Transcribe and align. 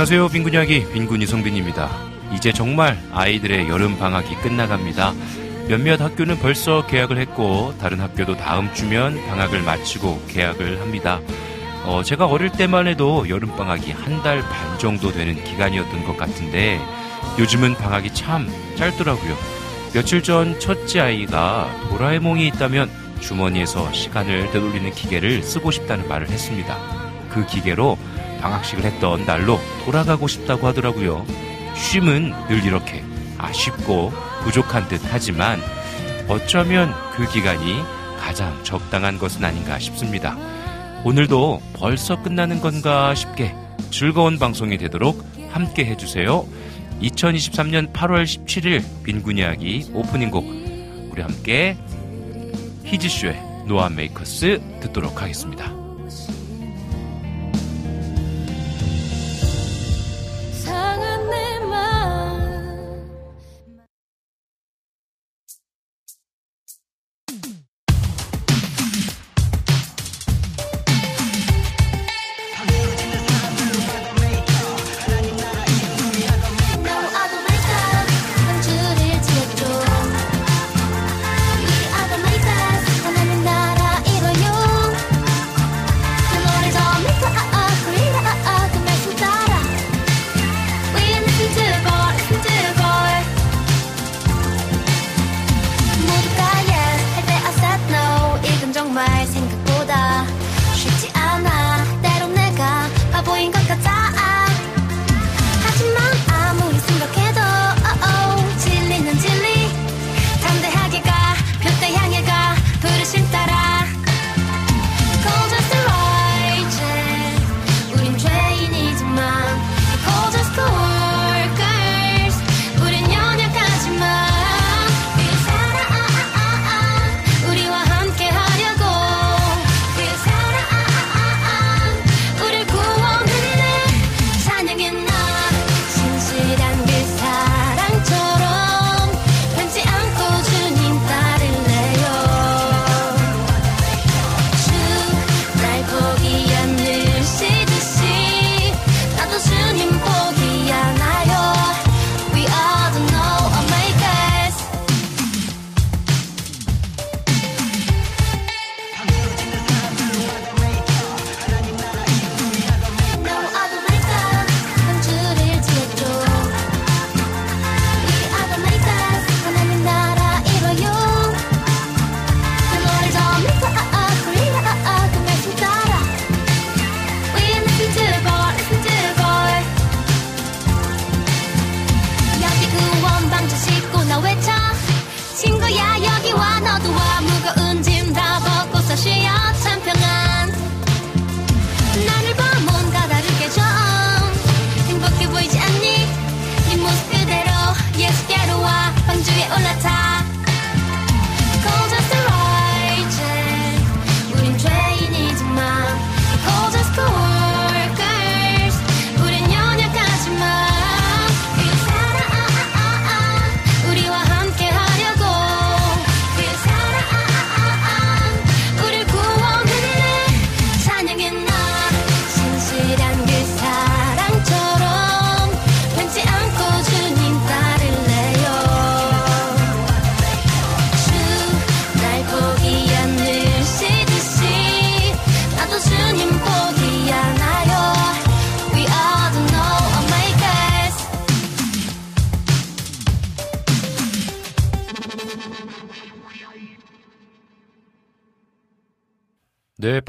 안녕하세요. 0.00 0.28
빈군 0.28 0.54
이야기 0.54 0.90
빈군 0.94 1.20
이성빈입니다. 1.20 1.90
이제 2.34 2.54
정말 2.54 2.98
아이들의 3.12 3.68
여름 3.68 3.98
방학이 3.98 4.34
끝나갑니다. 4.36 5.12
몇몇 5.68 6.00
학교는 6.00 6.38
벌써 6.38 6.86
개학을 6.86 7.18
했고 7.18 7.74
다른 7.78 8.00
학교도 8.00 8.38
다음 8.38 8.72
주면 8.72 9.22
방학을 9.26 9.60
마치고 9.60 10.22
개학을 10.26 10.80
합니다. 10.80 11.20
어, 11.84 12.00
제가 12.02 12.24
어릴 12.24 12.50
때만 12.50 12.86
해도 12.86 13.28
여름 13.28 13.54
방학이 13.54 13.92
한 13.92 14.22
달 14.22 14.40
반 14.40 14.78
정도 14.78 15.12
되는 15.12 15.34
기간이었던 15.44 16.04
것 16.06 16.16
같은데 16.16 16.80
요즘은 17.38 17.74
방학이 17.74 18.14
참 18.14 18.48
짧더라고요. 18.78 19.36
며칠 19.92 20.22
전 20.22 20.58
첫째 20.58 21.00
아이가 21.00 21.70
도라에몽이 21.90 22.46
있다면 22.46 22.88
주머니에서 23.20 23.92
시간을 23.92 24.50
되돌리는 24.50 24.92
기계를 24.92 25.42
쓰고 25.42 25.70
싶다는 25.70 26.08
말을 26.08 26.30
했습니다. 26.30 26.78
그 27.28 27.44
기계로 27.44 27.98
방학식을 28.40 28.84
했던 28.84 29.24
날로 29.26 29.58
돌아가고 29.84 30.28
싶다고 30.28 30.66
하더라고요. 30.66 31.24
쉼은 31.76 32.32
늘 32.48 32.64
이렇게 32.64 33.02
아쉽고 33.38 34.12
부족한 34.42 34.88
듯 34.88 35.00
하지만 35.10 35.60
어쩌면 36.28 36.94
그 37.14 37.26
기간이 37.30 37.82
가장 38.18 38.62
적당한 38.62 39.18
것은 39.18 39.44
아닌가 39.44 39.78
싶습니다. 39.78 40.36
오늘도 41.04 41.60
벌써 41.74 42.22
끝나는 42.22 42.60
건가 42.60 43.14
싶게 43.14 43.54
즐거운 43.90 44.38
방송이 44.38 44.78
되도록 44.78 45.24
함께 45.50 45.84
해주세요. 45.86 46.46
2023년 47.02 47.92
8월 47.92 48.24
17일 48.24 48.84
빈군 49.02 49.38
이야기 49.38 49.90
오프닝 49.94 50.30
곡 50.30 50.44
우리 51.10 51.22
함께 51.22 51.76
히즈쇼의 52.84 53.50
노아 53.66 53.88
메이커스 53.88 54.60
듣도록 54.80 55.22
하겠습니다. 55.22 55.79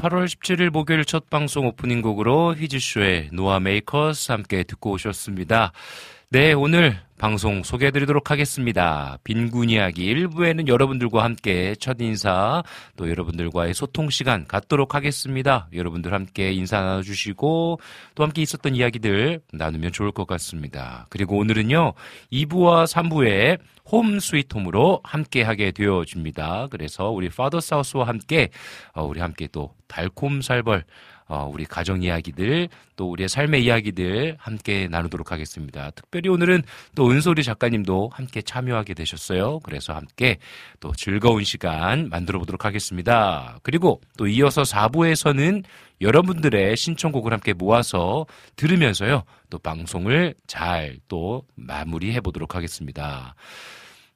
8월 0.02 0.24
17일 0.24 0.70
목요일 0.70 1.04
첫 1.04 1.30
방송 1.30 1.68
오프닝 1.68 2.02
곡으로 2.02 2.56
히즈쇼의 2.56 3.28
노아 3.32 3.60
메이커스 3.60 4.32
함께 4.32 4.64
듣고 4.64 4.90
오셨습니다. 4.90 5.70
네, 6.28 6.52
오늘 6.54 6.98
방송 7.22 7.62
소개해드리도록 7.62 8.32
하겠습니다. 8.32 9.16
빈군 9.22 9.70
이야기 9.70 10.12
1부에는 10.12 10.66
여러분들과 10.66 11.22
함께 11.22 11.76
첫 11.78 11.98
인사, 12.00 12.64
또 12.96 13.08
여러분들과의 13.08 13.74
소통 13.74 14.10
시간 14.10 14.44
갖도록 14.44 14.96
하겠습니다. 14.96 15.68
여러분들 15.72 16.12
함께 16.12 16.50
인사 16.50 16.80
나눠주시고, 16.80 17.78
또 18.16 18.22
함께 18.24 18.42
있었던 18.42 18.74
이야기들 18.74 19.40
나누면 19.52 19.92
좋을 19.92 20.10
것 20.10 20.26
같습니다. 20.26 21.06
그리고 21.10 21.38
오늘은요, 21.38 21.92
2부와 22.32 22.86
3부에 22.92 23.60
Home 23.84 24.18
Sweet 24.18 24.56
Home으로 24.56 25.00
함께 25.04 25.42
하게 25.42 25.70
되어집니다. 25.70 26.66
그래서 26.72 27.10
우리 27.10 27.28
Father's 27.28 27.60
House와 27.60 28.08
함께, 28.08 28.50
어, 28.94 29.04
우리 29.04 29.20
함께 29.20 29.46
또 29.52 29.76
달콤 29.86 30.42
살벌, 30.42 30.84
어, 31.32 31.50
우리 31.50 31.64
가정 31.64 32.02
이야기들 32.02 32.68
또 32.94 33.10
우리의 33.10 33.26
삶의 33.26 33.64
이야기들 33.64 34.36
함께 34.38 34.86
나누도록 34.88 35.32
하겠습니다. 35.32 35.90
특별히 35.92 36.28
오늘은 36.28 36.62
또 36.94 37.10
은솔이 37.10 37.42
작가님도 37.42 38.10
함께 38.12 38.42
참여하게 38.42 38.92
되셨어요. 38.92 39.60
그래서 39.60 39.94
함께 39.94 40.36
또 40.78 40.92
즐거운 40.92 41.42
시간 41.44 42.10
만들어 42.10 42.38
보도록 42.38 42.66
하겠습니다. 42.66 43.58
그리고 43.62 44.02
또 44.18 44.26
이어서 44.26 44.60
4부에서는 44.60 45.64
여러분들의 46.02 46.76
신청곡을 46.76 47.32
함께 47.32 47.54
모아서 47.54 48.26
들으면서요. 48.56 49.22
또 49.48 49.58
방송을 49.58 50.34
잘 50.46 50.98
또 51.08 51.44
마무리해 51.54 52.20
보도록 52.20 52.54
하겠습니다. 52.54 53.34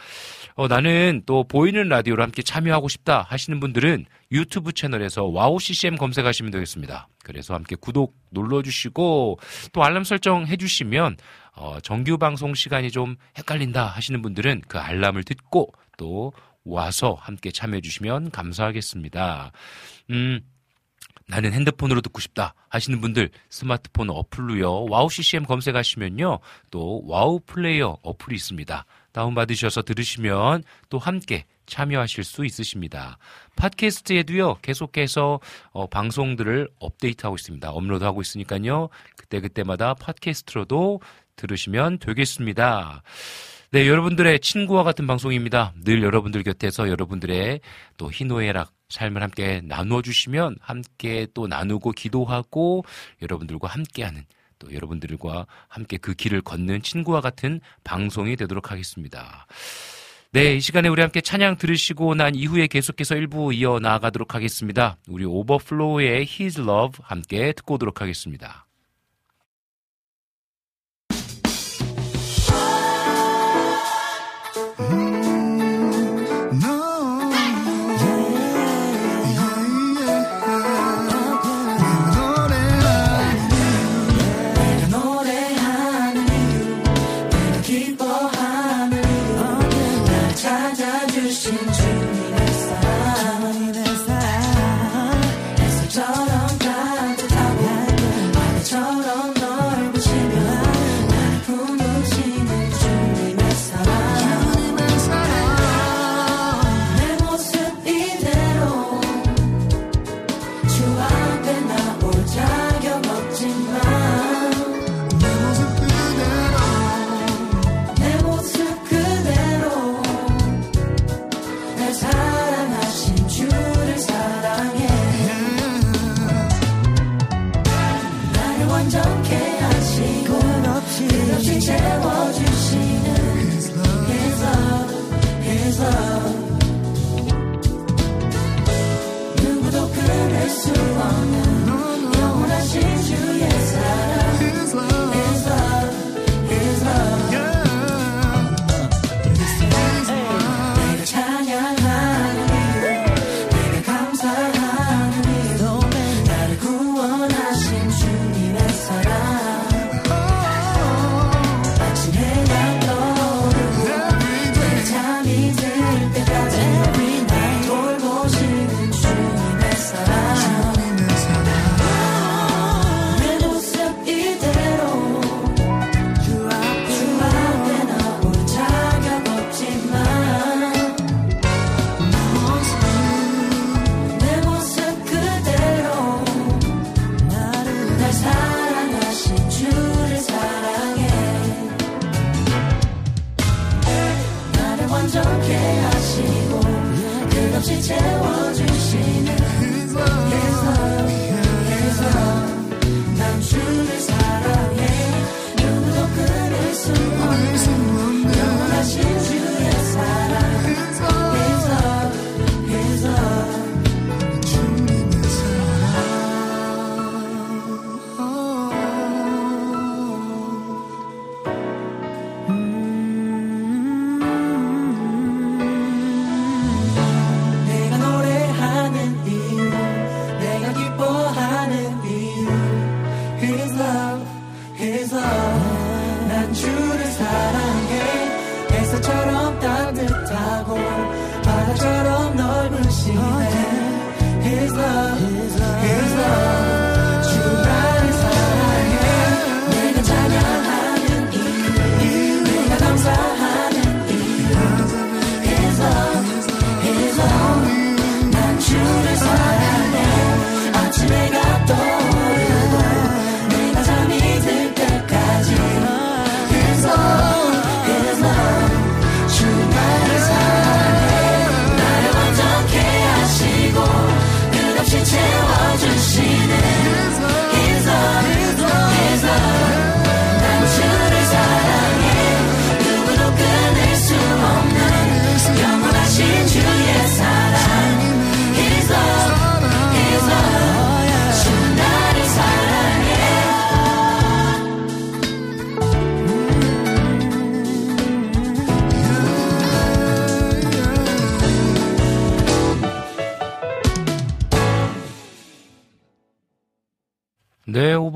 어, 0.53 0.67
나는 0.67 1.23
또 1.25 1.43
보이는 1.43 1.89
라디오로 1.89 2.21
함께 2.21 2.41
참여하고 2.41 2.87
싶다 2.87 3.23
하시는 3.23 3.59
분들은 3.59 4.05
유튜브 4.31 4.71
채널에서 4.73 5.25
와우 5.25 5.59
CCM 5.59 5.97
검색하시면 5.97 6.51
되겠습니다. 6.51 7.07
그래서 7.23 7.55
함께 7.55 7.75
구독 7.75 8.15
눌러주시고 8.31 9.39
또 9.73 9.83
알람 9.83 10.03
설정 10.03 10.45
해주시면 10.45 11.17
어, 11.55 11.79
정규 11.81 12.17
방송 12.17 12.53
시간이 12.53 12.91
좀 12.91 13.15
헷갈린다 13.37 13.85
하시는 13.85 14.21
분들은 14.21 14.61
그 14.67 14.77
알람을 14.77 15.23
듣고 15.23 15.73
또 15.97 16.33
와서 16.63 17.17
함께 17.19 17.51
참여해 17.51 17.81
주시면 17.81 18.31
감사하겠습니다. 18.31 19.51
음. 20.11 20.41
나는 21.27 21.53
핸드폰으로 21.53 22.01
듣고 22.01 22.19
싶다 22.19 22.53
하시는 22.69 23.01
분들 23.01 23.29
스마트폰 23.49 24.09
어플로요. 24.09 24.85
와우 24.89 25.09
CCM 25.09 25.45
검색하시면요. 25.45 26.39
또 26.69 27.01
와우 27.05 27.39
플레이어 27.45 27.97
어플이 28.03 28.35
있습니다. 28.35 28.85
다운받으셔서 29.11 29.81
들으시면 29.81 30.63
또 30.89 30.99
함께 30.99 31.45
참여하실 31.65 32.23
수 32.23 32.45
있으십니다. 32.45 33.17
팟캐스트에도요. 33.55 34.59
계속해서 34.61 35.39
어, 35.71 35.87
방송들을 35.87 36.69
업데이트하고 36.79 37.35
있습니다. 37.35 37.71
업로드하고 37.71 38.21
있으니까요. 38.21 38.89
그때그때마다 39.17 39.95
팟캐스트로도 39.95 41.01
들으시면 41.37 41.99
되겠습니다. 41.99 43.01
네, 43.75 43.89
여러분들의 43.89 44.39
친구와 44.39 44.83
같은 44.83 45.05
방송입니다. 45.05 45.73
늘 45.83 46.01
여러분들 46.01 46.43
곁에서 46.43 46.87
여러분들의 46.87 47.59
또 47.97 48.09
희노애락 48.09 48.71
삶을 48.87 49.21
함께 49.21 49.59
나누어 49.65 50.01
주시면 50.01 50.55
함께 50.61 51.27
또 51.33 51.47
나누고 51.47 51.91
기도하고 51.91 52.85
여러분들과 53.21 53.67
함께하는 53.67 54.23
또 54.59 54.73
여러분들과 54.73 55.45
함께 55.67 55.97
그 55.97 56.13
길을 56.13 56.41
걷는 56.43 56.83
친구와 56.83 57.19
같은 57.19 57.59
방송이 57.83 58.37
되도록 58.37 58.71
하겠습니다. 58.71 59.45
네, 60.31 60.55
이 60.55 60.61
시간에 60.61 60.87
우리 60.87 61.01
함께 61.01 61.19
찬양 61.19 61.57
들으시고 61.57 62.15
난 62.15 62.33
이후에 62.33 62.67
계속해서 62.67 63.15
일부 63.15 63.53
이어 63.53 63.79
나아가도록 63.81 64.35
하겠습니다. 64.35 64.95
우리 65.09 65.25
오버플로우의 65.25 66.27
His 66.29 66.61
Love 66.61 67.03
함께 67.03 67.51
듣고 67.51 67.73
오도록 67.73 67.99
하겠습니다. 67.99 68.64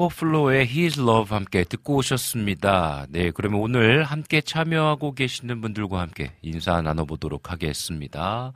오버플로의 0.10 0.68
His 0.68 1.00
Love 1.00 1.36
함께 1.36 1.64
듣고 1.64 1.98
오셨습니다. 1.98 3.06
네, 3.10 3.32
그러면 3.32 3.62
오늘 3.62 4.04
함께 4.04 4.42
참여하고 4.42 5.14
계시는 5.14 5.62
분들과 5.62 6.02
함께 6.02 6.34
인사 6.42 6.82
나눠보도록 6.82 7.52
하겠습니다. 7.52 8.52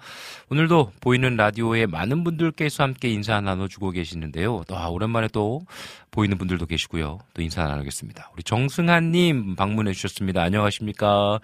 오늘도 0.50 0.92
보이는 1.00 1.36
라디오에 1.36 1.86
많은 1.86 2.24
분들께서 2.24 2.84
함께 2.84 3.10
인사 3.10 3.40
나눠주고 3.40 3.92
계시는데요. 3.92 4.64
또, 4.68 4.78
아, 4.78 4.88
오랜만에 4.88 5.28
또 5.32 5.62
보이는 6.14 6.38
분들도 6.38 6.68
계시고요. 6.68 7.18
또 7.34 7.42
인사 7.42 7.64
나누겠습니다. 7.64 8.30
우리 8.34 8.44
정승환님 8.44 9.56
방문해 9.56 9.94
주셨습니다. 9.94 10.44
안녕하십니까. 10.44 11.40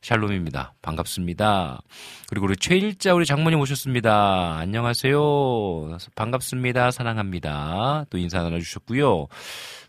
샬롬입니다. 0.00 0.74
반갑습니다. 0.80 1.82
그리고 2.28 2.46
우리 2.46 2.56
최일자 2.56 3.14
우리 3.14 3.26
장모님 3.26 3.58
오셨습니다. 3.58 4.56
안녕하세요. 4.58 5.98
반갑습니다. 6.14 6.92
사랑합니다. 6.92 8.04
또 8.10 8.16
인사 8.16 8.42
나눠주셨고요. 8.42 9.26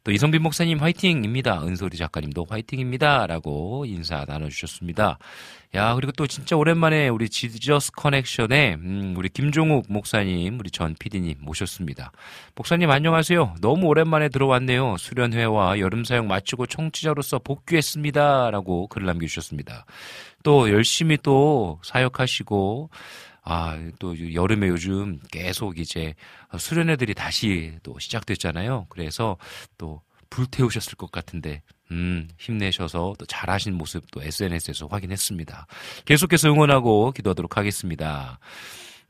또 0.04 0.12
이성빈 0.12 0.42
목사님 0.42 0.80
화이팅입니다. 0.80 1.64
은솔이 1.64 1.96
작가님도 1.96 2.48
화이팅입니다. 2.50 3.28
라고 3.28 3.86
인사 3.86 4.26
나눠주셨습니다. 4.28 5.20
야, 5.76 5.96
그리고 5.96 6.12
또 6.12 6.28
진짜 6.28 6.56
오랜만에 6.56 7.08
우리 7.08 7.28
지저스 7.30 7.94
커넥션에, 7.94 8.76
음, 8.76 9.16
우리 9.18 9.28
김종욱 9.28 9.88
목사님, 9.90 10.60
우리 10.60 10.70
전 10.70 10.94
PD님 11.00 11.38
모셨습니다. 11.40 12.12
목사님 12.54 12.92
안녕하세요. 12.92 13.56
너무 13.60 13.88
오랜만에 13.88 14.30
들어왔네요. 14.30 14.98
수련회와 15.00 15.80
여름 15.80 16.04
사역 16.04 16.28
마치고 16.28 16.68
청취자로서 16.68 17.40
복귀했습니다. 17.40 18.52
라고 18.52 18.86
글을 18.88 19.08
남겨 19.08 19.26
주셨습니다. 19.26 19.88
또 20.44 20.70
열심히 20.70 21.18
또 21.24 21.80
사역하시고, 21.82 22.92
아, 23.42 23.76
또 23.98 24.32
여름에 24.32 24.68
요즘 24.68 25.20
계속 25.32 25.80
이제 25.80 26.14
수련회들이 26.56 27.16
다시 27.16 27.80
또 27.82 27.98
시작됐잖아요. 27.98 28.86
그래서 28.90 29.38
또 29.80 30.04
불태우셨을 30.30 30.98
것 30.98 31.12
같은데, 31.12 31.64
음, 31.94 32.28
힘내셔서 32.40 33.14
또 33.20 33.26
잘하신 33.26 33.76
모습 33.76 34.10
또 34.12 34.22
SNS에서 34.22 34.88
확인했습니다. 34.88 35.68
계속해서 36.06 36.50
응원하고 36.50 37.12
기도하도록 37.12 37.56
하겠습니다. 37.56 38.40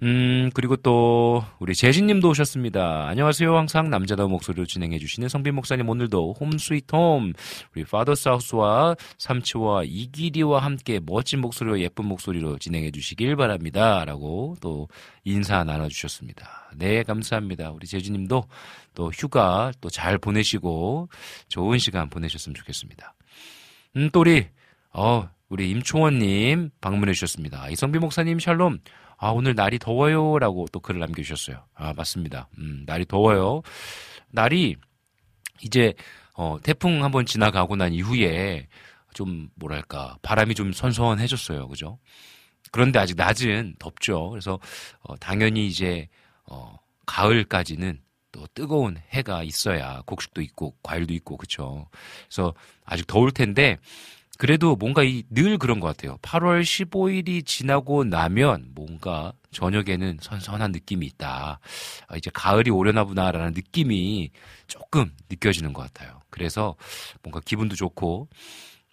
음, 0.03 0.49
그리고 0.53 0.75
또, 0.75 1.45
우리 1.59 1.73
재진 1.73 2.07
님도 2.07 2.27
오셨습니다. 2.31 3.07
안녕하세요. 3.07 3.55
항상 3.55 3.89
남자다운 3.89 4.31
목소리로 4.31 4.65
진행해 4.65 4.99
주시는 4.99 5.29
성빈 5.29 5.55
목사님, 5.55 5.87
오늘도 5.87 6.33
홈 6.37 6.57
스위트 6.57 6.93
홈, 6.93 7.31
우리 7.73 7.85
파더 7.85 8.13
사우스와 8.13 8.97
삼치와 9.17 9.83
이기리와 9.85 10.59
함께 10.59 10.99
멋진 11.01 11.39
목소리와 11.39 11.79
예쁜 11.79 12.05
목소리로 12.05 12.57
진행해 12.59 12.91
주시길 12.91 13.37
바랍니다. 13.37 14.03
라고 14.03 14.57
또 14.59 14.89
인사 15.23 15.63
나눠 15.63 15.87
주셨습니다. 15.87 16.69
네, 16.75 17.03
감사합니다. 17.03 17.71
우리 17.71 17.87
재진 17.87 18.11
님도 18.11 18.43
또 18.95 19.09
휴가 19.11 19.71
또 19.79 19.89
잘 19.89 20.17
보내시고 20.17 21.07
좋은 21.47 21.77
시간 21.77 22.09
보내셨으면 22.09 22.55
좋겠습니다. 22.55 23.13
음, 23.95 24.09
또 24.11 24.19
우리, 24.19 24.47
어, 24.91 25.29
우리 25.47 25.69
임초원님 25.69 26.71
방문해 26.81 27.13
주셨습니다. 27.13 27.69
이성비 27.69 27.99
목사님 27.99 28.39
샬롬. 28.39 28.79
아, 29.23 29.29
오늘 29.29 29.55
날이 29.55 29.79
더워요. 29.79 30.37
라고 30.37 30.65
또 30.73 30.81
글을 30.81 30.99
남겨주셨어요. 30.99 31.65
아, 31.75 31.93
맞습니다. 31.93 32.49
음, 32.57 32.83
날이 32.85 33.05
더워요. 33.05 33.61
날이 34.31 34.75
이제, 35.61 35.93
어, 36.33 36.57
태풍 36.61 37.05
한번 37.05 37.25
지나가고 37.25 37.77
난 37.77 37.93
이후에 37.93 38.67
좀, 39.13 39.47
뭐랄까, 39.55 40.17
바람이 40.23 40.55
좀 40.55 40.73
선선해졌어요. 40.73 41.69
그죠? 41.69 41.99
그런데 42.73 42.99
아직 42.99 43.15
낮은 43.15 43.75
덥죠. 43.79 44.29
그래서, 44.31 44.59
어, 44.99 45.15
당연히 45.15 45.67
이제, 45.67 46.09
어, 46.49 46.77
가을까지는 47.05 48.01
또 48.33 48.45
뜨거운 48.53 48.97
해가 49.11 49.43
있어야 49.43 50.01
곡식도 50.05 50.41
있고 50.41 50.75
과일도 50.83 51.13
있고 51.13 51.37
그쵸. 51.37 51.87
그래서 52.27 52.53
아직 52.83 53.07
더울 53.07 53.31
텐데 53.31 53.77
그래도 54.43 54.75
뭔가 54.75 55.03
이 55.03 55.23
늘 55.29 55.57
그런 55.57 55.79
것 55.79 55.87
같아요. 55.87 56.17
8월 56.21 56.63
15일이 56.63 57.45
지나고 57.45 58.03
나면 58.03 58.71
뭔가 58.75 59.31
저녁에는 59.51 60.17
선선한 60.19 60.73
느낌이 60.73 61.05
있다. 61.05 61.59
아, 62.09 62.17
이제 62.17 62.29
가을이 62.33 62.69
오려나 62.69 63.05
보나라는 63.05 63.53
느낌이 63.53 64.31
조금 64.67 65.13
느껴지는 65.29 65.71
것 65.71 65.83
같아요. 65.83 66.19
그래서 66.29 66.75
뭔가 67.21 67.39
기분도 67.39 67.75
좋고, 67.77 68.27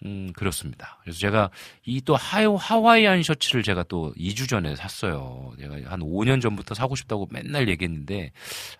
음, 0.05 0.31
그렇습니다. 0.37 0.97
그래서 1.03 1.19
제가 1.19 1.49
이 1.85 1.99
또 2.05 2.15
하와이안 2.15 3.21
셔츠를 3.21 3.61
제가 3.61 3.83
또 3.83 4.13
2주 4.15 4.47
전에 4.47 4.77
샀어요. 4.77 5.51
제가 5.59 5.75
한 5.91 5.99
5년 5.99 6.41
전부터 6.41 6.75
사고 6.75 6.95
싶다고 6.95 7.27
맨날 7.29 7.67
얘기했는데, 7.67 8.31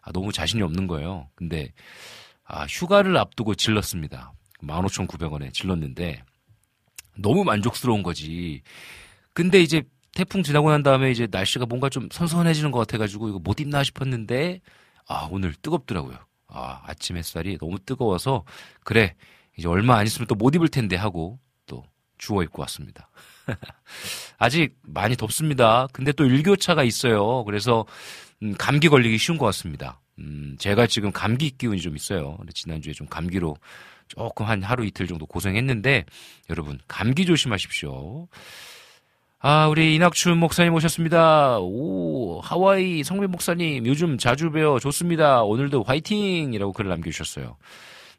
아, 0.04 0.14
너무 0.14 0.32
자신이 0.32 0.62
없는 0.64 0.88
거예요. 0.88 1.28
근데, 1.36 1.74
아, 2.46 2.64
휴가를 2.66 3.18
앞두고 3.18 3.56
질렀습니다. 3.56 4.32
15,900원에 4.62 5.54
질렀는데, 5.54 6.24
너무 7.22 7.44
만족스러운 7.44 8.04
거지. 8.04 8.62
근데 9.34 9.62
이제 9.62 9.84
태풍 10.14 10.44
지나고 10.44 10.70
난 10.72 10.84
다음에 10.84 11.12
이제 11.12 11.28
날씨가 11.30 11.66
뭔가 11.68 11.90
좀 11.90 12.10
선선해지는 12.12 12.72
것 12.72 12.80
같아가지고 12.80 13.30
이거 13.30 13.40
못 13.40 13.60
입나 13.60 13.84
싶었는데 13.84 14.62
아 15.08 15.28
오늘 15.32 15.54
뜨겁더라고요. 15.54 16.18
아 16.48 16.82
아침 16.86 17.18
햇살이 17.18 17.58
너무 17.58 17.80
뜨거워서 17.80 18.44
그래 18.84 19.16
이제 19.58 19.68
얼마 19.68 19.96
안 19.98 20.06
있으면 20.06 20.28
또 20.28 20.36
못 20.36 20.54
입을 20.56 20.68
텐데 20.68 20.96
하고 20.96 21.40
또 21.66 21.84
주워 22.18 22.44
입고 22.44 22.62
왔습니다. 22.62 23.10
아직 24.38 24.76
많이 24.84 25.16
덥습니다. 25.16 25.88
근데 25.94 26.12
또 26.12 26.26
일교차가 26.26 26.84
있어요. 26.84 27.44
그래서 27.46 27.86
음, 28.44 28.54
감기 28.58 28.90
걸리기 28.90 29.18
쉬운 29.18 29.38
것 29.38 29.46
같습니다. 29.48 30.02
음, 30.20 30.56
제가 30.60 30.88
지금 30.88 31.12
감기 31.12 31.52
기운이 31.52 31.80
좀 31.82 31.96
있어요. 31.96 32.38
지난주에 32.54 32.94
좀 32.94 33.08
감기로 33.08 33.56
조금 34.16 34.46
한 34.46 34.62
하루 34.64 34.86
이틀 34.86 35.08
정도 35.08 35.26
고생했는데 35.26 36.06
여러분 36.50 36.80
감기 36.88 37.26
조심하십시오. 37.26 38.28
아, 39.44 39.68
우리 39.68 39.96
이낙춘 39.96 40.38
목사님 40.38 40.74
오셨습니다. 40.76 41.58
오, 41.60 42.42
하와이 42.42 43.04
성민 43.04 43.32
목사님 43.32 43.88
요즘 43.88 44.18
자주 44.20 44.52
뵈어 44.52 44.78
좋습니다. 44.80 45.42
오늘도 45.42 45.84
화이팅이라고 45.84 46.74
글을 46.74 46.90
남겨주셨어요. 46.92 47.58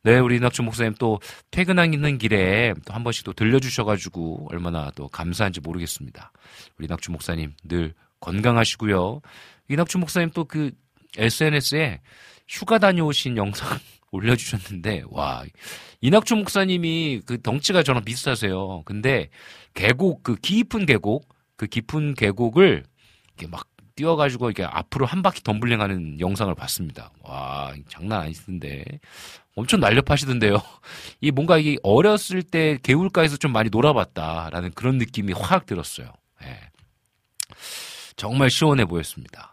네, 0.05 0.19
우리 0.19 0.37
이낙춘 0.39 0.65
목사님 0.65 0.95
또 0.99 1.21
퇴근하는 1.53 2.19
길에 2.19 2.75
또 2.85 2.93
한 2.93 3.05
번씩 3.05 3.25
또 3.25 3.33
들려주셔가지고 3.33 4.49
얼마나 4.51 4.91
또 4.97 5.07
감사한지 5.09 5.61
모르겠습니다. 5.61 6.33
우리 6.77 6.87
이낙춘 6.87 7.13
목사님 7.13 7.53
늘 7.65 7.95
건강하시고요. 8.21 9.21
이낙춘 9.69 10.01
목사님 10.01 10.31
또 10.31 10.45
그 10.45 10.73
SNS에 11.19 12.01
휴가 12.49 12.79
다녀오신 12.79 13.37
영상 13.37 13.79
올려주셨는데, 14.13 15.05
와, 15.11 15.45
이낙준 16.01 16.39
목사님이 16.39 17.23
그 17.27 17.41
덩치가 17.41 17.83
저랑 17.83 18.05
비슷하세요. 18.05 18.83
근데 18.85 19.31
계곡, 19.75 20.23
그 20.23 20.37
깊은 20.37 20.87
계곡, 20.87 21.29
그 21.57 21.67
깊은 21.67 22.15
계곡을 22.15 22.85
이렇게 23.27 23.47
막 23.49 23.67
뛰어가지고 23.95 24.51
이렇게 24.51 24.65
앞으로 24.65 25.07
한 25.07 25.23
바퀴 25.23 25.43
덤블링하는 25.43 26.21
영상을 26.21 26.55
봤습니다. 26.55 27.11
와, 27.23 27.75
장난 27.89 28.21
아니던데. 28.23 28.85
엄청 29.55 29.81
날렵하시던데요. 29.81 30.57
이 31.21 31.31
뭔가 31.31 31.59
이게 31.59 31.77
어렸을 31.83 32.43
때 32.43 32.79
개울가에서 32.83 33.37
좀 33.37 33.53
많이 33.53 33.69
놀아봤다라는 33.71 34.73
그런 34.73 34.99
느낌이 34.99 35.33
확 35.35 35.67
들었어요. 35.67 36.11
네. 36.41 36.59
정말 38.17 38.51
시원해 38.51 38.85
보였습니다. 38.85 39.52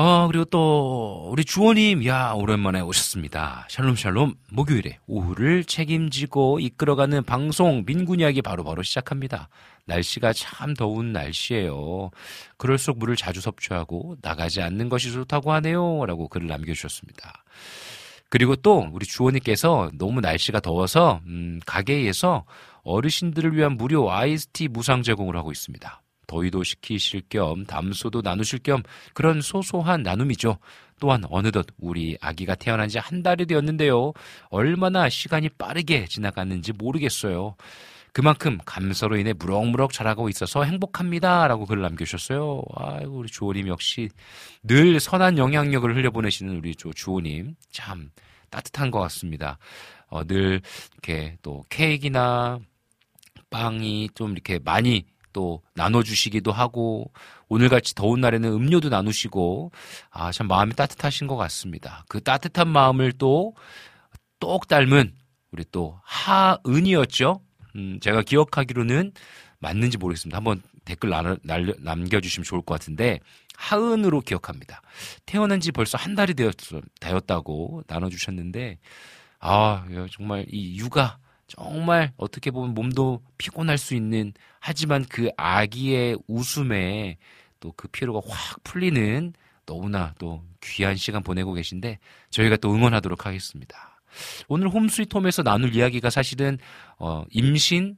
아, 0.00 0.28
그리고 0.28 0.44
또, 0.44 1.28
우리 1.32 1.44
주호님, 1.44 2.06
야, 2.06 2.30
오랜만에 2.30 2.80
오셨습니다. 2.80 3.66
샬롬, 3.68 3.96
샬롬, 3.96 4.36
목요일에 4.48 5.00
오후를 5.08 5.64
책임지고 5.64 6.60
이끌어가는 6.60 7.24
방송, 7.24 7.84
민군 7.84 8.20
이야기 8.20 8.40
바로바로 8.40 8.74
바로 8.74 8.82
시작합니다. 8.84 9.48
날씨가 9.86 10.34
참 10.34 10.74
더운 10.74 11.12
날씨예요. 11.12 12.12
그럴수록 12.58 13.00
물을 13.00 13.16
자주 13.16 13.40
섭취하고 13.40 14.14
나가지 14.22 14.62
않는 14.62 14.88
것이 14.88 15.10
좋다고 15.10 15.50
하네요. 15.54 16.06
라고 16.06 16.28
글을 16.28 16.46
남겨주셨습니다. 16.46 17.42
그리고 18.28 18.54
또, 18.54 18.88
우리 18.92 19.04
주호님께서 19.04 19.90
너무 19.94 20.20
날씨가 20.20 20.60
더워서, 20.60 21.20
음, 21.26 21.58
가게에서 21.66 22.44
어르신들을 22.84 23.56
위한 23.56 23.72
무료 23.76 24.12
아이스티 24.12 24.68
무상 24.68 25.02
제공을 25.02 25.36
하고 25.36 25.50
있습니다. 25.50 26.02
더위도 26.28 26.62
식히실 26.62 27.22
겸 27.28 27.64
담소도 27.66 28.20
나누실 28.22 28.60
겸 28.60 28.84
그런 29.14 29.40
소소한 29.40 30.04
나눔이죠. 30.04 30.58
또한 31.00 31.22
어느덧 31.30 31.66
우리 31.78 32.16
아기가 32.20 32.54
태어난 32.54 32.88
지 32.88 32.98
한 32.98 33.22
달이 33.22 33.46
되었는데요. 33.46 34.12
얼마나 34.50 35.08
시간이 35.08 35.48
빠르게 35.50 36.04
지나갔는지 36.06 36.72
모르겠어요. 36.72 37.56
그만큼 38.12 38.58
감사로 38.64 39.16
인해 39.16 39.32
무럭무럭 39.32 39.92
자라고 39.92 40.28
있어서 40.28 40.64
행복합니다. 40.64 41.46
라고 41.46 41.66
글을 41.66 41.82
남겨주셨어요. 41.82 42.62
아이고, 42.74 43.18
우리 43.18 43.28
주호님 43.28 43.68
역시 43.68 44.08
늘 44.62 44.98
선한 44.98 45.38
영향력을 45.38 45.94
흘려보내시는 45.94 46.56
우리 46.56 46.74
주호님. 46.74 47.54
참 47.70 48.10
따뜻한 48.50 48.90
것 48.90 48.98
같습니다. 49.00 49.58
어, 50.08 50.24
늘 50.24 50.60
이렇게 50.94 51.36
또 51.42 51.62
케이크나 51.68 52.58
빵이 53.50 54.10
좀 54.14 54.32
이렇게 54.32 54.58
많이 54.58 55.04
또 55.38 55.62
나눠주시기도 55.74 56.50
하고 56.50 57.12
오늘같이 57.48 57.94
더운 57.94 58.20
날에는 58.20 58.50
음료도 58.52 58.88
나누시고 58.88 59.70
아, 60.10 60.32
참 60.32 60.48
마음이 60.48 60.74
따뜻하신 60.74 61.28
것 61.28 61.36
같습니다. 61.36 62.04
그 62.08 62.20
따뜻한 62.20 62.66
마음을 62.66 63.12
또 63.12 63.54
똑 64.40 64.68
닮은 64.68 65.12
우리 65.50 65.64
또 65.70 65.98
하은이었죠. 66.04 67.40
음, 67.76 68.00
제가 68.00 68.22
기억하기로는 68.22 69.12
맞는지 69.58 69.98
모르겠습니다. 69.98 70.36
한번 70.36 70.62
댓글 70.84 71.10
나, 71.10 71.36
날, 71.42 71.74
남겨주시면 71.78 72.44
좋을 72.44 72.62
것 72.62 72.74
같은데 72.74 73.20
하은으로 73.56 74.20
기억합니다. 74.20 74.82
태어난 75.26 75.60
지 75.60 75.72
벌써 75.72 75.98
한 75.98 76.14
달이 76.14 76.34
되었, 76.34 76.54
되었다고 77.00 77.82
나눠주셨는데 77.86 78.78
아 79.40 79.84
정말 80.12 80.46
이 80.48 80.78
육아 80.78 81.18
정말 81.48 82.12
어떻게 82.16 82.50
보면 82.50 82.74
몸도 82.74 83.22
피곤할 83.38 83.78
수 83.78 83.94
있는 83.94 84.32
하지만 84.60 85.04
그 85.08 85.30
아기의 85.36 86.18
웃음에 86.28 87.16
또 87.60 87.72
그 87.76 87.88
피로가 87.88 88.20
확 88.28 88.62
풀리는 88.64 89.32
너무나 89.66 90.14
또 90.18 90.42
귀한 90.62 90.96
시간 90.96 91.22
보내고 91.22 91.52
계신데 91.54 91.98
저희가 92.30 92.56
또 92.56 92.72
응원하도록 92.72 93.26
하겠습니다. 93.26 94.00
오늘 94.48 94.68
홈스위트홈에서 94.68 95.42
나눌 95.42 95.74
이야기가 95.74 96.10
사실은 96.10 96.58
어, 96.98 97.24
임신, 97.30 97.96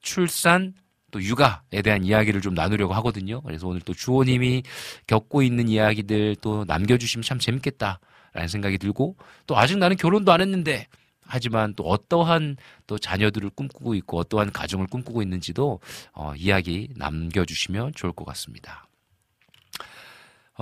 출산, 0.00 0.74
또 1.10 1.20
육아에 1.22 1.82
대한 1.82 2.04
이야기를 2.04 2.40
좀 2.40 2.54
나누려고 2.54 2.94
하거든요. 2.94 3.40
그래서 3.40 3.66
오늘 3.66 3.80
또 3.80 3.92
주호님이 3.92 4.62
겪고 5.08 5.42
있는 5.42 5.68
이야기들 5.68 6.36
또 6.40 6.64
남겨주시면 6.66 7.22
참 7.24 7.38
재밌겠다라는 7.38 8.48
생각이 8.48 8.78
들고 8.78 9.16
또 9.46 9.58
아직 9.58 9.78
나는 9.78 9.96
결혼도 9.96 10.30
안 10.30 10.40
했는데 10.40 10.86
하지만 11.30 11.74
또 11.74 11.84
어떠한 11.84 12.56
또 12.86 12.98
자녀들을 12.98 13.50
꿈꾸고 13.50 13.94
있고 13.94 14.18
어떠한 14.18 14.52
가정을 14.52 14.86
꿈꾸고 14.88 15.22
있는지도 15.22 15.80
어, 16.12 16.34
이야기 16.36 16.88
남겨주시면 16.96 17.92
좋을 17.94 18.12
것 18.12 18.24
같습니다. 18.26 18.88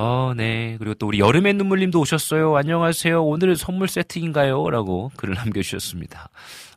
어, 0.00 0.32
네. 0.36 0.76
그리고 0.78 0.94
또 0.94 1.08
우리 1.08 1.18
여름의 1.18 1.54
눈물님도 1.54 1.98
오셨어요. 1.98 2.56
안녕하세요. 2.56 3.24
오늘은 3.24 3.56
선물 3.56 3.88
세트인가요? 3.88 4.70
라고 4.70 5.10
글을 5.16 5.34
남겨주셨습니다. 5.34 6.30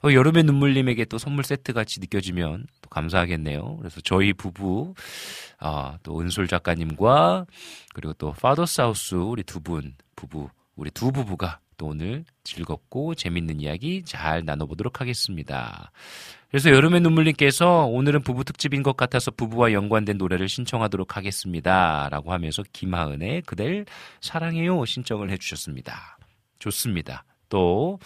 어, 0.03 0.11
여름의 0.11 0.43
눈물님에게 0.45 1.05
또 1.05 1.19
선물 1.19 1.43
세트 1.43 1.73
같이 1.73 1.99
느껴지면 1.99 2.65
또 2.81 2.89
감사하겠네요. 2.89 3.77
그래서 3.77 4.01
저희 4.01 4.33
부부, 4.33 4.95
어, 5.59 5.95
또 6.01 6.19
은솔 6.19 6.47
작가님과 6.47 7.45
그리고 7.93 8.13
또 8.13 8.31
파더사우스 8.31 9.13
우리 9.13 9.43
두 9.43 9.59
분, 9.59 9.93
부부, 10.15 10.49
우리 10.75 10.89
두 10.89 11.11
부부가 11.11 11.59
또 11.81 11.87
오늘 11.87 12.25
즐겁고 12.43 13.15
재밌는 13.15 13.59
이야기 13.59 14.03
잘 14.05 14.45
나눠보도록 14.45 15.01
하겠습니다. 15.01 15.91
그래서 16.51 16.69
여름의 16.69 17.01
눈물님께서 17.01 17.85
오늘은 17.87 18.21
부부 18.21 18.43
특집인 18.43 18.83
것 18.83 18.95
같아서 18.95 19.31
부부와 19.31 19.73
연관된 19.73 20.19
노래를 20.19 20.47
신청하도록 20.47 21.17
하겠습니다. 21.17 22.07
라고 22.11 22.33
하면서 22.33 22.61
김하은의 22.71 23.41
그댈 23.47 23.87
사랑해요 24.19 24.85
신청을 24.85 25.31
해주셨습니다. 25.31 26.19
좋습니다. 26.59 27.23
또, 27.49 27.97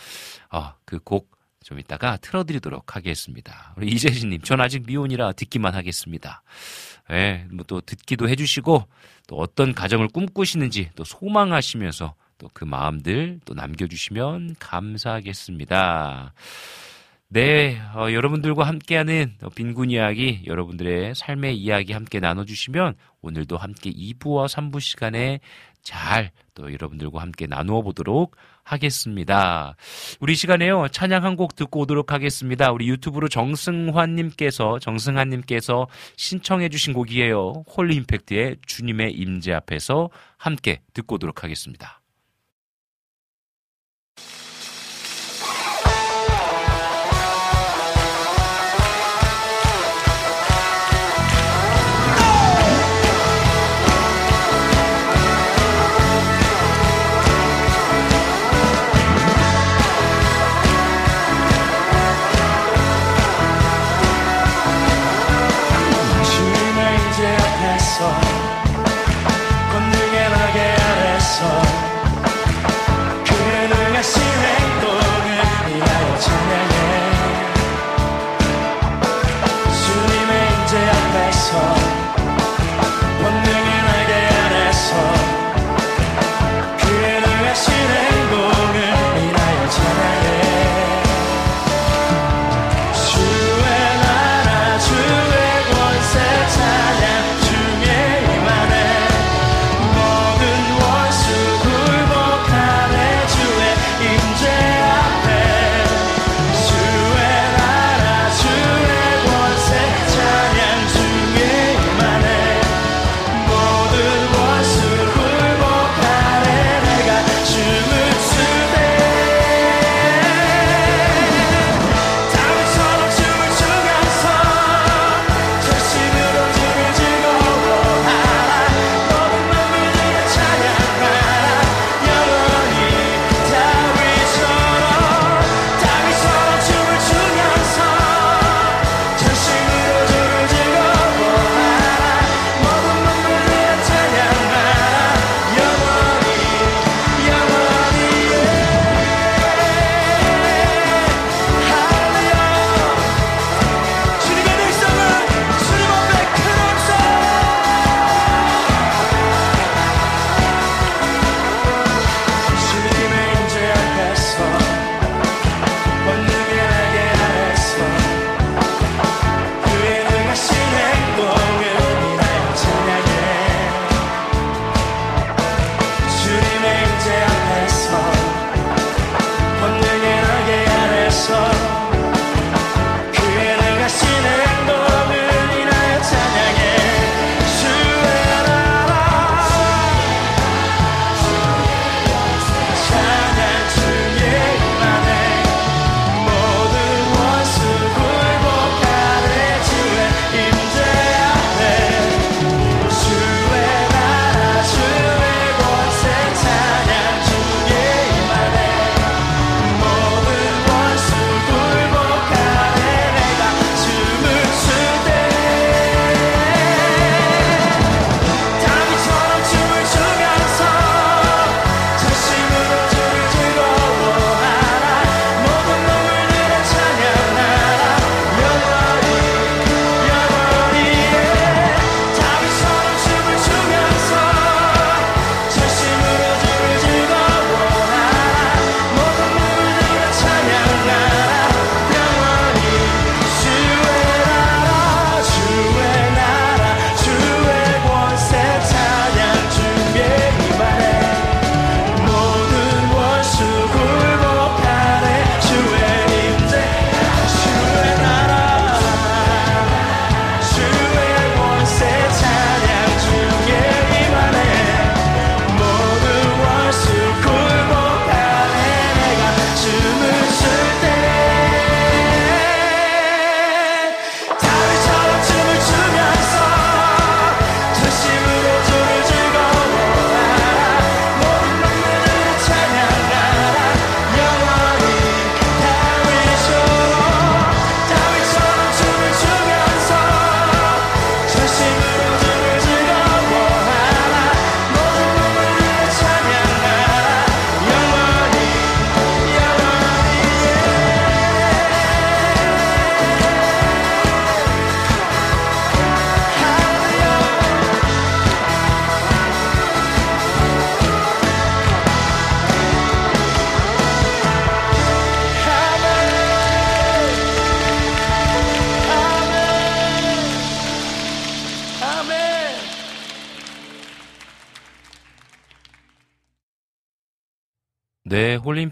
어, 0.51 0.73
그곡 0.85 1.35
좀 1.61 1.77
이따가 1.77 2.15
틀어드리도록 2.15 2.95
하겠습니다. 2.95 3.73
우리 3.75 3.87
이재진님, 3.87 4.41
전 4.43 4.61
아직 4.61 4.83
미혼이라 4.85 5.33
듣기만 5.33 5.75
하겠습니다. 5.75 6.43
예, 7.11 7.45
뭐 7.51 7.65
또 7.67 7.81
듣기도 7.81 8.29
해주시고, 8.29 8.87
또 9.27 9.35
어떤 9.35 9.73
가정을 9.73 10.07
꿈꾸시는지 10.07 10.91
또 10.95 11.03
소망하시면서 11.03 12.15
또 12.37 12.49
그 12.53 12.63
마음들 12.65 13.39
또 13.45 13.53
남겨주시면 13.53 14.55
감사하겠습니다. 14.59 16.33
네, 17.27 17.81
어, 17.95 18.11
여러분들과 18.11 18.65
함께하는 18.65 19.35
빈곤 19.55 19.89
이야기, 19.91 20.43
여러분들의 20.45 21.15
삶의 21.15 21.57
이야기 21.57 21.91
함께 21.93 22.19
나눠주시면 22.19 22.95
오늘도 23.21 23.57
함께 23.57 23.89
2부와 23.91 24.47
3부 24.47 24.79
시간에 24.79 25.39
잘 25.81 26.31
또 26.55 26.71
여러분들과 26.73 27.21
함께 27.21 27.45
나누어 27.45 27.81
보도록 27.81 28.35
하겠습니다. 28.63 29.75
우리 30.19 30.35
시간에요, 30.35 30.87
찬양 30.87 31.23
한 31.23 31.35
곡 31.35 31.55
듣고 31.55 31.81
오도록 31.81 32.13
하겠습니다. 32.13 32.71
우리 32.71 32.87
유튜브로 32.87 33.27
정승환님께서, 33.27 34.79
정승환님께서 34.79 35.87
신청해주신 36.15 36.93
곡이에요. 36.93 37.65
홀리 37.75 37.95
임팩트의 37.97 38.55
주님의 38.65 39.11
임재 39.11 39.51
앞에서 39.51 40.09
함께 40.37 40.81
듣고 40.93 41.15
오도록 41.15 41.43
하겠습니다. 41.43 41.99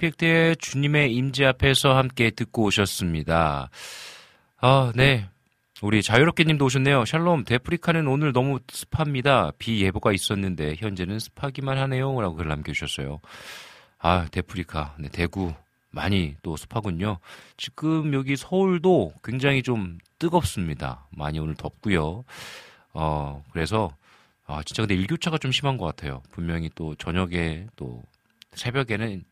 네, 0.04 0.10
홀림픽 0.10 0.18
때 0.18 0.56
주님의 0.56 1.14
임재 1.16 1.46
앞에서 1.46 1.96
함께 1.96 2.30
듣고 2.30 2.64
오셨습니다. 2.64 3.70
아, 4.60 4.92
네. 4.96 5.30
우리 5.82 6.04
자유롭게 6.04 6.44
님도 6.44 6.66
오셨네요. 6.66 7.06
샬롬, 7.06 7.46
데프리카는 7.46 8.08
오늘 8.08 8.34
너무 8.34 8.60
습합니다. 8.68 9.52
비 9.58 9.82
예보가 9.82 10.12
있었는데 10.12 10.76
현재는 10.78 11.20
습하기만 11.20 11.78
하네요. 11.78 12.20
라고 12.20 12.36
글 12.36 12.50
남겨주셨어요. 12.50 13.22
아, 14.00 14.28
데프리카. 14.30 14.96
네, 15.00 15.08
대구. 15.10 15.54
많이 15.90 16.36
또 16.42 16.58
습하군요. 16.58 17.20
지금 17.56 18.14
여기 18.14 18.36
서울도 18.36 19.14
굉장히 19.24 19.64
좀 19.64 20.00
뜨겁습니다. 20.20 21.08
많이 21.12 21.40
오늘 21.40 21.56
덥고요. 21.56 22.26
어, 22.94 23.44
그래서 23.54 23.96
아, 24.46 24.64
진짜 24.64 24.82
근데 24.84 24.96
일교차가 24.96 25.38
좀 25.38 25.52
심한 25.52 25.78
것 25.78 25.86
같아요. 25.86 26.22
분명히 26.32 26.70
또 26.76 26.96
저녁에 26.96 27.68
또 27.76 28.04
새벽에는 28.56 29.24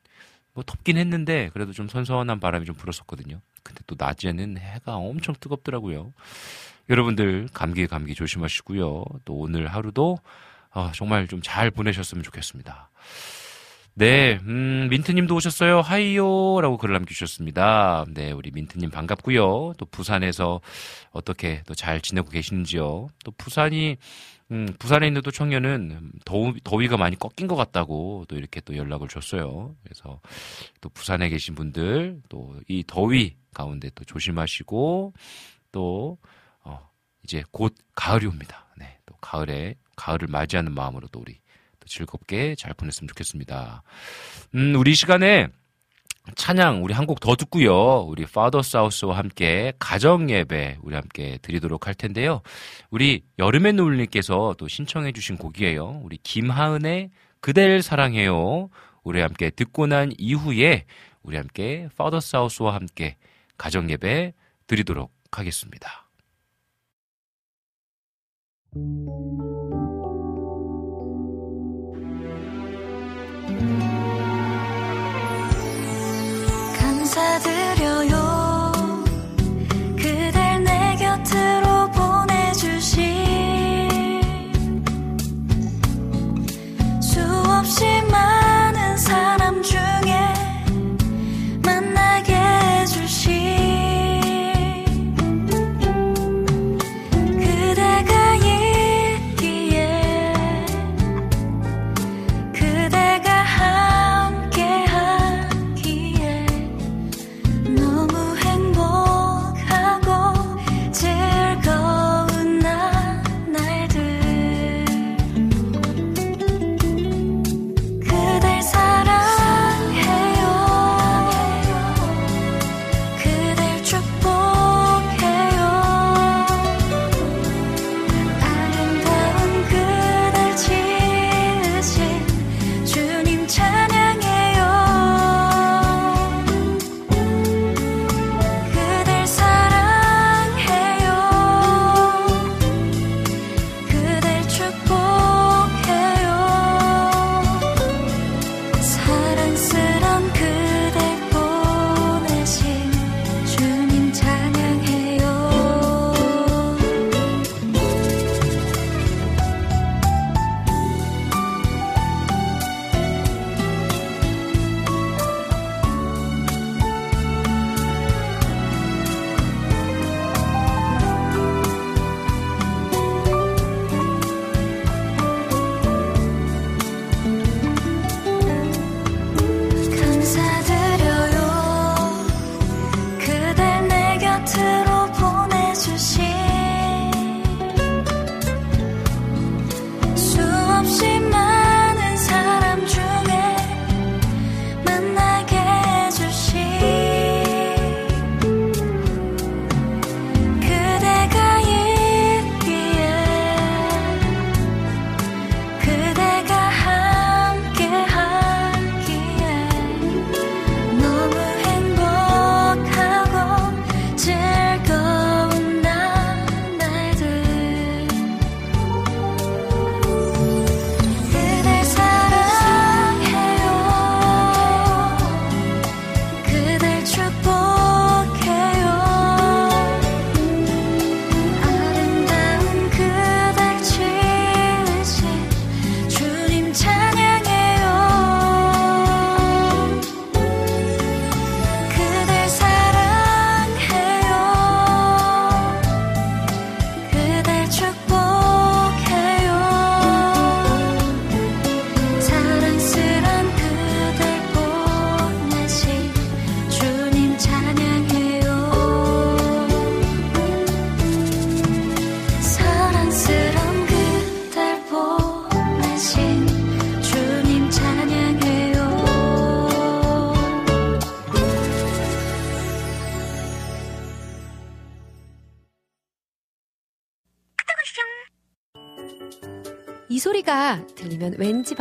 뭐 0.54 0.64
덥긴 0.66 0.98
했는데 0.98 1.50
그래도 1.54 1.72
좀 1.74 1.88
선선한 1.88 2.40
바람이 2.40 2.66
좀 2.66 2.76
불었었거든요. 2.76 3.40
근데 3.64 3.82
또 3.88 3.96
낮에는 3.98 4.58
해가 4.58 4.96
엄청 4.96 5.36
뜨겁더라고요. 5.40 6.14
여러분들 6.90 7.48
감기 7.54 7.88
감기 7.88 8.16
조심하시고요. 8.16 9.04
또 9.26 9.34
오늘 9.36 9.68
하루도 9.68 10.18
아, 10.72 10.92
정말 10.96 11.28
좀 11.28 11.42
잘 11.44 11.70
보내셨으면 11.72 12.24
좋겠습니다. 12.24 12.90
네, 13.94 14.40
음, 14.44 14.88
민트님도 14.90 15.36
오셨어요. 15.36 15.82
하이요라고 15.82 16.78
글을 16.78 16.94
남겨주셨습니다. 16.94 18.06
네, 18.14 18.32
우리 18.32 18.50
민트님 18.52 18.90
반갑고요. 18.90 19.74
또 19.78 19.86
부산에서 19.86 20.62
어떻게 21.12 21.62
또 21.68 21.76
잘 21.76 22.00
지내고 22.00 22.30
계시는지요. 22.30 23.10
또 23.26 23.32
부산이 23.38 23.98
음, 24.52 24.68
부산에 24.80 25.08
있는 25.08 25.22
또 25.22 25.32
청년은 25.32 26.12
더위, 26.26 26.60
더위가 26.64 26.98
많이 26.98 27.18
꺾인 27.18 27.48
것 27.48 27.56
같다고 27.56 28.26
또 28.28 28.36
이렇게 28.38 28.60
또 28.62 28.76
연락을 28.76 29.08
줬어요. 29.08 29.76
그래서 29.84 30.20
또 30.82 30.90
부산에 30.90 31.30
계신 31.30 31.56
분들 31.56 32.22
또 32.30 32.56
이 32.68 32.84
더위 32.86 33.36
가운데 33.54 33.90
또 33.96 34.04
조심하시고 34.06 35.14
또 35.72 36.18
어, 36.64 36.90
이제 37.24 37.44
곧 37.52 37.76
가을이 37.96 38.26
옵니다. 38.26 38.68
네, 38.78 38.98
또 39.06 39.16
가을에 39.22 39.76
가을을 39.96 40.28
맞이하는 40.28 40.74
마음으로 40.74 41.08
또 41.12 41.20
우리 41.22 41.40
또 41.80 41.88
즐겁게 41.88 42.56
잘 42.56 42.74
보냈으면 42.74 43.08
좋겠습니다. 43.10 43.84
음, 44.56 44.76
우리 44.76 44.96
시간에 44.96 45.48
찬양 46.36 46.84
우리 46.84 46.94
한곡 46.94 47.20
더 47.20 47.36
듣고요. 47.36 48.02
우리 48.02 48.26
파더 48.26 48.62
사우스와 48.62 49.18
함께 49.18 49.74
가정 49.80 50.30
예배 50.30 50.78
우리 50.82 50.96
함께 50.96 51.40
드리도록 51.42 51.88
할 51.88 51.96
텐데요. 51.96 52.42
우리 52.90 53.24
여름의 53.40 53.74
노을님께서 53.74 54.56
또 54.58 54.68
신청해 54.68 55.12
주신 55.14 55.38
곡이에요. 55.38 56.02
우리 56.04 56.18
김하은의 56.18 57.10
그댈 57.40 57.82
사랑해요. 57.82 58.70
우리 59.04 59.20
함께 59.20 59.50
듣고 59.50 59.88
난 59.88 60.12
이후에 60.18 60.86
우리 61.24 61.38
함께 61.38 61.90
파더 61.98 62.20
사우스와 62.20 62.76
함께 62.76 63.18
가정 63.58 63.90
예배 63.90 64.34
드리도록 64.68 65.12
하겠습니다. 65.32 66.08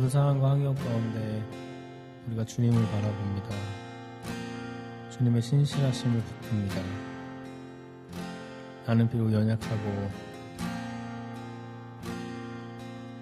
모든 0.00 0.08
상황과 0.08 0.52
환경 0.52 0.74
가운데 0.74 1.44
우리가 2.26 2.42
주님을 2.46 2.82
바라봅니다. 2.90 3.50
주님의 5.10 5.42
신실하심을 5.42 6.22
붙듭니다. 6.22 6.76
나는 8.86 9.06
비록 9.10 9.30
연약하고 9.30 10.10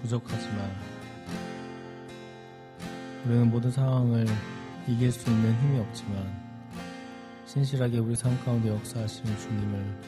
부족하지만 0.02 0.70
우리는 3.26 3.50
모든 3.50 3.72
상황을 3.72 4.24
이길 4.86 5.10
수 5.10 5.28
있는 5.28 5.52
힘이 5.60 5.80
없지만 5.80 6.32
신실하게 7.44 7.98
우리 7.98 8.14
삶 8.14 8.38
가운데 8.44 8.68
역사하시는 8.68 9.36
주님을 9.36 10.00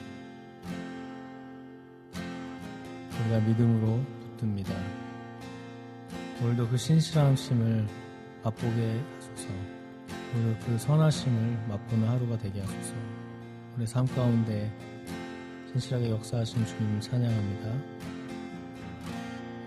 우리가 3.25 3.41
믿음으로 3.41 4.05
붙듭니다. 4.21 4.73
오늘도 6.51 6.69
그 6.69 6.77
신실하심을 6.77 7.87
맛보게 8.43 9.01
하소서. 9.15 9.49
오늘 10.35 10.59
그 10.59 10.77
선하심을 10.79 11.69
맛보는 11.69 12.09
하루가 12.09 12.37
되게 12.39 12.61
하소서. 12.61 12.93
우리 13.77 13.87
삶 13.87 14.05
가운데 14.07 14.69
신실하게 15.71 16.11
역사하신 16.11 16.67
주님 16.67 17.01
찬양합니다. 17.01 17.73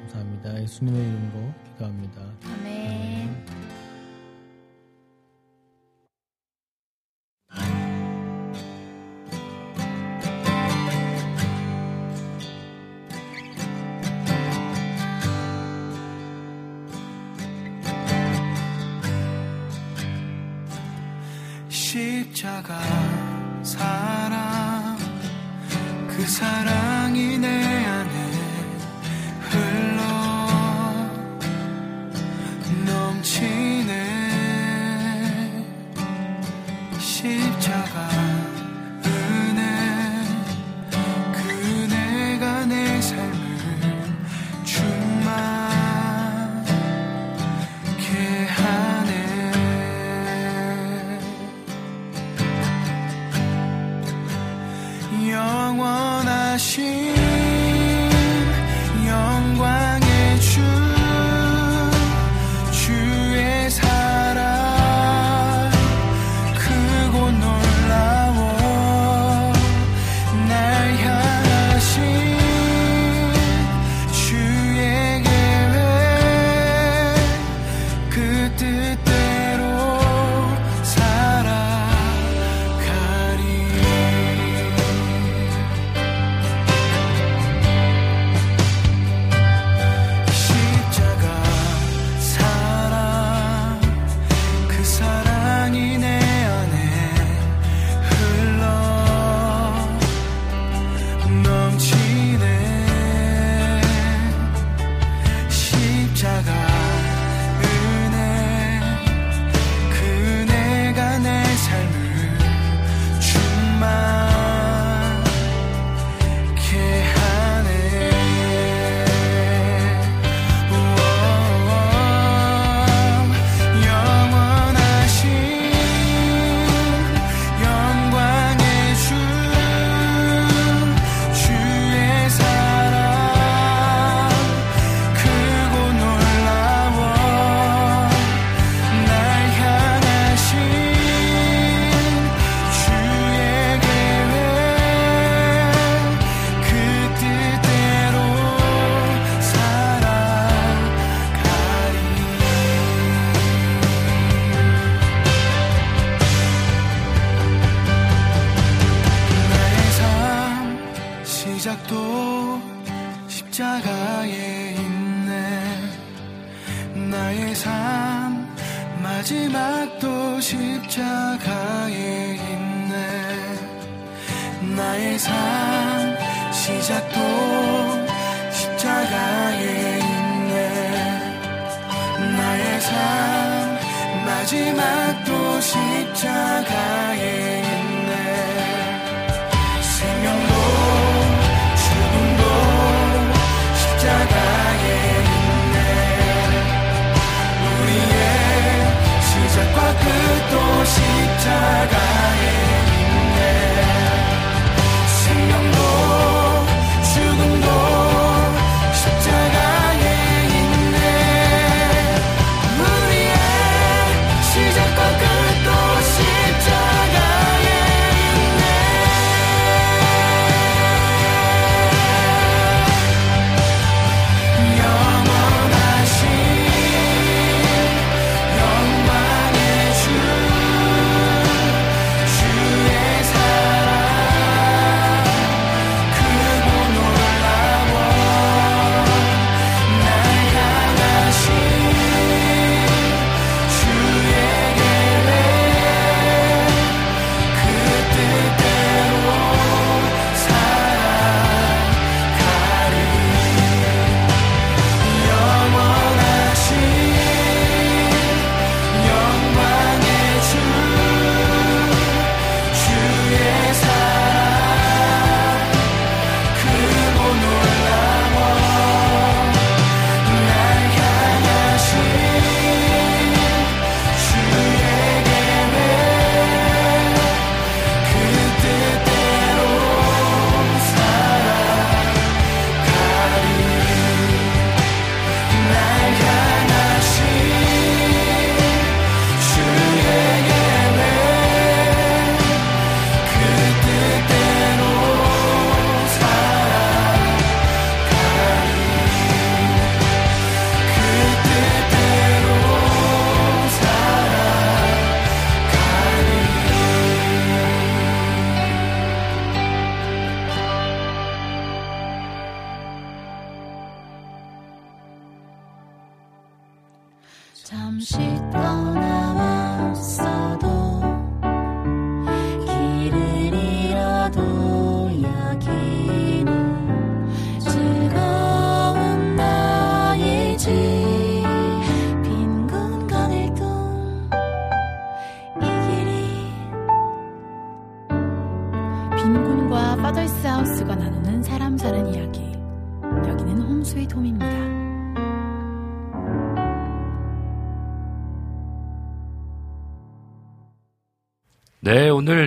감사합니다. 0.02 0.62
예수님의 0.62 1.02
이름으로 1.02 1.54
기도합니다. 1.72 2.22
아멘. 2.44 2.73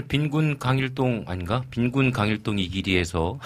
오늘 0.06 0.08
빈군 0.08 0.58
강일동 0.58 1.24
아닌가? 1.26 1.62
빈군 1.70 2.12
강일동 2.12 2.58
이 2.60 2.68
길이에서 2.68 3.38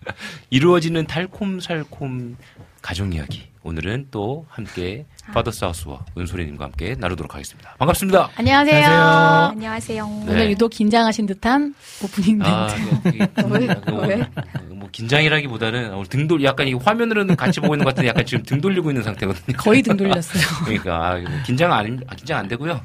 이루어지는 0.50 1.06
달콤살콤 1.06 2.36
가정 2.80 3.12
이야기. 3.12 3.48
오늘은 3.62 4.08
또 4.12 4.46
함께 4.48 5.04
파더 5.34 5.50
사우스와 5.50 6.04
은솔이님과 6.16 6.64
함께 6.66 6.94
나누도록 6.98 7.34
하겠습니다. 7.34 7.74
반갑습니다. 7.78 8.30
안녕하세요. 8.36 8.76
안녕하세요. 8.86 9.50
안녕하세요. 9.50 10.06
네. 10.06 10.32
오늘 10.32 10.50
유독 10.52 10.70
긴장하신 10.70 11.26
듯한 11.26 11.74
오프닝 12.02 12.38
멘트. 12.38 12.50
아, 12.50 12.68
네, 13.10 13.18
왜? 13.50 13.74
뭐, 13.90 14.06
왜? 14.06 14.16
뭐 14.70 14.88
긴장이라기보다는 14.92 15.92
오늘 15.94 16.06
등 16.06 16.28
돌 16.28 16.42
약간 16.44 16.66
이 16.68 16.74
화면으로는 16.74 17.36
같이 17.36 17.60
보고 17.60 17.74
있는 17.74 17.84
것 17.84 17.90
같은데 17.90 18.08
약간 18.08 18.24
지금 18.24 18.42
등 18.44 18.60
돌리고 18.60 18.90
있는 18.90 19.02
상태거든요. 19.02 19.56
거의 19.58 19.82
등 19.82 19.96
돌렸어요. 19.96 20.42
그러니까 20.64 21.08
아, 21.10 21.16
뭐 21.18 21.30
긴장 21.44 21.72
안 21.72 22.00
아, 22.06 22.14
긴장 22.14 22.38
안 22.38 22.48
되고요. 22.48 22.80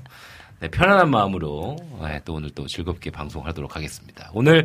네, 0.61 0.67
편안한 0.67 1.09
마음으로 1.09 1.75
네, 2.03 2.21
또 2.23 2.35
오늘 2.35 2.51
또 2.51 2.67
즐겁게 2.67 3.09
방송하도록 3.09 3.75
하겠습니다. 3.75 4.29
오늘 4.31 4.63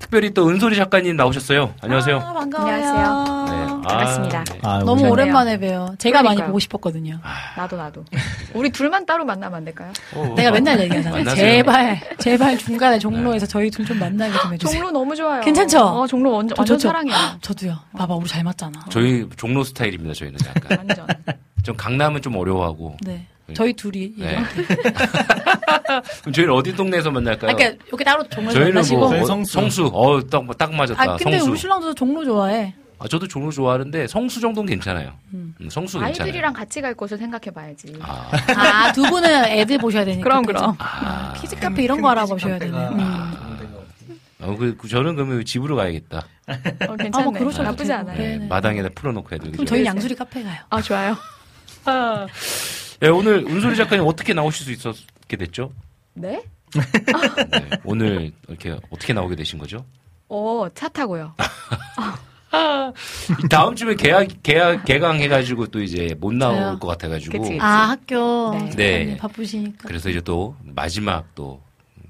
특별히 0.00 0.34
또 0.34 0.48
은솔이 0.48 0.74
작가님 0.74 1.14
나오셨어요. 1.16 1.72
안녕하세요. 1.82 2.16
아, 2.18 2.32
반가워요. 2.32 2.72
안녕하세요. 2.74 3.44
네, 3.46 3.66
반갑습니다. 3.88 4.44
네. 4.44 4.58
아, 4.62 4.78
너무 4.80 5.02
우리- 5.02 5.10
오랜만에 5.10 5.56
봬요. 5.60 5.94
제가 5.98 6.16
많이 6.24 6.34
그러니까요. 6.34 6.46
보고 6.48 6.58
싶었거든요. 6.58 7.20
나도 7.56 7.76
나도. 7.76 8.04
우리 8.54 8.70
둘만 8.70 9.06
따로 9.06 9.24
만나면 9.24 9.58
안 9.58 9.64
될까요? 9.64 9.92
어, 10.16 10.34
내가 10.36 10.48
어, 10.50 10.52
맨날 10.52 10.80
얘기하잖아요. 10.80 11.22
만나세요. 11.24 11.46
제발, 11.62 12.00
제발 12.18 12.58
중간에 12.58 12.98
종로에서 12.98 13.46
저희 13.46 13.70
둘 13.70 13.86
좀 13.86 14.00
만나게 14.00 14.36
좀 14.40 14.52
해주세요. 14.52 14.80
종로 14.80 14.90
너무 14.90 15.14
좋아요. 15.14 15.42
괜찮죠? 15.42 15.78
어, 15.78 16.06
종로 16.08 16.32
완전, 16.32 16.56
저, 16.56 16.60
완전 16.62 16.76
저, 16.76 16.82
저. 16.82 16.88
사랑이야. 16.88 17.38
저도요. 17.40 17.78
봐봐, 17.96 18.16
우리 18.16 18.26
잘 18.26 18.42
맞잖아. 18.42 18.80
저희 18.90 19.28
종로 19.36 19.62
스타일입니다. 19.62 20.12
저희는 20.12 20.38
약간 20.44 20.78
완전. 20.78 21.06
좀 21.62 21.76
강남은 21.76 22.20
좀 22.20 22.34
어려워하고. 22.36 22.96
네. 23.02 23.28
저희 23.54 23.72
둘이. 23.72 24.12
네. 24.16 24.38
그럼 26.20 26.32
저희는 26.32 26.52
어디 26.52 26.74
동네에서 26.74 27.10
만날까요? 27.10 27.52
아, 27.52 27.54
그러니까 27.54 27.84
여기 27.92 28.04
따로 28.04 28.28
종로에서 28.28 28.58
저희는. 28.58 28.98
뭐 28.98 29.08
저희 29.08 29.20
어, 29.20 29.24
성수. 29.24 29.52
성수. 29.52 29.90
어, 29.92 30.20
딱, 30.26 30.44
딱 30.58 30.74
맞았다. 30.74 31.02
아, 31.02 31.16
근데 31.16 31.38
성수. 31.38 31.50
우리 31.50 31.58
신랑도 31.58 31.94
종로 31.94 32.24
좋아해. 32.24 32.74
아, 32.98 33.06
저도 33.06 33.28
종로 33.28 33.50
좋아하는데 33.52 34.06
성수 34.06 34.40
정도는 34.40 34.68
괜찮아요. 34.70 35.12
음. 35.34 35.54
음, 35.60 35.68
성수 35.68 36.00
괜찮아요. 36.00 36.26
아이들이랑 36.26 36.52
같이 36.54 36.80
갈 36.80 36.94
곳을 36.94 37.18
생각해봐야지. 37.18 37.94
아, 38.00 38.30
아, 38.56 38.92
두 38.92 39.02
분은 39.02 39.44
애들 39.44 39.78
보셔야 39.78 40.04
되니까. 40.04 40.24
그럼? 40.24 40.44
그럼. 40.46 40.74
아. 40.78 41.34
키즈 41.38 41.54
카페 41.56 41.82
이런 41.82 42.00
거 42.00 42.08
알아보셔야 42.08 42.58
되네. 42.58 42.72
카페가 42.72 42.94
음. 42.94 43.56
어, 44.40 44.56
그, 44.56 44.76
그 44.76 44.88
저는 44.88 45.14
그러면 45.14 45.44
집으로 45.44 45.76
가야겠다. 45.76 46.26
어, 46.88 46.96
괜찮네. 46.96 47.10
아, 47.12 47.20
뭐 47.22 47.32
그러셔도 47.32 47.64
나쁘지. 47.64 47.92
않아요. 47.92 48.16
네. 48.18 48.36
네, 48.38 48.46
마당에다 48.46 48.88
풀어놓고 48.94 49.34
애들. 49.34 49.52
그럼? 49.52 49.66
저희 49.66 49.84
양수리 49.84 50.14
카페 50.14 50.42
가요. 50.42 50.56
아, 50.70 50.80
좋아요. 50.80 51.16
네, 53.00 53.08
오늘 53.08 53.44
은솔이 53.46 53.76
작가님 53.76 54.06
어떻게 54.06 54.32
나오실 54.32 54.64
수 54.66 54.72
있었게 54.72 55.36
됐죠? 55.36 55.72
네? 56.14 56.42
네, 56.74 57.70
오늘 57.84 58.32
이렇게 58.48 58.76
어떻게 58.90 59.12
나오게 59.12 59.36
되신 59.36 59.58
거죠? 59.58 59.84
어, 60.28 60.66
차 60.74 60.88
타고요. 60.88 61.34
이 63.44 63.48
다음 63.48 63.76
주에 63.76 63.94
계약 63.94 64.28
계약 64.42 64.84
개강해가지고 64.84 65.66
또 65.68 65.82
이제 65.82 66.14
못 66.18 66.32
나올 66.34 66.56
저요? 66.56 66.78
것 66.78 66.88
같아가지고 66.88 67.38
그치. 67.42 67.58
아, 67.60 67.90
학교. 67.90 68.52
네. 68.52 68.70
네. 68.70 68.98
작가님 68.98 69.16
바쁘시니까. 69.18 69.88
그래서 69.88 70.08
이제 70.08 70.20
또 70.22 70.56
마지막 70.62 71.34
또 71.34 71.60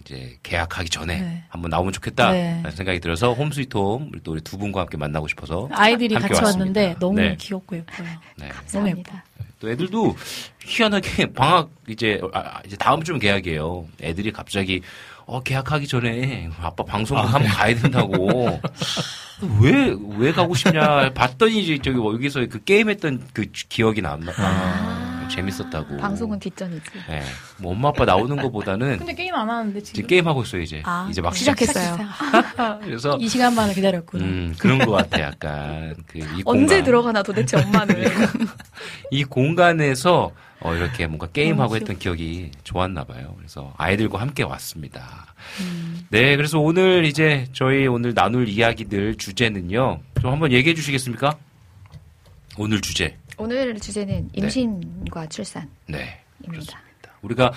이제 0.01 0.39
계약하기 0.45 0.89
전에 0.89 1.21
네. 1.21 1.45
한번 1.49 1.71
나오면 1.71 1.93
좋겠다 1.93 2.27
라는 2.27 2.63
네. 2.63 2.71
생각이 2.71 3.01
들어서 3.01 3.33
홈스위트홈 3.33 4.13
또 4.23 4.33
우리 4.33 4.41
두 4.41 4.57
분과 4.57 4.83
함께 4.83 4.97
만나고 4.97 5.27
싶어서 5.27 5.69
아이들이 5.73 6.15
함께 6.15 6.29
같이 6.29 6.43
왔습니다. 6.45 6.81
왔는데 6.81 6.97
너무 7.01 7.21
네. 7.21 7.37
귀엽고 7.39 7.77
예뻐요. 7.77 8.09
네. 8.39 8.49
너무 8.73 8.89
예뻐. 8.89 9.03
감사합니다. 9.03 9.25
또 9.61 9.71
애들도 9.71 10.17
희한하게 10.65 11.33
방학 11.35 11.71
이제 11.89 12.21
아, 12.33 12.61
이제 12.67 12.77
다음 12.77 13.03
주면 13.03 13.21
계약이에요. 13.21 13.87
애들이 14.03 14.33
갑자기 14.33 14.83
어 15.25 15.43
계약하기 15.43 15.87
전에 15.89 16.51
아빠 16.61 16.85
방송 16.85 17.19
한번 17.19 17.45
가야 17.45 17.75
된다고. 17.75 18.61
왜왜 19.61 20.33
가고 20.33 20.55
싶냐 20.55 21.13
봤더니 21.13 21.61
이제 21.61 21.79
저기 21.83 21.99
뭐 21.99 22.15
여기서 22.15 22.47
그 22.47 22.63
게임했던 22.65 23.29
그 23.35 23.45
기억이 23.53 24.01
남나 24.01 24.33
아, 24.35 25.06
재밌었다고. 25.29 25.97
방송은 25.99 26.39
뒷전이지. 26.39 26.83
예. 27.11 27.23
뭐 27.59 27.73
엄마 27.73 27.89
아빠 27.89 28.05
나오는 28.05 28.37
거보다는 28.37 28.99
근데 28.99 29.15
게임 29.15 29.35
안 29.35 29.49
하는데 29.49 29.81
지금. 29.81 29.95
지금 29.97 30.09
게임 30.09 30.27
하고 30.29 30.43
있어요 30.43 30.63
이제. 30.63 30.83
아, 30.85 31.07
이제 31.11 31.21
막 31.21 31.35
시작했어요. 31.37 31.97
시작했어요. 31.97 32.79
그래서 32.85 33.17
이 33.21 33.29
시간만을 33.29 33.75
기다렸구나. 33.75 34.25
음 34.25 34.55
그런 34.59 34.79
것 34.79 34.91
같아 34.93 35.21
약간 35.21 35.95
그이 36.07 36.43
언제. 36.45 36.83
들어가나 36.83 37.23
도대체 37.23 37.57
엄마는. 37.59 38.05
이 39.11 39.25
공간에서 39.25 40.33
어, 40.61 40.75
이렇게 40.75 41.07
뭔가 41.07 41.27
게임하고 41.27 41.65
너무 41.65 41.77
했던 41.77 41.99
기억이 41.99 42.51
좋았나 42.65 43.05
봐요. 43.05 43.35
그래서 43.37 43.75
아이들과 43.77 44.21
함께 44.21 44.43
왔습니다. 44.43 45.35
음. 45.61 46.07
네, 46.09 46.35
그래서 46.37 46.59
오늘 46.59 47.05
이제 47.05 47.47
저희 47.53 47.87
오늘 47.87 48.15
나눌 48.15 48.49
이야기들 48.49 49.17
주제는요. 49.17 50.01
좀 50.21 50.33
한번 50.33 50.53
얘기해 50.53 50.75
주시겠습니까? 50.75 51.37
오늘 52.57 52.81
주제. 52.81 53.19
오늘 53.39 53.79
주제는 53.79 54.31
임신과 54.33 55.29
출산입니다. 55.29 55.77
네. 55.89 56.21
그렇습니다. 56.45 56.83
우리가 57.23 57.53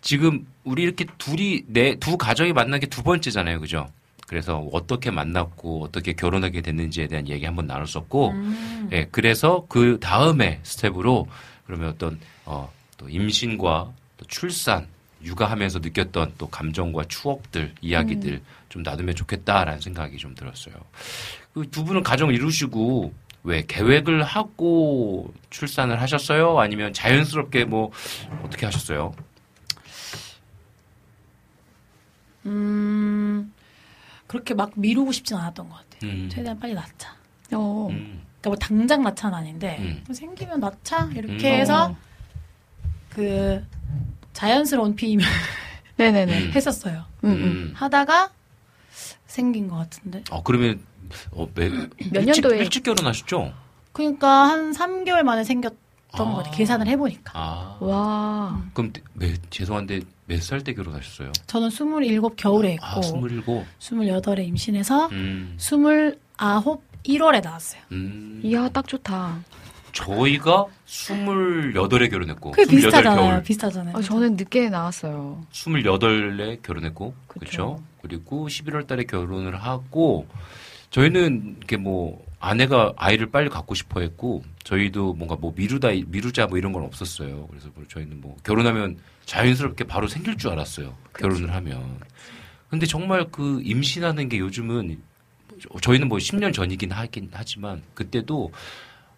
지금 0.00 0.46
우리 0.64 0.82
이렇게 0.82 1.06
둘이 1.18 1.62
네, 1.66 1.94
두 1.96 2.16
가정이 2.16 2.52
만난 2.52 2.80
게 2.80 2.86
두 2.86 3.02
번째잖아요. 3.02 3.60
그죠? 3.60 3.88
그래서 4.26 4.58
어떻게 4.72 5.10
만났고 5.10 5.84
어떻게 5.84 6.12
결혼하게 6.14 6.62
됐는지에 6.62 7.06
대한 7.08 7.28
얘기 7.28 7.44
한번 7.44 7.66
나눴었고 7.66 8.30
음. 8.30 8.88
예, 8.92 9.06
그래서 9.10 9.66
그 9.68 9.98
다음에 10.00 10.60
스텝으로 10.62 11.26
그러면 11.66 11.90
어떤 11.90 12.18
어, 12.44 12.70
또 12.96 13.08
임신과 13.08 13.92
또 14.16 14.24
출산, 14.26 14.86
육아하면서 15.22 15.78
느꼈던 15.80 16.34
또 16.38 16.48
감정과 16.48 17.04
추억들, 17.04 17.74
이야기들 17.80 18.32
음. 18.32 18.44
좀 18.68 18.82
나누면 18.82 19.14
좋겠다라는 19.14 19.80
생각이 19.80 20.16
좀 20.18 20.34
들었어요. 20.34 20.74
그 21.52 21.64
두 21.70 21.84
분은 21.84 22.02
가정을 22.02 22.34
이루시고 22.34 23.12
왜 23.44 23.62
계획을 23.66 24.22
하고 24.22 25.32
출산을 25.50 26.00
하셨어요? 26.00 26.58
아니면 26.58 26.94
자연스럽게 26.94 27.66
뭐 27.66 27.90
어떻게 28.42 28.64
하셨어요? 28.64 29.14
음, 32.46 33.52
그렇게 34.26 34.54
막 34.54 34.72
미루고 34.76 35.12
싶진 35.12 35.36
않았던 35.36 35.68
것 35.68 35.76
같아요. 35.76 36.10
음. 36.10 36.28
최대한 36.30 36.58
빨리 36.58 36.74
낳자. 36.74 37.14
어. 37.52 37.88
음. 37.90 38.22
그러니까 38.40 38.50
뭐 38.50 38.56
당장 38.56 39.02
낳자는 39.02 39.36
아닌데 39.36 39.76
음. 39.78 40.02
뭐 40.06 40.14
생기면 40.14 40.60
낳자 40.60 41.10
이렇게 41.14 41.54
음. 41.54 41.60
해서 41.60 41.96
그 43.10 43.64
자연스러운 44.32 44.96
피임을 44.96 45.24
네네네. 45.96 46.46
음. 46.46 46.52
했었어요. 46.56 47.04
음, 47.24 47.30
음. 47.30 47.42
음. 47.42 47.72
하다가 47.74 48.30
생긴 49.26 49.68
것 49.68 49.76
같은데. 49.76 50.24
어 50.30 50.42
그러면 50.42 50.80
어, 51.32 51.48
매, 51.54 51.68
몇 51.68 51.88
일찍, 52.20 52.42
년도에? 52.42 52.58
일찍 52.58 52.82
결혼하셨죠? 52.82 53.52
그러니까 53.92 54.28
한 54.48 54.72
3개월 54.72 55.22
만에 55.22 55.44
생겼던 55.44 55.78
아. 56.12 56.16
것 56.24 56.34
같아요. 56.36 56.54
계산을 56.54 56.86
해보니까. 56.88 57.32
아 57.34 57.76
와. 57.80 58.62
그럼 58.74 58.92
몇, 59.14 59.30
죄송한데 59.50 60.00
몇 60.26 60.40
살 60.40 60.60
때 60.62 60.72
결혼하셨어요? 60.74 61.32
저는 61.46 61.68
27 61.68 62.20
겨울에 62.36 62.72
했고 62.72 62.86
아 62.86 63.02
스물일곱. 63.02 63.64
28에 63.80 64.46
임신해서 64.48 65.06
음. 65.12 65.54
29 65.58 66.16
1월에 67.04 67.42
나왔어요. 67.42 67.82
음. 67.92 68.40
이야, 68.42 68.66
딱 68.70 68.88
좋다. 68.88 69.38
저희가 69.92 70.64
스물여덟에 70.86 72.08
결혼했고. 72.08 72.52
그게 72.52 72.64
비슷하잖아요. 72.68 73.28
겨울. 73.28 73.42
비슷하잖아요. 73.42 73.96
아, 73.96 74.00
저는 74.00 74.36
늦게 74.36 74.70
나왔어요. 74.70 75.44
스물여덟에 75.52 76.58
결혼했고. 76.62 77.14
그쵸. 77.28 77.38
그렇죠. 77.40 77.82
그리고 78.02 78.48
11월 78.48 78.86
달에 78.86 79.04
결혼을 79.04 79.54
하고 79.62 80.26
저희는 80.94 81.56
이렇게 81.58 81.76
뭐 81.76 82.24
아내가 82.38 82.92
아이를 82.96 83.26
빨리 83.26 83.48
갖고 83.48 83.74
싶어 83.74 84.00
했고 84.00 84.44
저희도 84.62 85.14
뭔가 85.14 85.34
뭐 85.34 85.52
미루다 85.56 85.88
미루자 86.06 86.46
뭐 86.46 86.56
이런 86.56 86.72
건 86.72 86.84
없었어요. 86.84 87.48
그래서 87.48 87.68
뭐 87.74 87.84
저희는 87.88 88.20
뭐 88.20 88.36
결혼하면 88.44 88.98
자연스럽게 89.24 89.84
바로 89.84 90.06
생길 90.06 90.36
줄 90.36 90.50
알았어요. 90.50 90.96
결혼을 91.18 91.52
하면. 91.52 91.98
근데 92.70 92.86
정말 92.86 93.26
그 93.32 93.60
임신하는 93.64 94.28
게 94.28 94.38
요즘은 94.38 95.00
저희는 95.80 96.08
뭐 96.08 96.18
10년 96.18 96.52
전이긴 96.52 96.92
하긴 96.92 97.30
하지만 97.32 97.82
그때도 97.94 98.52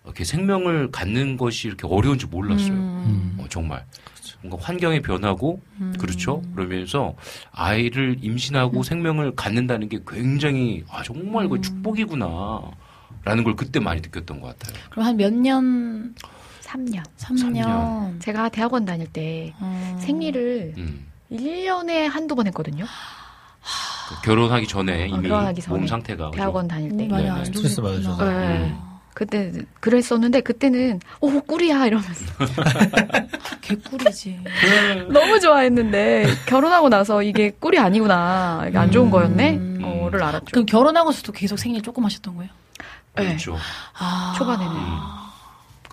이렇게 0.05 0.25
생명을 0.25 0.91
갖는 0.91 1.37
것이 1.37 1.69
이렇게 1.69 1.87
어려운 1.87 2.19
줄 2.19 2.31
몰랐어요. 2.31 2.73
음. 2.73 3.37
어, 3.39 3.45
정말. 3.51 3.85
뭔가 4.43 4.65
환경이 4.65 5.03
변하고 5.03 5.61
그렇죠. 5.99 6.43
그러면서 6.55 7.15
아이를 7.53 8.19
임신하고 8.21 8.83
생명을 8.83 9.35
갖는다는 9.35 9.89
게 9.89 10.01
굉장히 10.07 10.85
아 10.91 11.03
정말 11.03 11.49
그 11.49 11.61
축복이구나라는 11.61 13.45
걸 13.45 13.57
그때 13.57 13.81
많이 13.81 14.01
느꼈던 14.01 14.41
것 14.41 14.59
같아요. 14.59 14.81
그럼 14.91 15.07
한 15.07 15.17
몇 15.17 15.33
년, 15.33 16.15
3년. 16.63 17.03
3년. 17.17 17.39
삼 17.39 17.53
년. 17.53 18.21
제가 18.21 18.49
대학원 18.51 18.85
다닐 18.85 19.07
때 19.07 19.55
어. 19.61 19.97
생리를 20.01 20.75
음. 20.77 21.07
1년에 21.33 22.09
한두 22.09 22.35
번 22.35 22.47
했거든요. 22.49 22.85
그 24.09 24.23
결혼하기 24.23 24.69
전에 24.69 25.05
어, 25.05 25.07
이미 25.07 25.29
결혼하기 25.29 25.61
전에. 25.63 25.79
몸 25.79 25.87
상태가 25.89 26.31
대학원 26.31 26.69
다닐 26.69 26.97
때. 26.97 27.09
많이 27.09 27.25
네, 27.25 27.31
안 27.31 27.43
네. 27.43 27.51
좋으셨구나. 27.51 27.69
스트레스 27.69 27.83
받으셔서. 27.83 28.25
네. 28.25 28.77
음. 29.17 29.27
그때 29.27 29.51
그랬었는데 29.81 30.43
그때는 30.43 31.01
오 31.21 31.41
꿀이야 31.41 31.87
이러면서 31.87 32.25
개꿀이지. 33.63 34.41
너무 35.09 35.41
좋아했는데 35.41 36.27
결혼하고 36.45 36.91
나서 36.91 37.23
이게 37.23 37.51
꿀이 37.59 37.79
아니구나 37.79 38.67
이게 38.69 38.77
안 38.77 38.91
좋은 38.91 39.07
음. 39.07 39.11
거였네.를 39.11 40.23
알았죠. 40.23 40.45
그럼 40.53 40.67
결혼하고서도 40.67 41.33
계속 41.33 41.59
생일 41.59 41.83
조금 41.83 42.05
하셨던 42.05 42.37
거예요? 42.37 42.51
네. 43.15 43.25
그렇죠. 43.25 43.57
아. 43.99 44.35
초반에는 44.37 44.73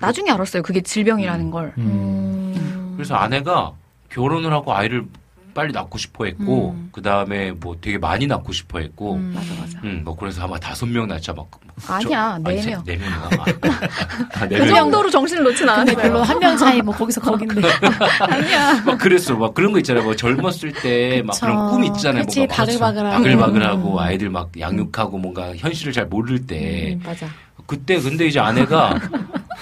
나중에 0.02 0.30
알았어요. 0.30 0.62
그게 0.62 0.82
질병이라는 0.82 1.50
걸. 1.50 1.74
음. 1.78 2.94
그래서 2.98 3.16
아내가 3.16 3.72
결혼을 4.10 4.52
하고 4.52 4.74
아이를 4.74 5.06
빨리 5.54 5.72
낳고 5.72 5.98
싶어 5.98 6.26
했고 6.26 6.72
음. 6.72 6.90
그 6.92 7.02
다음에 7.02 7.52
뭐 7.52 7.76
되게 7.80 7.98
많이 7.98 8.26
낳고 8.28 8.52
싶어 8.54 8.80
했고 8.80 9.16
음. 9.16 9.34
맞아 9.36 9.54
맞아. 9.60 9.80
뭐 10.04 10.16
그래서 10.16 10.44
아마 10.44 10.60
다섯 10.60 10.86
명 10.88 11.08
낳자 11.08 11.34
막 11.34 11.48
아니야 11.88 12.38
네 12.44 12.62
세- 12.62 12.70
명. 12.72 12.84
네 12.86 12.98
명인가 12.98 13.30
아, 14.36 14.46
네그 14.46 14.64
명. 14.66 14.76
정도로 14.76 15.10
정신을 15.10 15.44
놓진 15.44 15.68
않았어요. 15.70 15.96
별로 15.96 16.22
한 16.24 16.40
명 16.40 16.58
차이 16.58 16.82
뭐 16.82 16.94
거기서 16.94 17.22
거긴데. 17.22 17.62
아니야. 18.22 18.82
막 18.86 18.98
그랬어. 18.98 19.36
막 19.36 19.54
그런 19.54 19.72
거 19.72 19.80
있잖아요. 19.80 20.04
뭐 20.04 20.16
젊었을 20.16 20.74
때 20.74 21.22
막. 21.26 21.40
그런 21.40 21.70
꿈 21.72 21.84
있잖아요. 21.86 22.24
그치, 22.24 22.40
뭔가 22.40 22.56
막 22.56 22.66
바글바글하고. 22.66 23.24
바글바글하고 23.24 23.94
음. 23.94 24.00
아이들 24.00 24.30
막 24.30 24.52
양육하고 24.60 25.18
뭔가 25.18 25.56
현실을 25.56 25.94
잘 25.94 26.06
모를 26.06 26.46
때 26.46 26.98
맞아. 27.04 27.28
그때 27.66 28.00
근데 28.00 28.28
이제 28.28 28.40
아내가 28.40 29.00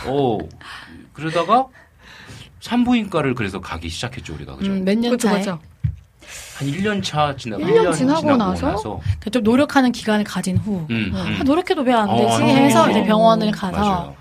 어 0.06 0.38
그러다가 1.14 1.66
산부인과를 2.60 3.34
그래서 3.36 3.60
가기 3.60 3.89
시작했죠 3.89 4.34
우리가 4.36 4.56
그죠? 4.56 4.72
음, 4.72 4.84
몇년 4.84 5.18
차에? 5.18 5.44
한 6.62 6.68
1년 6.68 7.03
차 7.03 7.36
지나 7.36 7.57
일년 7.57 7.86
1년 7.88 7.95
지나고 7.95 8.38
나서? 8.38 8.76
그러니까 8.76 9.30
좀 9.32 9.43
노력하는 9.43 9.91
기간을 9.91 10.24
가진 10.24 10.57
후. 10.57 10.86
음, 10.89 11.12
아, 11.16 11.24
음. 11.24 11.43
노력해도 11.43 11.82
왜안 11.82 12.07
어, 12.07 12.16
되지? 12.16 12.32
안 12.34 12.43
해서 12.43 12.86
되죠. 12.86 12.99
이제 12.99 13.07
병원을 13.07 13.51
가서 13.51 13.78
맞아요. 13.80 14.16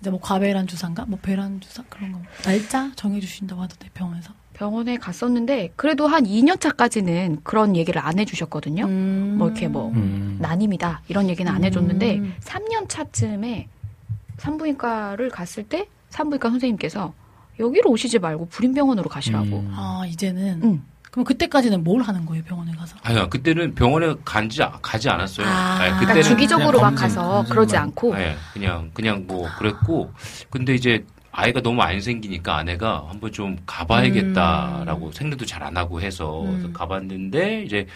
이제 0.00 0.10
뭐 0.10 0.20
과배란 0.20 0.66
주사인가? 0.66 1.04
뭐 1.06 1.18
배란 1.22 1.60
주사 1.60 1.82
그런 1.88 2.12
거 2.12 2.18
날짜 2.42 2.90
정해 2.96 3.20
주신다고 3.20 3.62
하던데 3.62 3.88
병원에서. 3.94 4.32
병원에 4.54 4.96
갔었는데 4.98 5.72
그래도 5.74 6.06
한 6.06 6.24
2년 6.24 6.60
차까지는 6.60 7.38
그런 7.42 7.74
얘기를 7.74 8.00
안 8.00 8.18
해주셨거든요. 8.18 8.84
음. 8.86 9.34
뭐 9.38 9.48
이렇게 9.48 9.66
뭐 9.66 9.90
음. 9.90 10.38
난임이다 10.40 11.02
이런 11.08 11.28
얘기는 11.28 11.50
안 11.50 11.64
해줬는데 11.64 12.18
음. 12.18 12.34
3년 12.40 12.88
차쯤에 12.88 13.68
산부인과를 14.38 15.30
갔을 15.30 15.64
때 15.64 15.86
산부인과 16.10 16.50
선생님께서 16.50 17.12
여기로 17.58 17.90
오시지 17.90 18.18
말고 18.20 18.46
불임병원으로 18.46 19.08
가시라고. 19.08 19.44
음. 19.46 19.72
아 19.74 20.04
이제는. 20.06 20.82
응. 21.14 21.24
그럼 21.24 21.24
그때까지는 21.24 21.84
뭘 21.84 22.02
하는 22.02 22.26
거예요 22.26 22.42
병원에 22.44 22.72
가서? 22.72 22.96
아니요 23.02 23.28
그때는 23.30 23.74
병원에 23.74 24.14
간지 24.24 24.60
가지 24.82 25.08
않았어요. 25.08 25.46
아. 25.46 25.50
아니, 25.50 25.78
그러니까 25.90 26.00
그때는 26.14 26.22
주기적으로 26.22 26.80
막 26.80 26.94
가서 26.94 27.22
검진만. 27.22 27.44
그러지 27.50 27.76
않고 27.76 28.14
네, 28.16 28.36
그냥 28.52 28.90
그냥 28.92 29.24
뭐 29.26 29.48
그랬고 29.58 30.12
근데 30.50 30.74
이제 30.74 31.04
아이가 31.36 31.60
너무 31.60 31.82
안 31.82 32.00
생기니까 32.00 32.56
아내가 32.58 33.06
한번 33.08 33.32
좀 33.32 33.56
가봐야겠다라고 33.66 35.10
생각도 35.12 35.44
잘 35.46 35.64
안 35.64 35.76
하고 35.78 36.00
해서 36.02 36.42
음. 36.42 36.72
가봤는데 36.74 37.62
이제 37.62 37.86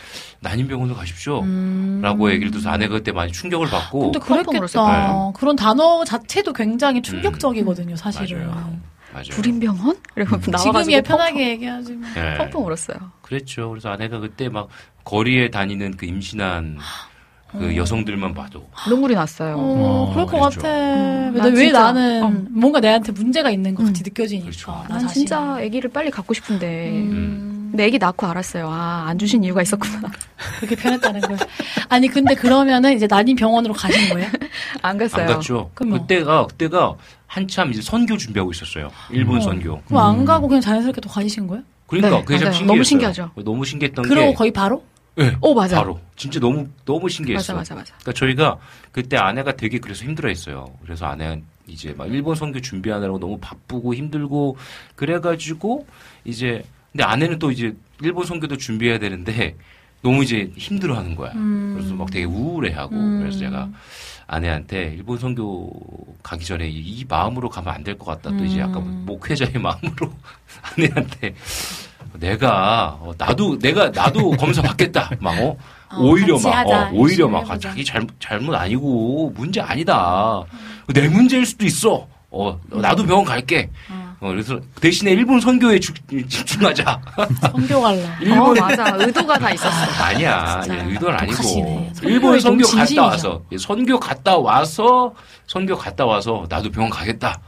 난임병원으로 0.41 0.97
가십시오. 0.97 1.41
음. 1.43 2.01
라고 2.03 2.31
얘기를 2.31 2.51
들어서 2.51 2.71
아내가 2.71 2.95
그때 2.95 3.13
많이 3.13 3.31
충격을 3.31 3.69
받고 3.69 4.11
근데 4.13 4.19
그랬겠다. 4.19 4.59
울었을 4.59 5.33
그런 5.35 5.55
단어 5.55 6.03
자체도 6.05 6.53
굉장히 6.55 7.03
충격적이거든요, 7.03 7.95
사실은. 7.97 8.41
음. 8.43 8.49
맞아요. 8.51 8.77
맞아요. 9.13 9.29
불임병원? 9.31 9.97
이러고 10.17 10.37
음. 10.37 10.41
나와가지고 10.47 10.79
지금이야 10.83 11.01
편하게 11.03 11.49
얘기하지. 11.51 11.93
뭐. 11.95 12.09
네, 12.15 12.37
펑펑 12.37 12.65
울었어요. 12.67 12.99
그랬죠. 13.23 13.71
그래서 13.71 13.89
아내가 13.91 14.19
그때 14.21 14.49
막 14.49 14.69
거리에 15.05 15.51
다니는 15.51 15.97
그 15.97 16.07
임신한 16.07 16.79
그 17.51 17.67
어. 17.73 17.77
여성들만 17.77 18.35
봐도 18.35 18.69
눈물이 18.89 19.15
났어요. 19.15 19.57
어, 19.57 19.61
어, 19.61 20.13
그럴 20.13 20.27
것 20.27 20.39
그랬죠. 20.41 20.61
같아. 20.61 20.75
음, 20.75 21.35
난왜 21.35 21.65
진짜, 21.65 21.83
나는 21.83 22.23
어. 22.23 22.31
뭔가 22.51 22.81
내한테 22.81 23.13
문제가 23.13 23.51
있는 23.51 23.75
것 23.75 23.85
같이 23.87 24.03
음. 24.03 24.05
느껴지니까. 24.05 24.45
그렇죠. 24.51 24.71
나난 24.73 25.01
자신이. 25.01 25.15
진짜 25.15 25.55
아기를 25.57 25.91
빨리 25.91 26.11
갖고 26.11 26.35
싶은데 26.35 26.91
음, 26.91 27.58
근데 27.79 27.87
아기 27.87 27.99
낳고 27.99 28.27
알았어요. 28.27 28.69
아, 28.69 29.05
안 29.07 29.17
주신 29.21 29.45
이유가 29.45 29.63
있었구나. 29.63 30.11
그렇게 30.59 30.75
편했다는 30.75 31.21
걸. 31.21 31.37
아니 31.89 32.09
근데 32.09 32.35
그러면은 32.35 32.93
이제 32.93 33.07
난임 33.07 33.37
병원으로 33.37 33.73
가신 33.73 34.09
거예요? 34.09 34.29
안 34.83 34.99
갔어요. 34.99 35.29
안 35.29 35.35
갔죠. 35.35 35.71
그럼 35.75 35.91
뭐? 35.91 36.01
그때가 36.01 36.49
그때가 36.49 36.97
한참 37.29 37.71
이제 37.71 37.81
선교 37.81 38.17
준비하고 38.17 38.51
있었어요. 38.51 38.91
일본 39.11 39.37
어. 39.37 39.41
선교. 39.43 39.81
그럼 39.83 40.03
안 40.03 40.19
음. 40.19 40.25
가고 40.25 40.49
그냥 40.49 40.61
자연스럽게 40.61 41.01
또 41.01 41.09
가시는 41.09 41.47
거예요? 41.47 41.63
그러니까 41.87 42.17
네, 42.19 42.25
그게 42.25 42.39
참 42.39 42.47
맞아요. 42.47 42.53
신기했어요. 42.53 42.67
너무 42.67 42.85
신기하죠. 42.85 43.31
너무 43.45 43.65
신기했던 43.65 44.05
그러고 44.09 44.31
게 44.31 44.35
거의 44.35 44.51
바로? 44.51 44.83
네, 45.15 45.37
오, 45.41 45.55
맞아. 45.55 45.77
바로 45.77 46.01
진짜 46.17 46.41
너무 46.41 46.67
너무 46.85 47.09
신기했어. 47.09 47.55
맞아, 47.55 47.75
맞아, 47.75 47.75
맞아. 47.77 47.95
그러니까 48.03 48.13
저희가 48.19 48.59
그때 48.91 49.17
아내가 49.17 49.55
되게 49.55 49.79
그래서 49.79 50.05
힘들어 50.05 50.29
했어요. 50.29 50.67
그래서 50.83 51.07
아내가 51.07 51.37
이제 51.69 51.95
막 51.97 52.09
일본 52.13 52.35
선교 52.35 52.61
준비하느라고 52.61 53.21
너무 53.21 53.39
바쁘고 53.39 53.95
힘들고 53.95 54.57
그래가지고 54.97 55.87
이제 56.25 56.65
근데 56.93 57.05
아내는 57.05 57.39
또 57.39 57.51
이제 57.51 57.75
일본 58.01 58.25
선교도 58.27 58.57
준비해야 58.57 58.99
되는데 58.99 59.57
너무 60.03 60.23
이제 60.23 60.51
힘들어하는 60.57 61.17
거야. 61.17 61.33
음. 61.33 61.75
그래서 61.77 61.95
막 61.95 62.11
되게 62.11 62.25
우울해하고 62.25 62.95
음. 62.95 63.21
그래서 63.21 63.39
제가 63.39 63.69
아내한테 64.27 64.95
일본 64.97 65.19
선교 65.19 65.71
가기 66.23 66.45
전에 66.45 66.69
이, 66.69 66.79
이 66.79 67.05
마음으로 67.09 67.49
가면 67.49 67.75
안 67.75 67.83
될 67.85 67.97
것 67.99 68.05
같다. 68.07 68.37
또 68.37 68.45
이제 68.45 68.61
약간 68.61 68.77
음. 68.83 69.03
목회자의 69.07 69.53
마음으로 69.61 70.13
아내한테 70.63 71.35
내가 72.15 72.99
어, 73.01 73.13
나도 73.17 73.59
내가 73.59 73.91
나도 73.91 74.31
검사 74.33 74.63
받겠다. 74.63 75.11
막 75.21 75.39
어, 75.41 75.57
어, 75.91 75.99
오히려 76.01 76.39
막 76.39 76.55
하자. 76.57 76.89
어, 76.89 76.91
오히려 76.93 77.29
막 77.29 77.39
아, 77.39 77.53
해보자. 77.53 77.69
자기 77.71 77.85
잘못 77.85 78.15
잘못 78.21 78.55
아니고 78.55 79.33
문제 79.37 79.61
아니다. 79.61 80.43
내 80.95 81.09
문제일 81.09 81.45
수도 81.45 81.65
있어. 81.67 82.07
어 82.31 82.61
나도 82.71 83.05
병원 83.05 83.25
갈게. 83.25 83.71
어. 83.91 84.08
어, 84.21 84.29
그래서 84.29 84.61
대신에 84.81 85.13
일본 85.13 85.41
선교에 85.41 85.79
주- 85.79 85.93
집중하자. 86.29 87.01
성교 87.53 87.81
갈라. 87.81 88.09
어, 88.11 88.17
일본 88.21 88.55
맞아. 88.55 88.97
의도가 88.97 89.39
다 89.39 89.53
있었어. 89.53 90.03
아니야. 90.05 90.61
진짜 90.63 90.79
예, 90.85 90.91
의도는 90.91 91.19
아니고. 91.21 91.93
일본 92.03 92.41
선교 92.41 92.65
갔다 92.65 92.77
진심이죠. 92.85 93.03
와서 93.03 93.43
예, 93.53 93.59
선교 93.59 94.01
갔다 94.01 94.37
와서 94.37 95.15
선교 95.47 95.77
갔다 95.77 96.05
와서 96.05 96.47
나도 96.49 96.71
병원 96.71 96.91
가겠다 96.91 97.41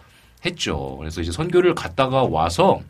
했죠. 0.45 0.97
그래서 0.99 1.21
이제 1.21 1.33
선교를 1.33 1.75
갔다가 1.75 2.23
와서 2.23 2.81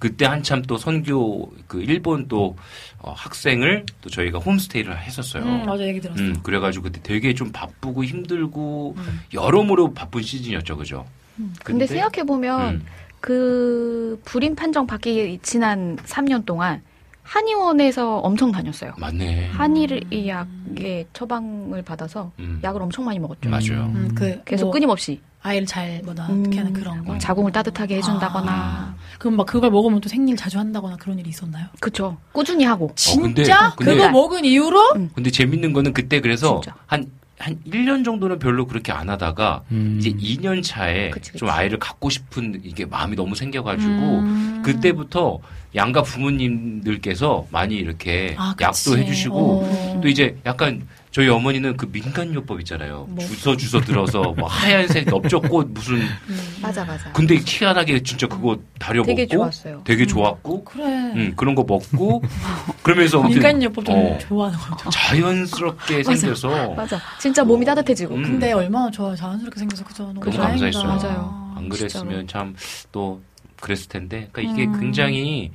그때 0.00 0.26
한참 0.26 0.62
또 0.62 0.76
선교 0.78 1.50
그 1.66 1.80
일본 1.82 2.28
또 2.28 2.56
어, 2.98 3.12
학생을 3.16 3.84
또 4.00 4.10
저희가 4.10 4.38
홈스테이를 4.40 4.96
했었어요. 5.00 5.42
음, 5.44 5.64
맞아 5.66 5.84
얘기 5.84 6.00
들었어. 6.00 6.20
음, 6.20 6.40
그래가지고 6.42 6.84
그때 6.84 7.00
되게 7.02 7.34
좀 7.34 7.50
바쁘고 7.52 8.04
힘들고 8.04 8.94
음. 8.96 9.20
여러모로 9.32 9.94
바쁜 9.94 10.22
시즌이었죠, 10.22 10.76
그죠? 10.76 11.04
근데 11.64 11.86
생각해 11.86 12.24
보면 12.24 12.74
음, 12.76 12.86
그 13.20 14.20
불임 14.24 14.54
판정 14.54 14.86
받기 14.86 15.40
지난 15.42 15.96
3년 15.96 16.44
동안 16.44 16.82
한의원에서 17.22 18.18
엄청 18.18 18.50
다녔어요. 18.52 18.92
맞네. 18.96 19.48
한의약의 19.52 21.06
처방을 21.12 21.82
받아서 21.82 22.32
음, 22.38 22.60
약을 22.62 22.82
엄청 22.82 23.04
많이 23.04 23.18
먹었죠. 23.18 23.48
맞아요. 23.50 23.92
음, 23.94 24.10
그 24.14 24.42
계속 24.44 24.66
뭐 24.66 24.72
끊임없이 24.72 25.20
아이를 25.42 25.66
잘 25.66 26.00
뭐다 26.04 26.24
어떻게 26.24 26.58
하는 26.58 26.74
음, 26.74 26.80
그런 26.80 27.04
거. 27.04 27.16
자궁을 27.18 27.52
따뜻하게 27.52 27.96
해준다거나 27.96 28.96
그럼 29.18 29.36
막 29.36 29.46
그걸 29.46 29.70
먹으면 29.70 30.00
또 30.00 30.08
생리를 30.08 30.36
자주 30.36 30.58
한다거나 30.58 30.96
그런 30.96 31.18
일이 31.18 31.30
있었나요? 31.30 31.66
그쵸 31.80 32.16
꾸준히 32.32 32.64
하고 32.64 32.88
근데- 32.88 33.44
진짜? 33.44 33.74
근데- 33.76 33.92
그거 33.94 34.08
먹은 34.10 34.44
이후로? 34.44 34.94
근데 35.14 35.30
재밌는 35.30 35.72
거는 35.72 35.92
그때 35.92 36.20
그래서 36.20 36.60
진짜. 36.62 36.76
한, 36.86 37.10
한 37.38 37.56
1년 37.66 38.04
정도는 38.04 38.38
별로 38.38 38.66
그렇게 38.66 38.92
안 38.92 39.08
하다가 39.08 39.62
음. 39.70 39.96
이제 39.98 40.10
2년 40.10 40.62
차에 40.62 41.10
그치, 41.10 41.30
그치. 41.30 41.38
좀 41.38 41.48
아이를 41.48 41.78
갖고 41.78 42.10
싶은 42.10 42.60
이게 42.64 42.84
마음이 42.84 43.14
너무 43.16 43.34
생겨가지고 43.34 43.90
음. 43.92 44.62
그때부터 44.64 45.38
양가 45.74 46.02
부모님들께서 46.02 47.46
많이 47.50 47.76
이렇게 47.76 48.34
아. 48.38 48.54
약도 48.60 48.98
해주시고 48.98 49.62
어. 49.62 50.00
또 50.02 50.08
이제 50.08 50.36
약간 50.46 50.86
저희 51.18 51.28
어머니는 51.30 51.76
그 51.76 51.88
민간요법 51.90 52.60
있잖아요. 52.60 53.06
뭐. 53.08 53.18
주서 53.26 53.56
주서 53.56 53.80
들어서 53.80 54.22
뭐 54.38 54.46
하얀색 54.46 55.08
넓적꽃 55.08 55.66
무슨 55.70 55.96
음. 55.96 56.56
맞아 56.62 56.84
맞아 56.84 57.10
근데 57.10 57.34
희한하게 57.44 58.04
진짜 58.04 58.28
그거 58.28 58.56
다려 58.78 59.02
되게 59.02 59.22
먹고 59.22 59.34
좋았어요. 59.34 59.80
되게 59.82 60.06
좋았고 60.06 60.62
그래. 60.62 60.84
음, 60.86 61.32
그런 61.34 61.56
거 61.56 61.64
먹고 61.64 62.22
그러면서 62.84 63.20
민간요법 63.20 63.84
좀 63.84 63.96
어, 63.96 64.16
좋아하는 64.18 64.56
거죠. 64.60 64.90
자연스럽게 64.90 65.96
맞아. 65.96 66.14
생겨서 66.14 66.74
맞아 66.74 67.00
진짜 67.18 67.42
몸이 67.42 67.66
따뜻해지고 67.66 68.14
음. 68.14 68.22
근데 68.22 68.52
얼마나 68.52 68.88
좋아요. 68.88 69.16
자연스럽게 69.16 69.58
생겨서 69.58 69.84
그죠. 69.84 70.04
너무 70.12 70.20
너무. 70.24 70.36
감사했어요. 70.36 70.84
맞아요. 70.84 71.52
안 71.56 71.68
그랬으면 71.68 72.28
참 72.28 72.54
또 72.92 73.20
그랬을 73.60 73.88
텐데. 73.88 74.28
그러니까 74.30 74.54
이게 74.54 74.66
음. 74.70 74.78
굉장히 74.78 75.50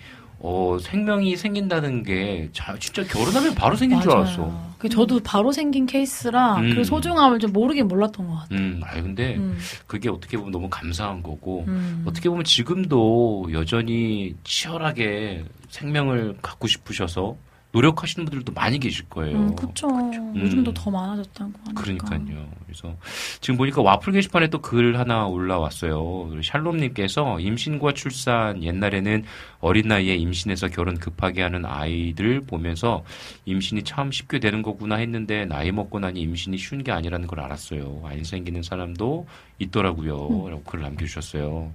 어, 0.45 0.77
생명이 0.79 1.37
생긴다는 1.37 2.03
게 2.03 2.49
자, 2.51 2.75
진짜 2.77 3.01
결혼하면 3.05 3.55
바로 3.55 3.77
생긴 3.77 4.01
줄 4.01 4.09
맞아요. 4.09 4.23
알았어. 4.23 4.73
그 4.77 4.89
저도 4.89 5.21
바로 5.23 5.53
생긴 5.53 5.85
케이스라 5.85 6.57
음. 6.57 6.75
그 6.75 6.83
소중함을 6.83 7.39
좀 7.39 7.53
모르긴 7.53 7.87
몰랐던 7.87 8.27
것 8.27 8.33
같아요. 8.35 8.59
음, 8.59 8.81
아 8.83 9.01
근데 9.01 9.37
음. 9.37 9.57
그게 9.87 10.09
어떻게 10.09 10.35
보면 10.35 10.51
너무 10.51 10.67
감사한 10.69 11.23
거고 11.23 11.63
음. 11.69 12.03
어떻게 12.05 12.27
보면 12.27 12.43
지금도 12.43 13.47
여전히 13.53 14.35
치열하게 14.43 15.45
생명을 15.69 16.35
갖고 16.41 16.67
싶으셔서 16.67 17.37
노력하시는 17.73 18.25
분들도 18.25 18.53
많이 18.53 18.79
계실 18.79 19.03
거예요. 19.09 19.35
음, 19.35 19.55
그쵸. 19.55 19.87
요즘도 20.35 20.73
더 20.75 20.91
많아졌다고 20.91 21.51
하니까. 21.65 21.81
그러니까요. 21.81 22.47
그래서 22.65 22.95
지금 23.41 23.57
보니까 23.57 23.81
와플 23.81 24.13
게시판에 24.13 24.47
또 24.49 24.61
글 24.61 24.97
하나 24.97 25.25
올라왔어요. 25.27 26.39
샬롬님께서 26.41 27.39
임신과 27.39 27.93
출산 27.93 28.63
옛날에는 28.63 29.23
어린 29.59 29.87
나이에 29.87 30.15
임신해서 30.15 30.67
결혼 30.69 30.97
급하게 30.99 31.41
하는 31.41 31.65
아이들 31.65 32.41
보면서 32.41 33.03
임신이 33.45 33.83
참 33.83 34.11
쉽게 34.11 34.39
되는 34.39 34.61
거구나 34.61 34.95
했는데 34.97 35.45
나이 35.45 35.71
먹고 35.71 35.99
나니 35.99 36.21
임신이 36.21 36.57
쉬운 36.57 36.83
게 36.83 36.91
아니라는 36.91 37.27
걸 37.27 37.39
알았어요. 37.39 38.03
안 38.05 38.23
생기는 38.23 38.61
사람도 38.61 39.25
있더라고요. 39.59 40.47
라고 40.49 40.63
글을 40.63 40.83
남겨주셨어요. 40.83 41.71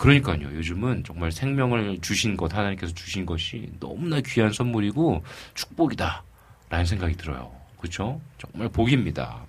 그러니까요. 0.00 0.44
요즘은 0.56 1.04
정말 1.04 1.30
생명을 1.30 1.98
주신 2.00 2.34
것, 2.34 2.54
하나님께서 2.54 2.94
주신 2.94 3.26
것이 3.26 3.70
너무나 3.78 4.18
귀한 4.22 4.50
선물이고 4.50 5.22
축복이다. 5.52 6.24
라는 6.70 6.86
생각이 6.86 7.16
들어요. 7.16 7.54
그렇죠? 7.78 8.18
정말 8.38 8.70
복입니다. 8.70 9.44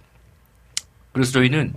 그래서 1.13 1.31
저희는 1.31 1.73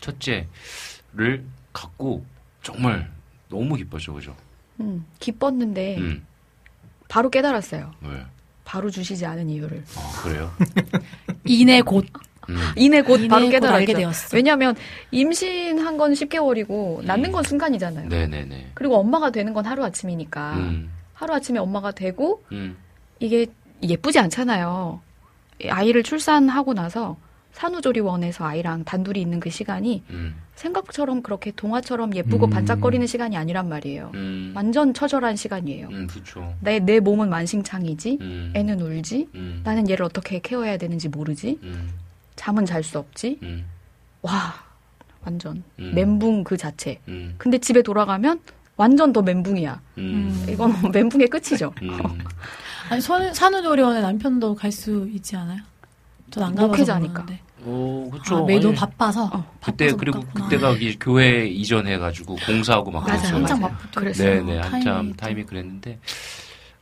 첫째를 0.00 1.44
갖고 1.72 2.24
정말 2.62 3.10
너무 3.48 3.74
기뻤죠. 3.74 4.14
그죠? 4.14 4.36
음, 4.78 5.04
기뻤는데 5.18 5.96
음. 5.98 6.24
바로 7.08 7.28
깨달았어요. 7.28 7.92
왜? 8.02 8.24
바로 8.64 8.88
주시지 8.88 9.26
않은 9.26 9.50
이유를. 9.50 9.84
아, 9.96 10.22
그래요? 10.22 10.52
이내 11.44 11.82
곧. 11.82 12.06
음. 12.52 12.72
이내 12.76 13.02
곧 13.02 13.18
이내 13.18 13.28
바로. 13.28 13.74
알게 13.74 13.94
되었어. 13.94 14.36
왜냐하면 14.36 14.74
임신한 15.10 15.96
건 15.96 16.12
10개월이고 16.12 17.04
낳는 17.04 17.32
건 17.32 17.42
순간이잖아요. 17.44 18.08
네네네. 18.08 18.70
그리고 18.74 18.96
엄마가 18.96 19.30
되는 19.30 19.52
건 19.52 19.66
하루 19.66 19.84
아침이니까 19.84 20.54
음. 20.56 20.90
하루 21.14 21.34
아침에 21.34 21.58
엄마가 21.58 21.92
되고 21.92 22.42
음. 22.52 22.76
이게 23.20 23.46
예쁘지 23.82 24.18
않잖아요. 24.18 25.00
아이를 25.68 26.02
출산하고 26.02 26.74
나서 26.74 27.16
산후조리원에서 27.52 28.44
아이랑 28.44 28.84
단둘이 28.84 29.20
있는 29.20 29.38
그 29.38 29.50
시간이 29.50 30.02
음. 30.10 30.34
생각처럼 30.54 31.22
그렇게 31.22 31.50
동화처럼 31.50 32.14
예쁘고 32.16 32.46
음. 32.46 32.50
반짝거리는 32.50 33.06
시간이 33.06 33.36
아니란 33.36 33.68
말이에요. 33.68 34.10
음. 34.14 34.52
완전 34.54 34.94
처절한 34.94 35.36
시간이에요. 35.36 35.88
음, 35.88 36.06
그쵸. 36.06 36.54
내, 36.60 36.78
내 36.78 36.98
몸은 37.00 37.28
만신창이지, 37.28 38.18
음. 38.20 38.52
애는 38.54 38.80
울지, 38.80 39.28
음. 39.34 39.60
나는 39.64 39.88
얘를 39.88 40.04
어떻게 40.04 40.38
케어해야 40.40 40.76
되는지 40.76 41.08
모르지, 41.08 41.58
음. 41.62 41.90
잠은 42.42 42.66
잘 42.66 42.82
수 42.82 42.98
없지. 42.98 43.38
음. 43.44 43.64
와, 44.20 44.52
완전 45.24 45.62
음. 45.78 45.92
멘붕 45.94 46.42
그 46.42 46.56
자체. 46.56 46.98
음. 47.06 47.36
근데 47.38 47.56
집에 47.58 47.82
돌아가면 47.82 48.40
완전 48.76 49.12
더 49.12 49.22
멘붕이야. 49.22 49.80
음. 49.98 50.44
이건 50.48 50.72
멘붕의 50.92 51.28
끝이죠. 51.28 51.72
음. 51.82 52.18
아니, 52.90 53.00
선, 53.00 53.32
산후조리원에 53.32 54.00
남편도 54.00 54.56
갈 54.56 54.72
수 54.72 55.08
있지 55.12 55.36
않아요? 55.36 55.60
전 56.32 56.42
안 56.42 56.54
가봐서 56.56 56.66
목회자니까. 56.68 57.20
모르는데. 57.22 57.40
어, 57.64 58.10
그쵸. 58.12 58.34
아, 58.34 58.38
너무 58.40 58.52
아니, 58.68 58.74
바빠서. 58.74 59.30
그때, 59.64 59.86
바빠서 59.86 59.90
못 59.92 59.96
그리고 59.98 60.20
갔구나. 60.22 60.44
그때가 60.48 60.70
이 60.80 60.98
교회 60.98 61.46
이전해 61.46 61.96
가지고 61.98 62.34
공사하고 62.44 62.90
막 62.90 63.04
그랬어요. 63.04 63.44
바쁠 63.44 63.76
때. 63.92 64.00
그랬어요. 64.00 64.44
네네 64.46 64.58
한참 64.58 64.80
타이밍이 64.82 65.16
타임이 65.16 65.44
그랬는데 65.44 66.00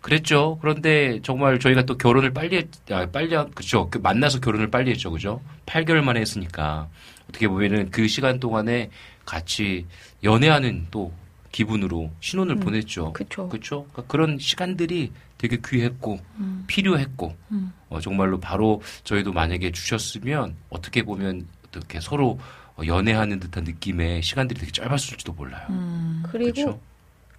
그랬죠. 0.01 0.59
그런데 0.61 1.21
정말 1.23 1.59
저희가 1.59 1.83
또 1.85 1.97
결혼을 1.99 2.33
빨리 2.33 2.57
했, 2.57 2.69
아, 2.91 3.07
빨리 3.11 3.35
한- 3.35 3.51
그죠. 3.51 3.89
그 3.91 3.99
만나서 3.99 4.41
결혼을 4.41 4.71
빨리 4.71 4.91
했죠, 4.91 5.11
그죠? 5.11 5.41
8개월 5.67 6.03
만에 6.03 6.21
했으니까 6.21 6.89
어떻게 7.29 7.47
보면은 7.49 7.91
그 7.91 8.09
시간 8.09 8.41
동안에 8.41 8.91
같이 9.27 9.87
연애하는 10.25 10.87
또 10.91 11.13
기분으로 11.53 12.11
신혼을 12.21 12.57
음, 12.57 12.61
보냈죠. 12.61 13.13
그쵸. 13.13 13.49
그렇죠. 13.49 13.87
그러니까 13.93 14.03
그런 14.11 14.39
시간들이 14.39 15.13
되게 15.37 15.59
귀했고 15.65 16.21
음. 16.39 16.65
필요했고 16.67 17.37
음. 17.51 17.73
어, 17.89 18.01
정말로 18.01 18.39
바로 18.39 18.83
저희도 19.05 19.33
만약에 19.33 19.73
주셨으면 19.73 20.55
어떻게 20.71 21.03
보면 21.03 21.47
어떻게 21.69 22.01
서로 22.01 22.39
어, 22.77 22.83
연애하는 22.87 23.41
듯한 23.41 23.65
느낌의 23.65 24.23
시간들이 24.23 24.61
되게 24.61 24.73
짧았을지도 24.73 25.33
몰라요. 25.33 25.67
음. 25.71 26.23
그리고 26.31 26.53
그렇죠. 26.53 26.81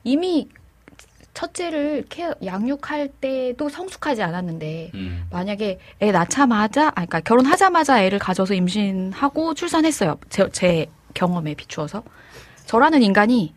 이미 0.04 0.48
첫째를 1.34 2.06
케어, 2.10 2.36
양육할 2.44 3.10
때도 3.22 3.70
성숙하지 3.70 4.22
않았는데 4.22 4.92
음. 4.94 5.26
만약에 5.32 5.80
애 6.02 6.12
낳자마자, 6.12 6.90
아, 6.90 6.92
그러니까 6.92 7.22
결혼하자마자 7.22 8.04
애를 8.04 8.20
가져서 8.20 8.54
임신하고 8.54 9.54
출산했어요. 9.54 10.20
제, 10.30 10.50
제 10.52 10.88
경험에 11.14 11.56
비추어서 11.56 12.04
저라는 12.66 13.02
인간이 13.02 13.54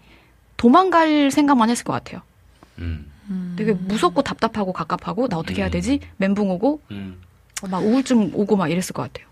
도망갈 0.57 1.31
생각만 1.31 1.69
했을 1.71 1.85
것 1.85 1.93
같아요. 1.93 2.23
음. 2.79 3.11
음. 3.31 3.55
되게 3.59 3.73
무섭고 3.73 4.23
답답하고 4.23 4.73
갑갑하고 4.73 5.29
나 5.29 5.39
어떻게 5.39 5.63
해야 5.63 5.69
음. 5.69 5.71
되지? 5.71 6.01
멘붕 6.19 6.51
오고 6.51 6.81
음. 6.91 7.21
막 7.71 7.79
우울증 7.79 8.31
오고 8.35 8.57
막 8.57 8.69
이랬을 8.69 8.93
것 8.93 9.03
같아요. 9.03 9.27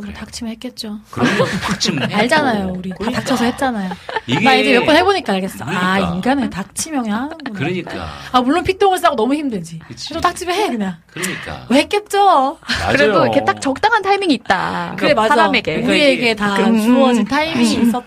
음. 0.00 0.02
또뭐 0.04 0.12
닥치면 0.14 0.52
했겠죠. 0.52 0.98
그런 1.10 1.38
건 1.38 1.46
닥치면 1.62 2.12
알잖아요, 2.12 2.72
우리. 2.76 2.90
다 2.90 2.96
그러니까. 2.98 3.20
닥쳐서 3.20 3.44
했잖아요. 3.44 3.90
이게 4.26 4.40
나 4.40 4.54
이제 4.54 4.72
몇 4.78 4.84
번 4.86 4.96
해보니까 4.96 5.32
알겠어. 5.34 5.64
아, 5.64 5.94
그러니까. 5.94 6.14
인간은 6.14 6.50
닥치면 6.50 7.10
하는구나. 7.10 7.58
그러니까 7.58 8.08
아, 8.32 8.40
물론 8.40 8.64
픽동을 8.64 8.98
싸고 8.98 9.16
너무 9.16 9.34
힘들지. 9.34 9.78
그치. 9.86 10.08
그래도 10.08 10.20
닥치면 10.28 10.54
해, 10.54 10.68
그냥. 10.70 10.96
그러니까 11.10 11.66
왜 11.70 11.78
했겠죠? 11.80 12.58
맞아요. 12.60 12.92
그래도 12.92 13.22
이렇게 13.24 13.44
딱 13.44 13.60
적당한 13.60 14.02
타이밍이 14.02 14.34
있다. 14.34 14.94
그래, 14.98 15.14
맞아. 15.14 15.34
사람에게. 15.34 15.72
그러니까 15.82 15.90
우리에게 15.92 16.34
다 16.34 16.56
음, 16.66 16.80
주어진 16.80 17.22
음. 17.22 17.26
타이밍이 17.26 17.74
있었다. 17.82 18.06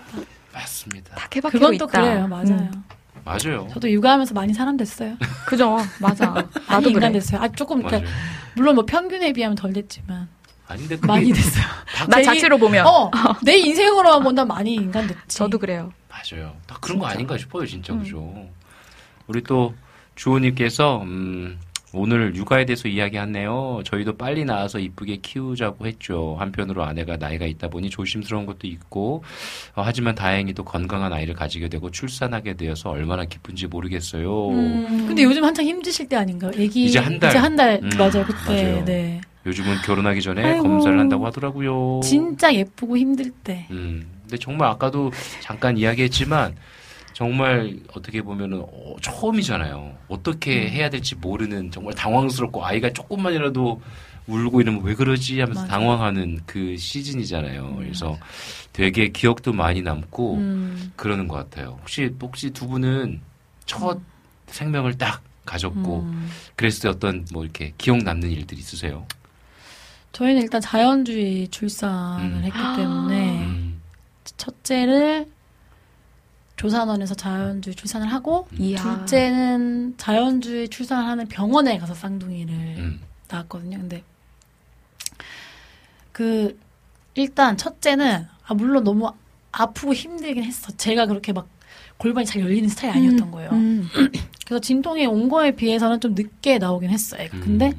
맞습니다. 0.52 1.14
다 1.14 1.26
케바케로 1.30 1.58
그건 1.60 1.74
있다. 1.74 1.84
또 1.86 1.90
그래요, 1.90 2.26
맞아요. 2.28 2.44
음, 2.48 2.84
맞아요. 3.24 3.68
저도 3.72 3.90
육아하면서 3.90 4.34
많이 4.34 4.52
사람 4.54 4.76
됐어요. 4.76 5.14
그죠. 5.46 5.78
맞아. 6.00 6.34
나도 6.68 6.88
인간 6.88 7.12
그래. 7.12 7.12
됐어요. 7.12 7.40
아, 7.42 7.48
조금. 7.48 7.82
그러니까 7.82 8.10
물론 8.54 8.74
뭐 8.74 8.84
평균에 8.84 9.32
비하면 9.32 9.54
덜 9.56 9.72
됐지만, 9.72 10.28
아니 10.70 10.82
근데 10.82 10.94
그게 10.96 11.06
많이 11.06 11.32
됐어요. 11.32 11.64
나 12.08 12.16
제- 12.18 12.22
자체로 12.22 12.56
보면. 12.58 12.86
어, 12.86 13.10
내 13.42 13.56
인생으로만 13.56 14.22
본다면 14.22 14.48
많이 14.48 14.74
인간 14.74 15.06
됐지. 15.06 15.20
저도 15.38 15.58
그래요. 15.58 15.92
맞아요. 16.08 16.54
다 16.66 16.76
그런 16.80 16.98
거 16.98 17.06
진짜. 17.06 17.14
아닌가 17.14 17.36
싶어요, 17.38 17.66
진짜 17.66 17.92
음. 17.92 18.00
그죠. 18.02 18.48
우리 19.26 19.42
또 19.42 19.74
주호님께서 20.14 21.02
음, 21.02 21.58
오늘 21.92 22.36
육아에 22.36 22.64
대해서 22.66 22.88
이야기하네요. 22.88 23.82
저희도 23.84 24.16
빨리 24.16 24.44
나와서 24.44 24.78
이쁘게 24.78 25.16
키우자고 25.22 25.86
했죠. 25.86 26.36
한편으로 26.38 26.84
아내가 26.84 27.16
나이가 27.16 27.46
있다 27.46 27.68
보니 27.68 27.90
조심스러운 27.90 28.46
것도 28.46 28.68
있고 28.68 29.24
어, 29.74 29.82
하지만 29.82 30.14
다행히도 30.14 30.64
건강한 30.64 31.12
아이를 31.12 31.34
가지게 31.34 31.68
되고 31.68 31.90
출산하게 31.90 32.54
되어서 32.54 32.90
얼마나 32.90 33.24
기쁜지 33.24 33.66
모르겠어요. 33.66 34.50
음, 34.50 35.04
근데 35.08 35.24
요즘 35.24 35.42
한창 35.44 35.64
힘드실 35.66 36.08
때 36.08 36.14
아닌가요? 36.16 36.52
애기 36.56 36.84
이제 36.84 37.00
한 37.00 37.18
달. 37.18 37.30
이제 37.30 37.38
한 37.38 37.56
달. 37.56 37.80
음, 37.82 37.90
맞아요. 37.98 38.24
그때. 38.24 38.62
맞아요. 38.62 38.84
네. 38.84 39.20
요즘은 39.46 39.76
결혼하기 39.84 40.22
전에 40.22 40.44
아이고. 40.44 40.62
검사를 40.62 40.96
한다고 40.96 41.26
하더라고요. 41.26 42.00
진짜 42.04 42.54
예쁘고 42.54 42.96
힘들 42.98 43.30
때. 43.42 43.66
음, 43.70 44.06
근데 44.22 44.36
정말 44.36 44.68
아까도 44.68 45.10
잠깐 45.40 45.76
이야기했지만 45.76 46.54
정말 47.20 47.76
어떻게 47.92 48.22
보면은 48.22 48.62
어, 48.62 48.96
처음이잖아요. 49.02 49.94
어떻게 50.08 50.62
음. 50.62 50.68
해야 50.70 50.88
될지 50.88 51.14
모르는 51.14 51.70
정말 51.70 51.92
당황스럽고 51.92 52.64
아이가 52.64 52.90
조금만이라도 52.94 53.82
울고 54.26 54.62
이러면 54.62 54.82
왜 54.84 54.94
그러지 54.94 55.38
하면서 55.38 55.60
맞아요. 55.60 55.70
당황하는 55.70 56.40
그 56.46 56.78
시즌이잖아요. 56.78 57.76
그래서 57.76 58.16
되게 58.72 59.08
기억도 59.08 59.52
많이 59.52 59.82
남고 59.82 60.36
음. 60.36 60.92
그러는 60.96 61.28
것 61.28 61.36
같아요. 61.36 61.76
혹시 61.82 62.10
혹시 62.22 62.52
두 62.52 62.66
분은 62.66 63.20
첫 63.66 64.00
생명을 64.46 64.96
딱 64.96 65.22
가졌고 65.44 66.00
음. 66.00 66.30
그랬을 66.56 66.80
때 66.84 66.88
어떤 66.88 67.26
뭐 67.34 67.44
이렇게 67.44 67.74
기억 67.76 67.98
남는 67.98 68.30
일들 68.30 68.56
있으세요? 68.56 69.04
저희는 70.12 70.40
일단 70.40 70.62
자연주의 70.62 71.48
출산을 71.48 72.24
음. 72.24 72.40
했기 72.44 72.58
때문에 72.78 73.42
음, 73.42 73.82
첫째를 74.38 75.26
조산원에서 76.60 77.14
자연주의 77.14 77.74
출산을 77.74 78.12
하고 78.12 78.46
이야. 78.58 78.82
둘째는 78.82 79.94
자연주의 79.96 80.68
출산을 80.68 81.08
하는 81.08 81.26
병원에 81.26 81.78
가서 81.78 81.94
쌍둥이를 81.94 82.52
음, 82.52 83.00
낳았거든요. 83.28 83.78
근데 83.78 84.04
그 86.12 86.58
일단 87.14 87.56
첫째는 87.56 88.26
아 88.46 88.52
물론 88.52 88.84
너무 88.84 89.10
아프고 89.52 89.94
힘들긴 89.94 90.44
했어. 90.44 90.70
제가 90.76 91.06
그렇게 91.06 91.32
막 91.32 91.48
골반이 91.96 92.26
잘 92.26 92.42
열리는 92.42 92.68
스타일이 92.68 92.98
아니었던 92.98 93.30
거예요. 93.30 93.50
음. 93.52 93.88
그래서 94.44 94.60
진통이 94.60 95.06
온 95.06 95.30
거에 95.30 95.52
비해서는 95.52 95.98
좀 96.00 96.14
늦게 96.14 96.58
나오긴 96.58 96.90
했어. 96.90 97.16
애가. 97.16 97.38
음. 97.38 97.40
근데 97.40 97.72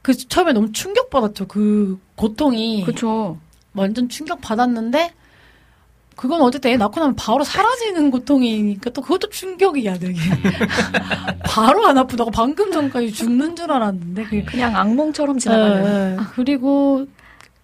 그 0.00 0.16
처음에 0.16 0.54
너무 0.54 0.72
충격 0.72 1.10
받았죠. 1.10 1.46
그 1.46 2.00
고통이 2.16 2.84
그쵸. 2.84 3.38
완전 3.74 4.08
충격 4.08 4.40
받았는데 4.40 5.12
그건 6.18 6.42
어쨌든 6.42 6.72
애 6.72 6.76
낳고 6.76 6.98
나면 6.98 7.14
바로 7.14 7.44
사라지는 7.44 8.10
고통이니까 8.10 8.90
또 8.90 9.02
그것도 9.02 9.28
충격이야 9.28 9.98
되게 9.98 10.18
음. 10.18 10.42
바로 11.46 11.86
안 11.86 11.96
아프다고 11.96 12.32
방금 12.32 12.72
전까지 12.72 13.12
죽는 13.12 13.54
줄 13.54 13.70
알았는데 13.70 14.24
그게 14.24 14.42
그냥 14.42 14.74
악몽처럼 14.74 15.38
지나가는. 15.38 15.86
예, 15.86 16.12
예. 16.14 16.24
그리고 16.32 17.06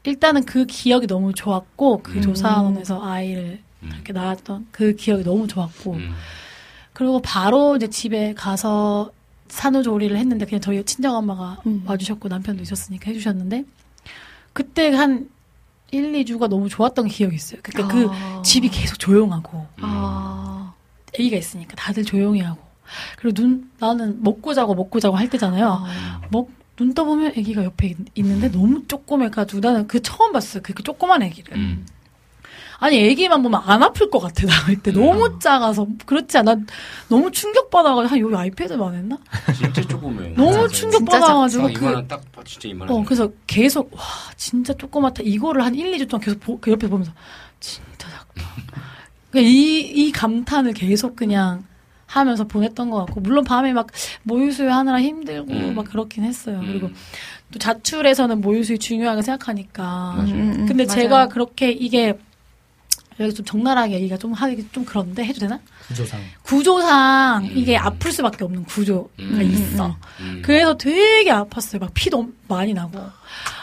일단은 0.05 0.45
그 0.45 0.67
기억이 0.67 1.09
너무 1.09 1.35
좋았고 1.35 2.03
그 2.05 2.19
음. 2.19 2.23
조사원에서 2.23 3.05
아이를 3.05 3.59
음, 3.83 3.91
이렇게 3.93 4.13
낳았던 4.13 4.69
그 4.71 4.95
기억이 4.95 5.25
너무 5.25 5.49
좋았고 5.49 5.95
음, 5.95 6.15
그리고 6.93 7.21
바로 7.21 7.75
이제 7.75 7.89
집에 7.89 8.35
가서 8.35 9.11
산후조리를 9.49 10.17
했는데 10.17 10.47
그냥 10.47 10.61
저희 10.61 10.85
친정 10.85 11.17
엄마가 11.17 11.59
음. 11.67 11.83
와주셨고 11.87 12.29
남편도 12.29 12.63
있었으니까 12.63 13.07
해주셨는데 13.11 13.65
그때 14.53 14.95
한 14.95 15.29
1, 15.95 16.13
2주가 16.25 16.49
너무 16.49 16.69
좋았던 16.69 17.07
기억이 17.09 17.37
있어요. 17.37 17.61
그러니까 17.63 17.95
그 17.95 18.09
아. 18.11 18.43
집이 18.43 18.69
계속 18.69 18.99
조용하고 18.99 19.67
아. 19.81 20.73
아기가 21.15 21.37
있으니까 21.37 21.77
다들 21.77 22.05
조용히 22.05 22.41
하고 22.41 22.61
그리고 23.19 23.35
눈 23.35 23.71
나는 23.79 24.21
먹고 24.23 24.53
자고 24.55 24.75
먹고 24.75 24.99
자고 25.01 25.17
할 25.17 25.31
때잖아요. 25.31 25.85
아. 25.87 26.21
먹, 26.31 26.51
눈 26.77 26.93
떠보면 26.93 27.29
아기가 27.39 27.63
옆에 27.65 27.89
있- 27.89 27.97
있는데 28.17 28.51
너무 28.51 28.83
조그매가지고 28.89 29.61
나는 29.61 29.87
그 29.87 30.03
처음 30.03 30.33
봤어요. 30.33 30.63
그, 30.65 30.75
그 30.75 30.83
조그만 30.83 31.23
아기를. 31.23 31.57
음. 31.57 31.87
아니 32.79 32.99
애기만 32.99 33.43
보면 33.43 33.63
안 33.65 33.83
아플 33.83 34.11
것 34.11 34.19
같아 34.19 34.47
나올 34.47 34.77
때 34.83 34.91
음. 34.91 34.95
너무 35.01 35.39
작아서 35.39 35.87
그렇지 36.07 36.39
않아 36.39 36.57
너무 37.09 37.31
충격받아가지고 37.31 38.09
한 38.09 38.19
여기 38.19 38.35
아이패드만 38.37 38.95
했나? 38.95 39.19
진짜 39.57 39.83
조금해. 39.83 40.31
너무. 40.31 40.69
충격받아가지고 40.69 41.65
아, 41.65 41.67
그 41.69 41.73
이만한 41.73 42.09
딱 42.09 42.33
봐, 42.33 42.43
진짜 42.45 42.69
이만한. 42.69 42.95
어, 42.97 43.05
그래서 43.05 43.31
계속, 43.47 43.93
와, 43.95 44.01
진짜 44.37 44.73
조그맣다. 44.75 45.23
이거를 45.25 45.65
한 45.65 45.75
1, 45.75 45.93
2주 45.93 46.09
동안 46.09 46.25
계속 46.25 46.41
보, 46.41 46.59
그 46.59 46.71
옆에 46.71 46.89
보면서, 46.89 47.13
진짜 47.61 48.09
작다. 48.11 48.43
그냥 49.31 49.47
이, 49.47 49.81
이 49.81 50.13
감탄을 50.13 50.73
계속 50.75 51.17
그냥 51.17 51.65
하면서 52.07 52.45
보냈던 52.45 52.91
것 52.91 53.05
같고, 53.07 53.21
물론 53.21 53.45
밤에 53.45 53.73
막 53.73 53.89
모유수유 54.25 54.71
하느라 54.71 55.01
힘들고 55.01 55.53
음. 55.53 55.75
막 55.75 55.85
그렇긴 55.87 56.25
했어요. 56.25 56.59
음. 56.61 56.67
그리고 56.67 56.91
또 57.53 57.59
자출에서는 57.59 58.41
모유수유 58.41 58.79
중요하게 58.79 59.23
생각하니까. 59.23 59.83
맞아요. 59.83 60.21
음, 60.23 60.29
음, 60.33 60.57
음. 60.61 60.67
근데 60.67 60.85
맞아요. 60.87 61.01
제가 61.01 61.29
그렇게 61.29 61.71
이게, 61.71 62.19
여기 63.21 63.33
좀 63.33 63.45
적나라하게 63.45 63.95
얘기가 63.95 64.17
좀 64.17 64.33
하기 64.33 64.69
좀 64.73 64.85
그런데 64.85 65.25
해도 65.25 65.39
되나? 65.41 65.61
구조상. 65.87 66.21
구조상 66.43 67.45
이게 67.53 67.77
음. 67.77 67.87
아플 67.87 68.13
수밖에 68.13 68.45
없는 68.45 68.65
구조가 68.65 69.09
음. 69.21 69.43
있어. 69.43 69.97
음. 70.21 70.43
그래서 70.45 70.77
되게 70.77 71.31
아팠어요. 71.31 71.81
막 71.81 71.91
피도 71.95 72.29
많이 72.49 72.75
나고. 72.75 72.99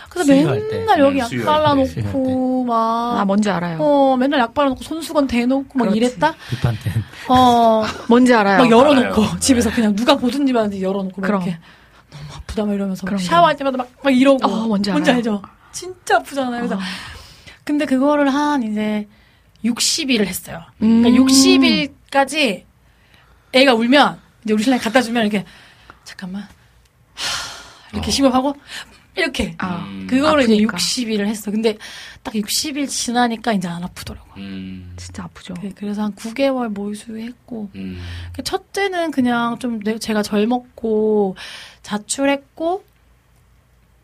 그래서. 0.10 0.34
맨날 0.34 1.00
여기 1.00 1.16
음, 1.16 1.20
약 1.20 1.46
발라놓고 1.46 1.88
수유할 1.88 2.66
막 2.68 3.20
아, 3.20 3.26
뭔지 3.26 3.50
알아요. 3.50 3.78
어 3.80 4.18
맨날 4.18 4.42
약 4.42 4.54
발라놓고 4.54 4.84
손수건 4.84 5.28
대놓고 5.28 5.78
막 5.78 5.86
그렇지. 5.86 5.98
이랬다. 5.98 6.36
비판된. 6.50 7.04
어 7.30 7.84
뭔지 8.08 8.34
알아요. 8.34 8.58
막 8.60 8.70
열어놓고 8.70 9.22
알아요. 9.22 9.40
집에서 9.40 9.72
그냥 9.72 9.96
누가 9.96 10.16
보든지 10.16 10.52
말든지 10.52 10.84
열어놓고 10.84 11.22
막 11.22 11.28
그럼. 11.28 11.42
이렇게 11.44 11.58
너무 12.10 12.24
아프다 12.36 12.66
막 12.66 12.74
이러면서 12.74 13.06
막 13.06 13.10
그럼, 13.10 13.20
샤워할 13.22 13.56
때마다 13.56 13.78
막, 13.78 13.90
막 14.04 14.12
이러고 14.12 14.46
어, 14.46 14.68
뭔지 14.68 14.92
알아요. 14.92 15.16
알죠? 15.16 15.42
진짜 15.72 16.18
아프잖아요. 16.18 16.58
그래서 16.58 16.76
아. 16.76 16.80
근데 17.64 17.86
그거를 17.86 18.34
한 18.34 18.64
이제 18.64 19.08
60일을 19.64 20.26
했어요. 20.26 20.64
음. 20.82 21.02
그러니까 21.04 21.24
60일까지 21.24 22.64
애가 23.54 23.74
울면 23.74 24.20
이제 24.44 24.54
우리 24.54 24.64
신랑이 24.64 24.82
갖다 24.82 25.02
주면 25.02 25.24
이렇게 25.24 25.46
잠깐만 26.04 26.44
하, 26.44 26.48
이렇게 27.94 28.08
어. 28.08 28.12
심호흡하고 28.12 28.56
이렇게 29.16 29.56
아, 29.58 29.84
음. 29.86 30.08
그거를 30.10 30.44
아프니까. 30.46 30.78
이제 30.78 31.04
60일을 31.04 31.28
했어. 31.28 31.52
근데 31.52 31.78
딱 32.24 32.34
60일 32.34 32.88
지나니까 32.88 33.52
이제 33.54 33.68
안 33.68 33.84
아프더라고. 33.84 34.26
음. 34.38 34.94
진짜 34.96 35.24
아프죠. 35.26 35.54
그- 35.56 35.74
그래서 35.76 36.04
한 36.04 36.16
9개월 36.16 36.70
모유수유했고 36.70 37.72
음. 37.76 38.02
그 38.34 38.42
첫째는 38.42 39.12
그냥 39.12 39.60
좀 39.60 39.80
내- 39.82 40.00
제가 40.00 40.24
절 40.24 40.48
먹고 40.48 41.36
자출했고 41.84 42.86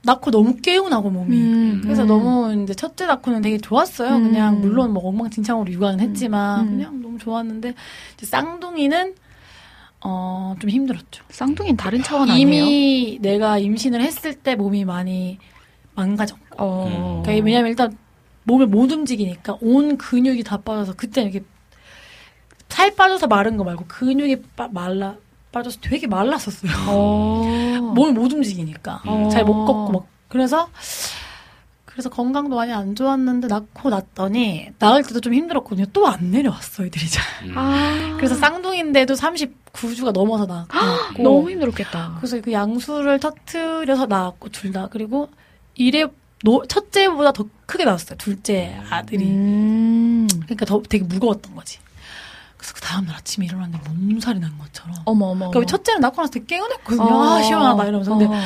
낳고 0.04 0.32
너무 0.32 0.56
개운하고 0.58 1.10
몸이 1.10 1.38
음, 1.38 1.80
그래서 1.84 2.04
음. 2.04 2.08
너무 2.08 2.64
이제 2.64 2.74
첫째 2.74 3.06
낳고는 3.06 3.42
되게 3.42 3.58
좋았어요. 3.58 4.16
음. 4.16 4.24
그냥 4.24 4.62
물론 4.62 4.94
뭐 4.94 5.06
엉망진창으로 5.08 5.72
육아는 5.72 6.00
했지만 6.00 6.62
음. 6.62 6.72
그냥 6.78 7.02
너무 7.02 7.18
좋았는데 7.18 7.74
이제 8.16 8.26
쌍둥이는 8.26 9.16
어 10.02 10.56
좀 10.60 10.70
힘들었죠. 10.70 11.24
쌍둥이는 11.30 11.76
다른 11.78 12.02
차원 12.04 12.30
아니에요? 12.30 12.48
이미 12.48 13.20
내가 13.22 13.58
임신을 13.58 14.02
했을 14.02 14.34
때 14.34 14.56
몸이 14.56 14.86
많이 14.86 15.40
망가졌고 15.96 16.46
어. 16.58 17.22
그러니까 17.24 17.46
왜냐면 17.46 17.70
일단 17.70 17.98
몸을 18.44 18.68
못 18.68 18.92
움직이니까 18.92 19.58
온 19.62 19.98
근육이 19.98 20.44
다 20.44 20.58
빠져서 20.58 20.94
그때 20.96 21.22
이렇게 21.24 21.44
살 22.70 22.94
빠져서 22.96 23.26
마른 23.28 23.58
거 23.58 23.64
말고 23.64 23.86
근육이 23.88 24.42
빠, 24.56 24.68
말라 24.68 25.16
빠져서 25.58 25.80
되게 25.82 26.08
말랐었어요. 26.08 26.72
어. 26.88 27.92
몸을 27.96 28.14
못 28.14 28.32
움직이니까 28.34 29.02
어. 29.06 29.30
잘못 29.32 29.66
걷고 29.66 29.92
막 29.92 30.08
그래서 30.28 30.70
그래서 31.86 32.10
건강도 32.10 32.56
많이 32.56 32.72
안 32.72 32.94
좋았는데 32.94 33.48
낳고 33.48 33.90
났더니 33.90 34.68
낳을 34.78 35.02
때도 35.04 35.20
좀 35.20 35.34
힘들었거든요. 35.34 35.88
또 35.94 36.06
안 36.08 36.30
내려왔어 36.32 36.86
이들이 36.86 37.08
잘. 37.10 37.24
음. 37.48 37.54
아. 37.58 38.14
그래서 38.18 38.36
쌍둥이인데도 38.36 39.16
39주가 39.16 40.12
넘어서 40.12 40.46
낳았고 40.46 40.68
너무 41.24 41.50
힘들었겠다. 41.50 42.16
그래서 42.20 42.40
그 42.42 42.52
양수를 42.52 43.20
터트려서 43.20 44.06
낳았고 44.06 44.50
둘 44.50 44.72
다 44.72 44.88
그리고 44.92 45.30
이래 45.74 46.06
노, 46.44 46.64
첫째보다 46.68 47.32
더 47.32 47.46
크게 47.66 47.84
나왔어요. 47.84 48.16
둘째 48.20 48.80
아들이. 48.92 49.26
음. 49.26 50.28
그러니까 50.44 50.66
더 50.66 50.82
되게 50.88 51.04
무거웠던 51.04 51.56
거지. 51.56 51.80
그래서 52.68 52.74
그 52.74 52.82
다음날 52.82 53.16
아침에 53.16 53.46
일어났는데 53.46 53.90
몸살이 53.90 54.40
난 54.40 54.58
것처럼. 54.58 54.96
어머 55.06 55.28
어머. 55.28 55.50
그러니까 55.50 55.72
첫째는 55.78 56.02
낳고 56.02 56.22
나서 56.22 56.32
되게 56.32 56.46
개운했거든요. 56.46 57.24
아 57.24 57.42
시원하다 57.42 57.84
이러면서. 57.86 58.12
근데 58.12 58.26
어. 58.26 58.40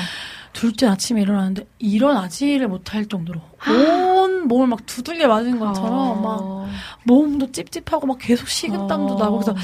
둘째 0.54 0.86
아침에 0.88 1.22
일어났는데 1.22 1.66
일어나지를 1.80 2.68
못할 2.68 3.06
정도로 3.06 3.40
온 3.68 4.48
몸을 4.48 4.68
막 4.68 4.86
두들겨 4.86 5.28
맞은 5.28 5.60
것처럼 5.60 6.22
막 6.22 6.40
어. 6.42 6.70
몸도 7.04 7.52
찝찝하고 7.52 8.06
막 8.06 8.18
계속 8.20 8.50
식은땀도 8.50 9.16
어. 9.16 9.18
나고 9.18 9.40
그래서 9.40 9.56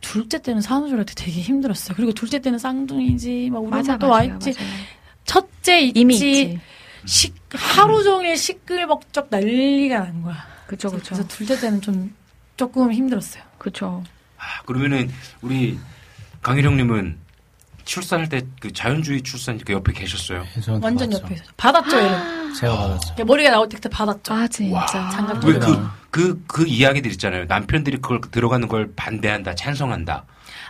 둘째 0.00 0.40
때는 0.40 0.60
산후조리할 0.60 1.06
때 1.06 1.14
되게 1.16 1.40
힘들었어요. 1.40 1.96
그리고 1.96 2.12
둘째 2.12 2.38
때는 2.40 2.58
쌍둥이지 2.58 3.50
막 3.50 3.60
우리 3.60 3.70
맞아 3.70 3.96
또 3.96 4.08
맞아 4.08 4.12
와 4.12 4.22
있지. 4.22 4.50
맞아. 4.50 4.60
첫째 5.24 5.80
있지. 5.80 6.00
이미 6.00 6.14
있지. 6.14 6.60
시, 7.06 7.32
하루 7.52 8.02
종일 8.04 8.36
시끌벅적 8.36 9.28
난리가 9.30 9.98
난 9.98 10.22
거야. 10.22 10.36
그쵸 10.66 10.90
그쵸. 10.90 11.14
그래서 11.14 11.26
둘째 11.26 11.58
때는 11.58 11.80
좀 11.80 12.14
조금 12.56 12.92
힘들었어요. 12.92 13.42
그쵸. 13.64 14.04
아, 14.38 14.60
그러면은 14.66 15.10
우리 15.40 15.78
강일영님은 16.42 17.16
출산할 17.86 18.28
때 18.28 18.42
그 18.60 18.72
자연주의 18.72 19.22
출산 19.22 19.58
그 19.58 19.72
옆에 19.72 19.92
계셨어요? 19.92 20.42
다 20.44 20.72
완전 20.82 21.08
받았죠. 21.10 21.22
옆에 21.24 21.34
있어요. 21.34 21.48
받았죠, 21.56 21.96
얘를. 21.96 22.18
제가 22.60 22.76
받았죠. 22.76 23.24
머리가 23.24 23.50
나올 23.50 23.68
때 23.68 23.76
그때 23.76 23.88
받았죠. 23.88 24.34
아 24.34 24.46
진짜. 24.48 24.74
와. 24.76 24.86
장갑 24.86 25.42
왜. 25.44 25.58
그, 25.58 25.88
그, 26.10 26.42
그 26.46 26.66
이야기들 26.66 27.10
있잖아요. 27.12 27.46
남편들이 27.46 27.98
그걸 28.02 28.20
들어가는 28.20 28.68
걸 28.68 28.92
반대한다, 28.94 29.54
찬성한다. 29.54 30.24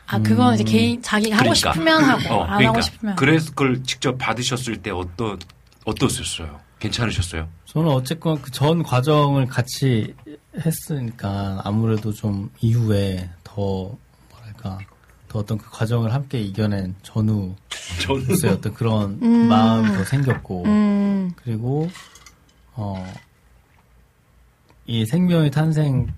아, 0.07 0.19
그건 0.21 0.55
이제 0.55 0.65
개인, 0.65 1.01
자기가 1.03 1.37
하고 1.37 1.45
그러니까. 1.51 1.73
싶으면 1.73 2.05
하고, 2.05 2.35
어, 2.35 2.43
안 2.43 2.47
그러니까. 2.59 2.69
하고 2.69 2.81
싶으면. 2.81 3.17
그래서 3.17 3.51
그걸 3.51 3.83
직접 3.85 4.17
받으셨을 4.19 4.77
때 4.83 4.91
어떠, 4.91 5.37
어떠셨어요? 5.85 6.61
괜찮으셨어요? 6.79 7.49
저는 7.67 7.89
어쨌건 7.91 8.41
그 8.43 8.51
전 8.51 8.83
과정을 8.83 9.47
같이 9.47 10.15
했으니까 10.59 11.61
아무래도 11.65 12.13
좀 12.13 12.51
이후에 12.61 13.29
더 13.43 13.97
뭐랄까 14.31 14.79
더 15.29 15.39
어떤 15.41 15.59
그 15.59 15.71
과정을 15.71 16.13
함께 16.13 16.41
이겨낸 16.41 16.95
전우로서의 17.03 17.57
저는. 18.01 18.49
어떤 18.53 18.75
그런 18.75 19.19
음. 19.23 19.49
마음이 19.49 19.93
더 19.97 20.05
생겼고 20.05 20.65
음. 20.65 21.33
그리고 21.37 21.89
어 22.75 23.05
이 24.87 25.07
생명이 25.07 25.51
탄생하는 25.51 26.13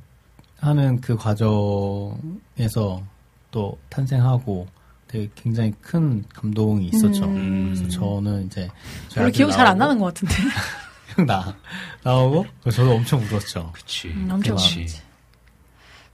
그 1.01 1.17
과정에서 1.17 3.03
또 3.51 3.79
탄생하고 3.89 4.67
되게 5.07 5.31
굉장히 5.37 5.73
큰 5.81 6.25
감동이 6.35 6.89
있었죠. 6.89 7.27
음. 7.27 7.73
그래서 7.75 7.89
저는 7.89 8.47
이제 8.47 8.69
별로 9.15 9.31
기억 9.31 9.51
잘 9.53 9.67
안 9.67 9.79
나는 9.79 9.99
것 9.99 10.07
같은데. 10.07 10.35
나 11.27 11.57
나오고 12.03 12.47
저도 12.71 12.93
엄청 12.93 13.21
울었죠. 13.23 13.71
그치. 13.73 14.09
음, 14.09 14.29
엄청 14.31 14.57
그치. 14.57 14.81
울었지. 14.81 15.03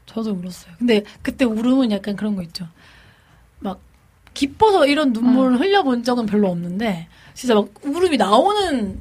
저도 0.07 0.33
울었어요. 0.33 0.75
근데 0.79 1.03
그때 1.23 1.45
울음은 1.45 1.91
약간 1.91 2.15
그런 2.17 2.37
거 2.37 2.43
있죠. 2.43 2.69
막 3.61 3.79
기뻐서 4.35 4.87
이런 4.87 5.13
눈물을 5.13 5.59
흘려본 5.61 6.05
적은 6.05 6.27
별로 6.27 6.51
없는데 6.51 7.09
진짜 7.35 7.55
막 7.55 7.69
울음이 7.83 8.17
나오는 8.17 9.01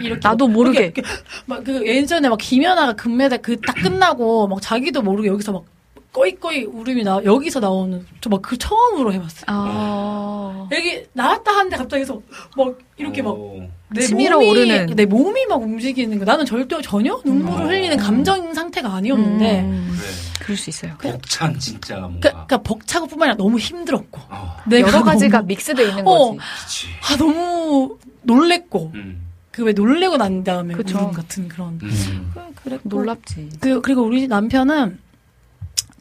이렇게 0.00 0.20
나도 0.22 0.46
막 0.48 0.54
모르게. 0.54 0.80
이렇게 0.84 1.02
막 1.46 1.62
그 1.64 1.86
예전에 1.86 2.28
막 2.28 2.36
김연아가 2.38 2.92
금메달 2.94 3.40
그 3.42 3.60
딱 3.60 3.74
끝나고 3.76 4.48
막 4.48 4.60
자기도 4.62 5.02
모르게 5.02 5.28
여기서 5.28 5.52
막 5.52 5.64
꺼이꺼이 6.12 6.64
울음이 6.64 7.04
나 7.04 7.20
여기서 7.24 7.60
나오는 7.60 8.04
저 8.20 8.30
막 8.30 8.40
그 8.42 8.56
처음으로 8.56 9.12
해봤어요. 9.12 9.44
아. 9.46 10.68
여기 10.72 11.04
나왔다 11.12 11.52
하는데 11.52 11.76
갑자기 11.76 12.04
서막 12.04 12.78
이렇게 12.96 13.22
막 13.22 13.30
어. 13.36 13.68
내 13.90 14.06
몸이 14.08 14.28
오르는. 14.28 14.86
내 14.96 15.06
몸이 15.06 15.46
막 15.46 15.60
움직이는 15.62 16.18
거 16.18 16.24
나는 16.24 16.44
절대 16.44 16.76
전혀 16.82 17.18
눈물을 17.24 17.60
음. 17.64 17.68
흘리는 17.68 17.96
감정 17.98 18.52
상태가 18.54 18.94
아니었는데 18.94 19.60
음. 19.60 19.94
그래. 19.98 20.08
그럴 20.40 20.56
수 20.56 20.70
있어요. 20.70 20.94
벅찬 21.00 21.58
진짜 21.58 21.94
그, 21.96 22.00
뭔가. 22.00 22.30
그러니까 22.30 22.58
벅차고뿐만 22.62 23.28
아니라 23.30 23.36
너무 23.42 23.58
힘들었고 23.58 24.20
어, 24.30 24.56
여러 24.72 25.02
가지가 25.02 25.38
너무, 25.38 25.46
믹스돼 25.48 25.88
있는 25.88 26.06
어. 26.06 26.32
거지. 26.34 26.38
그치. 26.64 26.86
아 27.02 27.16
너무 27.16 27.98
놀랬고 28.22 28.92
음. 28.94 29.22
그왜 29.52 29.72
놀래고 29.72 30.16
난 30.16 30.42
다음에 30.44 30.74
그쵸. 30.74 30.98
울음 30.98 31.12
같은 31.12 31.48
그런 31.48 31.78
음. 31.82 32.32
그- 32.34 32.62
그랬고 32.64 32.88
놀랍지. 32.88 33.50
그 33.60 33.80
그리고 33.80 34.02
우리 34.02 34.26
남편은 34.28 34.98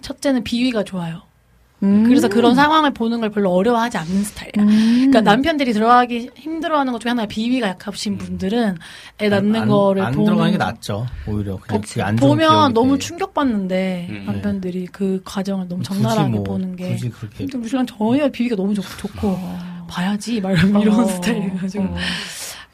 첫째는 0.01 0.43
비위가 0.43 0.83
좋아요 0.83 1.21
음. 1.83 2.05
그래서 2.05 2.27
그런 2.27 2.55
상황을 2.55 2.91
보는 2.91 3.19
걸 3.19 3.29
별로 3.29 3.51
어려워하지 3.51 3.97
않는 3.97 4.23
스타일이야. 4.23 4.63
음. 4.63 5.11
그러니까 5.11 5.21
남편들이 5.21 5.73
들어가기 5.73 6.31
힘들어하는 6.35 6.91
것 6.91 6.99
중에 6.99 7.11
하나가 7.11 7.27
비위가 7.27 7.67
약하신 7.67 8.17
분들은 8.17 8.77
애 9.21 9.29
낳는 9.29 9.61
안, 9.61 9.67
거를 9.67 10.01
안 10.01 10.13
보는 10.13 10.25
들어가는 10.25 10.51
게 10.53 10.57
낫죠. 10.57 11.05
오히려 11.27 11.57
그냥 11.57 11.83
좋은 11.83 12.15
보면 12.15 12.73
너무 12.73 12.93
돼. 12.93 12.95
음, 12.95 12.99
충격받는데 12.99 14.07
네. 14.09 14.23
남편들이 14.25 14.87
그 14.87 15.21
과정을 15.23 15.67
너무 15.67 15.83
적나라하게 15.83 16.31
뭐, 16.31 16.43
보는 16.43 16.75
게 16.75 16.93
굳이 16.93 17.09
그렇게 17.09 17.37
근데 17.37 17.57
우리 17.59 17.69
신랑 17.69 17.85
전혀 17.85 18.27
비위가 18.27 18.55
너무 18.55 18.73
좋, 18.73 18.81
고 19.15 19.37
봐야지 19.87 20.41
막 20.41 20.51
이런, 20.53 20.81
이런 20.81 20.99
어. 21.01 21.05
스타일이어가지고 21.05 21.95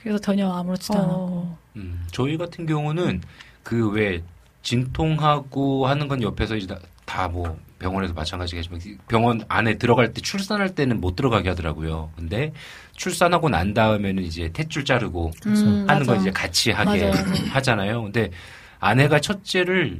그래서 0.01 0.17
전혀 0.19 0.49
아무렇지도 0.49 0.93
않았고 0.97 1.57
음, 1.76 2.05
저희 2.11 2.38
같은 2.38 2.65
경우는 2.65 3.21
그 3.63 3.89
왜 3.91 4.24
진통하고 4.63 5.88
하는 5.88 6.07
건 6.07 6.21
옆에서 6.24 6.55
이제 6.55 6.74
다 7.06 7.28
뭐 7.28 7.58
병원에서 7.80 8.14
마찬가지겠지만 8.14 8.80
병원 9.10 9.41
안에 9.49 9.78
들어갈 9.78 10.14
때 10.14 10.22
출산할 10.22 10.74
때는 10.74 11.01
못 11.01 11.16
들어가게 11.18 11.49
하더라고요. 11.49 12.12
근데 12.16 12.54
출산하고 12.95 13.49
난 13.49 13.74
다음에는 13.74 14.24
이제 14.24 14.49
탯줄 14.54 14.86
자르고 14.86 15.32
음, 15.47 15.86
하는 15.88 16.06
거 16.06 16.14
맞아. 16.14 16.22
이제 16.22 16.32
같이 16.32 16.72
하게 16.72 17.10
맞아요. 17.10 17.14
하잖아요. 17.51 18.04
근데 18.04 18.32
아내가 18.80 19.20
첫째를 19.20 19.99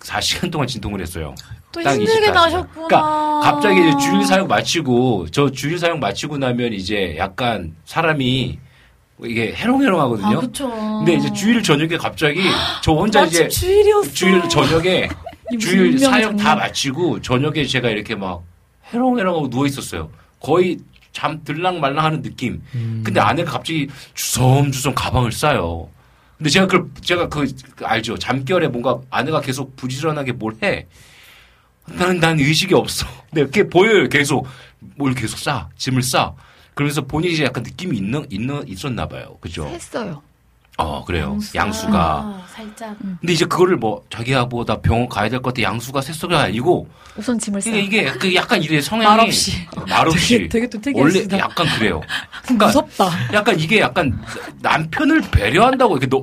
24시간 0.00 0.50
동안 0.50 0.66
진통을 0.66 1.00
했어요. 1.00 1.34
또 1.72 1.82
딱 1.82 1.92
힘들게 1.94 2.28
24시간. 2.30 2.34
나셨구나. 2.34 2.86
그러니까 2.88 3.40
갑자기 3.42 3.80
이제 3.80 3.96
주일 3.98 4.24
사역 4.24 4.48
마치고 4.48 5.26
저 5.30 5.50
주일 5.50 5.78
사역 5.78 5.98
마치고 5.98 6.38
나면 6.38 6.72
이제 6.72 7.14
약간 7.18 7.74
사람이 7.84 8.58
이게 9.24 9.52
해롱해롱하거든요. 9.54 10.38
아. 10.38 10.96
근데 10.98 11.14
이제 11.14 11.32
주일 11.32 11.62
저녁에 11.62 11.96
갑자기 11.96 12.40
저 12.82 12.92
혼자 12.92 13.24
이제 13.24 13.46
주일이었어. 13.48 14.10
주일 14.12 14.48
저녁에 14.48 15.08
주일 15.58 15.98
사역 15.98 16.36
다. 16.36 16.54
마치고 16.56 17.20
저녁에 17.20 17.64
제가 17.64 17.90
이렇게 17.90 18.14
막 18.14 18.42
해롱해롱하고 18.92 19.50
누워 19.50 19.66
있었어요. 19.66 20.10
거의 20.40 20.78
잠 21.12 21.42
들랑말랑하는 21.44 22.22
느낌. 22.22 22.62
음. 22.74 23.02
근데 23.04 23.20
아내가 23.20 23.52
갑자기 23.52 23.88
주섬주섬 24.14 24.94
가방을 24.94 25.32
싸요. 25.32 25.88
근데 26.38 26.50
제가 26.50 26.66
그걸 26.66 26.88
제가 27.00 27.28
그, 27.28 27.46
그 27.76 27.84
알죠. 27.84 28.18
잠결에 28.18 28.68
뭔가 28.68 29.00
아내가 29.10 29.40
계속 29.40 29.76
부지런하게 29.76 30.32
뭘 30.32 30.54
해. 30.62 30.86
나는 31.86 32.20
난 32.20 32.38
의식이 32.38 32.74
없어. 32.74 33.06
근데 33.30 33.44
그게 33.44 33.68
보여요. 33.68 34.08
계속 34.08 34.46
뭘 34.96 35.14
계속 35.14 35.38
싸 35.38 35.68
짐을 35.76 36.02
싸. 36.02 36.32
그러면서 36.74 37.02
본인이 37.02 37.42
약간 37.42 37.62
느낌이 37.62 37.96
있는 37.96 38.26
있는 38.30 38.66
있었나 38.66 39.06
봐요. 39.06 39.36
그죠? 39.40 39.66
했어요. 39.66 40.22
어 40.82 41.04
그래요. 41.04 41.38
양수가 41.54 41.58
양수가. 41.58 42.42
살짝 42.48 42.96
근데 42.98 43.32
이제 43.32 43.44
그거를 43.44 43.76
뭐 43.76 44.02
자기야 44.10 44.44
뭐나 44.46 44.80
병원 44.80 45.08
가야 45.08 45.28
될 45.28 45.40
것 45.40 45.54
같아 45.54 45.62
양수가 45.62 46.00
셋소가 46.02 46.40
아니고 46.40 46.88
우선 47.16 47.38
짐을 47.38 47.60
싸. 47.60 47.70
이게 47.70 47.80
이게 47.80 48.04
그 48.12 48.34
약간 48.34 48.62
이래 48.62 48.80
성향이 48.80 49.16
말없이. 49.16 49.52
말없이 49.88 50.48
되게, 50.48 50.68
되게 50.68 50.68
또 50.68 50.78
원래 51.00 51.12
특이하시다. 51.12 51.38
약간 51.38 51.66
그래요. 51.78 52.00
그러니까 52.44 52.66
무섭다. 52.66 53.10
약간 53.32 53.58
이게 53.58 53.80
약간 53.80 54.20
남편을 54.60 55.22
배려한다고 55.30 55.98
이렇게 55.98 56.16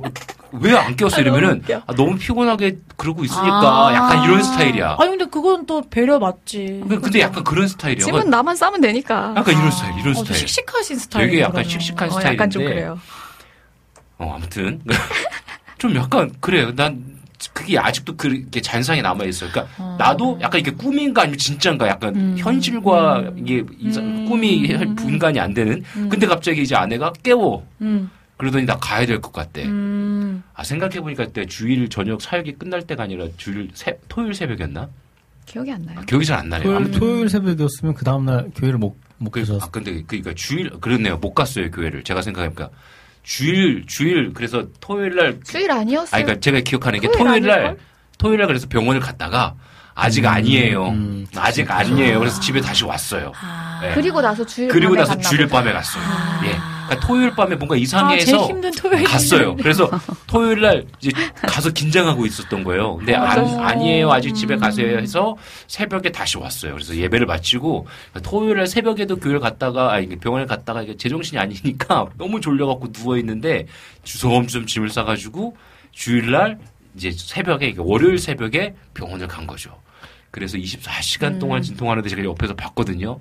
왜안 0.52 0.96
깨웠어 0.96 1.20
이러면은 1.20 1.62
아, 1.86 1.94
너무 1.94 2.16
피곤하게 2.18 2.78
그러고 2.96 3.24
있으니까 3.24 3.88
아. 3.88 3.94
약간 3.94 4.24
이런 4.24 4.42
스타일이야. 4.42 4.96
아니 4.98 5.10
근데 5.10 5.26
그건 5.26 5.64
또 5.66 5.82
배려 5.88 6.18
맞지. 6.18 6.80
근데- 6.82 6.98
근데 6.98 7.20
약간 7.20 7.44
그런 7.44 7.68
스타일이야. 7.68 8.04
짐은 8.04 8.28
나만 8.30 8.56
싸면 8.56 8.80
되니까. 8.80 9.32
약간 9.36 9.54
이런 9.56 9.70
스타일, 9.70 9.92
이런 10.00 10.10
어, 10.10 10.14
좀 10.14 10.24
스타일. 10.24 10.40
씩씩하신 10.48 10.96
스타일. 10.98 11.26
되게 11.28 11.42
약간 11.42 11.62
씩씩한 11.64 12.08
어, 12.08 12.12
스타일인데. 12.12 12.34
약간 12.34 12.50
좀 12.50 12.64
그래요. 12.64 12.98
어, 14.20 14.34
아무튼 14.36 14.80
좀 15.78 15.94
약간 15.96 16.30
그래요. 16.40 16.74
난 16.74 17.18
그게 17.54 17.78
아직도 17.78 18.16
그렇게 18.16 18.60
잔상이 18.60 19.00
남아 19.00 19.24
있어요. 19.24 19.50
그러니까 19.50 19.74
어. 19.82 19.96
나도 19.98 20.38
약간 20.42 20.60
이게 20.60 20.70
꿈인가 20.70 21.22
아니면 21.22 21.38
진짜인가 21.38 21.88
약간 21.88 22.14
음. 22.14 22.34
현실과 22.38 23.32
이게 23.36 23.64
이상- 23.78 24.04
음. 24.04 24.26
꿈이 24.28 24.68
분간이 24.94 25.40
안 25.40 25.54
되는. 25.54 25.82
근데 26.10 26.26
갑자기 26.26 26.60
이제 26.62 26.76
아내가 26.76 27.10
깨워. 27.22 27.66
음. 27.80 28.10
그러더니 28.36 28.66
나 28.66 28.76
가야 28.76 29.06
될 29.06 29.20
것 29.22 29.32
같대. 29.32 29.64
음. 29.64 30.42
아 30.54 30.62
생각해 30.62 31.00
보니까 31.00 31.24
그때 31.26 31.46
주일 31.46 31.88
저녁 31.88 32.20
사역이 32.20 32.56
끝날 32.56 32.86
때가 32.86 33.04
아니라 33.04 33.26
주일 33.38 33.70
새, 33.72 33.98
토요일 34.08 34.34
새벽이었나? 34.34 34.88
기억이 35.46 35.72
안 35.72 35.82
나요. 35.82 35.98
아, 35.98 36.04
기억이 36.04 36.24
잘 36.26 36.38
안 36.38 36.48
나네요. 36.50 36.64
토요일, 36.64 36.76
아무튼 36.76 37.00
토요일 37.00 37.28
새벽이었으면 37.30 37.94
그 37.94 38.04
다음 38.04 38.26
날 38.26 38.50
교회를 38.54 38.78
못, 38.78 38.96
못 39.16 39.30
그, 39.30 39.40
가셔서 39.40 39.64
아 39.64 39.68
근데 39.70 40.02
그니까 40.06 40.32
주일 40.34 40.68
그렇네요. 40.80 41.16
못 41.16 41.32
갔어요 41.34 41.70
교회를. 41.70 42.04
제가 42.04 42.20
생각해보니까 42.22 42.70
주일 43.22 43.84
주일 43.86 44.32
그래서 44.32 44.66
토요일 44.80 45.16
날 45.16 45.38
수일 45.44 45.70
아니었어요? 45.70 46.20
아 46.20 46.22
그러니까 46.24 46.40
제가 46.40 46.60
기억하는 46.60 47.00
게 47.00 47.08
토요일 47.10 47.46
날? 47.46 47.76
토요일 48.18 48.38
날 48.38 48.46
그래서 48.46 48.66
병원을 48.68 49.00
갔다가 49.00 49.54
아직 49.94 50.24
아니에요. 50.26 50.88
음. 50.88 51.26
아직 51.36 51.70
아니에요. 51.70 52.18
그래서 52.18 52.40
집에 52.40 52.60
다시 52.60 52.84
왔어요. 52.84 53.32
아. 53.40 53.80
네. 53.82 53.92
그리고 53.94 54.20
나서 54.20 54.44
주일 54.46 54.68
그리고 54.68 54.94
밤에 54.94 55.00
나서 55.06 55.18
주일. 55.18 55.46
밤에 55.46 55.72
갔어요. 55.72 56.02
아. 56.04 56.40
예. 56.44 56.56
그러니까 56.90 57.06
토요일 57.06 57.30
밤에 57.30 57.54
뭔가 57.54 57.74
아, 57.74 57.78
이상해서 57.78 58.48
토요일. 58.76 59.04
갔어요. 59.04 59.54
그래서 59.56 59.88
토요일 60.26 60.60
날 60.60 60.86
이제 61.00 61.10
가서 61.42 61.70
긴장하고 61.70 62.26
있었던 62.26 62.64
거예요. 62.64 62.96
근데 62.96 63.14
아, 63.14 63.20
맞아. 63.36 63.64
아니에요. 63.64 64.10
아직 64.10 64.34
집에 64.34 64.56
가세요 64.56 64.98
해서 64.98 65.36
새벽에 65.68 66.10
다시 66.10 66.36
왔어요. 66.38 66.72
그래서 66.72 66.96
예배를 66.96 67.26
마치고 67.26 67.86
토요일 68.24 68.56
날 68.56 68.66
새벽에도 68.66 69.16
교회를 69.16 69.38
갔다가 69.40 69.92
아니 69.92 70.08
병원에 70.18 70.46
갔다가 70.46 70.82
이게 70.82 70.96
제정신이 70.96 71.38
아니니까 71.38 72.06
너무 72.18 72.40
졸려 72.40 72.66
갖고 72.66 72.90
누워 72.90 73.16
있는데 73.18 73.66
주섬주섬 74.02 74.66
짐을 74.66 74.90
싸 74.90 75.04
가지고 75.04 75.56
주일 75.92 76.32
날 76.32 76.58
이제 76.96 77.12
새벽에 77.12 77.74
월요일 77.78 78.18
새벽에 78.18 78.74
병원을 78.94 79.28
간 79.28 79.46
거죠. 79.46 79.80
그래서 80.32 80.58
24시간 80.58 81.38
동안 81.38 81.62
진통하는데 81.62 82.08
제가 82.08 82.24
옆에서 82.24 82.54
봤거든요. 82.54 83.20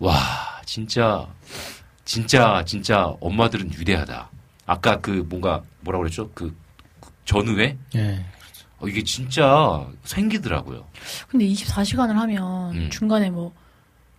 와, 0.00 0.16
진짜 0.64 1.26
진짜 2.08 2.64
진짜 2.64 3.14
엄마들은 3.20 3.70
위대하다. 3.78 4.30
아까 4.64 4.98
그 4.98 5.26
뭔가 5.28 5.62
뭐라 5.80 5.98
그랬죠? 5.98 6.30
그 6.32 6.56
전후에 7.26 7.76
예. 7.96 8.24
어, 8.78 8.88
이게 8.88 9.04
진짜 9.04 9.86
생기더라고요. 10.04 10.86
근데 11.28 11.44
24시간을 11.46 12.14
하면 12.14 12.74
음. 12.74 12.88
중간에 12.90 13.28
뭐 13.28 13.52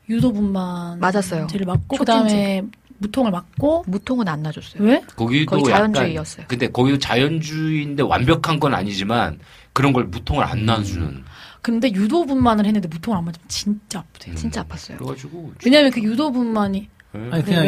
유도분만 0.07 0.99
맞았어요. 0.99 1.47
제를 1.47 1.65
맞고 1.65 1.97
촉진제. 1.97 2.21
그다음에 2.21 2.61
무통을 2.99 3.31
맞고 3.31 3.85
무통은 3.87 4.27
안 4.27 4.43
놔줬어요. 4.43 4.83
왜? 4.83 5.01
거기도 5.15 5.63
자연주의였어요. 5.63 6.45
근데 6.47 6.67
거기도 6.67 6.99
자연주의인데 6.99 8.03
완벽한 8.03 8.59
건 8.59 8.75
아니지만 8.75 9.39
그런 9.73 9.93
걸 9.93 10.03
무통을 10.03 10.43
안 10.43 10.63
놔주는. 10.63 11.23
근데 11.63 11.91
유도분만을 11.91 12.67
했는데 12.67 12.87
무통을 12.87 13.17
안 13.17 13.25
맞으면 13.25 13.47
진짜 13.47 13.99
아프대요. 13.99 14.33
음. 14.33 14.35
진짜 14.35 14.63
아팠어요. 14.63 14.97
그래가지고 14.97 15.53
왜냐면 15.65 15.89
그 15.89 16.03
유도분만이 16.03 16.87
아니 17.11 17.43
그냥 17.43 17.65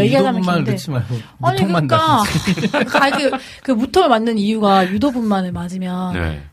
긴데. 0.56 0.72
넣지 0.72 0.92
말고 0.92 1.16
아니 1.42 1.62
무통만 1.64 1.88
그러니까. 1.88 2.24
아, 3.00 3.10
그, 3.10 3.32
그 3.64 3.72
무통을 3.72 4.10
맞는 4.10 4.38
이유가 4.38 4.88
유도분만을 4.88 5.52
맞으면 5.52 6.14
네. 6.14 6.44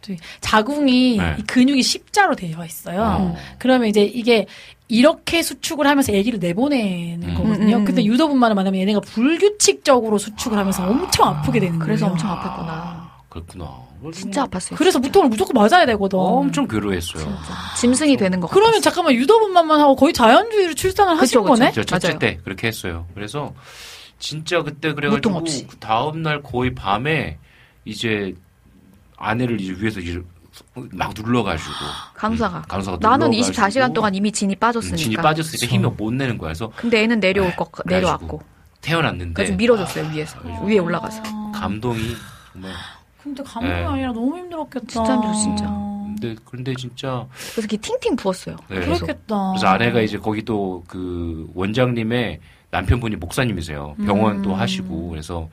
또 0.00 0.14
자궁이 0.40 1.18
네. 1.18 1.36
이 1.38 1.42
근육이 1.42 1.82
십자로 1.82 2.34
되어 2.36 2.64
있어요. 2.64 3.02
어. 3.02 3.36
그러면 3.58 3.88
이제 3.88 4.02
이게 4.02 4.46
이렇게 4.88 5.42
수축을 5.42 5.86
하면서 5.86 6.12
아기를 6.16 6.38
내보내는 6.38 7.28
음. 7.28 7.34
거거든요. 7.34 7.76
음, 7.76 7.80
음, 7.82 7.84
근데 7.84 8.02
음. 8.02 8.06
유도분만을 8.06 8.54
만나면 8.54 8.80
얘네가 8.80 9.00
불규칙적으로 9.00 10.16
수축을 10.16 10.56
하면서 10.56 10.86
엄청 10.86 11.28
아프게 11.28 11.60
되는 11.60 11.78
거예요. 11.78 11.84
그래서 11.84 12.06
엄청 12.06 12.30
아팠구나. 12.30 13.08
그렇구나. 13.28 13.85
진짜 14.12 14.44
아팠어요. 14.46 14.76
그래서 14.76 14.98
무통을 14.98 15.28
무조건 15.28 15.54
맞아야 15.54 15.86
되거든. 15.86 16.18
엄청 16.18 16.66
괴로웠어요. 16.68 17.38
짐승이 17.76 18.16
되는 18.16 18.40
것 18.40 18.48
그러면. 18.48 18.80
잠깐만 18.80 19.14
유도분만만 19.14 19.80
하고 19.80 19.96
거의 19.96 20.12
자연주의로 20.12 20.74
출산을 20.74 21.14
하신 21.20 21.40
그쵸, 21.40 21.42
그쵸. 21.42 21.54
거네? 21.54 21.72
저 21.72 21.84
첫째 21.84 22.08
맞아요. 22.08 22.18
때 22.18 22.38
그렇게 22.44 22.66
했어요. 22.68 23.06
그래서 23.14 23.54
진짜 24.18 24.62
그때 24.62 24.92
그래가지고. 24.94 25.42
그 25.68 25.76
다음 25.78 26.22
날 26.22 26.42
거의 26.42 26.74
밤에 26.74 27.38
이제 27.84 28.34
아내를 29.16 29.60
이제 29.60 29.74
위에서 29.78 30.00
이제 30.00 30.20
막 30.92 31.12
눌러가지고 31.16 31.70
강사가. 32.14 32.58
음, 32.58 32.62
강사가 32.68 32.98
나는 33.00 33.30
눌러가지고 33.30 33.62
24시간 33.62 33.92
동안 33.94 34.14
이미 34.14 34.32
진이 34.32 34.54
음, 34.54 34.58
빠졌으니까. 34.58 34.96
진이 34.96 35.16
빠졌으니까 35.16 35.66
힘이 35.66 35.88
못 35.96 36.12
내는 36.12 36.38
거야. 36.38 36.48
그래서 36.48 36.72
근데 36.76 37.02
애는 37.02 37.20
내려올 37.20 37.54
것 37.56 37.70
그래가지고 37.72 37.94
내려왔고. 37.94 38.42
태어났는데 38.80 39.32
그래서 39.34 39.54
밀어줬어요 39.56 40.10
위에서 40.12 40.38
위에 40.64 40.78
올라가서. 40.78 41.22
감동이 41.52 42.14
정말. 42.52 42.72
근데 43.26 43.42
감동이 43.42 43.74
네. 43.74 43.84
아니라 43.84 44.12
너무 44.12 44.36
힘들었겠다. 44.38 44.86
진짜 44.86 45.14
힘들어, 45.14 45.32
진짜. 45.34 45.64
근데 45.66 46.34
근데 46.44 46.74
진짜 46.74 47.26
그래서 47.30 47.60
이렇게 47.60 47.76
팅팅 47.76 48.16
부었어요. 48.16 48.56
네. 48.70 48.80
계속. 48.80 49.04
그렇겠다. 49.04 49.50
그래서 49.52 49.66
아내가 49.66 50.00
이제 50.00 50.16
거기 50.18 50.42
또 50.42 50.82
그 50.88 51.50
원장님의 51.54 52.40
남편분이 52.70 53.16
목사님이세요. 53.16 53.96
병원도 54.04 54.50
음. 54.50 54.58
하시고 54.58 55.08
그래서 55.10 55.48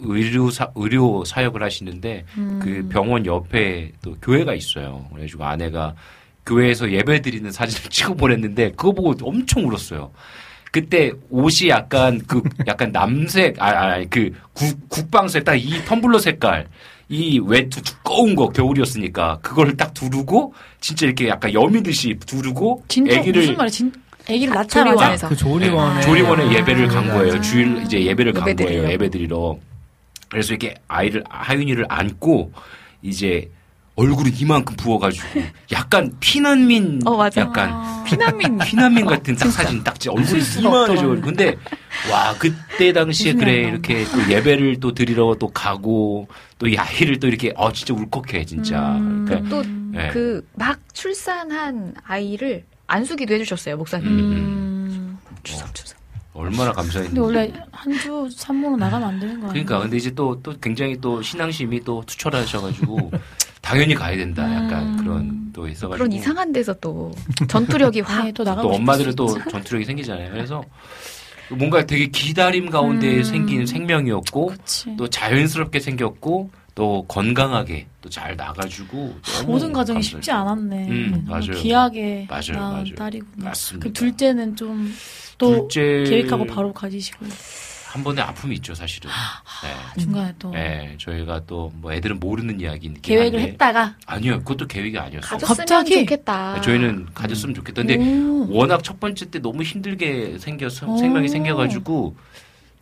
의료 0.00 0.50
사 0.50 0.70
의료 0.74 1.24
사역을 1.24 1.62
하시는데 1.62 2.24
음. 2.36 2.60
그 2.62 2.88
병원 2.90 3.24
옆에 3.26 3.92
또 4.02 4.14
교회가 4.22 4.54
있어요. 4.54 5.06
그래가지고 5.12 5.44
아내가 5.44 5.94
교회에서 6.44 6.90
예배 6.92 7.22
드리는 7.22 7.50
사진을 7.50 7.88
찍어 7.90 8.14
보냈는데 8.14 8.70
그거 8.72 8.92
보고 8.92 9.14
엄청 9.22 9.66
울었어요. 9.66 10.10
그때 10.72 11.10
옷이 11.30 11.68
약간 11.70 12.20
그 12.26 12.42
약간 12.66 12.92
남색 12.92 13.56
아그 13.60 14.32
국방색 14.88 15.44
딱 15.44 15.54
이 15.56 15.82
텀블러 15.84 16.20
색깔 16.20 16.66
이 17.08 17.38
외투 17.38 17.82
두꺼운 17.82 18.34
거 18.34 18.48
겨울이었으니까 18.48 19.38
그걸 19.40 19.76
딱 19.76 19.94
두르고 19.94 20.54
진짜 20.80 21.06
이렇게 21.06 21.28
약간 21.28 21.52
여미듯이 21.52 22.18
두르고 22.26 22.82
진짜 22.88 23.18
아기를 23.20 23.42
무슨 23.42 23.56
말이야? 23.56 23.70
진, 23.70 23.92
애기를 24.28 24.54
낳자마자 24.54 24.90
조리원에서. 24.94 25.28
그 25.28 25.36
조리원에 25.36 26.00
조리원에 26.02 26.48
네. 26.48 26.56
예배를 26.56 26.88
간 26.88 27.08
거예요. 27.08 27.34
네. 27.34 27.40
주일 27.40 27.82
이제 27.82 28.04
예배를 28.04 28.32
간 28.32 28.48
예배 28.48 28.64
거예요. 28.64 28.68
드리려고. 28.70 28.92
예배 28.92 29.10
드리러. 29.10 29.56
그래서 30.28 30.52
이렇게 30.52 30.74
아이를 30.88 31.22
하윤이를 31.28 31.86
안고 31.88 32.52
이제 33.02 33.48
얼굴이 33.96 34.30
이만큼 34.30 34.76
부어가지고 34.76 35.26
약간 35.72 36.12
피난민 36.20 37.00
어, 37.06 37.16
맞아. 37.16 37.40
약간 37.40 38.04
피난민. 38.04 38.58
피난민 38.58 39.06
같은 39.06 39.34
딱 39.36 39.50
사진 39.50 39.82
딱 39.82 39.98
찍- 39.98 40.12
얼굴이 40.12 40.42
이만해져. 40.60 41.06
근데 41.22 41.56
와 42.12 42.34
그때 42.38 42.92
당시에 42.92 43.32
그래. 43.32 43.68
이렇게 43.68 44.04
또 44.04 44.30
예배를 44.30 44.80
또 44.80 44.92
드리러 44.92 45.34
또 45.40 45.48
가고 45.48 46.28
또이 46.58 46.76
아이를 46.76 47.18
또 47.20 47.26
이렇게 47.26 47.52
어 47.56 47.72
진짜 47.72 47.94
울컥해 47.94 48.44
진짜. 48.44 48.96
음. 48.96 49.24
그러니까 49.26 49.48
또 49.48 49.62
네. 49.92 50.08
그막 50.10 50.78
출산한 50.92 51.94
아이를 52.04 52.64
안수기도 52.86 53.32
해주셨어요 53.34 53.78
목사님. 53.78 54.06
음, 54.06 54.18
음. 54.20 55.18
추석 55.42 55.74
추석. 55.74 55.96
얼마나 56.34 56.70
감사했는지. 56.72 57.18
근데 57.18 57.20
원래 57.20 57.52
한 57.72 57.92
주 57.98 58.28
산모로 58.30 58.76
나가면 58.76 59.08
안 59.08 59.18
되는 59.18 59.40
거 59.40 59.48
아니에요? 59.48 59.52
그러니까 59.64 59.78
근데 59.80 59.96
이제 59.96 60.10
또또 60.14 60.52
굉장히 60.60 61.00
또 61.00 61.22
신앙심이 61.22 61.82
또 61.82 62.02
투철하셔가지고 62.06 63.10
당연히 63.66 63.94
가야 63.96 64.16
된다 64.16 64.42
약간 64.54 64.82
음. 64.90 64.96
그런 64.96 65.52
또 65.52 65.66
있어가지고 65.66 65.96
그런 65.96 66.12
이상한 66.12 66.52
데서 66.52 66.72
또 66.74 67.10
전투력이 67.48 68.00
확. 68.00 68.22
네, 68.24 68.30
또또 68.30 68.48
나가고 68.48 68.72
엄마들은 68.74 69.16
또. 69.16 69.26
전투력이 69.50 69.84
생기잖아요. 69.84 70.30
그래서 70.30 70.62
뭔가 71.50 71.84
되게 71.84 72.06
기다림 72.06 72.70
가운데 72.70 73.16
음. 73.18 73.22
생긴 73.24 73.66
생명이었고 73.66 74.46
그치. 74.46 74.94
또 74.96 75.08
자연스럽게 75.08 75.80
생겼고 75.80 76.50
또 76.76 77.04
건강하게 77.08 77.86
또 78.02 78.08
잘 78.08 78.36
나가지고 78.36 79.16
모든 79.46 79.72
과정이. 79.72 80.00
쉽지 80.00 80.30
않았네. 80.30 80.88
음, 80.88 81.24
맞아요. 81.26 81.50
귀하게 81.56 82.26
맞아요, 82.30 82.52
낳은 82.52 82.72
맞아요. 82.74 82.94
딸이구나. 82.94 83.44
맞습니다. 83.46 83.84
그 83.84 83.92
둘째는 83.92 84.54
좀또 84.54 85.66
둘째 85.68 86.04
계획하고 86.08 86.46
바로 86.46 86.72
가지시고 86.72 87.26
한 87.96 88.04
번의 88.04 88.22
아픔이 88.22 88.56
있죠 88.56 88.74
사실은. 88.74 89.10
네. 89.62 90.00
중간에 90.02 90.34
또 90.38 90.50
네, 90.50 90.94
저희가 90.98 91.40
또 91.46 91.66
뭐 91.76 91.92
애들은 91.92 92.20
모르는 92.20 92.60
이야기인데 92.60 93.00
계획을 93.00 93.40
했다가 93.40 93.96
아니요, 94.06 94.38
그것도 94.40 94.66
계획이 94.66 94.98
아니었어요. 94.98 95.30
가졌으면 95.30 95.56
갑자기? 95.56 95.94
좋겠다. 96.00 96.60
저희는 96.60 97.06
가졌으면 97.14 97.54
좋겠던데 97.54 97.96
오. 97.96 98.48
워낙 98.50 98.82
첫 98.84 99.00
번째 99.00 99.30
때 99.30 99.38
너무 99.40 99.62
힘들게 99.62 100.36
생겨서 100.38 100.86
오. 100.86 100.96
생명이 100.98 101.28
생겨가지고 101.28 102.16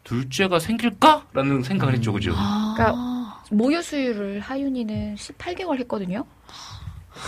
둘째가 0.04 0.58
생길까라는 0.58 1.62
생각을 1.62 1.94
했죠, 1.94 2.12
그죠? 2.12 2.32
아. 2.36 2.74
그러니까 2.76 3.42
모유 3.50 3.80
수유를 3.82 4.40
하윤이는 4.40 5.14
18개월 5.16 5.78
했거든요. 5.80 6.24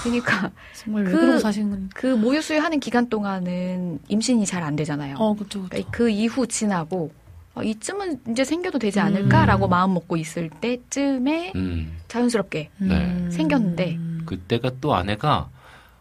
그러니까 0.02 0.50
정말 0.74 1.04
왜 1.04 1.12
그- 1.12 1.20
그러고 1.20 1.38
사시는 1.38 1.70
건? 1.70 1.90
그 1.94 2.06
모유 2.08 2.42
수유 2.42 2.60
하는 2.60 2.80
기간 2.80 3.08
동안은 3.08 4.00
임신이 4.08 4.44
잘 4.44 4.62
안 4.62 4.74
되잖아요. 4.76 5.16
어, 5.18 5.34
그쵸, 5.34 5.60
그쵸. 5.62 5.68
그러니까 5.70 5.90
그 5.90 6.10
이후 6.10 6.46
지나고 6.46 7.12
어, 7.56 7.62
이쯤은 7.62 8.20
이제 8.30 8.44
생겨도 8.44 8.78
되지 8.78 9.00
음. 9.00 9.06
않을까라고 9.06 9.66
마음 9.66 9.94
먹고 9.94 10.16
있을 10.18 10.50
때쯤에 10.50 11.52
음, 11.56 11.98
자연스럽게 12.06 12.70
네. 12.76 13.30
생겼는데. 13.30 13.98
그때가 14.26 14.72
또 14.80 14.94
아내가 14.94 15.48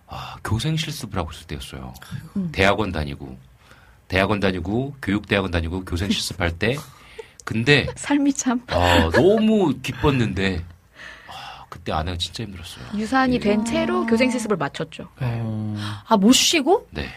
아, 0.08 0.36
교생 0.44 0.76
실습을 0.76 1.18
하고 1.18 1.32
있을 1.32 1.48
때였어요. 1.48 1.94
음. 2.36 2.50
대학원 2.52 2.92
다니고 2.92 3.38
대학원 4.10 4.40
다니고 4.42 4.96
교육대학원 5.02 5.50
다니고 5.52 5.86
교생 5.86 6.10
실습할 6.10 6.60
때 6.60 6.76
근데 7.46 7.88
삶이 7.96 8.34
참 8.34 8.62
아, 8.68 9.10
너무 9.12 9.74
기뻤는데 9.82 10.62
아, 11.28 11.66
그때 11.70 11.94
아내가 11.94 12.18
진짜 12.18 12.44
힘들었어요. 12.44 12.86
유산이 12.98 13.40
된 13.40 13.62
아. 13.62 13.64
채로 13.64 14.06
교생 14.06 14.30
실습을 14.30 14.58
마쳤죠. 14.58 15.08
어, 15.22 15.76
아, 16.06 16.18
못 16.18 16.34
쉬고? 16.34 16.88
네. 16.92 17.08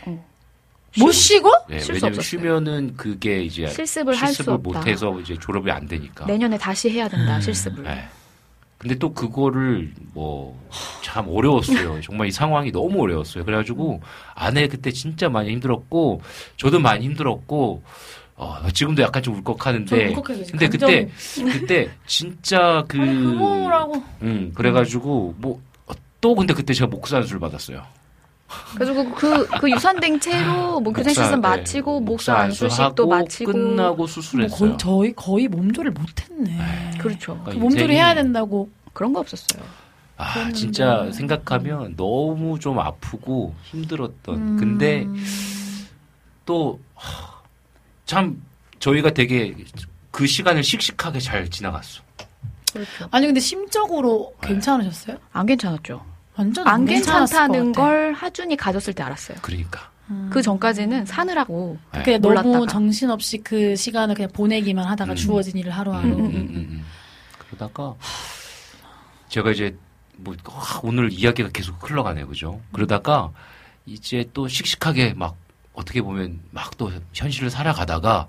못 0.99 1.13
쉬고? 1.13 1.51
네, 1.69 1.79
쉴수 1.79 1.93
왜냐면 1.93 2.19
없었어요. 2.19 2.23
쉬면은 2.41 2.95
그게 2.97 3.43
이제 3.43 3.67
실습을 3.69 4.15
할 4.15 4.29
수 4.29 4.35
실습을 4.37 4.55
없다. 4.55 4.79
못해서 4.81 5.21
이제 5.21 5.37
졸업이 5.41 5.71
안 5.71 5.87
되니까. 5.87 6.27
내년에 6.27 6.57
다시 6.59 6.91
해야 6.91 7.09
된다 7.09 7.37
음. 7.37 7.41
실습을. 7.41 7.85
네. 7.85 8.05
근데 8.79 8.95
또 8.97 9.13
그거를 9.13 9.93
뭐 10.15 10.59
참 11.03 11.27
어려웠어요. 11.29 12.01
정말 12.05 12.29
이 12.29 12.31
상황이 12.31 12.71
너무 12.71 13.01
어려웠어요. 13.03 13.45
그래가지고 13.45 14.01
아내 14.35 14.69
그때 14.69 14.91
진짜 14.93 15.29
많이 15.29 15.51
힘들었고 15.51 16.21
저도 16.57 16.79
많이 16.81 17.05
힘들었고 17.07 17.83
어, 18.37 18.57
지금도 18.73 19.03
약간 19.03 19.23
좀 19.23 19.35
울컥하는데. 19.37 20.15
근데 20.51 20.69
그때 20.69 21.09
그때 21.53 21.91
진짜 22.07 22.85
그 22.87 22.99
부모라고. 22.99 24.03
음, 24.23 24.53
그래가지고 24.55 25.35
뭐 25.39 25.61
또 26.21 26.35
근데 26.35 26.53
그때 26.53 26.75
제가 26.75 26.89
목사안수를 26.89 27.39
받았어요. 27.39 27.85
그래서 28.75 29.15
그, 29.15 29.47
그 29.47 29.71
유산된 29.71 30.21
채로 30.21 30.81
뭐 30.81 30.93
교생 30.93 31.13
실습 31.13 31.37
목사, 31.37 31.49
마치고 31.49 32.01
네, 32.01 32.05
목사 32.07 32.35
안수식도 32.37 33.07
마치고 33.07 33.53
끝나고 33.53 33.97
뭐 33.97 34.07
수술했어요. 34.07 34.59
거의, 34.59 34.79
저희 34.79 35.13
거의 35.15 35.49
몸조리를 35.49 35.93
못했네. 35.93 36.99
그렇죠. 36.99 37.35
그러니까 37.35 37.53
그 37.53 37.57
몸조리 37.59 37.95
해야 37.95 38.15
된다고. 38.15 38.71
그런 38.95 39.13
거 39.13 39.21
없었어요. 39.21 39.63
아, 40.17 40.33
그랬는데. 40.33 40.59
진짜 40.59 41.11
생각하면 41.13 41.95
너무 41.97 42.59
좀 42.59 42.79
아프고 42.81 43.55
힘들었던. 43.65 44.35
음. 44.35 44.57
근데 44.57 45.07
또, 46.45 46.81
참, 48.07 48.43
저희가 48.81 49.11
되게 49.11 49.55
그 50.11 50.27
시간을 50.27 50.65
씩씩하게 50.65 51.21
잘 51.21 51.49
지나갔어. 51.49 52.03
그렇죠. 52.73 53.09
아니 53.11 53.27
근데 53.27 53.41
심적으로 53.41 54.35
네. 54.43 54.49
괜찮으셨어요? 54.49 55.19
안 55.33 55.47
괜찮았죠. 55.47 56.05
완전 56.39 56.67
안 56.69 56.85
괜찮다는. 56.85 57.73
걸 57.73 58.13
하준이 58.13 58.57
가졌을 58.57 58.95
때 58.95 59.03
알았어요. 59.03 59.39
그러니까. 59.43 59.91
음. 60.11 60.31
그 60.33 60.41
전까지는 60.41 61.05
사느라고 61.05 61.77
네. 61.93 62.03
그냥 62.05 62.21
너무 62.23 62.35
몰랐다가. 62.43 62.67
정신없이 62.73 63.39
그 63.39 63.75
시간을 63.77 64.15
그냥 64.15 64.31
보내기만 64.33 64.87
하다가 64.87 65.13
음. 65.13 65.17
주어진 65.17 65.57
일을 65.59 65.73
하루하루. 65.73 66.09
음, 66.09 66.21
음, 66.21 66.25
음, 66.35 66.55
음. 66.71 66.85
그러다가 67.39 67.95
제가 69.29 69.51
이제 69.51 69.77
뭐 70.17 70.35
아, 70.47 70.81
오늘 70.83 71.13
이야기가 71.13 71.51
계속 71.51 71.77
흘러가네요, 71.91 72.27
그죠? 72.29 72.61
그러다가 72.73 73.31
이제 73.85 74.29
또 74.33 74.49
씩씩하게 74.49 75.15
막 75.15 75.37
어떻게 75.75 76.01
보면 76.03 76.41
막 76.51 76.77
또 76.79 76.91
현실을 77.13 77.51
살아가다가 77.51 78.29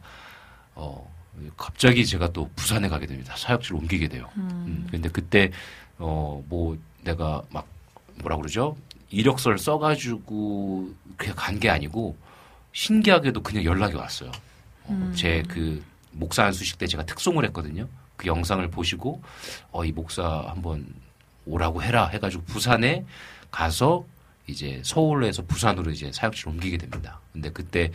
어 0.75 1.07
갑자기 1.55 2.05
제가 2.05 2.31
또 2.33 2.49
부산에 2.55 2.89
가게 2.89 3.05
됩니다. 3.05 3.33
사역지를 3.37 3.77
옮기게 3.77 4.07
돼요. 4.07 4.27
음, 4.37 4.87
근데 4.91 5.07
그때 5.09 5.51
어 5.99 6.41
뭐 6.49 6.77
내가 7.03 7.41
막 7.51 7.65
뭐라 8.21 8.37
그러죠? 8.37 8.77
이력서를 9.09 9.57
써가지고 9.57 10.93
그냥 11.17 11.35
간 11.35 11.59
게 11.59 11.69
아니고 11.69 12.15
신기하게도 12.73 13.41
그냥 13.41 13.63
연락이 13.63 13.95
왔어요. 13.95 14.31
음. 14.89 15.13
제그 15.15 15.83
목사 16.11 16.43
안수식 16.45 16.77
때 16.77 16.87
제가 16.87 17.05
특송을 17.05 17.43
했거든요. 17.45 17.87
그 18.17 18.27
영상을 18.27 18.67
보시고 18.69 19.21
어 19.71 19.85
이 19.85 19.91
목사 19.91 20.45
한번 20.47 20.85
오라고 21.45 21.81
해라 21.81 22.07
해가지고 22.07 22.43
부산에 22.43 23.05
가서 23.51 24.05
이제 24.47 24.81
서울에서 24.83 25.43
부산으로 25.45 25.91
이제 25.91 26.11
사역지를 26.11 26.53
옮기게 26.53 26.77
됩니다. 26.77 27.19
근데 27.33 27.49
그때 27.51 27.91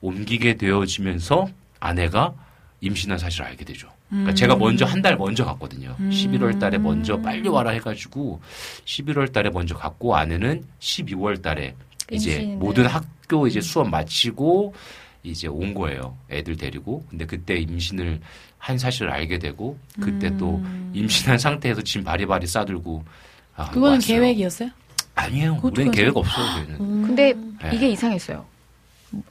옮기게 0.00 0.54
되어지면서 0.54 1.48
아내가 1.78 2.34
임신한 2.80 3.18
사실을 3.18 3.46
알게 3.46 3.64
되죠. 3.64 3.90
그러니까 4.10 4.34
제가 4.34 4.56
먼저 4.56 4.84
한 4.84 5.00
달 5.02 5.16
먼저 5.16 5.44
갔거든요. 5.44 5.94
음. 6.00 6.10
11월 6.10 6.58
달에 6.58 6.76
먼저 6.78 7.20
빨리 7.20 7.48
와라 7.48 7.70
해가지고 7.70 8.40
11월 8.84 9.32
달에 9.32 9.50
먼저 9.50 9.74
갔고 9.76 10.16
아내는 10.16 10.64
12월 10.80 11.40
달에 11.40 11.74
이제 12.10 12.34
임신을. 12.34 12.56
모든 12.56 12.86
학교 12.86 13.46
이제 13.46 13.60
수업 13.60 13.88
마치고 13.88 14.74
이제 15.22 15.46
온 15.46 15.74
거예요. 15.74 16.16
애들 16.30 16.56
데리고. 16.56 17.04
근데 17.08 17.24
그때 17.24 17.56
임신을 17.56 18.20
한 18.58 18.78
사실을 18.78 19.10
알게 19.12 19.38
되고 19.38 19.78
그때 20.00 20.36
또 20.36 20.56
음. 20.56 20.90
임신한 20.92 21.38
상태에서 21.38 21.82
짐 21.82 22.02
바리바리 22.04 22.46
싸들고 22.46 23.04
아, 23.56 23.70
그거는 23.70 23.96
왔어요. 23.96 24.20
계획이었어요? 24.20 24.70
아니에요. 25.14 25.52
우리는 25.62 25.72
그냥- 25.72 25.92
계획 25.92 26.16
없어요. 26.16 26.64
음. 26.80 27.04
근데 27.06 27.32
네. 27.62 27.70
이게 27.74 27.88
이상했어요. 27.90 28.44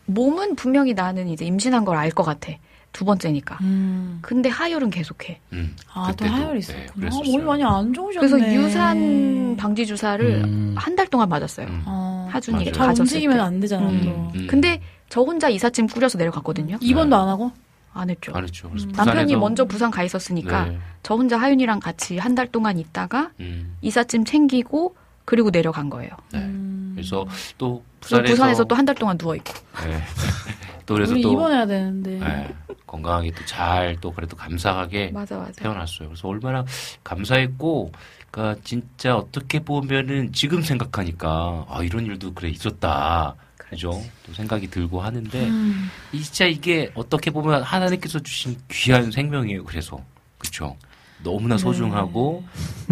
몸은 0.06 0.56
분명히 0.56 0.94
나는 0.94 1.28
이제 1.28 1.46
임신한 1.46 1.86
걸 1.86 1.98
알 1.98 2.12
것 2.12 2.24
같아. 2.24 2.52
두 2.91 3.06
번째니까. 3.06 3.57
음. 3.61 4.20
근데 4.22 4.49
하혈은 4.49 4.90
계속해. 4.90 5.40
음, 5.53 5.76
아, 5.94 6.07
또 6.18 6.26
그때도, 6.26 6.34
하혈이 6.34 6.53
네, 6.53 6.57
있었구나. 6.60 7.07
아. 7.07 7.10
몸이 7.11 7.38
많이 7.38 7.64
안 7.64 7.94
좋으셨네. 7.94 8.28
그래서 8.28 8.53
유산 8.53 9.56
방지 9.57 9.86
주사를 9.86 10.26
음. 10.44 10.74
한달 10.78 11.07
동안 11.07 11.30
맞았어요. 11.30 11.68
음. 11.68 11.84
어, 11.86 12.28
하준이가 12.32 12.72
가졌을 12.72 13.02
움직이면 13.03 13.38
때. 13.38 13.41
안 13.44 13.60
되잖아, 13.60 13.90
음. 13.90 14.02
또. 14.03 14.40
음. 14.40 14.48
근데 14.49 14.82
저 15.07 15.22
혼자 15.22 15.49
이삿짐 15.49 15.88
꾸려서 15.88 16.18
내려갔거든요. 16.18 16.78
입원도 16.82 17.16
안 17.16 17.28
하고? 17.28 17.52
안 17.94 18.10
했죠. 18.10 18.32
안 18.36 18.44
했죠. 18.44 18.70
그래서 18.70 18.88
음. 18.88 18.91
남편이 18.95 19.36
먼저 19.36 19.66
부산 19.66 19.90
가 19.91 20.03
있었으니까 20.03 20.66
네. 20.66 20.78
저 21.03 21.16
혼자 21.16 21.38
하윤이랑 21.38 21.80
같이 21.80 22.18
한 22.18 22.36
달 22.36 22.48
동안 22.48 22.78
있다가 22.78 23.32
음, 23.40 23.76
이삿짐 23.82 24.26
챙기고 24.26 24.95
그리고 25.30 25.52
내려간 25.52 25.92
거예요. 25.92 26.10
네. 26.34 26.40
음. 26.40 26.94
그래서 26.96 27.24
또 27.60 27.84
부산에서 28.00 28.34
부산에서 28.34 28.64
또 28.66 28.76
한 28.76 28.84
달 28.86 28.96
동안 28.96 29.16
누워 29.16 29.36
있고. 29.36 29.54
네. 29.86 30.02
또 30.88 30.96
그래서 30.96 31.14
우리 31.14 31.22
또 31.22 31.32
입원해야 31.34 31.68
되는데. 31.68 32.20
예, 32.20 32.48
건강하게 32.88 33.30
또 33.32 33.46
잘 33.46 33.96
또 34.02 34.12
그래도 34.12 34.36
감사하게 34.36 35.12
맞아 35.14 35.38
맞아. 35.38 35.52
태어났어요. 35.62 36.10
그래서 36.10 36.28
얼마나 36.28 36.66
감사했고, 37.04 37.92
그러니까 38.32 38.60
진짜 38.64 39.16
어떻게 39.16 39.60
보면은 39.60 40.34
지금 40.34 40.64
생각하니까 40.64 41.66
아 41.70 41.84
이런 41.84 42.08
일도 42.08 42.34
그래 42.34 42.50
있었다. 42.50 43.36
그죠? 43.58 43.92
또 44.26 44.34
생각이 44.34 44.68
들고 44.72 45.00
하는데 45.02 45.46
음. 45.48 45.92
이 46.12 46.24
진짜 46.24 46.46
이게 46.46 46.92
어떻게 46.96 47.30
보면 47.30 47.62
하나님께서 47.62 48.18
주신 48.18 48.58
귀한 48.72 49.12
생명이에요. 49.12 49.64
그래서 49.64 50.04
그렇죠. 50.40 50.76
너무나 51.24 51.56
네. 51.58 51.62
소중하고 51.62 52.44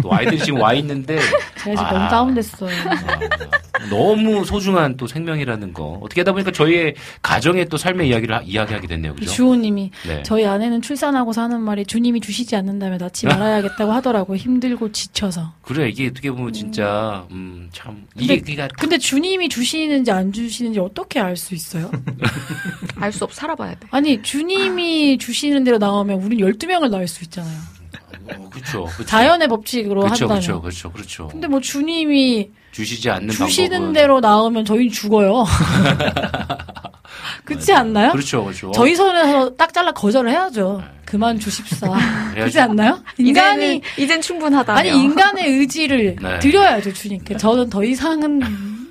또 0.02 0.12
아이들이 0.12 0.38
지금 0.38 0.60
와 0.60 0.74
있는데 0.74 1.18
제가 1.64 1.76
지금 1.76 1.78
아. 1.78 1.92
너무 1.92 2.08
다운됐어요. 2.10 2.70
아, 2.70 3.88
너무 3.90 4.44
소중한 4.44 4.96
또 4.96 5.06
생명이라는 5.06 5.72
거 5.72 5.98
어떻게 6.02 6.20
하다 6.20 6.32
보니까 6.32 6.50
저희의 6.52 6.94
가정의 7.22 7.66
또 7.68 7.76
삶의 7.76 8.08
이야기를 8.08 8.34
하- 8.36 8.42
이야기하게 8.42 8.86
됐네요. 8.86 9.14
그죠? 9.14 9.30
주호님이 9.30 9.90
네. 10.06 10.22
저희 10.24 10.44
아내는 10.46 10.82
출산하고 10.82 11.32
사는 11.32 11.58
말이 11.60 11.84
주님이 11.86 12.20
주시지 12.20 12.54
않는다면 12.56 12.98
낳지 12.98 13.26
말아야겠다고 13.28 13.92
하더라고 13.92 14.36
힘들고 14.36 14.92
지쳐서. 14.92 15.54
그래 15.62 15.88
이게 15.88 16.08
어떻게 16.08 16.30
보면 16.30 16.52
진짜 16.52 17.26
음, 17.30 17.68
참 17.72 18.06
이게 18.16 18.40
그러니까 18.40 18.68
근데 18.78 18.98
주님이 18.98 19.48
주시는지 19.48 20.10
안 20.10 20.32
주시는지 20.32 20.78
어떻게 20.80 21.18
알 21.20 21.36
수 21.36 21.54
있어요? 21.54 21.90
알 23.00 23.10
수 23.12 23.24
없 23.24 23.32
살아봐야 23.32 23.74
돼. 23.74 23.86
아니 23.90 24.20
주님이 24.22 25.18
주시는 25.18 25.64
대로 25.64 25.78
나오면 25.78 26.22
우린 26.22 26.40
12명을 26.40 26.90
낳을 26.90 27.06
수 27.08 27.22
있잖아요. 27.24 27.56
어, 28.36 28.50
그렇죠. 28.50 28.86
자연의 29.06 29.48
법칙으로 29.48 30.00
그렇죠, 30.02 30.24
한다면. 30.24 30.40
그렇죠, 30.42 30.60
그렇죠, 30.60 30.92
그렇죠. 30.92 31.28
근데 31.28 31.46
뭐 31.46 31.60
주님이 31.60 32.50
주시지 32.72 33.10
않는 33.10 33.30
주시는 33.30 33.70
방법은 33.70 33.92
대로 33.92 34.20
나오면 34.20 34.64
저희는 34.64 34.90
죽어요. 34.90 35.44
그렇지 37.44 37.72
않나요? 37.72 38.12
그렇죠, 38.12 38.44
그렇죠. 38.44 38.70
저희 38.72 38.94
손에서 38.94 39.54
딱 39.56 39.72
잘라 39.72 39.92
거절을 39.92 40.30
해야죠. 40.30 40.78
네. 40.82 40.98
그만 41.04 41.38
주십사. 41.38 41.88
그렇지 42.34 42.60
않나요? 42.60 43.02
인간이 43.16 43.76
이제는, 43.76 43.80
이젠 43.96 44.20
충분하다. 44.20 44.74
아니 44.76 44.90
인간의 44.90 45.46
의지를 45.46 46.16
네. 46.22 46.38
드려야죠 46.40 46.92
주님께. 46.92 47.36
저는 47.38 47.70
더 47.70 47.82
이상은 47.82 48.42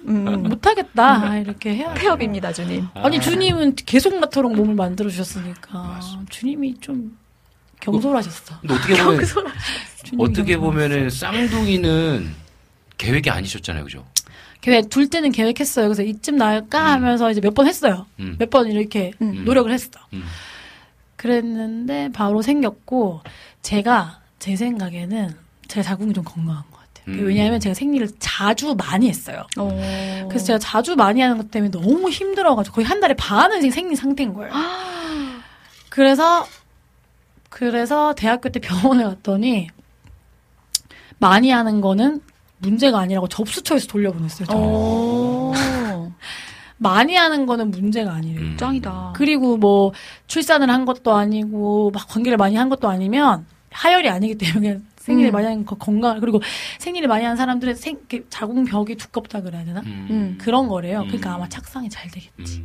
음, 0.07 0.43
못하겠다 0.43 1.37
이렇게 1.39 1.75
해야. 1.75 1.93
폐업입니다, 1.93 2.51
주님. 2.53 2.87
아니 2.95 3.19
주님은 3.21 3.75
계속 3.85 4.17
나토록 4.19 4.55
몸을 4.55 4.73
만들어 4.73 5.09
주셨으니까. 5.09 5.99
주님이 6.29 6.79
좀 6.79 7.15
경솔하셨어. 7.91 8.59
근데 8.61 8.73
어떻게 8.73 8.95
보면 9.03 9.21
어떻게. 10.19 10.57
보면은 10.57 11.09
쌍둥이는 11.09 12.33
계획이 12.97 13.29
아니셨잖아요, 13.29 13.83
그죠? 13.83 14.05
계획 14.61 14.89
둘 14.89 15.09
때는 15.09 15.31
계획했어요. 15.31 15.87
그래서 15.87 16.03
이쯤 16.03 16.35
나을까 16.37 16.91
하면서 16.93 17.29
이제 17.31 17.39
몇 17.41 17.53
번 17.53 17.67
했어요. 17.67 18.05
음. 18.19 18.35
몇번 18.39 18.71
이렇게 18.71 19.11
음. 19.21 19.43
노력을 19.45 19.71
했어. 19.71 19.89
음. 20.13 20.23
그랬는데 21.15 22.09
바로 22.13 22.41
생겼고 22.41 23.21
제가 23.61 24.19
제 24.39 24.55
생각에는 24.55 25.35
제가 25.67 25.83
자궁이 25.83 26.13
좀 26.13 26.23
건강한 26.23 26.63
것 26.71 26.77
같아요. 26.79 27.15
음. 27.15 27.25
왜냐하면 27.25 27.59
제가 27.59 27.73
생리를 27.73 28.07
자주 28.19 28.75
많이 28.75 29.09
했어요. 29.09 29.45
어. 29.57 30.25
그래서 30.29 30.45
제가 30.45 30.59
자주 30.59 30.95
많이 30.95 31.21
하는 31.21 31.37
것 31.37 31.49
때문에 31.51 31.71
너무 31.71 32.09
힘들어가지고 32.09 32.75
거의 32.75 32.85
한 32.85 32.99
달에 32.99 33.13
반은 33.15 33.69
생리 33.71 33.95
상태인 33.95 34.33
거예요. 34.33 34.51
그래서 35.89 36.45
그래서 37.49 38.13
대학교 38.13 38.49
때 38.49 38.59
병원에 38.59 39.03
갔더니 39.03 39.69
많이 41.19 41.49
하는 41.49 41.81
거는 41.81 42.21
문제가 42.59 42.99
아니라고 42.99 43.27
접수처에서 43.27 43.87
돌려보냈어요. 43.87 44.47
어. 44.51 45.53
많이 46.77 47.15
하는 47.15 47.45
거는 47.45 47.71
문제가 47.71 48.13
아니래요. 48.13 48.41
음. 48.41 48.57
짱이다. 48.57 49.13
그리고 49.15 49.57
뭐 49.57 49.93
출산을 50.27 50.69
한 50.69 50.85
것도 50.85 51.13
아니고 51.13 51.91
막 51.91 52.07
관계를 52.07 52.37
많이 52.37 52.55
한 52.55 52.69
것도 52.69 52.87
아니면 52.87 53.45
하열이 53.71 54.09
아니기 54.09 54.35
때문에 54.35 54.79
생리를 54.97 55.31
음. 55.31 55.33
많이 55.33 55.45
하는 55.47 55.65
거 55.65 55.75
건강 55.75 56.19
그리고 56.19 56.41
생리를 56.79 57.07
많이 57.07 57.25
한 57.25 57.35
사람들은 57.35 57.75
생 57.75 57.97
자궁벽이 58.29 58.95
두껍다 58.95 59.41
그래야 59.41 59.63
되나 59.63 59.81
음. 59.81 60.07
음. 60.09 60.37
그런 60.39 60.67
거래요. 60.67 61.01
음. 61.01 61.07
그러니까 61.07 61.33
아마 61.33 61.49
착상이 61.49 61.89
잘 61.89 62.09
되겠지. 62.11 62.63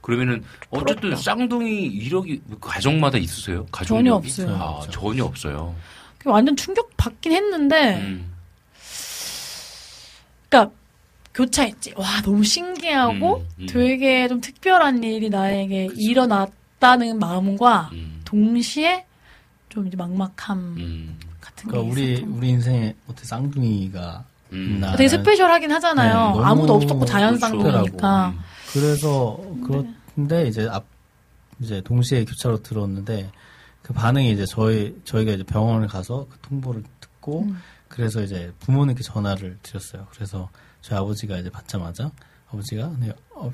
음. 0.00 0.02
그러면은 0.02 0.42
어쨌든 0.70 1.14
쌍둥이 1.16 1.86
이력이 1.86 2.40
가정마다 2.60 3.18
있으세요? 3.18 3.66
가족 3.70 3.96
전혀 3.96 4.10
이력이? 4.10 4.26
없어요. 4.28 4.56
아, 4.56 4.80
전혀 4.90 5.24
없어요. 5.24 5.74
완전 6.24 6.56
충격 6.56 6.90
받긴 6.96 7.32
했는데 7.32 7.96
음. 7.96 8.32
그러니까 10.48 10.74
교차했지. 11.34 11.94
와 11.96 12.20
너무 12.22 12.42
신기하고 12.44 13.36
음, 13.38 13.46
음. 13.60 13.66
되게 13.66 14.26
좀 14.28 14.40
특별한 14.40 15.02
일이 15.04 15.30
나에게 15.30 15.88
일어났다는 15.96 17.18
마음과 17.18 17.90
음. 17.92 18.20
동시에 18.24 19.04
좀 19.68 19.86
이제 19.86 19.96
막막함 19.96 20.58
음. 20.58 21.18
같은 21.40 21.66
게 21.66 21.70
그러니까 21.70 21.92
우리 21.92 22.12
있었던 22.14 22.32
우리 22.32 22.48
인생에 22.48 22.94
어떻게 23.08 23.26
쌍둥이가 23.26 24.24
음. 24.52 24.82
되게 24.96 25.08
스페셜하긴 25.08 25.70
하잖아요. 25.72 26.34
네, 26.36 26.42
아무도 26.44 26.74
없었고 26.74 27.04
자연 27.04 27.36
그렇죠. 27.38 27.46
쌍둥이니까. 27.62 28.28
음. 28.30 28.40
그래서 28.72 29.38
그런데 29.66 30.48
이제 30.48 30.68
앞 30.70 30.84
이제 31.60 31.80
동시에 31.82 32.24
교차로 32.24 32.62
들었는데 32.62 33.30
그 33.82 33.92
반응이 33.92 34.32
이제 34.32 34.44
저희 34.46 34.98
저희가 35.04 35.32
이제 35.32 35.42
병원을 35.42 35.88
가서 35.88 36.26
그 36.30 36.38
통보를 36.40 36.82
듣고 37.00 37.42
음. 37.42 37.58
그래서 37.88 38.22
이제 38.22 38.52
부모님께 38.60 39.02
전화를 39.02 39.58
드렸어요. 39.62 40.06
그래서 40.12 40.48
저희 40.80 40.98
아버지가 40.98 41.38
이제 41.38 41.50
받자마자 41.50 42.10
아버지가 42.48 42.94
네, 42.98 43.12
어, 43.34 43.52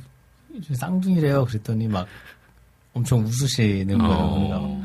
쌍둥이래요. 0.75 1.45
그랬더니 1.47 1.89
막 1.89 2.07
엄청 2.93 3.25
웃으시는 3.25 3.99
거예요. 3.99 4.15
어. 4.15 4.85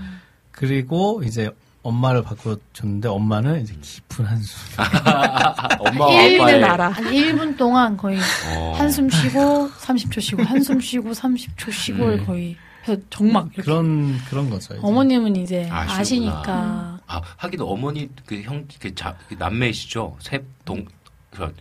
그리고 0.52 1.22
이제 1.24 1.50
엄마를 1.84 2.22
바꿔줬는데 2.24 3.08
엄마는 3.10 3.62
이제 3.64 3.74
깊은 3.82 4.26
한숨. 4.26 4.58
엄마 5.80 6.06
아빠의 6.06 6.64
알아. 6.64 6.90
한 6.90 7.04
1분 7.06 7.58
동안 7.58 7.98
거의 7.98 8.20
어. 8.56 8.74
한숨 8.78 9.10
쉬고 9.10 9.70
30초 9.80 10.22
쉬고 10.22 10.44
한숨 10.44 10.80
쉬고 10.80 11.12
30초 11.12 11.72
쉬고를 11.72 12.20
음. 12.20 12.26
거의 12.26 12.56
해서 12.88 13.00
정막 13.10 13.48
이렇게. 13.54 13.62
그런 13.64 14.18
그런 14.30 14.50
거죠. 14.50 14.74
이제. 14.74 14.80
어머님은 14.84 15.36
이제 15.36 15.68
아시는구나. 15.72 16.40
아시니까 16.40 17.00
아 17.08 17.22
하긴 17.38 17.62
어머니 17.62 18.10
그형그자그 18.26 19.36
남매시죠? 19.38 20.18
세동 20.20 20.86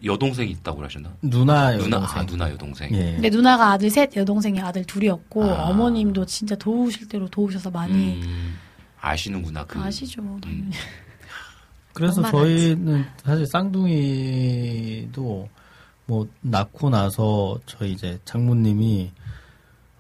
여동생이 0.05 0.51
있다고 0.51 0.83
하셨나? 0.83 1.11
누나 1.23 1.71
누나 1.77 1.97
여동생. 1.97 2.19
아 2.19 2.27
누나 2.27 2.51
여동생. 2.51 2.91
예. 2.93 3.13
근데 3.13 3.31
누나가 3.31 3.71
아들 3.73 3.89
셋 3.89 4.15
여동생이 4.17 4.61
아들 4.61 4.85
둘이었고 4.85 5.45
아. 5.45 5.69
어머님도 5.69 6.27
진짜 6.27 6.57
도우실 6.57 7.09
대로 7.09 7.29
도우셔서 7.29 7.71
많이 7.71 8.21
음, 8.23 8.59
아시는구나 9.01 9.65
그. 9.65 9.79
아시죠 9.79 10.23
당연히. 10.41 10.71
그래서 11.93 12.23
저희는 12.31 13.05
사실 13.25 13.47
쌍둥이도 13.47 15.49
뭐 16.07 16.29
낳고 16.41 16.91
나서 16.91 17.59
저희 17.67 17.93
이제 17.93 18.19
장모님이 18.25 19.13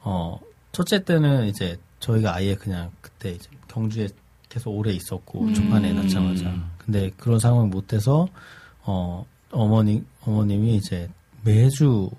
어 0.02 0.38
첫째 0.72 1.04
때는 1.04 1.46
이제 1.46 1.76
저희가 2.00 2.34
아예 2.34 2.54
그냥 2.54 2.90
그때 3.00 3.32
이제 3.32 3.48
경주에 3.68 4.08
계속 4.48 4.70
오래 4.70 4.92
있었고 4.92 5.42
음. 5.42 5.54
초반에 5.54 5.92
낳자마자 5.92 6.52
근데 6.78 7.10
그런 7.16 7.38
상황이 7.38 7.68
못 7.68 7.86
돼서 7.86 8.28
어 8.82 9.24
어머니 9.50 10.04
어머님이 10.22 10.76
이제 10.76 11.08
매주 11.42 12.10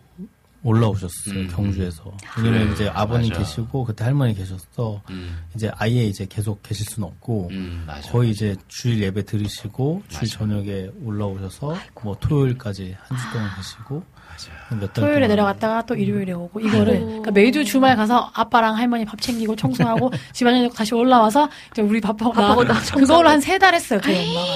올라오셨어요 0.64 1.36
음. 1.40 1.48
경주에서 1.52 2.04
왜냐면 2.38 2.64
그래, 2.66 2.74
이제 2.74 2.90
아버님 2.94 3.30
맞아. 3.30 3.40
계시고 3.42 3.84
그때 3.86 4.04
할머니 4.04 4.36
계셨어 4.36 5.02
음, 5.10 5.40
이제 5.56 5.72
아예 5.76 6.04
이제 6.06 6.26
계속 6.30 6.62
계실 6.62 6.86
수는 6.86 7.08
없고 7.08 7.50
음, 7.52 7.84
맞아. 7.88 8.12
거의 8.12 8.30
이제 8.32 8.56
주일 8.68 9.02
예배 9.02 9.26
들으시고 9.26 10.04
주일 10.08 10.22
맞아. 10.22 10.38
저녁에 10.38 10.88
올라오셔서 11.04 11.76
뭐 12.04 12.16
토요일까지 12.20 12.96
한 13.08 13.18
주 13.18 13.32
동안 13.34 13.50
계시고 13.56 14.04
맞아. 14.30 14.52
몇달 14.80 14.94
토요일에 14.94 15.16
동안 15.22 15.30
내려갔다가 15.30 15.86
또 15.86 15.96
일요일에 15.96 16.32
오고 16.34 16.60
이거를 16.60 17.00
그러니까 17.00 17.32
매주 17.32 17.66
주말 17.66 17.96
가서 17.96 18.32
아빠랑 18.34 18.78
할머니 18.78 19.04
밥 19.04 19.20
챙기고 19.20 19.56
청소하고 19.56 20.12
집안일 20.32 20.66
하고 20.66 20.74
다시 20.76 20.94
올라와서 20.94 21.50
이제 21.72 21.82
우리 21.82 22.00
밥하고 22.00 22.32
밥하고 22.32 22.64
그거를 22.96 23.30
한세 23.32 23.58
달 23.58 23.74
했어요 23.74 24.00
저희 24.04 24.16
엄마가 24.30 24.48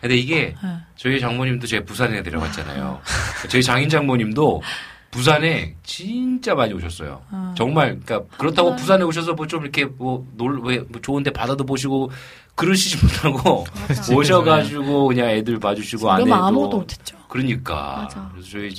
근데 0.00 0.14
이게 0.16 0.54
네. 0.62 0.70
저희 0.94 1.18
장모님도 1.18 1.66
제가 1.66 1.84
부산에 1.84 2.20
내려갔잖아요. 2.20 3.00
저희 3.48 3.62
장인 3.62 3.88
장모님도 3.88 4.62
부산에 5.16 5.74
진짜 5.82 6.54
많이 6.54 6.72
오셨어요. 6.74 7.22
어. 7.30 7.54
정말 7.56 7.98
그러니까 8.00 8.36
그렇다고 8.36 8.72
아. 8.72 8.76
부산에 8.76 9.02
오셔서 9.04 9.32
뭐 9.34 9.46
좀 9.46 9.62
이렇게 9.62 9.84
뭐놀왜 9.86 10.84
뭐 10.88 11.00
좋은데 11.00 11.30
바다도 11.30 11.64
보시고 11.64 12.10
그러시지 12.54 12.98
못하고 13.04 13.64
오셔가지고 14.14 15.06
그냥 15.08 15.28
애들 15.30 15.58
봐주시고 15.58 16.10
아내도 16.10 16.34
아무것도 16.34 16.78
못했죠 16.78 17.16
그러니까 17.28 18.02
맞아. 18.02 18.28
그래서 18.32 18.48
저희 18.50 18.70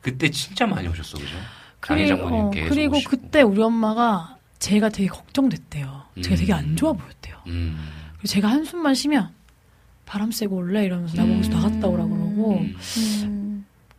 그때 0.00 0.28
진짜 0.30 0.66
많이 0.66 0.86
오셨어 0.88 1.16
그죠? 1.18 1.34
장인 1.84 2.06
그리고, 2.08 2.28
장모님 2.28 2.46
어, 2.46 2.68
그리고 2.68 2.96
오시고. 2.96 3.10
그때 3.10 3.42
우리 3.42 3.62
엄마가 3.62 4.36
제가 4.58 4.88
되게 4.88 5.08
걱정됐대요 5.08 6.02
제가 6.22 6.34
음. 6.34 6.38
되게 6.38 6.52
안 6.52 6.76
좋아 6.76 6.92
보였대요 6.92 7.36
음. 7.46 7.78
그래서 8.18 8.34
제가 8.34 8.48
한숨만 8.48 8.94
쉬면 8.94 9.30
바람 10.06 10.30
쐬고 10.32 10.56
올래 10.56 10.84
이러면서 10.84 11.16
나보고 11.16 11.34
음. 11.34 11.50
나갔다 11.50 11.86
오라 11.88 12.04
그러고 12.04 12.58
음. 12.60 12.74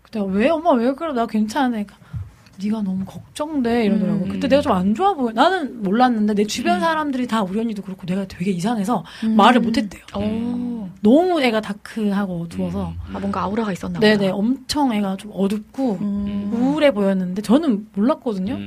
음. 0.07 0.11
내가 0.11 0.25
왜 0.25 0.49
엄마 0.49 0.71
왜 0.71 0.93
그래 0.93 1.13
나 1.13 1.25
괜찮으니까 1.25 1.95
네가 2.63 2.81
너무 2.81 3.05
걱정돼 3.05 3.85
이러더라고. 3.85 4.25
음. 4.25 4.29
그때 4.29 4.47
내가 4.47 4.61
좀 4.63 4.73
안 4.73 4.95
좋아 4.95 5.13
보여. 5.13 5.31
나는 5.31 5.83
몰랐는데 5.83 6.33
내 6.33 6.41
음. 6.43 6.47
주변 6.47 6.79
사람들이 6.79 7.27
다 7.27 7.43
우리 7.43 7.59
언니도 7.59 7.83
그렇고 7.83 8.07
내가 8.07 8.25
되게 8.25 8.49
이상해서 8.51 9.03
말을 9.35 9.61
못했대요. 9.61 10.01
어. 10.15 10.89
너무 11.01 11.39
애가 11.39 11.61
다크하고 11.61 12.41
어두워서. 12.41 12.93
음. 13.09 13.15
아, 13.15 13.19
뭔가 13.19 13.41
아우라가 13.43 13.71
있었나 13.71 13.99
보다. 13.99 14.07
네네 14.07 14.29
엄청 14.29 14.91
애가 14.91 15.17
좀 15.17 15.31
어둡고 15.35 15.97
음. 16.01 16.51
우울해 16.53 16.89
보였는데 16.91 17.43
저는 17.43 17.87
몰랐거든요. 17.93 18.57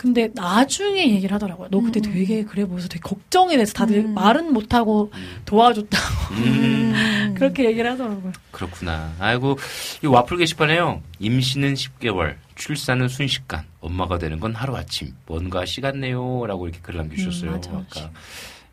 음. 0.00 0.14
근데 0.14 0.30
나중에 0.34 1.10
얘기를 1.10 1.34
하더라고요. 1.34 1.68
너 1.70 1.80
그때 1.80 2.00
음. 2.00 2.12
되게 2.12 2.42
그래 2.44 2.64
보여서 2.64 2.88
되게 2.88 3.00
걱정이 3.00 3.56
돼서 3.56 3.74
다들 3.74 3.98
음. 3.98 4.14
말은 4.14 4.52
못하고 4.52 5.12
도와줬다고 5.44 6.34
음. 6.36 7.34
그렇게 7.36 7.66
얘기를 7.66 7.90
하더라고요. 7.90 8.32
그렇구나. 8.50 9.12
아이고, 9.18 9.58
이 10.02 10.06
와플 10.06 10.38
게시판에요. 10.38 11.02
임신은 11.18 11.74
10개월, 11.74 12.36
출산은 12.54 13.08
순식간, 13.08 13.64
엄마가 13.80 14.18
되는 14.18 14.40
건 14.40 14.54
하루아침. 14.54 15.14
뭔가 15.26 15.64
시간 15.64 16.00
내요. 16.00 16.44
라고 16.46 16.66
이렇게 16.66 16.80
글을 16.82 16.98
남겨주셨어요. 17.00 17.50
음, 17.50 17.54
맞아, 17.56 17.70
아까 17.70 18.10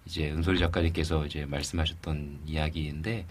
이제 0.08 0.32
은솔이 0.32 0.58
작가님께서 0.60 1.26
이제 1.26 1.46
말씀하셨던 1.46 2.40
이야기인데, 2.46 3.26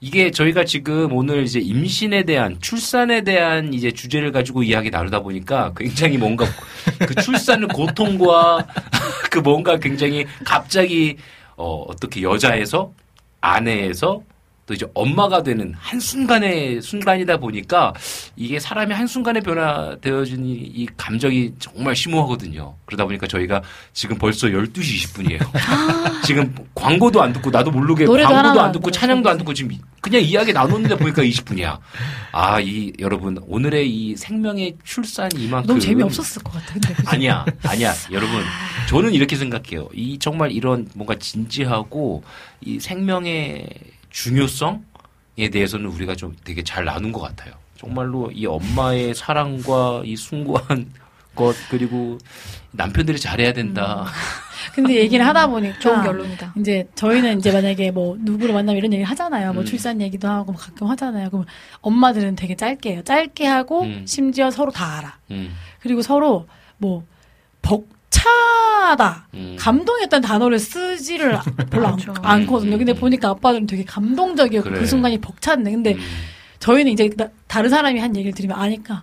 이게 0.00 0.30
저희가 0.30 0.64
지금 0.64 1.12
오늘 1.12 1.44
이제 1.44 1.60
임신에 1.60 2.24
대한, 2.24 2.58
출산에 2.60 3.20
대한 3.20 3.74
이제 3.74 3.90
주제를 3.90 4.32
가지고 4.32 4.62
이야기 4.62 4.90
나누다 4.90 5.20
보니까 5.20 5.74
굉장히 5.76 6.16
뭔가 6.16 6.46
그 6.98 7.14
출산의 7.16 7.68
고통과 7.68 8.66
그 9.30 9.38
뭔가 9.38 9.78
굉장히 9.78 10.26
갑자기 10.44 11.18
어, 11.56 11.84
어떻게 11.88 12.22
여자에서 12.22 12.92
아내에서 13.40 14.22
또 14.66 14.74
이제 14.74 14.84
엄마가 14.94 15.44
되는 15.44 15.72
한순간의 15.78 16.82
순간이다 16.82 17.36
보니까 17.36 17.94
이게 18.34 18.58
사람이 18.58 18.92
한순간에 18.92 19.40
변화되어진 19.40 20.44
이, 20.44 20.52
이 20.54 20.86
감정이 20.96 21.52
정말 21.60 21.94
심오하거든요. 21.94 22.74
그러다 22.84 23.04
보니까 23.04 23.28
저희가 23.28 23.62
지금 23.92 24.18
벌써 24.18 24.48
12시 24.48 25.04
20분이에요. 25.04 25.40
지금 26.26 26.52
광고도 26.74 27.22
안 27.22 27.32
듣고 27.32 27.50
나도 27.50 27.70
모르게 27.70 28.06
광고도 28.06 28.26
안안 28.60 28.72
듣고. 28.72 28.90
찬양도 28.90 29.30
안 29.30 29.38
듣고 29.38 29.54
지금 29.54 29.78
그냥 30.00 30.20
이야기 30.20 30.52
나눴는데 30.52 30.96
보니까 30.96 31.22
20분이야. 31.22 31.78
아, 32.32 32.60
이 32.60 32.92
여러분 32.98 33.38
오늘의 33.46 33.88
이 33.88 34.16
생명의 34.16 34.76
출산이 34.82 35.44
이만큼 35.44 35.68
너무 35.68 35.80
재미없었을 35.80 36.42
것 36.42 36.52
같아. 36.54 36.72
근데 36.72 36.92
그죠? 36.92 37.08
아니야, 37.08 37.46
아니야, 37.62 37.92
여러분. 38.10 38.42
저는 38.88 39.12
이렇게 39.12 39.36
생각해요. 39.36 39.88
이 39.94 40.18
정말 40.18 40.50
이런 40.50 40.88
뭔가 40.96 41.14
진지하고 41.14 42.24
이 42.60 42.80
생명의 42.80 43.68
중요성에 44.16 45.50
대해서는 45.52 45.86
우리가 45.86 46.14
좀 46.14 46.34
되게 46.42 46.64
잘 46.64 46.86
나눈 46.86 47.12
것 47.12 47.20
같아요. 47.20 47.52
정말로 47.76 48.30
이 48.30 48.46
엄마의 48.46 49.14
사랑과 49.14 50.00
이 50.06 50.16
숭고한 50.16 50.90
것 51.36 51.54
그리고 51.68 52.16
남편들이 52.70 53.20
잘해야 53.20 53.52
된다. 53.52 54.06
근데 54.74 54.94
얘기를 54.94 55.26
하다 55.26 55.48
보니까 55.48 55.78
좋은 55.80 56.02
결론이다. 56.02 56.54
이제 56.56 56.88
저희는 56.94 57.38
이제 57.40 57.52
만약에 57.52 57.90
뭐 57.90 58.16
누구를 58.18 58.54
만나면 58.54 58.78
이런 58.78 58.92
얘기를 58.94 59.08
하잖아요. 59.10 59.52
뭐 59.52 59.62
음. 59.62 59.66
출산 59.66 60.00
얘기도 60.00 60.28
하고 60.28 60.52
뭐 60.52 60.60
가끔 60.60 60.86
하잖아요. 60.88 61.28
그럼 61.28 61.44
엄마들은 61.82 62.36
되게 62.36 62.56
짧게 62.56 62.92
해요. 62.92 63.02
짧게 63.04 63.46
하고 63.46 63.82
음. 63.82 64.04
심지어 64.06 64.50
서로 64.50 64.70
다 64.70 64.96
알아. 64.96 65.18
음, 65.30 65.54
그리고 65.80 66.00
서로 66.00 66.48
뭐 66.78 67.04
벅 67.66 67.84
차다. 68.20 69.28
음. 69.34 69.56
감동이었다는 69.58 70.26
단어를 70.26 70.58
쓰지를 70.58 71.38
별로 71.70 71.90
맞아. 71.90 72.12
않, 72.22 72.42
않거든요. 72.42 72.78
근데 72.78 72.92
보니까 72.92 73.30
아빠들은 73.30 73.66
되게 73.66 73.84
감동적이었고 73.84 74.70
그래. 74.70 74.80
그 74.80 74.86
순간이 74.86 75.18
벅찼네. 75.18 75.70
근데 75.70 75.94
음, 75.94 76.00
저희는 76.58 76.92
이제 76.92 77.10
나- 77.16 77.28
다른 77.46 77.68
사람이 77.70 78.00
한 78.00 78.14
얘기를 78.16 78.34
들으면 78.34 78.58
아니까 78.58 79.02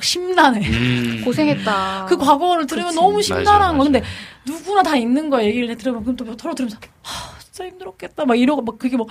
심란해. 0.00 0.66
음. 0.68 1.22
고생했다. 1.26 2.06
그 2.08 2.16
과거를 2.16 2.66
들으면 2.66 2.88
그치. 2.88 3.00
너무 3.00 3.22
심란한 3.22 3.76
거. 3.78 3.84
근데. 3.84 4.02
누구나 4.46 4.82
다 4.82 4.96
있는 4.96 5.28
거야. 5.28 5.44
얘기를 5.44 5.76
들으면 5.76 6.02
그럼 6.02 6.16
또 6.16 6.24
서로 6.38 6.54
들으면서 6.54 6.78
하, 7.02 7.38
진짜 7.38 7.66
힘들었겠다. 7.66 8.24
막 8.24 8.34
이러고 8.38 8.62
막 8.62 8.78
그게 8.78 8.96
뭐 8.96 9.06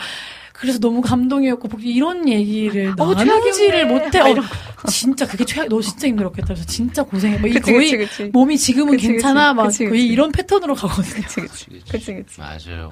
그래서 0.59 0.79
너무 0.79 1.01
감동이었고 1.01 1.67
뭐 1.67 1.79
이런 1.81 2.27
얘기를 2.27 2.93
어머, 2.97 3.13
나누지를. 3.13 3.85
못해. 3.85 4.19
막 4.19 4.37
어, 4.83 4.87
진짜 4.89 5.27
그게 5.27 5.45
최악. 5.45 5.67
너 5.69 5.79
진짜 5.81 6.07
힘들었겠다. 6.07 6.47
그래서 6.47 6.65
진짜 6.65 7.03
고생해. 7.03 7.37
뭐이 7.37 7.53
그치, 7.53 7.71
거의 7.71 7.91
그치, 7.91 7.97
그치. 7.97 8.23
몸이 8.33 8.57
지금은 8.57 8.93
그치, 8.93 9.07
괜찮아. 9.09 9.53
그치. 9.53 9.55
막 9.55 9.63
그치, 9.67 9.77
거의 9.85 9.91
그치. 10.01 10.07
이런 10.07 10.31
패턴으로 10.31 10.73
가거든요. 10.75 11.21
그치, 11.27 11.41
그치. 11.41 11.65
그치, 11.91 12.13
그치. 12.15 12.39
맞아요. 12.39 12.91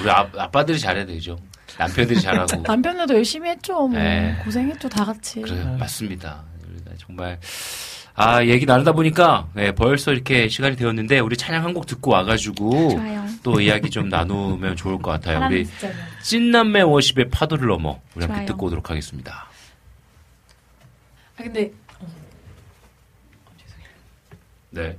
우리 0.00 0.10
아, 0.10 0.28
아빠들이 0.38 0.78
잘해야 0.78 1.04
되죠. 1.06 1.36
남편들이 1.78 2.20
잘하고. 2.22 2.62
남편들도 2.62 3.14
열심히 3.14 3.50
했죠. 3.50 3.88
뭐 3.88 3.98
네. 3.98 4.36
고생했죠. 4.44 4.88
다 4.88 5.04
같이. 5.04 5.40
그래요. 5.42 5.76
맞습니다. 5.78 6.44
우리가 6.70 6.90
정말 6.98 7.38
아 8.14 8.44
얘기 8.44 8.66
나누다 8.66 8.92
보니까 8.92 9.48
네, 9.54 9.72
벌써 9.72 10.12
이렇게 10.12 10.48
시간이 10.48 10.76
되었는데 10.76 11.20
우리 11.20 11.36
찬양 11.36 11.64
한 11.64 11.70
곡 11.74 11.86
듣고 11.86 12.10
와가지고 12.10 12.90
좋아요. 12.90 13.24
또 13.42 13.60
이야기 13.60 13.88
좀 13.90 14.08
나누면 14.08 14.76
좋을 14.76 14.98
것 15.00 15.10
같아요. 15.12 15.46
우리 15.46 15.64
진짜. 15.64 15.90
찐남매 16.22 16.82
워십의 16.82 17.30
파도를 17.30 17.68
넘어 17.68 18.00
우리 18.14 18.22
함께 18.24 18.34
좋아요. 18.38 18.46
듣고 18.46 18.66
오도록 18.66 18.90
하겠습니다. 18.90 19.46
아 21.38 21.42
근데 21.42 21.72
네. 24.70 24.96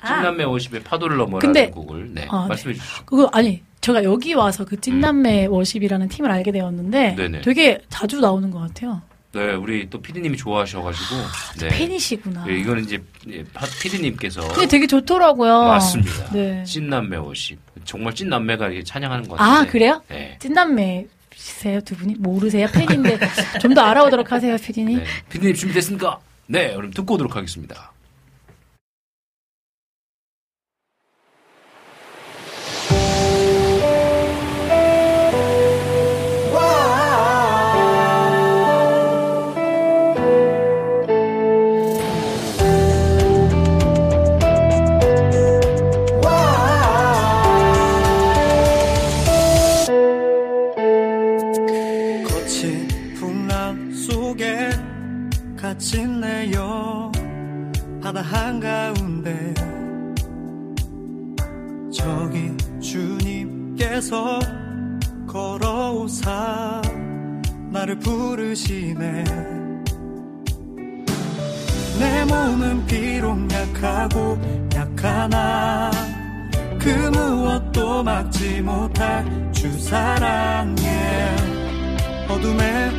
아. 0.00 0.16
찐남매 0.16 0.44
워십의 0.44 0.82
파도를 0.82 1.16
넘어라는 1.16 1.40
근데- 1.40 1.70
곡을 1.70 2.14
네, 2.14 2.26
아, 2.30 2.42
네. 2.42 2.48
말씀해 2.48 2.74
주시죠. 2.74 3.04
그거 3.04 3.28
아니 3.32 3.62
제가 3.80 4.02
여기 4.04 4.32
와서 4.34 4.64
그 4.64 4.80
찐남매 4.80 5.46
워십이라는 5.46 6.08
팀을 6.08 6.30
알게 6.30 6.52
되었는데 6.52 7.10
음. 7.12 7.16
네네. 7.16 7.40
되게 7.42 7.80
자주 7.88 8.20
나오는 8.20 8.50
것 8.50 8.58
같아요. 8.60 9.02
네, 9.34 9.52
우리 9.54 9.88
또 9.90 10.00
피디님이 10.00 10.36
좋아하셔가지고 10.36 11.16
네. 11.60 11.68
팬이시구나. 11.68 12.44
네, 12.46 12.56
이거는 12.58 12.84
이제 12.84 13.02
예, 13.28 13.42
파- 13.52 13.66
피디님께서 13.82 14.46
근데 14.48 14.66
되게 14.66 14.86
좋더라고요. 14.86 15.64
맞습니다. 15.64 16.30
네. 16.32 16.62
찐남매 16.64 17.16
워십 17.16 17.58
정말 17.84 18.14
찐남매가 18.14 18.66
이렇게 18.68 18.84
찬양하는 18.84 19.28
것아 19.28 19.42
같은데. 19.44 19.70
그래요? 19.70 20.02
네. 20.08 20.36
찐남매 20.40 21.06
세요 21.34 21.80
두 21.80 21.96
분이 21.96 22.14
모르세요 22.18 22.66
팬인데 22.72 23.18
좀 23.60 23.74
더 23.74 23.80
알아오도록 23.82 24.30
하세요 24.30 24.56
피디님. 24.56 24.98
네. 24.98 25.04
피디님 25.30 25.54
준비됐습니까? 25.56 26.18
네, 26.46 26.72
그럼 26.74 26.90
듣고 26.92 27.14
오도록 27.14 27.34
하겠습니다. 27.36 27.92
주님께서 64.04 64.38
걸어오사 65.26 66.82
나를 67.70 67.98
부르시네. 67.98 69.24
내 71.98 72.24
몸은 72.24 72.86
비록 72.86 73.38
약하고 73.50 74.38
약하나 74.74 75.90
그 76.78 76.88
무엇도 76.88 78.02
막지 78.02 78.60
못할 78.60 79.24
주 79.52 79.70
사랑에 79.80 81.36
어둠에 82.28 82.93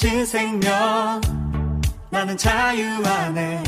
신 0.00 0.24
생명. 0.24 1.20
나는 2.08 2.34
자유 2.34 2.82
안에 3.04 3.62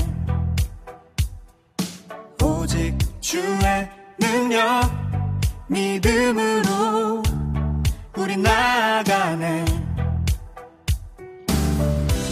오직 2.43 2.97
주의 3.21 3.91
능력 4.19 4.91
믿음으로 5.67 7.23
우리 8.17 8.39
나가네. 8.39 9.63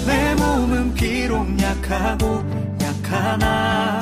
내 0.06 0.34
몸은 0.34 0.94
비록 0.94 1.46
약하고 1.60 2.42
약하나 2.80 4.00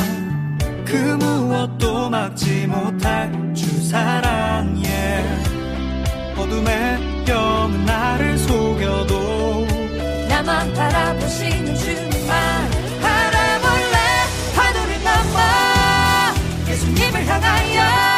그 0.84 0.94
무엇도 0.94 2.08
막지 2.08 2.68
못할 2.68 3.52
주 3.52 3.66
사랑 3.84 4.76
yeah. 4.76 6.38
어둠에 6.38 7.24
껴는 7.24 7.84
나를 7.84 8.38
속여도 8.38 9.67
나만 10.48 10.72
바라보시는 10.72 11.74
주님만 11.74 12.70
바라볼래? 13.02 13.96
하늘을 14.56 15.04
넘어 15.04 16.70
예수님을 16.70 17.26
향하여 17.26 18.17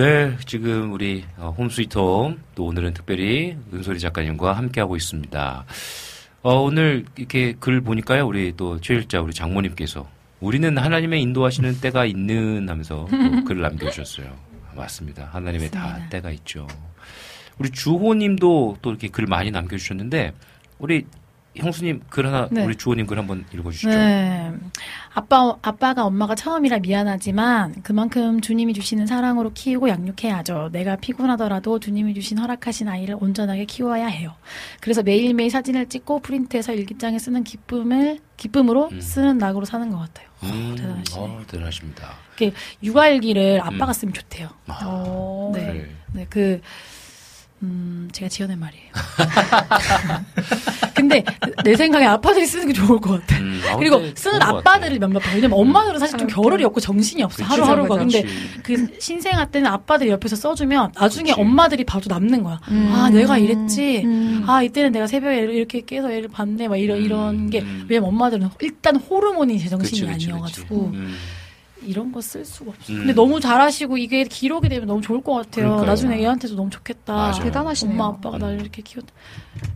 네, 0.00 0.34
지금 0.46 0.94
우리 0.94 1.24
어, 1.36 1.54
홈스위트홈 1.58 2.40
또 2.54 2.64
오늘은 2.64 2.94
특별히 2.94 3.54
은솔이 3.70 3.98
작가님과 3.98 4.54
함께하고 4.54 4.96
있습니다. 4.96 5.66
어, 6.40 6.54
오늘 6.54 7.04
이렇게 7.16 7.54
글 7.60 7.82
보니까요, 7.82 8.26
우리 8.26 8.54
또 8.56 8.80
최일자 8.80 9.20
우리 9.20 9.34
장모님께서 9.34 10.08
우리는 10.40 10.78
하나님의 10.78 11.20
인도하시는 11.20 11.82
때가 11.82 12.06
있는 12.06 12.66
하면서 12.66 13.06
또 13.10 13.44
글을 13.44 13.60
남겨주셨어요. 13.60 14.34
맞습니다. 14.74 15.28
하나님의 15.32 15.70
다 15.70 15.80
맞습니다. 15.80 16.08
때가 16.08 16.30
있죠. 16.30 16.66
우리 17.58 17.68
주호님도 17.68 18.78
또 18.80 18.88
이렇게 18.88 19.08
글 19.08 19.26
많이 19.26 19.50
남겨주셨는데 19.50 20.32
우리 20.78 21.04
형수님 21.60 22.02
글 22.08 22.26
하나 22.26 22.48
네. 22.50 22.64
우리 22.64 22.76
주호님 22.76 23.06
글 23.06 23.18
한번 23.18 23.44
읽어주시죠. 23.52 23.90
네. 23.90 24.52
아빠, 25.12 25.56
아빠가 25.62 26.04
엄마가 26.04 26.34
처음이라 26.34 26.78
미안하지만 26.78 27.82
그만큼 27.82 28.40
주님이 28.40 28.74
주시는 28.74 29.06
사랑으로 29.06 29.52
키우고 29.52 29.88
양육해야죠. 29.88 30.70
내가 30.72 30.96
피곤하더라도 30.96 31.78
주님이 31.78 32.14
주신 32.14 32.38
허락하신 32.38 32.88
아이를 32.88 33.16
온전하게 33.20 33.64
키워야 33.64 34.06
해요. 34.06 34.34
그래서 34.80 35.02
매일매일 35.02 35.50
사진을 35.50 35.88
찍고 35.88 36.20
프린트해서 36.20 36.72
일기장에 36.72 37.18
쓰는 37.18 37.44
기쁨을, 37.44 38.20
기쁨으로 38.36 38.88
음. 38.92 39.00
쓰는 39.00 39.38
낙으로 39.38 39.64
사는 39.64 39.90
것 39.90 39.98
같아요. 39.98 40.28
음, 40.44 40.74
대단하시네. 40.76 41.20
어, 41.20 41.42
대단하십니다. 41.46 42.14
육아일기를 42.82 43.60
아빠가 43.60 43.88
음. 43.88 43.92
쓰면 43.92 44.14
좋대요. 44.14 44.48
아, 44.66 44.78
어. 44.84 45.52
네. 45.54 45.66
그래. 45.66 45.90
네, 46.12 46.26
그, 46.30 46.60
음, 47.62 48.08
제가 48.12 48.28
지어낸 48.28 48.58
말이에요. 48.58 48.84
근데 50.94 51.22
내 51.62 51.76
생각에 51.76 52.06
아빠들이 52.06 52.46
쓰는 52.46 52.68
게 52.68 52.72
좋을 52.72 53.00
것 53.00 53.20
같아. 53.20 53.38
음, 53.38 53.60
아, 53.68 53.76
그리고 53.76 54.02
쓰는 54.14 54.40
아빠들을 54.40 54.98
몇몇 54.98 55.18
봐. 55.18 55.30
왜냐면 55.34 55.58
엄마들은 55.58 55.98
사실 55.98 56.18
좀 56.18 56.28
아, 56.30 56.34
겨를이 56.34 56.64
없고 56.64 56.80
정신이 56.80 57.22
없어. 57.22 57.44
그치, 57.44 57.48
하루하루가. 57.48 57.96
그치. 57.96 58.22
근데 58.22 58.62
그 58.62 58.86
신생아 58.98 59.46
때는 59.46 59.70
아빠들이 59.70 60.10
옆에서 60.10 60.36
써주면 60.36 60.92
나중에 60.98 61.30
그치. 61.30 61.40
엄마들이 61.40 61.84
봐도 61.84 62.08
남는 62.08 62.42
거야. 62.42 62.60
음. 62.68 62.90
아, 62.94 63.10
내가 63.10 63.36
이랬지. 63.36 64.02
음. 64.04 64.44
아, 64.46 64.62
이때는 64.62 64.92
내가 64.92 65.06
새벽에 65.06 65.38
애를 65.38 65.54
이렇게 65.54 65.82
깨서 65.82 66.10
애를 66.10 66.28
봤네. 66.28 66.68
막 66.68 66.76
이런, 66.76 66.98
음, 66.98 67.04
이런 67.04 67.50
게. 67.50 67.60
음. 67.60 67.86
왜냐면 67.88 68.08
엄마들은 68.08 68.48
일단 68.60 68.96
호르몬이 68.96 69.58
제정신이 69.58 69.90
그치, 69.90 70.06
그치, 70.06 70.12
그치. 70.14 70.30
아니어가지고. 70.32 70.92
음. 71.82 71.88
이런 71.88 72.12
거 72.12 72.20
쓸 72.20 72.44
수가 72.44 72.70
없어. 72.70 72.92
음. 72.92 72.98
근데 72.98 73.12
너무 73.14 73.40
잘하시고 73.40 73.96
이게 73.98 74.24
기록이 74.24 74.68
되면 74.68 74.86
너무 74.86 75.00
좋을 75.00 75.22
것 75.22 75.34
같아요. 75.34 75.64
그러니까요. 75.66 75.86
나중에 75.86 76.20
얘한테도 76.20 76.54
너무 76.56 76.70
좋겠다. 76.70 77.12
맞아요. 77.14 77.42
대단하시네요. 77.42 77.94
엄마 77.94 78.06
아빠가 78.14 78.36
음. 78.36 78.40
날 78.40 78.60
이렇게 78.60 78.82
키웠다. 78.82 79.12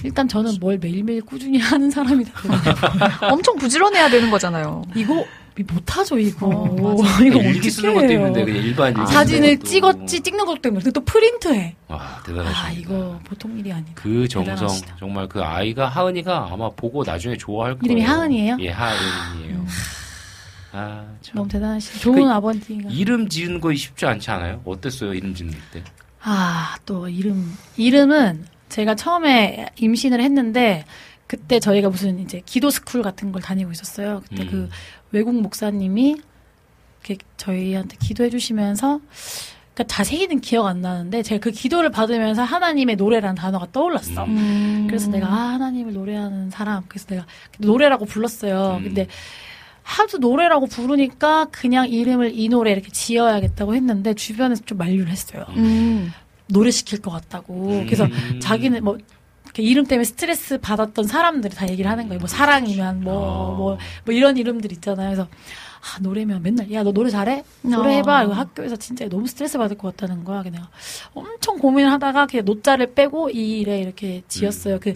일단 0.05 0.29
저는 0.29 0.55
뭘 0.61 0.79
매일매일 0.79 1.23
꾸준히 1.23 1.59
하는 1.61 1.91
사람이다. 1.91 2.33
엄청 3.33 3.57
부지런해야 3.57 4.09
되는 4.11 4.31
거잖아요. 4.31 4.83
이거 4.95 5.25
못하죠 5.73 6.19
이거. 6.19 6.49
어. 6.49 6.95
이거 7.25 7.39
일기 7.39 7.49
어떻게 7.51 7.71
쓰는 7.71 7.95
것도 7.95 8.07
그냥 8.09 8.49
일반 8.49 8.93
일기 8.97 9.07
사진을. 9.13 9.59
찍었지 9.61 10.21
찍는 10.21 10.45
것도 10.47 10.61
때문에 10.61 10.91
또 10.91 11.01
프린트해. 11.05 11.77
와 11.89 12.21
대단하십니다. 12.27 12.67
아 12.67 12.71
이거 12.73 13.21
보통 13.25 13.57
일이 13.59 13.73
아니다. 13.73 13.93
그 13.95 14.27
정성 14.29 14.55
대단하시다. 14.55 14.97
정말 14.99 15.29
그 15.29 15.41
아이가 15.43 15.87
하은이가 15.89 16.49
아마 16.51 16.71
보고 16.71 17.05
나중에 17.05 17.37
좋아할 17.37 17.75
거예요. 17.79 17.81
이름이 17.85 18.03
하은이에요? 18.03 18.57
예, 18.61 18.71
하은이에요. 18.71 19.65
아, 20.75 21.07
참. 21.23 21.37
너무 21.37 21.49
대단하시다. 21.49 22.01
좋은 22.01 22.25
그 22.25 22.31
아버지가. 22.31 22.91
이름 22.91 23.29
지은 23.29 23.61
거 23.61 23.73
쉽지 23.73 24.07
않지 24.07 24.31
않아요? 24.33 24.61
어땠어요? 24.65 25.15
이름 25.15 25.35
짓는 25.35 25.55
때? 25.73 25.85
아, 26.21 26.77
또 26.85 27.09
이름. 27.09 27.55
이름은 27.77 28.47
제가 28.69 28.97
처음에 28.97 29.67
임신을 29.79 30.21
했는데 30.21 30.85
그때 31.29 31.61
저희가 31.61 31.91
무슨 31.91 32.19
이제 32.19 32.43
기도 32.45 32.71
스쿨 32.71 33.03
같은 33.03 33.31
걸 33.31 33.41
다니고 33.41 33.71
있었어요. 33.71 34.23
그때 34.29 34.43
음. 34.43 34.49
그 34.51 34.69
외국 35.13 35.41
목사님이 35.41 36.17
이렇게 37.05 37.23
저희한테 37.37 37.97
기도해 38.01 38.31
주시면서 38.31 39.01
그러니까 39.75 39.95
자세히는 39.95 40.41
기억 40.41 40.67
안 40.67 40.81
나는데 40.81 41.23
제가 41.23 41.41
그 41.41 41.51
기도를 41.51 41.91
받으면서 41.91 42.43
하나님의 42.43 42.97
노래라는 42.97 43.37
단어가 43.37 43.67
떠올랐어. 43.73 44.25
음. 44.25 44.87
그래서 44.89 45.11
내가 45.11 45.27
아, 45.27 45.53
하나님을 45.55 45.93
노래하는 45.93 46.51
사람. 46.51 46.85
그래서 46.89 47.07
내가 47.09 47.27
노래라고 47.59 48.07
불렀어요. 48.07 48.79
음. 48.79 48.85
근데 48.85 49.07
하도 49.85 50.19
노래라고 50.19 50.67
부르니까 50.67 51.47
그냥 51.53 51.89
이름을 51.89 52.33
이 52.35 52.49
노래 52.49 52.73
이렇게 52.73 52.89
지어야겠다고 52.91 53.75
했는데 53.77 54.15
주변에서 54.15 54.65
좀 54.65 54.79
만류를 54.79 55.09
했어요. 55.09 55.45
음. 55.51 56.11
노래 56.49 56.71
시킬 56.71 57.01
것 57.01 57.11
같다고. 57.11 57.85
그래서 57.87 58.05
음. 58.07 58.41
자기는 58.41 58.83
뭐 58.83 58.99
이름 59.57 59.85
때문에 59.87 60.05
스트레스 60.05 60.59
받았던 60.59 61.05
사람들이 61.07 61.55
다 61.55 61.69
얘기를 61.69 61.89
하는 61.91 62.09
거예요. 62.09 62.19
뭐 62.19 62.27
사랑이면 62.27 63.03
뭐 63.05 63.15
어. 63.15 63.55
뭐뭐 63.57 63.79
이런 64.09 64.37
이름들 64.37 64.73
있잖아요. 64.73 65.11
그래서 65.11 65.29
아, 65.81 66.01
노래면 66.01 66.43
맨날 66.43 66.73
야 66.73 66.83
너 66.83 66.91
노래 66.93 67.11
잘해? 67.11 67.45
노래 67.63 67.97
해봐. 67.99 68.21
어. 68.21 68.25
이거 68.25 68.33
학교에서 68.33 68.77
진짜 68.77 69.07
너무 69.09 69.27
스트레스 69.29 69.59
받을 69.59 69.77
것 69.79 69.95
같다는 69.97 70.25
거야. 70.25 70.43
그냥 70.43 70.67
엄청 71.13 71.59
고민을 71.59 71.93
하다가 71.93 72.27
그냥 72.27 72.47
노자를 72.47 72.95
빼고 72.95 73.31
이래 73.31 73.81
이렇게 73.81 74.23
지었어요. 74.29 74.81
그 74.81 74.95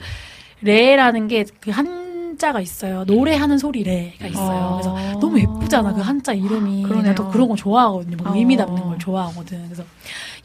레라는 0.63 1.29
게 1.29 1.45
그 1.61 1.71
한 1.71 2.08
자가 2.39 2.61
있어요. 2.61 3.05
노래하는 3.05 3.59
소리 3.59 3.83
레가 3.83 4.27
있어요. 4.27 4.67
어. 4.67 4.73
그래서 4.77 5.19
너무 5.19 5.39
예쁘잖아 5.41 5.93
그 5.93 6.01
한자 6.01 6.33
이름이. 6.33 6.85
그러네요. 6.85 7.09
나도 7.09 7.29
그런 7.29 7.49
거 7.49 7.57
좋아하거든요. 7.57 8.17
막 8.17 8.31
어. 8.31 8.37
의미 8.37 8.57
담는 8.57 8.83
걸 8.83 8.99
좋아하거든. 8.99 9.65
그래서 9.67 9.85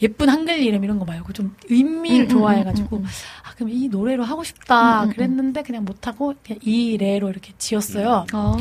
예쁜 0.02 0.30
한글 0.30 0.60
이름 0.60 0.84
이런 0.84 1.00
거 1.00 1.06
말고 1.06 1.32
좀 1.34 1.56
의미를 1.70 2.22
음, 2.22 2.24
음, 2.24 2.30
좋아해가지고 2.30 2.98
음, 2.98 3.02
음. 3.04 3.08
아 3.44 3.54
그럼 3.56 3.70
이 3.70 3.88
노래로 3.88 4.24
하고 4.24 4.44
싶다 4.44 5.04
음, 5.04 5.04
음, 5.04 5.10
음. 5.10 5.14
그랬는데 5.14 5.62
그냥 5.64 5.86
못하고 5.86 6.34
그냥 6.46 6.60
이 6.64 6.98
레로 6.98 7.30
이렇게 7.30 7.54
지었어요. 7.58 8.26
어. 8.34 8.58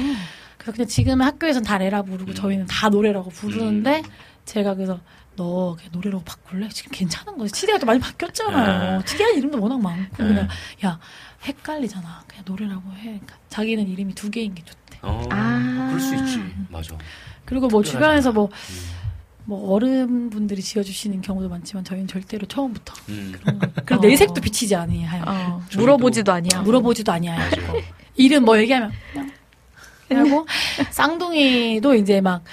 그래서 0.58 0.72
그냥 0.72 0.86
지금은 0.86 1.26
학교에서는 1.26 1.66
다 1.66 1.78
레라 1.78 2.02
부르고 2.02 2.34
저희는 2.34 2.66
다 2.66 2.88
노래라고 2.88 3.30
부르는데 3.30 3.98
음. 3.98 4.10
제가 4.44 4.74
그래서 4.74 5.00
너 5.34 5.74
그냥 5.76 5.90
노래라고 5.92 6.22
바꿀래? 6.24 6.68
지금 6.68 6.92
괜찮은 6.92 7.38
거지. 7.38 7.58
시대가 7.58 7.78
또 7.78 7.86
많이 7.86 7.98
바뀌었잖아요. 7.98 8.98
네. 8.98 9.04
특이한 9.04 9.34
이름도 9.36 9.60
워낙 9.60 9.80
많고 9.80 10.22
네. 10.22 10.28
그냥 10.28 10.48
야 10.84 10.98
헷갈리잖아. 11.44 12.24
그냥 12.26 12.44
노래라고 12.46 12.92
해. 12.92 13.02
그러니까 13.02 13.36
자기는 13.48 13.88
이름이 13.88 14.14
두 14.14 14.30
개인 14.30 14.54
게 14.54 14.62
좋대. 14.64 14.98
어, 15.02 15.26
아. 15.30 15.86
그럴 15.88 16.00
수 16.00 16.14
있지. 16.14 16.40
맞아. 16.68 16.96
그리고 17.44 17.66
뭐. 17.68 17.82
주변에서 17.82 18.32
뭐, 18.32 18.46
음. 18.46 19.02
뭐 19.44 19.72
어른분들이 19.74 20.62
지어주시는 20.62 21.20
경우도 21.20 21.48
많지만 21.48 21.82
저희는 21.84 22.06
절대로 22.06 22.46
처음부터 22.46 22.94
음. 23.08 23.34
그리고 23.84 23.96
어. 23.96 24.06
내색도 24.06 24.40
비치지 24.40 24.76
아니에요. 24.76 25.08
어. 25.26 25.62
저희도- 25.68 25.78
물어보지도 25.78 26.32
아니야. 26.32 26.62
물어보지도. 26.62 27.10
맞아요. 27.12 27.82
이름 28.14 28.44
뭐 28.44 28.56
얘기하면 28.58 28.92
그냥 30.06 30.26
하고 30.26 30.46
쌍둥이도 30.90 31.94
이제 31.96 32.20
막 32.20 32.44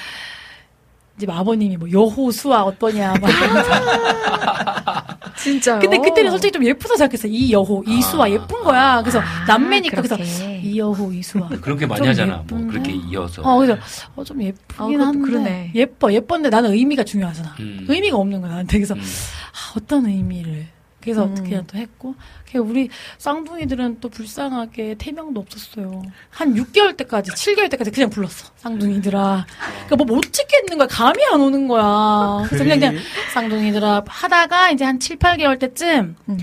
이제 1.19 1.27
막 1.27 1.37
아버님이 1.37 1.75
뭐 1.75 1.91
여호수아 1.91 2.63
어떠냐 2.63 3.13
막 3.21 3.29
진짜요? 5.35 5.79
근데 5.79 5.97
그때는 5.97 6.31
솔직히 6.31 6.51
좀 6.53 6.63
예쁘다 6.63 6.95
생각했어 6.95 7.27
이 7.27 7.51
여호 7.51 7.83
이 7.85 8.01
수아 8.01 8.25
아. 8.25 8.29
예쁜 8.29 8.63
거야 8.63 9.01
그래서 9.01 9.19
아, 9.19 9.45
남매니까 9.47 10.01
그래서. 10.01 10.15
이 10.61 10.79
여호 10.79 11.11
이 11.11 11.21
수아 11.21 11.49
그렇게 11.61 11.85
많이 11.85 11.99
좀 11.99 12.07
하잖아. 12.09 12.43
뭐 12.47 12.57
예쁜데? 12.59 12.71
그렇게 12.71 12.91
이어서. 13.09 13.41
어 13.41 13.57
그래서 13.57 13.77
어 14.15 14.23
좀 14.23 14.41
예쁘긴 14.41 14.75
어, 14.77 14.87
그것도 14.87 15.03
한데 15.05 15.19
그러네. 15.31 15.71
예뻐 15.75 16.13
예쁜데 16.13 16.49
나는 16.49 16.71
의미가 16.71 17.03
중요하잖아 17.03 17.55
음. 17.59 17.85
의미가 17.89 18.15
없는 18.17 18.39
거야 18.41 18.51
나한테 18.51 18.77
그래서 18.77 18.93
음. 18.93 19.01
아, 19.01 19.73
어떤 19.77 20.05
의미를 20.05 20.67
그래서 21.01 21.25
음. 21.25 21.35
그냥 21.35 21.65
또 21.67 21.77
했고. 21.77 22.15
우리 22.55 22.89
쌍둥이들은 23.19 23.99
또 24.01 24.09
불쌍하게 24.09 24.95
태명도 24.97 25.39
없었어요. 25.39 26.01
한 26.31 26.55
6개월 26.55 26.97
때까지 26.97 27.31
7개월 27.31 27.69
때까지 27.69 27.91
그냥 27.91 28.09
불렀어 28.09 28.49
쌍둥이들아. 28.57 29.45
그러니까 29.85 29.95
뭐 29.95 30.05
못 30.17 30.33
찍겠는 30.33 30.77
거야. 30.79 30.87
감이 30.87 31.23
안 31.31 31.39
오는 31.41 31.67
거야. 31.67 32.43
그래서 32.47 32.63
그냥, 32.63 32.79
그냥 32.79 32.95
쌍둥이들아 33.33 34.03
하다가 34.07 34.71
이제 34.71 34.83
한 34.83 34.99
7, 34.99 35.17
8개월 35.17 35.59
때쯤 35.59 36.15
음. 36.27 36.37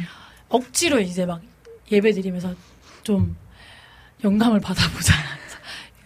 억지로 0.49 1.01
이제 1.01 1.27
막 1.27 1.41
예배 1.91 2.12
드리면서 2.12 2.55
좀 3.03 3.37
영감을 4.24 4.61
받아보자. 4.61 5.12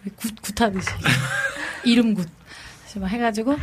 그래서 0.01 0.15
굿, 0.17 0.33
굿하듯이. 0.41 0.89
이름 1.85 2.15
굿. 2.15 2.27
그래서 2.83 2.99
막 2.99 3.07
해가지고 3.07 3.55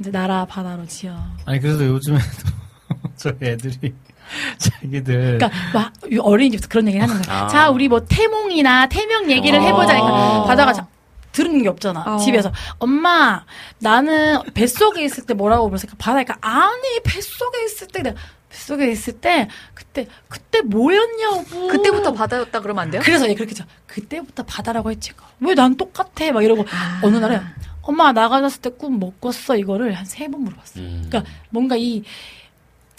이제 0.00 0.10
나라 0.10 0.44
바다로 0.44 0.84
지어. 0.86 1.16
아니 1.46 1.60
그래도 1.60 1.86
요즘에도 1.86 2.24
저희 3.16 3.36
애들이 3.42 3.94
자기들 4.58 5.38
그러니까 5.38 5.50
막 5.72 5.92
어린이집부터 6.20 6.68
그런 6.70 6.88
얘기를 6.88 7.06
하는 7.08 7.22
거야. 7.22 7.42
아. 7.44 7.48
자, 7.48 7.70
우리 7.70 7.88
뭐 7.88 8.04
태몽이나 8.04 8.88
태명 8.88 9.30
얘기를 9.30 9.58
어. 9.58 9.62
해보자. 9.62 9.94
그러니까 9.94 10.44
바다가 10.44 10.72
자- 10.72 10.86
들은 11.32 11.62
게 11.62 11.68
없잖아. 11.68 12.04
어. 12.06 12.16
집에서 12.18 12.52
엄마 12.78 13.44
나는 13.80 14.38
뱃속에 14.54 15.04
있을 15.04 15.24
때 15.26 15.34
뭐라고 15.34 15.68
그랬을까? 15.68 15.96
바다니까 15.98 16.36
아니 16.40 17.00
뱃속에 17.04 17.64
있을 17.64 17.88
때 17.88 18.02
내가 18.02 18.16
뱃속에 18.48 18.88
있을 18.92 19.14
때 19.14 19.48
그때 19.74 20.06
그때 20.28 20.60
뭐였냐고. 20.62 21.66
그때부터 21.68 22.12
바다였다 22.12 22.60
그러면 22.60 22.82
안 22.84 22.90
돼요? 22.92 23.02
그래서 23.04 23.28
얘 23.28 23.34
그렇게 23.34 23.50
했죠. 23.50 23.64
그때부터 23.88 24.44
바다라고 24.44 24.90
했지. 24.92 25.10
왜 25.40 25.54
난 25.54 25.76
똑같아? 25.76 26.30
막 26.32 26.42
이러고 26.44 26.64
아. 26.70 27.00
어느 27.02 27.16
날에 27.16 27.40
엄마 27.82 28.12
나가졌을 28.12 28.60
때 28.62 28.70
꿈 28.70 28.98
못 29.00 29.20
꿨어 29.20 29.56
이거를 29.56 29.92
한 29.94 30.04
세 30.06 30.28
번 30.30 30.42
물어봤어. 30.44 30.78
음. 30.80 31.06
그러니까 31.08 31.30
뭔가 31.50 31.74
이 31.76 32.04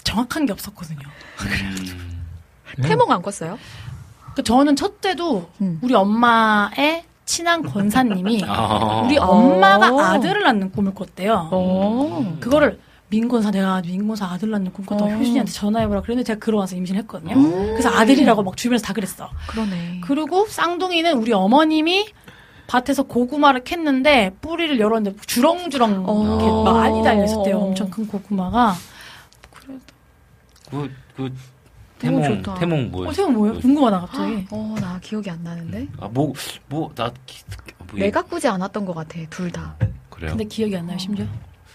정확한 0.06 0.46
게 0.46 0.52
없었거든요. 0.52 1.00
음. 1.40 2.24
태몽 2.82 3.10
안 3.10 3.20
꿨어요? 3.22 3.58
그 4.34 4.42
저는 4.42 4.76
첫째도 4.76 5.50
음. 5.60 5.78
우리 5.82 5.94
엄마의 5.94 7.04
친한 7.24 7.62
권사님이 7.62 8.44
아. 8.46 9.02
우리 9.04 9.18
어. 9.18 9.24
엄마가 9.24 10.12
아들을 10.12 10.42
낳는 10.42 10.70
꿈을 10.70 10.94
꿨대요. 10.94 11.48
어. 11.50 12.36
그거를 12.40 12.78
민곤사 13.08 13.50
내가 13.50 13.80
민곤사 13.82 14.26
아들 14.26 14.50
낳는 14.50 14.72
꿈꿨다 14.72 15.04
어. 15.04 15.08
효진이한테 15.08 15.50
전화해보라 15.52 16.02
그랬는데 16.02 16.26
제가 16.26 16.38
그러고 16.38 16.62
나서 16.62 16.76
임신했거든요. 16.76 17.34
음. 17.34 17.66
그래서 17.72 17.90
아들이라고 17.90 18.42
막 18.42 18.56
주변에서 18.56 18.84
다 18.84 18.92
그랬어. 18.92 19.28
그러네. 19.48 20.02
그리고 20.04 20.46
쌍둥이는 20.46 21.14
우리 21.14 21.32
어머님이 21.32 22.06
밭에서 22.68 23.04
고구마를 23.04 23.62
캤는데 23.62 24.40
뿌리를 24.40 24.78
열었는데 24.78 25.18
주렁주렁 25.26 26.04
어. 26.06 26.24
이렇게 26.24 26.70
많이 26.70 27.02
달렸었대요. 27.02 27.58
엄청 27.58 27.90
큰 27.90 28.06
고구마가. 28.06 28.74
그, 29.52 29.80
그, 30.70 30.92
너무 31.98 32.20
태몽, 32.20 32.42
좋다. 32.42 32.54
태몽 32.58 32.90
뭐. 32.90 33.06
어, 33.08 33.12
태형 33.12 33.32
뭐예요? 33.32 33.58
궁금하다 33.60 34.00
갑자기. 34.00 34.46
어, 34.50 34.74
나 34.80 34.98
기억이 35.00 35.30
안 35.30 35.42
나는데. 35.42 35.86
아, 35.98 36.08
뭐, 36.08 36.32
뭐, 36.68 36.92
나, 36.94 37.10
기- 37.24 37.42
뭐, 37.78 37.98
내가 37.98 38.22
꾸지 38.22 38.48
않았던 38.48 38.84
것 38.84 38.94
같아, 38.94 39.18
둘 39.30 39.50
다. 39.50 39.76
그래요. 40.10 40.30
근데 40.30 40.44
기억이 40.44 40.76
안 40.76 40.86
나요 40.86 40.98
심지어. 40.98 41.26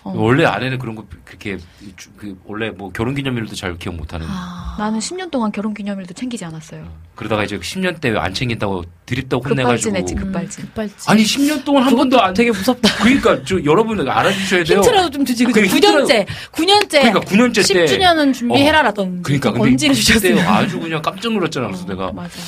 어. 0.03 0.13
원래 0.15 0.45
아내는 0.45 0.79
그런 0.79 0.95
거 0.95 1.05
그렇게 1.23 1.57
주- 1.95 2.09
그 2.17 2.35
원래 2.45 2.71
뭐 2.71 2.91
결혼 2.91 3.13
기념일도 3.13 3.53
잘 3.55 3.77
기억 3.77 3.95
못 3.95 4.13
하는. 4.13 4.25
아. 4.29 4.75
나는 4.79 4.99
10년 4.99 5.29
동안 5.29 5.51
결혼 5.51 5.73
기념일도 5.73 6.13
챙기지 6.15 6.43
않았어요. 6.45 6.87
그러다가 7.15 7.43
이제 7.43 7.59
10년 7.59 7.99
때 8.01 8.09
안 8.17 8.33
챙긴다고 8.33 8.83
드립다고 9.05 9.43
혼내 9.47 9.61
가지고. 9.63 9.91
급발진했지, 9.93 10.15
급발진. 10.15 10.65
급발진. 10.65 10.97
아니 11.11 11.23
10년 11.23 11.63
동안 11.63 11.83
한 11.83 11.95
번도 11.95 12.19
안. 12.19 12.33
되게 12.33 12.49
무섭다. 12.51 12.95
그러니까 13.03 13.43
저 13.45 13.63
여러분 13.63 14.07
알아주셔야 14.09 14.63
돼요. 14.63 14.79
힌트라도 14.79 15.09
좀 15.11 15.23
주지. 15.25 15.43
그게 15.45 15.63
9년째. 15.67 16.25
9년째. 16.51 16.89
그러니까 16.89 17.19
9년째 17.19 17.67
때. 17.73 17.85
10주년은 17.85 18.33
준비해라라던 18.33 19.21
그러니까 19.21 19.51
근데 19.51 19.69
언지를 19.69 19.93
그때 19.93 20.03
주셨어요. 20.03 20.49
아주 20.49 20.79
그냥 20.79 21.01
깜짝 21.01 21.31
놀랐잖아. 21.31 21.67
그래서 21.67 21.85
내가 21.85 22.11
맞아. 22.11 22.39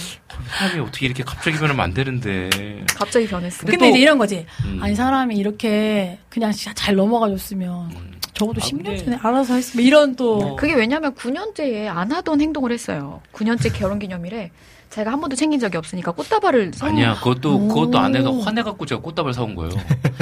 사람이 0.57 0.80
어떻게 0.81 1.05
이렇게 1.05 1.23
갑자기 1.23 1.57
변하면 1.57 1.84
안 1.84 1.93
되는데. 1.93 2.49
갑자기 2.95 3.27
변했어. 3.27 3.59
근데 3.59 3.71
근데 3.73 3.85
또- 3.85 3.89
이제 3.91 3.99
이런 3.99 4.17
거지. 4.17 4.45
음. 4.65 4.80
아니 4.81 4.95
사람이 4.95 5.35
이렇게 5.35 6.17
그냥 6.30 6.51
잘 6.51 6.95
넘어가 6.95 7.27
줬으면 7.48 7.91
음. 7.91 8.14
적어도 8.34 8.61
아, 8.61 8.65
10년 8.65 8.84
근데- 8.86 8.98
전에 9.06 9.18
알아서 9.22 9.53
했으면 9.56 9.86
이런 9.86 10.15
또 10.15 10.38
뭐. 10.40 10.56
그게 10.56 10.74
왜냐면 10.74 11.14
9년째에 11.14 11.88
안 11.88 12.11
하던 12.11 12.41
행동을 12.41 12.72
했어요. 12.72 13.22
9년째 13.34 13.72
결혼 13.74 13.99
기념일에 13.99 14.52
제가 14.90 15.11
한 15.11 15.20
번도 15.20 15.36
챙긴 15.36 15.60
적이 15.60 15.78
없으니까 15.78 16.11
꽃다발을 16.11 16.72
선 16.76 16.90
아니야 16.90 17.15
그것도 17.15 17.68
그것도 17.68 17.98
오. 17.98 18.02
아내가 18.02 18.32
화내갖고 18.41 18.86
제가 18.86 19.02
꽃다발 19.02 19.34
사온 19.34 19.56
거예요. 19.56 19.72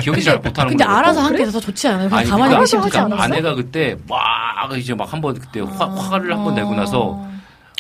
기억이 0.02 0.24
잘 0.24 0.38
못하는 0.40 0.70
근데 0.72 0.84
거예요. 0.86 0.98
알아서 0.98 1.20
어, 1.20 1.24
함께 1.24 1.42
해서 1.44 1.52
더 1.52 1.60
좋지 1.60 1.88
않아요? 1.90 2.08
그냥 2.08 2.20
아니, 2.20 2.30
가만히 2.30 2.50
그러니까, 2.52 2.60
계시면 2.62 2.90
그러니까 2.90 3.16
않았어? 3.16 3.24
아내가 3.24 3.56
그때 3.56 3.98
막 4.08 4.78
이제 4.78 4.94
막 4.96 5.12
한 5.14 5.22
번 5.22 5.38
그때 5.38 5.60
화, 5.62 5.86
화를 5.88 6.34
한 6.34 6.44
번 6.44 6.56
내고 6.56 6.74
나서 6.74 7.02
어, 7.02 7.31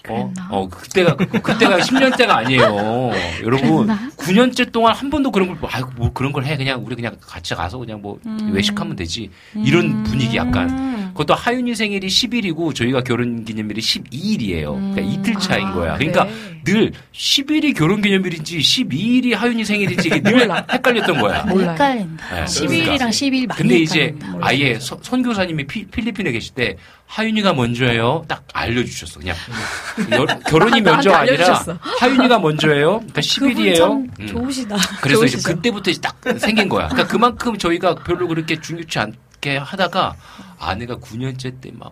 그랬나? 0.03 0.47
어 0.49 0.67
그때가 0.67 1.15
그- 1.15 1.27
그때가 1.27 1.77
10년대가 1.79 2.29
아니에요. 2.29 3.11
여러분 3.43 3.85
그랬나? 3.87 4.09
9년째 4.17 4.71
동안 4.71 4.95
한 4.95 5.09
번도 5.09 5.31
그런 5.31 5.47
걸 5.49 5.57
뭐, 5.57 5.69
아이고 5.71 5.89
뭐 5.95 6.11
그런 6.13 6.31
걸 6.31 6.41
해 6.45 6.57
그냥 6.57 6.83
우리 6.85 6.95
그냥 6.95 7.15
같이 7.21 7.53
가서 7.53 7.77
그냥 7.77 8.01
뭐 8.01 8.19
음. 8.25 8.51
외식하면 8.51 8.95
되지 8.95 9.29
이런 9.55 10.03
분위기 10.03 10.37
약간 10.37 10.69
음. 10.69 10.91
그것도 11.11 11.33
하윤이 11.35 11.75
생일이 11.75 12.07
10일이고 12.07 12.73
저희가 12.73 13.01
결혼 13.03 13.43
기념일이 13.45 13.79
12일이에요. 13.81 14.73
그러니까 14.93 15.01
음. 15.01 15.05
이틀 15.11 15.35
차인 15.35 15.67
아, 15.67 15.73
거야. 15.73 15.97
그래. 15.97 16.09
그러니까 16.11 16.35
늘 16.63 16.91
10일이 17.13 17.75
결혼 17.75 18.01
기념일인지 18.01 18.57
12일이 18.59 19.33
하윤이 19.35 19.65
생일인지 19.65 20.07
이게 20.07 20.21
늘 20.21 20.49
헷갈렸던 20.71 21.19
거야. 21.21 21.43
몰라요. 21.43 21.71
헷갈린다. 21.71 22.35
네, 22.35 22.43
11일이랑 22.45 23.09
12일 23.09 23.47
많이 23.47 23.57
근데 23.61 23.77
이제 23.79 24.01
헷갈린다. 24.03 24.37
아예 24.41 24.79
서- 24.79 24.99
선교사님이 25.01 25.65
피- 25.67 25.85
필리핀에 25.85 26.31
계실 26.31 26.53
때 26.55 26.75
하윤이가 27.15 27.53
먼저예요. 27.53 28.23
딱 28.27 28.43
알려주셨어. 28.53 29.19
그냥 29.19 29.35
여- 30.13 30.25
결혼이 30.47 30.79
나한테 30.79 30.91
먼저가 31.09 31.19
아니라. 31.19 31.63
하윤이가 31.99 32.39
먼저예요. 32.39 32.99
그러니까 32.99 33.21
그분 33.37 33.53
10일이에요. 33.53 33.75
참 33.77 34.27
좋으시다. 34.27 34.77
그래서 35.01 35.25
이제 35.25 35.31
좋으시죠? 35.37 35.55
그때부터 35.55 35.91
이제 35.91 35.99
딱 35.99 36.15
생긴 36.39 36.69
거야. 36.69 36.87
그러니까 36.87 37.11
그만큼 37.11 37.57
저희가 37.57 37.95
별로 37.95 38.27
그렇게 38.29 38.59
중요치 38.61 38.97
않 38.99 39.13
게 39.41 39.57
하다가 39.57 40.15
아내가 40.59 40.97
9년째 40.97 41.59
때막 41.59 41.91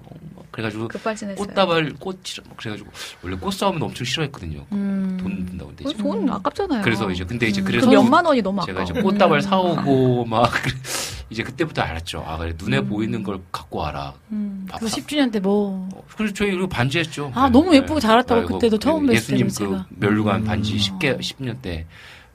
그래가지고 0.51 0.87
급발진했어요. 0.87 1.45
꽃다발 1.45 1.93
꽃 1.99 2.19
싫어 2.23 2.43
막 2.47 2.55
그래가지고 2.57 2.89
원래 3.23 3.35
꽃 3.37 3.51
싸움은 3.51 3.81
엄청 3.81 4.05
싫어했거든요. 4.05 4.65
음. 4.71 5.17
돈 5.19 5.45
든다고 5.45 5.69
근데 5.69 5.83
그 5.83 5.89
이제 5.91 5.97
돈 6.03 6.29
아깝잖아요. 6.29 6.81
그래서 6.83 7.09
이제 7.11 7.23
근데 7.25 7.47
이제 7.47 7.61
음. 7.61 7.65
그래서 7.65 7.87
그 7.87 7.91
몇만 7.91 8.25
원이 8.25 8.41
너무 8.41 8.63
제가 8.65 8.81
아까워. 8.81 8.91
이제 8.91 9.01
꽃다발 9.01 9.41
사오고 9.41 10.25
막 10.25 10.51
이제 11.31 11.43
그때부터 11.43 11.81
알았죠. 11.81 12.23
아 12.25 12.37
그래 12.37 12.53
눈에 12.57 12.81
보이는 12.81 13.21
걸 13.23 13.39
갖고 13.51 13.79
와라. 13.79 14.13
음. 14.31 14.65
밥- 14.69 14.79
그래서 14.79 14.97
10주년 14.97 15.31
때 15.31 15.39
뭐. 15.39 15.89
어, 15.93 16.03
그래서 16.15 16.33
저희 16.33 16.51
그리고 16.51 16.67
반지했죠. 16.67 17.31
아, 17.35 17.49
너무 17.49 17.73
예쁘고 17.75 17.99
잘했다고 17.99 18.41
아이고, 18.41 18.53
그때도 18.55 18.77
처음 18.79 19.05
뵀을 19.07 19.13
예수님 19.13 19.47
때도 19.47 19.69
그 19.69 19.71
제가. 19.75 19.85
멸류관 19.89 20.41
음. 20.41 20.45
반지 20.45 20.75
10개 20.77 21.17
10년 21.19 21.61
때 21.61 21.85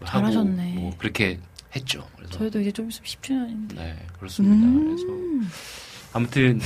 하고 0.00 0.26
잘하셨네. 0.26 0.72
뭐 0.74 0.92
그렇게 0.98 1.38
했죠. 1.74 2.06
그래서 2.16 2.38
저희도 2.38 2.60
이제 2.60 2.72
좀 2.72 2.88
있으면 2.88 3.06
10주년인데. 3.06 3.74
네 3.76 3.96
그렇습니다. 4.18 4.66
음. 4.66 4.96
그래서 5.42 5.50
아무튼 6.12 6.60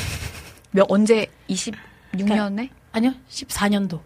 몇 0.70 0.86
언제 0.90 1.26
26년에? 1.48 2.68
아니요, 2.93 3.14
14년도. 3.28 4.01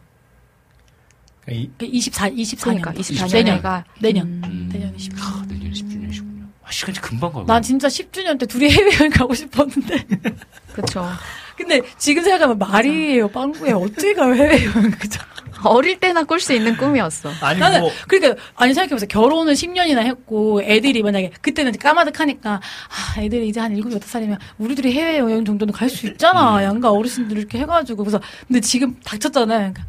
이, 1.51 1.69
24, 1.81 2.31
24년. 2.31 2.63
그러니까 2.63 2.93
24년에가 2.93 3.85
내년. 4.01 4.27
음, 4.45 4.69
내년이 4.73 4.97
10주년. 4.97 5.19
아, 5.21 5.45
내년 5.49 5.73
10주년이시군요. 5.73 6.49
아, 6.63 6.71
시간이 6.71 6.99
금방 7.01 7.33
가요. 7.33 7.45
난 7.47 7.61
진짜 7.63 7.89
10주년 7.89 8.39
때 8.39 8.47
둘이 8.47 8.71
해외여행 8.71 9.11
가고 9.11 9.35
싶었는데. 9.35 10.07
그렇죠. 10.73 11.05
근데 11.57 11.81
지금 11.99 12.23
생각하면 12.23 12.59
말이에요, 12.59 13.29
빵구예요. 13.29 13.77
어떻게 13.79 14.15
가요, 14.15 14.35
해외여행. 14.35 14.91
그죠? 14.93 15.21
어릴 15.69 16.01
때나 16.01 16.25
꿀 16.25 16.41
수 16.41 16.53
있는 16.53 16.77
꿈이었어. 16.77 17.31
아니 17.41 17.61
나는, 17.61 17.81
뭐 17.81 17.91
그러니까, 18.09 18.41
아니, 18.57 18.75
생각해보세요. 18.75 19.09
결혼을 19.09 19.55
10년이나 19.55 19.99
했고, 20.01 20.63
애들이 20.63 21.03
만약에, 21.03 21.31
그때는 21.41 21.73
까마득하니까, 21.79 22.51
아, 22.55 23.21
애들이 23.21 23.49
이제 23.49 23.61
한 23.61 23.75
7, 23.75 23.83
8살이면, 23.85 24.39
우리 24.59 24.75
들이 24.75 24.93
해외 24.93 25.19
여행 25.19 25.45
정도는 25.45 25.73
갈 25.73 25.89
수 25.89 26.07
있잖아. 26.07 26.63
양가 26.65 26.91
어르신들 26.91 27.37
이렇게 27.37 27.59
해가지고. 27.59 28.05
그래서, 28.05 28.21
근데 28.49 28.61
지금 28.61 28.97
닥쳤잖아요. 29.05 29.59
그러니까, 29.73 29.83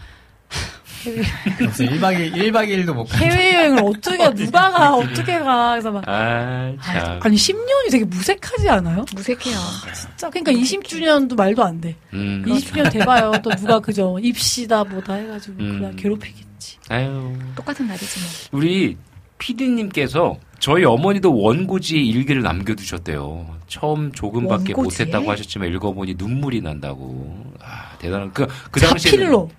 무슨 1.60 1.86
1박 1.88 2.16
2일 2.18 2.34
1박 2.52 2.68
2일도 2.70 2.94
못 2.94 3.06
가. 3.06 3.18
해외여행을 3.18 3.84
어떻게, 3.84 4.18
가, 4.18 4.30
누가 4.34 4.72
가, 4.72 4.96
어떻게 4.96 5.40
가. 5.40 5.72
그래서 5.72 5.92
막, 5.92 6.04
아, 6.08 6.74
아, 6.80 7.00
참. 7.00 7.20
아니, 7.24 7.36
10년이 7.36 7.92
되게 7.92 8.06
무색하지 8.06 8.70
않아요? 8.70 9.06
무색해요. 9.14 9.58
진짜. 9.94 10.30
그러니까 10.30 10.52
20주년도 10.52 11.36
말도 11.36 11.64
안 11.64 11.82
돼. 11.82 11.96
음. 12.14 12.44
20주년 12.48 12.92
돼봐요. 12.92 13.32
또 13.44 13.50
누가 13.52 13.80
그죠. 13.82 14.18
입시다 14.22 14.84
뭐다 14.84 15.14
해가지고, 15.16 15.56
음. 15.62 15.78
그냥 15.80 15.96
괴롭히겠지. 15.96 16.78
아유. 16.90 17.34
똑같은 17.56 17.88
날이지 17.88 18.20
뭐. 18.52 18.60
우리 18.60 18.98
PD님께서 19.44 20.38
저희 20.60 20.86
어머니도 20.86 21.38
원고지에 21.38 22.00
일기를 22.00 22.42
남겨두셨대요. 22.42 23.58
처음 23.68 24.14
조금밖에 24.14 24.74
원고지에? 24.74 25.06
못했다고 25.06 25.30
하셨지만 25.30 25.68
읽어보니 25.74 26.16
눈물이 26.18 26.62
난다고. 26.62 27.44
아, 27.62 27.98
대단한. 28.00 28.32
그, 28.32 28.48
그 28.72 28.80
당시에. 28.80 29.12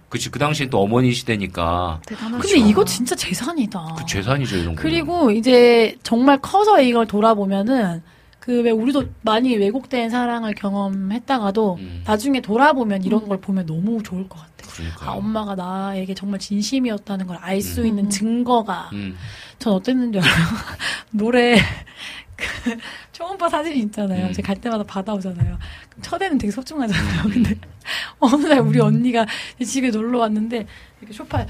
그치, 0.09 0.31
그 0.31 0.39
당시엔 0.39 0.71
또 0.71 0.81
어머니 0.81 1.13
시대니까. 1.13 2.01
대단하죠. 2.07 2.39
근데 2.39 2.59
이거 2.67 2.83
진짜 2.87 3.15
재산이다. 3.15 3.97
그 3.99 4.07
재산이죠, 4.07 4.57
이런 4.57 4.75
거. 4.75 4.81
그리고 4.81 5.31
이제 5.31 5.95
정말 6.03 6.39
커서 6.41 6.81
이걸 6.81 7.07
돌아보면은 7.07 8.01
그왜 8.41 8.71
우리도 8.71 9.05
많이 9.23 9.57
왜곡된 9.57 10.11
사랑을 10.11 10.55
경험했다가도 10.55 11.77
음. 11.81 12.03
나중에 12.07 12.41
돌아보면 12.41 13.03
이런 13.03 13.27
걸 13.27 13.39
보면 13.41 13.67
너무 13.67 14.03
좋을 14.03 14.29
것 14.29 14.39
같아. 14.39 14.55
그러니까. 14.75 15.11
아, 15.11 15.13
엄마가 15.15 15.55
나에게 15.55 16.15
정말 16.15 16.41
진심이었다는 16.41 17.27
걸 17.27 17.37
알수 17.39 17.83
음. 17.83 17.87
있는 17.87 18.11
증거가 18.11 18.91
음. 18.93 19.17
전 19.65 19.73
어땠는지 19.73 20.19
알아요? 20.19 20.45
노래 21.11 21.57
그 22.37 22.77
초음파 23.13 23.49
사진 23.49 23.75
있잖아요. 23.77 24.27
음. 24.27 24.33
제가 24.35 24.49
갈 24.49 24.61
때마다 24.61 24.85
받아오잖아요. 24.85 25.59
첫에는 26.03 26.37
되게 26.37 26.51
소중하잖아요. 26.51 27.23
근데 27.23 27.55
어느 28.21 28.45
날 28.45 28.61
우리 28.61 28.79
언니가 28.79 29.25
집에 29.65 29.89
놀러 29.89 30.19
왔는데 30.19 30.67
이렇게 31.01 31.15
소파에 31.15 31.47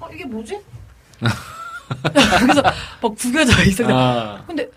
어 0.00 0.08
이게 0.10 0.24
뭐지? 0.24 0.58
그래서 2.40 2.62
막 3.02 3.14
구겨져 3.14 3.62
있어. 3.64 3.84
아. 3.90 4.42
근데 4.46 4.70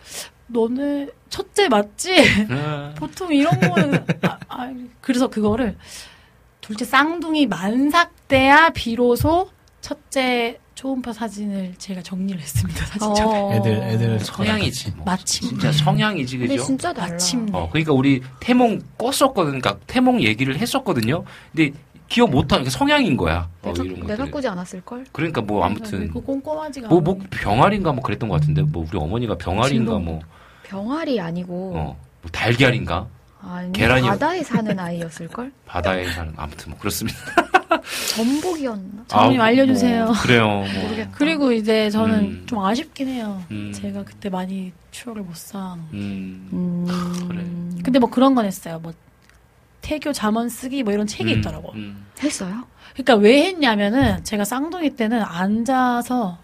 너네 0.47 1.07
첫째 1.29 1.69
맞지? 1.69 2.47
아. 2.49 2.93
보통 2.97 3.33
이런 3.33 3.57
거는 3.61 4.05
아, 4.23 4.37
아, 4.49 4.73
그래서 4.99 5.29
그거를 5.29 5.77
둘째 6.59 6.83
쌍둥이 6.83 7.45
만삭 7.47 8.27
때야 8.27 8.71
비로소 8.71 9.51
첫째 9.81 10.59
초음파 10.75 11.13
사진을 11.13 11.75
제가 11.77 12.01
정리를 12.01 12.39
했습니다. 12.39 12.85
사진첩에. 12.85 13.27
어. 13.27 13.53
애들 13.53 13.71
애들 13.83 14.19
성향이지. 14.19 14.91
뭐. 14.95 15.05
마침 15.05 15.49
진짜 15.49 15.71
성향이지, 15.71 16.37
근데 16.37 16.55
그죠? 16.55 16.65
진짜 16.67 16.93
달라. 16.93 17.11
마침 17.11 17.47
어, 17.53 17.69
그러니까 17.69 17.93
우리 17.93 18.21
태몽 18.39 18.79
껐었거든. 18.97 19.45
그러니까 19.45 19.77
태몽 19.87 20.21
얘기를 20.21 20.57
했었거든요. 20.57 21.23
근데 21.51 21.71
기억 22.09 22.29
못하는 22.29 22.63
게 22.63 22.69
성향인 22.69 23.17
거야. 23.17 23.49
어, 23.63 23.73
내가, 23.73 23.83
이런 23.83 24.07
내가. 24.07 24.25
꾸지 24.25 24.47
않았을 24.47 24.81
걸. 24.81 25.05
그러니까 25.11 25.41
뭐 25.41 25.63
아무튼 25.63 26.09
그 26.11 26.21
꼼꼼하지가 26.21 26.89
뭐. 26.89 27.01
뭐 27.01 27.17
병아리인가 27.31 27.91
뭐 27.91 28.03
그랬던 28.03 28.29
것 28.29 28.39
같은데 28.39 28.61
뭐 28.61 28.85
우리 28.87 28.97
어머니가 28.97 29.35
병아리인가. 29.37 29.99
뭐, 29.99 30.19
병아리 30.63 31.19
아니고 31.19 31.73
어, 31.75 31.97
뭐 32.21 32.31
달걀인가 32.31 33.07
아니 33.49 33.71
계란이요. 33.71 34.11
바다에 34.11 34.43
사는 34.43 34.79
아이였을 34.79 35.27
걸. 35.27 35.51
바다에 35.65 36.09
사는 36.11 36.33
아무튼 36.37 36.71
뭐 36.71 36.79
그렇습니다. 36.79 37.17
전복이었나? 38.15 39.05
아, 39.11 39.29
알려주세요. 39.39 40.05
뭐, 40.05 40.13
그래요. 40.21 40.45
뭐. 40.47 40.65
모르겠다. 40.83 41.11
그리고 41.13 41.51
이제 41.51 41.89
저는 41.89 42.19
음. 42.19 42.43
좀 42.45 42.59
아쉽긴 42.63 43.07
해요. 43.07 43.43
음. 43.51 43.71
제가 43.73 44.03
그때 44.03 44.29
많이 44.29 44.71
추억을 44.91 45.21
못 45.21 45.35
쌓아놓은. 45.35 45.87
음, 45.93 46.49
음. 46.53 47.27
그래. 47.27 47.43
근데 47.83 47.99
뭐 47.99 48.09
그런 48.09 48.35
건 48.35 48.45
했어요. 48.45 48.79
뭐 48.81 48.93
태교 49.81 50.11
잠언 50.13 50.49
쓰기 50.49 50.83
뭐 50.83 50.93
이런 50.93 51.07
책이 51.07 51.33
음, 51.33 51.39
있더라고. 51.39 51.71
음. 51.73 52.05
했어요? 52.21 52.63
그러니까 52.93 53.15
왜 53.15 53.45
했냐면은 53.45 54.23
제가 54.23 54.43
쌍둥이 54.43 54.95
때는 54.95 55.21
앉아서 55.21 56.37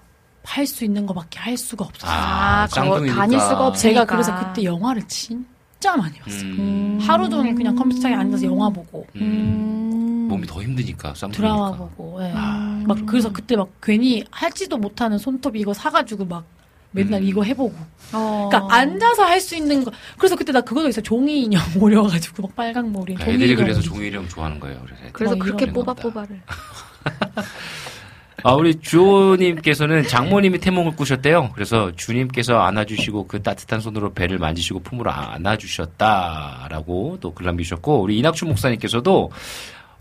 할 0.45 0.67
수 0.67 0.83
있는 0.83 1.05
거밖에 1.05 1.39
할 1.39 1.55
수가 1.55 1.85
없었어요. 1.85 2.13
아, 2.17 2.67
그거 2.67 2.81
쌍둥이니까. 2.81 3.15
다닐 3.15 3.39
수가 3.39 3.67
없- 3.67 3.77
제가. 3.77 4.05
그래서 4.05 4.37
그때 4.37 4.63
영화를 4.65 5.01
진 5.07 5.45
짜 5.83 5.97
많이 5.97 6.17
봤어요. 6.17 6.41
음. 6.43 6.97
하루 7.01 7.27
종일 7.29 7.53
그냥 7.55 7.75
컴퓨터에 7.75 8.13
앉아서 8.13 8.45
영화 8.45 8.69
보고 8.69 9.05
음. 9.17 9.21
음. 9.21 10.27
몸이 10.29 10.47
더 10.47 10.63
힘드니까 10.63 11.13
쌍둥이니까. 11.13 11.35
드라마 11.37 11.75
보고 11.75 12.23
예. 12.23 12.31
아. 12.33 12.81
막 12.87 13.05
그래서 13.05 13.33
그때 13.33 13.57
막 13.57 13.67
괜히 13.81 14.23
할지도 14.31 14.77
못하는 14.77 15.17
손톱 15.17 15.57
이거 15.57 15.73
사가지고 15.73 16.23
막 16.23 16.45
맨날 16.91 17.21
음. 17.21 17.27
이거 17.27 17.43
해보고 17.43 17.75
어. 18.13 18.47
그러니까 18.49 18.73
앉아서 18.77 19.23
할 19.25 19.41
수 19.41 19.57
있는 19.57 19.83
거 19.83 19.91
그래서 20.17 20.37
그때 20.37 20.53
나 20.53 20.61
그거도 20.61 20.87
있어 20.87 21.01
종이 21.01 21.41
인형 21.43 21.61
오려가지고 21.77 22.43
막 22.43 22.55
빨강 22.55 22.93
머리 22.93 23.15
아, 23.15 23.25
종이 23.25 23.33
애들이 23.35 23.51
인형 23.51 23.63
그래서 23.65 23.79
오리. 23.81 23.85
종이령 23.89 24.29
좋아하는 24.29 24.61
거예요. 24.61 24.79
그래서. 24.85 25.01
그래서 25.11 25.35
막 25.35 25.43
그렇게 25.43 25.65
뽑아 25.69 25.93
뽑아를. 25.95 26.39
아, 28.41 28.53
우리 28.53 28.75
주호님께서는 28.79 30.07
장모님이 30.07 30.57
태몽을 30.59 30.95
꾸셨대요. 30.95 31.51
그래서 31.53 31.91
주님께서 31.95 32.59
안아주시고 32.59 33.27
그 33.27 33.41
따뜻한 33.43 33.79
손으로 33.79 34.13
배를 34.13 34.39
만지시고 34.39 34.79
품으로 34.79 35.11
안아주셨다라고 35.11 37.17
또 37.21 37.33
글 37.33 37.45
남기셨고, 37.45 38.01
우리 38.01 38.17
이낙춘 38.19 38.49
목사님께서도 38.49 39.31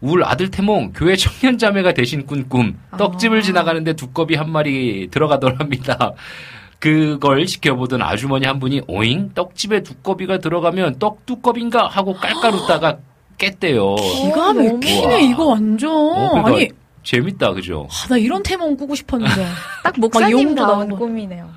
울 0.01 0.25
아들 0.25 0.51
태몽 0.51 0.93
교회 0.93 1.15
청년 1.17 1.59
자매가 1.59 1.95
대신 1.95 2.27
꾼 2.27 2.49
꿈 2.49 2.77
떡집을 2.99 3.39
아. 3.39 3.43
지나가는데 3.43 3.93
두꺼비 3.95 4.35
한 4.35 4.51
마리 4.51 5.09
들어가더랍니다. 5.11 6.13
그걸 6.81 7.47
지켜보던 7.47 8.03
아주머니 8.03 8.47
한 8.47 8.59
분이 8.59 8.83
오잉 8.89 9.31
떡집에 9.35 9.83
두꺼비가 9.85 10.39
들어가면 10.39 10.99
떡 10.99 11.25
두꺼비인가 11.27 11.87
하고 11.87 12.15
깔깔 12.15 12.55
웃다가 12.55 12.99
깼대요. 13.39 13.95
기가 13.97 14.53
막히네. 14.53 15.23
이거 15.31 15.47
완전 15.47 15.91
어, 15.91 16.31
그러니까 16.33 16.57
아니 16.57 16.69
재밌다 17.03 17.53
그죠? 17.55 17.89
아, 17.91 18.09
나 18.09 18.17
이런 18.19 18.43
태몽 18.43 18.77
꾸고 18.77 18.95
싶었는데 18.95 19.47
딱 19.83 19.99
목사님 19.99 20.55
나오고. 20.55 20.97
꿈이네요. 20.97 21.51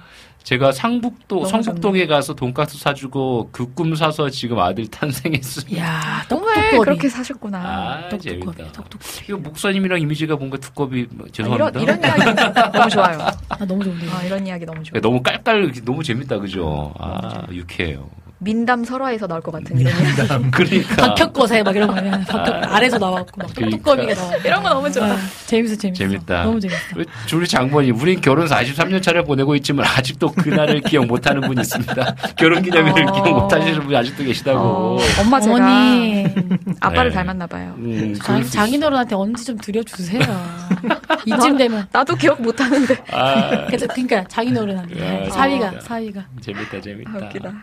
제가 0.44 0.72
상북도 0.72 1.46
성북동에 1.46 2.06
가서 2.06 2.36
돈가스 2.36 2.78
사주고 2.78 3.50
그 3.52 3.66
꿈 3.74 3.96
사서 3.96 4.30
지금 4.30 4.60
아들 4.60 4.86
탄생했습니다. 4.88 5.82
야 5.82 6.24
떡두꺼비 6.30 6.78
그렇게 6.82 7.10
사셨구나. 7.10 7.58
아, 7.58 8.10
재밌다. 8.18 8.72
떡두꺼비 8.72 9.26
이거 9.28 9.38
목사님이랑 9.40 10.00
이미지가 10.02 10.36
뭔가 10.36 10.58
두꺼비 10.58 11.08
뭐, 11.10 11.26
아, 11.26 11.32
죄송합니다. 11.32 11.80
이런, 11.82 11.98
이런 12.00 12.20
이야기 12.20 12.62
너무 12.78 12.90
좋아요. 12.92 13.18
아 13.50 13.66
너무 13.66 13.84
좋은데 13.84 14.08
아, 14.12 14.22
이런 14.24 14.46
이야기 14.46 14.66
너무 14.66 14.84
좋아요. 14.84 15.02
너무 15.02 15.24
깔깔 15.24 15.72
너무 15.84 16.04
재밌다 16.04 16.38
그죠? 16.38 16.94
아 17.00 17.48
유쾌해요. 17.52 18.08
민담 18.38 18.84
설화에서 18.84 19.28
나올 19.28 19.42
것 19.42 19.52
같은 19.52 19.80
이런 19.80 19.94
이야기. 19.94 20.52
그러니까 20.52 20.96
박혁거세 21.16 21.64
막 21.64 21.76
이런 21.76 21.88
거 21.88 21.96
아니야 21.96 22.20
박혁 22.28 22.74
아래서 22.74 22.98
나와갖고 22.98 23.42
막 23.42 23.50
그러니까. 23.56 23.78
떡두꺼비가 23.92 24.14
나와 24.22 24.36
이런 24.44 24.64
거 24.64 24.70
너무 24.70 24.92
좋아. 24.92 25.06
아, 25.08 25.18
재밌어 25.46 25.76
재밌어 25.78 25.98
재밌다. 26.00 26.44
너무 26.44 26.60
재밌어 26.60 26.80
왜 26.96 27.06
우리 27.34 27.48
장모님, 27.48 27.96
우린 28.00 28.20
결혼 28.22 28.46
43년 28.48 29.02
차를 29.02 29.24
보내고 29.24 29.56
있지만 29.56 29.86
아직도 29.88 30.32
그날을 30.34 30.82
기억 30.82 31.06
못하는 31.06 31.42
분이 31.42 31.62
있습니다. 31.62 32.16
결혼 32.38 32.62
기념일을 32.62 33.08
어. 33.08 33.12
기억 33.14 33.32
못하시는 33.42 33.80
분이 33.82 33.96
아직도 33.96 34.24
계시다고. 34.24 34.60
어, 34.60 34.98
엄마 35.22 35.40
제가 35.40 35.56
어머니 35.56 36.34
아빠를 36.82 37.10
네. 37.12 37.16
닮았나 37.16 37.48
봐요. 37.48 37.74
음, 37.78 38.14
장, 38.22 38.44
장인어른한테 38.44 39.16
언제 39.16 39.44
좀 39.44 39.58
드려주세요 39.58 40.22
이쯤 41.26 41.58
되면 41.58 41.88
나도 41.92 42.16
기억 42.16 42.42
못하는데. 42.42 42.94
있- 42.94 43.00
아, 43.14 43.66
그래서 43.68 43.88
그러니까 43.88 44.24
장인어른한테 44.28 45.26
야, 45.26 45.30
사위가 45.30 45.70
재밌다. 45.70 45.86
사위가 45.88 46.26
재밌다, 46.42 46.82
재밌다. 46.82 47.12
아, 47.14 47.18
웃기다. 47.26 47.54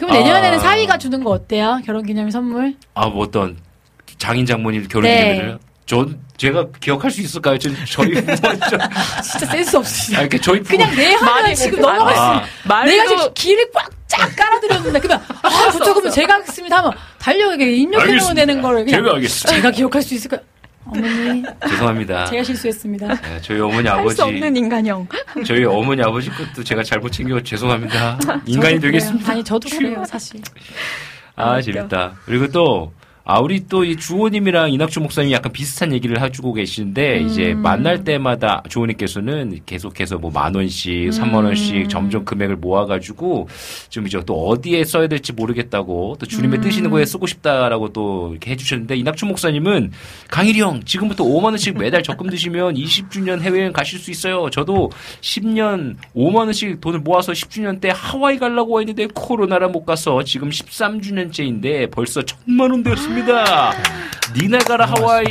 그럼 0.00 0.14
내년에는 0.14 0.58
아. 0.58 0.60
사위가 0.60 0.96
주는 0.98 1.22
거 1.22 1.30
어때요 1.30 1.80
결혼기념일 1.84 2.32
선물 2.32 2.74
아, 2.94 3.06
뭐 3.08 3.24
어떤 3.24 3.58
장인 4.16 4.46
장모님 4.46 4.88
결혼 4.88 5.04
네. 5.10 5.34
기념일을? 5.34 5.58
전 5.84 6.18
제가 6.38 6.68
기억할 6.80 7.10
수 7.10 7.20
있을까요? 7.20 7.58
전 7.58 7.76
저희 7.86 8.12
부모 8.12 8.34
저, 8.36 8.78
진짜 9.22 9.46
센스 9.46 9.76
없으시다 9.76 10.18
아, 10.18 10.20
이렇게 10.22 10.40
저희 10.40 10.60
부모 10.62 10.78
그냥 10.78 10.96
내 10.96 11.12
하면 11.14 11.54
지금 11.54 11.80
넘어갈 11.80 12.14
수 12.14 12.20
아, 12.20 12.44
말도 12.64 12.90
내가 12.90 13.06
지금 13.08 13.34
길을 13.34 13.70
꽉 13.72 13.90
쫙 14.10 14.34
깔아드렸는데 14.34 14.98
그러면 14.98 15.24
아 15.42 15.70
저, 15.70 15.78
그러면 15.92 16.10
제가 16.10 16.34
하겠습니다 16.34 16.78
하면 16.78 16.90
달력에 17.20 17.64
입력해놓으면. 17.76 18.34
되는 18.34 18.60
거를 18.60 18.84
그냥 18.84 19.04
제가 19.04 19.14
알겠습니다. 19.14 19.54
제가 19.56 19.70
기억할 19.70 20.02
수 20.02 20.14
있을까요? 20.14 20.40
어머니 20.86 21.42
죄송합니다. 21.68 22.24
제가 22.26 22.42
실수했습니다 22.42 23.08
네, 23.08 23.40
저희 23.42 23.60
어머니 23.60 23.86
할 23.88 24.00
아버지 24.00 24.16
수 24.16 24.24
없는 24.24 24.56
인간형. 24.56 25.06
저희 25.46 25.64
어머니 25.64 26.02
아버지 26.02 26.30
것도 26.30 26.64
제가 26.64 26.82
잘못 26.82 27.10
챙겨 27.10 27.40
죄송합니다. 27.40 28.18
인간이 28.46 28.80
되겠습니다. 28.80 29.32
아니 29.32 29.44
저도 29.44 29.68
그래요 29.68 30.02
사실 30.06 30.40
아, 31.36 31.52
아, 31.52 31.60
재밌다. 31.60 32.14
그리고 32.26 32.48
또, 32.48 32.92
아, 33.24 33.38
우리 33.38 33.66
또 33.68 33.84
이 33.84 33.96
주호님이랑 33.96 34.72
이낙주 34.72 35.00
목사님이 35.00 35.32
약간 35.34 35.52
비슷한 35.52 35.92
얘기를 35.92 36.20
해주고 36.20 36.52
계시는데, 36.54 37.20
이제 37.20 37.54
만날 37.54 38.02
때마다 38.04 38.62
주호님께서는 38.68 39.60
계속해서 39.66 40.18
뭐 40.18 40.30
만 40.30 40.54
원씩, 40.54 41.12
삼만 41.12 41.44
원씩 41.44 41.88
점점 41.88 42.24
금액을 42.24 42.56
모아가지고, 42.56 43.48
지금 43.88 44.06
이제 44.06 44.20
또 44.26 44.48
어디에 44.48 44.84
써야 44.84 45.06
될지 45.06 45.32
모르겠다고, 45.32 46.16
또 46.18 46.26
주님의 46.26 46.60
뜻 46.60 46.76
있는 46.76 46.90
거에 46.90 47.04
쓰고 47.04 47.26
싶다라고 47.26 47.92
또 47.92 48.28
이렇게 48.32 48.50
해주셨는데, 48.52 48.96
이낙주 48.96 49.26
목사님은 49.26 49.92
강일이 50.28 50.60
형, 50.60 50.82
지금부터 50.84 51.24
5만 51.24 51.44
원씩 51.44 51.78
매달 51.78 52.02
적금 52.02 52.30
드시면 52.30 52.74
20주년 52.74 53.40
해외여행 53.42 53.72
가실 53.72 53.98
수 53.98 54.10
있어요. 54.10 54.50
저도 54.50 54.90
10년 55.20 55.96
5만 56.16 56.36
원씩 56.46 56.80
돈을 56.80 57.00
모아서 57.00 57.32
10주년 57.32 57.80
때 57.80 57.92
하와이 57.94 58.38
가려고 58.38 58.80
했는데 58.80 59.06
코로나라 59.14 59.68
못 59.68 59.84
가서 59.84 60.22
지금 60.24 60.48
13주년째인데 60.50 61.90
벌써 61.90 62.22
천만 62.22 62.70
원 62.70 62.82
되었습니다. 62.82 63.09
니네 64.36 64.58
가라 64.58 64.86
하와이. 64.86 65.24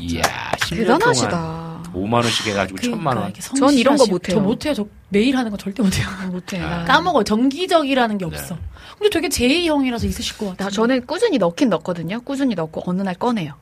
이야, 0.00 0.22
10년 0.56 0.86
동안 0.86 0.98
대단하시다. 0.98 1.82
5만 1.94 2.14
원씩 2.14 2.46
해가지고 2.46 2.80
천만 2.80 3.16
원. 3.16 3.26
이렇게 3.26 3.40
전 3.40 3.72
이런 3.74 3.96
거. 3.96 4.06
못해요. 4.06 4.36
저 4.36 4.40
못해요 4.40 4.74
저 4.74 4.86
매일 5.08 5.36
하는 5.36 5.50
거 5.50 5.56
절대 5.56 5.82
못해요 5.82 6.06
못해. 6.30 6.60
아. 6.60 6.84
까먹어 6.84 7.24
정기적이라는 7.24 8.16
게 8.16 8.24
없어 8.24 8.56
근데 8.96 9.10
되게 9.10 9.28
제2형이라서 9.28 10.04
있으실 10.04 10.38
것 10.38 10.50
같아요 10.50 10.66
나 10.68 10.70
저는 10.70 11.06
꾸준히 11.06 11.38
넣긴 11.38 11.68
넣거든요. 11.70 12.20
꾸준히 12.22 12.54
넣고 12.54 12.82
어느 12.86 13.02
날 13.02 13.14
꺼내요. 13.14 13.54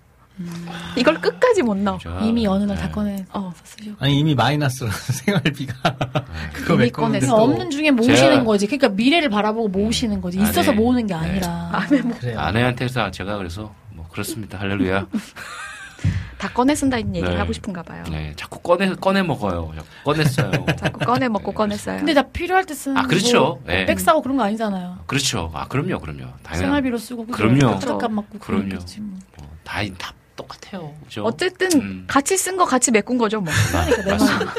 이걸 0.97 1.21
끝까지 1.21 1.63
못 1.63 1.77
넣어. 1.77 1.99
자, 1.99 2.19
이미 2.23 2.47
어느 2.47 2.65
날 2.65 2.77
네. 2.77 2.83
다 2.83 2.91
꺼내 2.91 3.25
어. 3.33 3.53
쓰시고 3.65 3.97
아니 3.99 4.19
이미 4.19 4.35
마이너스로 4.35 4.91
생활비가 4.93 5.97
그거 6.53 6.75
이미 6.75 6.91
꺼냈어. 6.91 7.27
또 7.27 7.43
없는 7.43 7.71
중에 7.71 7.91
모으시는 7.91 8.43
제가- 8.43 8.45
거지. 8.45 8.67
그러니까 8.67 8.89
미래를 8.91 9.31
바라보고 9.31 9.69
모으시는 9.69 10.21
거지. 10.21 10.39
있어서 10.41 10.71
아, 10.71 10.75
네. 10.75 10.81
모으는 10.81 11.07
게 11.07 11.15
네. 11.15 11.21
아니라. 11.21 11.87
그래요. 12.21 12.39
아내한테서 12.41 13.11
제가 13.11 13.37
그래서 13.37 13.75
뭐 13.91 14.07
그렇습니다. 14.09 14.59
할렐루야. 14.59 15.07
다 16.39 16.49
꺼내 16.51 16.73
쓴다는 16.77 17.17
얘기를 17.17 17.35
네. 17.35 17.41
하고 17.41 17.53
싶은가 17.53 17.83
봐요. 17.83 18.05
네, 18.09 18.33
자꾸 18.37 18.61
꺼내 18.61 18.95
꺼내 18.95 19.23
먹어요. 19.25 19.73
자꾸 19.75 19.89
꺼냈어요. 20.05 20.67
자꾸 20.79 21.01
꺼내 21.01 21.29
먹고 21.29 21.51
꺼냈어요. 21.51 21.97
근데 21.99 22.15
다 22.15 22.23
필요할 22.23 22.65
때 22.65 22.75
쓰는 22.75 22.97
아, 22.97 23.03
그렇죠. 23.03 23.41
뭐 23.41 23.63
네. 23.67 23.85
백 23.87 23.99
사고 23.99 24.23
그런 24.23 24.37
거 24.37 24.45
아니잖아요. 24.45 24.99
그렇죠. 25.09 25.51
아, 25.53 25.67
그럼요, 25.67 25.99
그럼요. 25.99 26.27
당연. 26.45 26.61
생활비로 26.61 26.97
쓰고 26.99 27.27
그죠? 27.27 27.37
그럼요. 27.37 27.81
그럼요. 28.39 28.69
뭐. 28.69 29.19
뭐, 29.37 29.49
다, 29.65 29.81
다 29.99 30.13
똑같아요. 30.39 30.95
그죠? 31.05 31.25
어쨌든 31.25 31.69
음. 31.75 32.05
같이 32.09 32.37
쓴 32.39 32.57
거 32.57 32.65
같이 32.65 32.91
메꾼 32.91 33.19
거죠 33.19 33.41
뭐. 33.41 33.53
그러니까 33.71 34.03
내 34.05 34.11
맞습니다. 34.13 34.55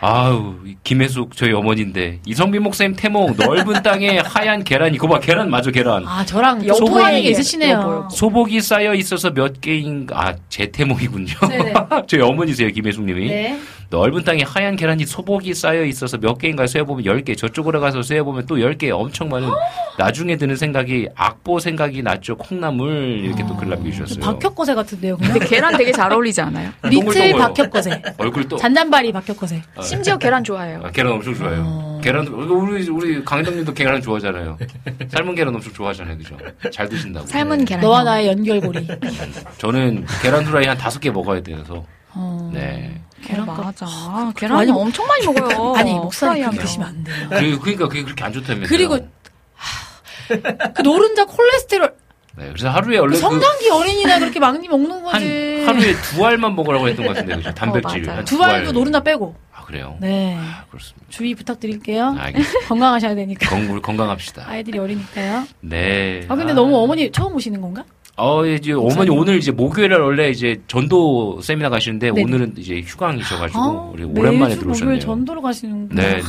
아우, 0.00 0.54
이 0.64 0.76
김혜숙 0.82 1.36
저희 1.36 1.52
어머니인데 1.52 2.20
이성빈 2.26 2.62
목사님 2.62 2.96
태몽 2.96 3.34
넓은 3.36 3.82
땅에 3.82 4.18
하얀 4.18 4.64
계란 4.64 4.94
이거 4.94 5.06
봐 5.08 5.20
계란 5.20 5.50
맞아 5.50 5.70
계란 5.70 6.06
아 6.06 6.24
저랑 6.24 6.60
게 6.60 7.18
얘기, 7.18 7.30
있으시네요. 7.30 7.76
여보. 7.76 8.08
소복이 8.10 8.60
쌓여 8.60 8.94
있어서 8.94 9.30
몇 9.30 9.60
개인가 9.60 10.28
아제 10.28 10.70
태몽이군요. 10.70 11.34
네네. 11.48 11.72
저희 12.08 12.20
어머니세요 12.20 12.68
김혜숙님이 12.70 13.28
네. 13.28 13.60
넓은 13.90 14.22
땅에 14.22 14.44
하얀 14.44 14.76
계란이 14.76 15.04
소복이 15.04 15.52
쌓여 15.52 15.84
있어서 15.84 16.16
몇 16.16 16.38
개인가 16.38 16.66
세어보면 16.66 17.04
열개 17.04 17.34
저쪽으로 17.34 17.80
가서 17.80 18.02
세어보면 18.02 18.46
또열개 18.46 18.90
엄청 18.90 19.28
많은 19.28 19.48
나중에 19.98 20.36
드는 20.36 20.54
생각이 20.56 21.08
악보 21.16 21.58
생각이 21.58 22.02
났죠 22.02 22.36
콩나물 22.36 23.22
이렇게 23.24 23.44
또글 23.46 23.68
남겨주셨어요. 23.68 24.20
박혁거세 24.20 24.74
같은데요. 24.74 25.16
근데 25.16 25.40
계란 25.40 25.76
되게 25.76 25.92
잘 25.92 26.12
어울리잖아요. 26.12 26.70
리틀 26.84 27.00
동글동글. 27.04 27.38
박혁거세. 27.38 28.02
얼굴 28.18 28.48
또 28.48 28.56
잔잔바리 28.56 29.12
박혁거세. 29.12 29.59
어, 29.76 29.82
심지어 29.82 30.16
계란 30.18 30.42
좋아해요. 30.44 30.82
아, 30.84 30.90
계란 30.90 31.12
엄청 31.12 31.34
좋아해요. 31.34 31.62
어. 31.66 32.00
계란 32.02 32.26
우리 32.26 32.88
우리 32.88 33.24
강희동님도 33.24 33.74
계란 33.74 34.00
좋아하잖아요. 34.00 34.58
삶은 35.08 35.34
계란 35.34 35.54
엄청 35.54 35.72
좋아하잖아요, 35.72 36.18
그죠? 36.18 36.36
잘 36.72 36.88
드신다고. 36.88 37.26
삶은 37.26 37.64
계란. 37.64 37.82
너와 37.82 38.04
나의 38.04 38.28
연결고리. 38.28 38.86
저는 39.58 40.06
계란 40.22 40.44
후라이 40.44 40.66
한 40.66 40.76
다섯 40.78 40.98
개 41.00 41.10
먹어야 41.10 41.42
돼서. 41.42 41.84
어. 42.12 42.50
네. 42.52 43.00
계란 43.22 43.48
어, 43.48 43.54
값. 43.54 43.64
맞아. 43.66 43.86
계란은 44.36 44.62
아니, 44.62 44.70
엄청 44.70 45.06
많이 45.06 45.26
먹어요. 45.26 45.74
아니. 45.76 45.92
그렇게 46.10 46.58
드시면 46.58 46.88
안 46.88 47.04
돼요. 47.04 47.28
그 47.28 47.58
그러니까 47.60 47.88
그게 47.88 48.02
그렇게 48.02 48.24
안 48.24 48.32
좋다면서요. 48.32 48.68
그리고 48.68 48.94
하, 49.54 50.72
그 50.72 50.82
노른자 50.82 51.26
콜레스테롤 51.26 51.89
네, 52.36 52.48
그래서 52.48 52.70
하루에 52.70 52.98
원래 52.98 53.12
그 53.14 53.20
성장기 53.20 53.70
어린이나 53.70 54.18
그렇게 54.18 54.38
많이 54.38 54.66
먹는 54.68 54.90
한 54.90 55.02
거지. 55.02 55.64
하루에 55.64 55.92
두 56.02 56.24
알만 56.24 56.54
먹으라고 56.54 56.88
했던 56.88 57.06
것 57.06 57.14
같은데 57.14 57.36
그죠? 57.36 57.52
단백질. 57.54 58.08
한두 58.08 58.42
알도 58.42 58.72
노른자 58.72 59.00
빼고. 59.02 59.34
아 59.52 59.64
그래요? 59.64 59.96
네. 60.00 60.36
아, 60.38 60.64
그렇습니다. 60.70 61.06
주의 61.08 61.34
부탁드릴게요. 61.34 62.16
알겠습니다. 62.18 62.66
건강하셔야 62.68 63.14
되니까. 63.14 63.48
건강 63.50 63.82
건강합시다. 63.82 64.44
아이들이 64.48 64.78
어리니까요. 64.78 65.44
네. 65.60 66.24
아 66.28 66.36
근데 66.36 66.52
너무 66.52 66.76
어머니 66.78 67.10
처음 67.10 67.34
오시는 67.34 67.60
건가? 67.60 67.84
어, 68.16 68.44
이제 68.44 68.72
어머니 68.72 69.08
오늘 69.10 69.38
이제 69.38 69.50
목요일에 69.50 69.96
원래 69.96 70.28
이제 70.28 70.60
전도 70.66 71.40
세미나 71.40 71.70
가시는데 71.70 72.10
네네. 72.12 72.22
오늘은 72.22 72.54
이제 72.58 72.82
휴강이셔가지고 72.86 73.58
아, 73.60 73.90
우리 73.92 74.04
오랜만에 74.04 74.56
들어오셨네요. 74.56 74.72
목요일 74.84 75.00
전도로 75.00 75.40
가시는구나. 75.40 76.02
네, 76.02 76.16
네. 76.16 76.22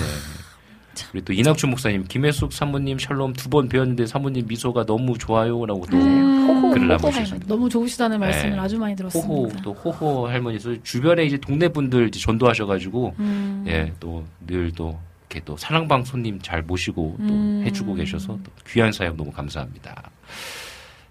우리 1.13 1.21
또 1.23 1.33
이낙춘 1.33 1.69
목사님, 1.69 2.05
김혜숙 2.07 2.53
사모님 2.53 2.97
샬롬 2.99 3.33
두 3.33 3.49
번 3.49 3.67
배웠는데 3.69 4.05
사모님 4.05 4.47
미소가 4.47 4.85
너무 4.85 5.17
좋아요라고 5.17 5.85
또 5.91 5.97
음, 5.97 6.71
글을 6.71 6.87
호호 6.87 6.87
남겨주셨습니다. 6.87 7.29
할머니. 7.31 7.47
너무 7.47 7.69
좋으시다는 7.69 8.19
말씀을 8.19 8.51
네. 8.51 8.57
아주 8.59 8.77
많이 8.77 8.93
호호 8.93 9.09
들었습니다. 9.09 9.61
또 9.63 9.73
호호 9.73 10.27
할머니서 10.27 10.81
주변에 10.83 11.25
이제 11.25 11.37
동네 11.37 11.67
분들 11.67 12.07
이제 12.07 12.19
전도하셔가지고 12.19 13.15
음. 13.19 13.65
예또 13.67 14.25
늘 14.47 14.71
또 14.75 14.97
이렇게 15.29 15.45
또 15.45 15.55
사랑방 15.57 16.03
손님 16.03 16.39
잘 16.41 16.61
모시고 16.61 17.15
또 17.19 17.23
음. 17.33 17.63
해주고 17.65 17.93
계셔서 17.95 18.37
또 18.43 18.51
귀한 18.67 18.91
사역 18.91 19.15
너무 19.15 19.31
감사합니다. 19.31 20.09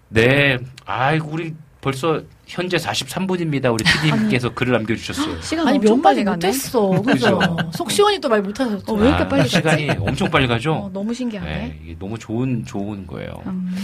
네, 0.09 0.57
아이고 0.85 1.29
우리 1.31 1.53
벌써 1.81 2.21
현재 2.47 2.77
43분입니다. 2.77 3.73
우리 3.73 3.83
PD님께서 3.83 4.53
글을 4.53 4.73
남겨주셨어요. 4.73 5.41
시간 5.41 5.67
아니 5.67 5.79
몇 5.79 5.99
빨리 6.01 6.23
마디 6.23 6.23
가네. 6.23 6.35
못했어. 6.47 6.89
그죠? 7.01 7.39
속 7.73 7.89
시원히 7.91 8.19
또 8.21 8.29
말 8.29 8.41
못하셨죠. 8.41 8.93
어, 8.93 8.95
왜 8.95 9.07
이렇게 9.07 9.23
아, 9.23 9.27
빨리 9.27 9.41
갔지? 9.41 9.55
시간이 9.57 9.89
엄청 9.99 10.29
빨리 10.29 10.47
가죠. 10.47 10.73
어, 10.73 10.89
너무 10.93 11.13
신기하네. 11.13 11.49
네, 11.51 11.79
이게 11.83 11.95
너무 11.99 12.17
좋은 12.19 12.63
좋은 12.65 13.07
거예요. 13.07 13.41
음. 13.47 13.75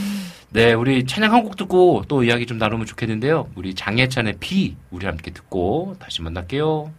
네, 0.51 0.73
우리 0.73 1.05
찬양 1.05 1.33
한 1.33 1.43
곡 1.43 1.55
듣고 1.57 2.03
또 2.07 2.23
이야기 2.23 2.45
좀 2.45 2.57
나누면 2.57 2.85
좋겠는데요. 2.85 3.49
우리 3.55 3.73
장예찬의 3.73 4.35
비 4.39 4.75
우리 4.91 5.05
함께 5.05 5.31
듣고 5.31 5.95
다시 5.99 6.21
만날게요. 6.21 6.91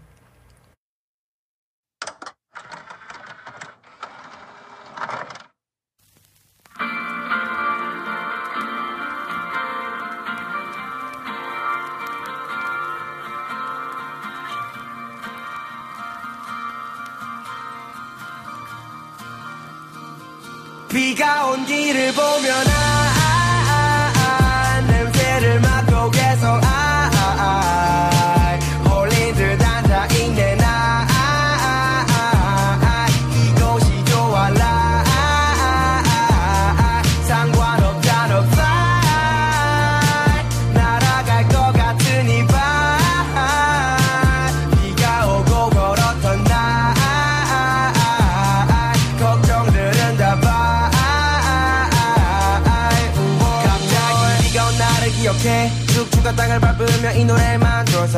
비가 21.18 21.46
온 21.46 21.66
길을 21.66 22.12
보면 22.12 22.68
아, 22.68 22.72
아, 23.18 24.12
아, 24.14 24.76
아, 24.76 24.80
냄새를 24.82 25.60
맡고 25.60 26.12
계속 26.12 26.46
아, 26.46 26.60
아, 26.62 26.62
아, 26.62 26.87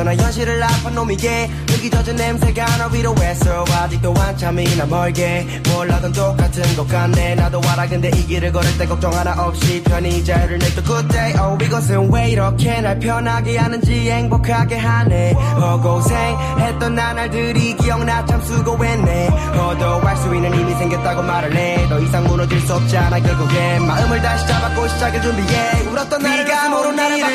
노래만 0.01 0.03
들어서 0.03 0.03
나 0.03 0.15
현실을 0.15 0.63
아픈 0.63 0.95
놈이게. 0.95 1.49
여기 1.71 1.89
젖은 1.89 2.15
냄새가 2.15 2.77
나 2.77 2.87
위로 2.87 3.15
했어. 3.19 3.63
아직도 3.63 4.13
한참이나 4.13 4.85
멀게. 4.85 5.47
몰라던 5.73 6.11
똑같은 6.11 6.75
것 6.75 6.87
같네. 6.87 7.35
나도 7.35 7.61
알아 7.65 7.87
근데 7.87 8.09
이 8.09 8.25
길을 8.27 8.51
걸을 8.51 8.77
때 8.77 8.85
걱정 8.85 9.13
하나 9.13 9.33
없이 9.45 9.81
편히 9.83 10.23
자유를 10.23 10.59
냈던 10.59 10.83
그때 10.83 11.33
oh 11.39 11.63
이것은 11.63 12.11
왜 12.11 12.29
이렇게 12.31 12.81
날 12.81 12.99
편하게 12.99 13.57
하는지 13.57 14.11
행복하게 14.11 14.77
하네. 14.77 15.33
허고생했던 15.33 16.95
나날들이 16.95 17.75
기억나 17.77 18.25
참 18.25 18.41
수고했네. 18.41 19.29
얻어갈 19.57 20.17
수 20.17 20.33
있는 20.35 20.53
힘이 20.53 20.73
생겼다고 20.75 21.21
말을 21.21 21.55
해더 21.55 21.99
이상 21.99 22.23
무너질 22.25 22.59
수 22.61 22.73
없잖아 22.73 23.19
결국엔. 23.19 23.85
마음을 23.85 24.21
다시 24.21 24.47
잡았고 24.47 24.87
시작을 24.87 25.21
준비해. 25.21 25.81
울었던 25.91 26.21
나를 26.21 26.45
가슴으로 26.45 26.91
나를 26.91 27.23
아, 27.23 27.27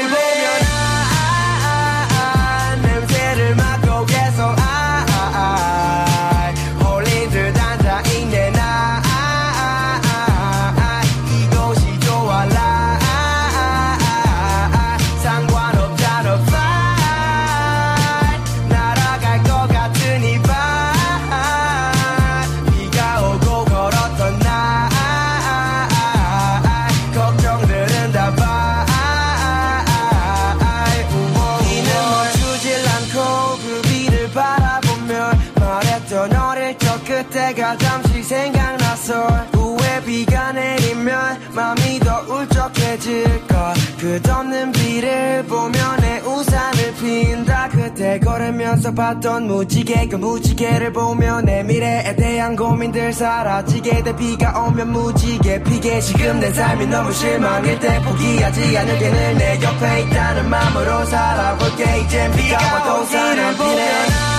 걸으면서 48.76 48.92
봤던 48.92 49.46
무지개 49.46 50.08
그 50.08 50.16
무지개를 50.16 50.92
보며 50.92 51.40
내 51.40 51.62
미래에 51.62 52.14
대한 52.16 52.54
고민들 52.54 53.12
사라지게 53.12 54.02
돼. 54.02 54.16
비가 54.16 54.66
오면 54.66 54.92
무지개 54.92 55.62
피게. 55.62 56.00
지금 56.00 56.40
내 56.40 56.52
삶이 56.52 56.86
너무 56.86 57.12
실망일 57.12 57.78
때 57.80 58.00
포기하지 58.02 58.78
않을게 58.78 59.10
늘내 59.10 59.60
옆에 59.62 60.02
있다는 60.02 60.50
마음으로 60.50 61.04
살아볼게. 61.06 62.00
이젠 62.00 62.32
비가 62.32 62.56
와도 62.56 63.04
사는 63.06 63.56
비네 63.56 64.35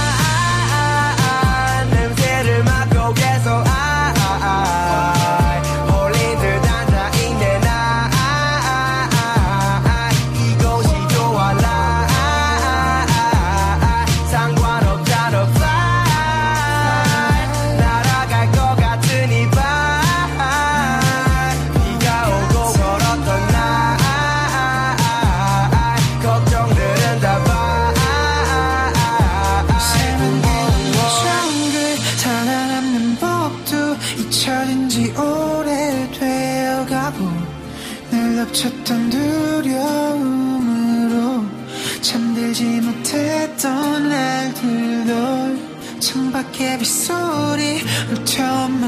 물처럼 48.37 48.79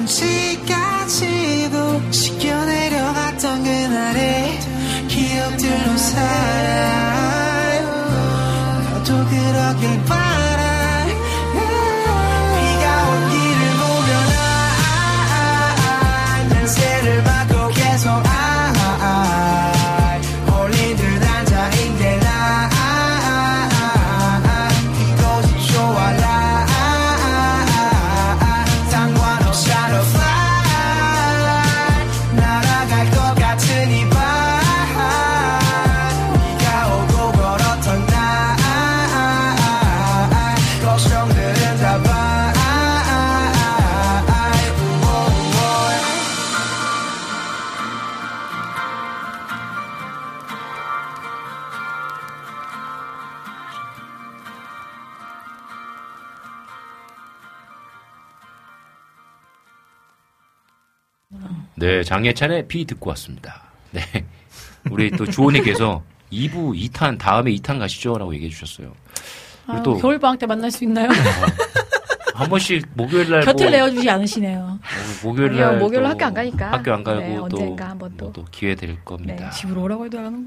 네, 61.80 62.03
장예찬의 62.03 62.68
비 62.68 62.85
듣고 62.85 63.10
왔습니다. 63.11 63.61
네. 63.91 64.01
우리 64.91 65.10
또 65.11 65.26
주호님께서 65.26 66.03
2부 66.31 66.76
2탄, 66.91 67.18
다음에 67.18 67.51
2탄 67.56 67.80
가시죠? 67.80 68.18
라고 68.18 68.34
얘기해 68.35 68.49
주셨어요. 68.51 68.91
아, 69.65 69.81
또, 69.81 69.97
겨울방학 69.97 70.38
때 70.39 70.45
만날 70.45 70.69
수 70.72 70.84
있나요? 70.84 71.10
한 72.35 72.49
번씩 72.49 72.85
목요일 72.95 73.30
날. 73.30 73.41
곁을 73.41 73.68
뭐, 73.68 73.72
내어주지 73.72 74.10
않으시네요. 74.10 74.60
어, 74.60 74.80
목요일 75.23 75.51
아니요, 75.51 75.65
날. 75.65 75.77
목요일 75.77 76.03
또 76.03 76.10
학교 76.10 76.26
안 76.26 76.34
가니까. 76.34 76.72
학교 76.72 76.93
안 76.93 77.03
가고 77.03 77.19
네, 77.19 77.35
또. 77.35 77.43
언젠가 77.45 77.89
한번 77.89 78.14
뭐 78.18 78.27
또. 78.31 78.41
또 78.41 78.45
기회 78.51 78.76
될 78.76 79.03
겁니다. 79.03 79.49
집으로 79.51 79.84
오라고 79.84 80.06
해도 80.06 80.19
안 80.19 80.26
하고. 80.26 80.38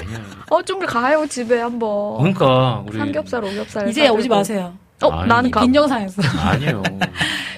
아니야. 0.00 0.20
어, 0.50 0.62
좀 0.62 0.84
가요, 0.86 1.26
집에 1.26 1.60
한 1.60 1.78
번. 1.78 2.18
그러니까, 2.18 2.82
우리. 2.86 2.98
삼겹살, 2.98 3.44
오겹살. 3.44 3.88
이제 3.88 4.08
오지. 4.08 4.28
마세요. 4.28 4.74
어, 5.02 5.10
아니, 5.10 5.28
나는 5.28 5.50
가. 5.50 5.60
빈정상했어. 5.60 6.22
아니요. 6.38 6.82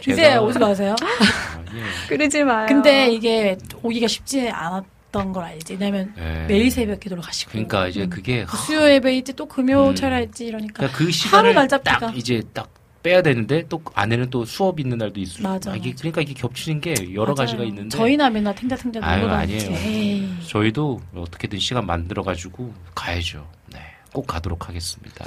이제 0.08 0.36
오지 0.36 0.58
마세요. 0.58 0.94
아니에요. 1.80 1.94
그러지 2.08 2.44
마요. 2.44 2.66
근데 2.68 3.08
이게 3.10 3.56
오기가 3.82 4.06
쉽지 4.08 4.48
않았 4.50 4.84
던 5.12 5.32
걸 5.32 5.44
알지. 5.44 5.74
왜냐면 5.74 6.12
네. 6.16 6.44
매일 6.46 6.70
새벽 6.70 7.00
기도를 7.00 7.22
가시고. 7.22 7.52
그러니까 7.52 7.86
이제 7.88 8.02
음. 8.02 8.10
그게. 8.10 8.44
그 8.44 8.56
수요 8.58 8.90
예배 8.90 9.16
있지 9.18 9.32
또 9.34 9.46
금요 9.46 9.88
음. 9.90 9.94
철야 9.94 10.20
있지 10.20 10.46
이러니까. 10.46 10.74
그러니까 10.74 10.98
그 10.98 11.04
하루 11.04 11.12
시간을 11.12 11.54
날 11.54 11.68
잡기가. 11.68 11.98
딱 11.98 12.16
이제 12.18 12.42
딱 12.52 12.68
빼야 13.02 13.22
되는데 13.22 13.64
또 13.68 13.80
안에는 13.94 14.30
또 14.30 14.44
수업 14.44 14.80
있는 14.80 14.98
날도 14.98 15.20
있을 15.20 15.42
맞아, 15.44 15.70
아, 15.70 15.76
이게 15.76 15.90
맞아. 15.90 16.00
그러니까 16.00 16.20
이게 16.22 16.34
겹치는 16.34 16.80
게 16.80 16.92
여러 17.14 17.26
맞아요. 17.26 17.34
가지가 17.36 17.62
있는데 17.64 17.96
저희나 17.96 18.28
맨날 18.30 18.54
탱자탱자 18.56 18.98
아유, 19.02 19.26
놀고. 19.28 19.52
에이. 19.52 20.28
저희도 20.48 21.00
어떻게든 21.14 21.60
시간 21.60 21.86
만들어 21.86 22.22
가지고 22.22 22.74
가야죠. 22.94 23.48
네. 23.72 23.78
꼭 24.12 24.26
가도록 24.26 24.68
하겠습니다. 24.68 25.24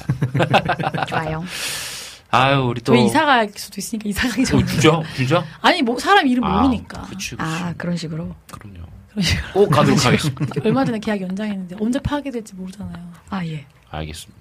좋아요. 1.07 1.43
아유, 2.31 2.61
우리 2.61 2.81
또 2.81 2.95
이사 2.95 3.25
갈 3.25 3.49
수도 3.55 3.75
있으니까 3.79 4.07
이사 4.09 4.27
가기 4.29 4.41
어, 4.41 4.45
전에. 4.45 4.65
주죠? 4.65 5.03
주죠? 5.15 5.43
아니 5.61 5.81
뭐 5.81 5.97
사람 5.97 6.27
이름 6.27 6.43
모르니까. 6.47 7.01
그치, 7.03 7.31
그치. 7.31 7.37
아, 7.39 7.73
그런 7.77 7.97
식으로. 7.97 8.35
그럼요. 8.51 8.85
그런 9.09 9.23
식으로. 9.23 9.51
꼭 9.53 9.69
가도록 9.69 10.05
하겠습니다. 10.05 10.45
얼마 10.63 10.85
전에 10.85 10.99
계약 10.99 11.21
연장했는데 11.21 11.77
언제 11.79 11.99
파괴될지 11.99 12.55
모르잖아요. 12.55 13.11
아, 13.29 13.45
예. 13.45 13.65
알겠습니다. 13.89 14.39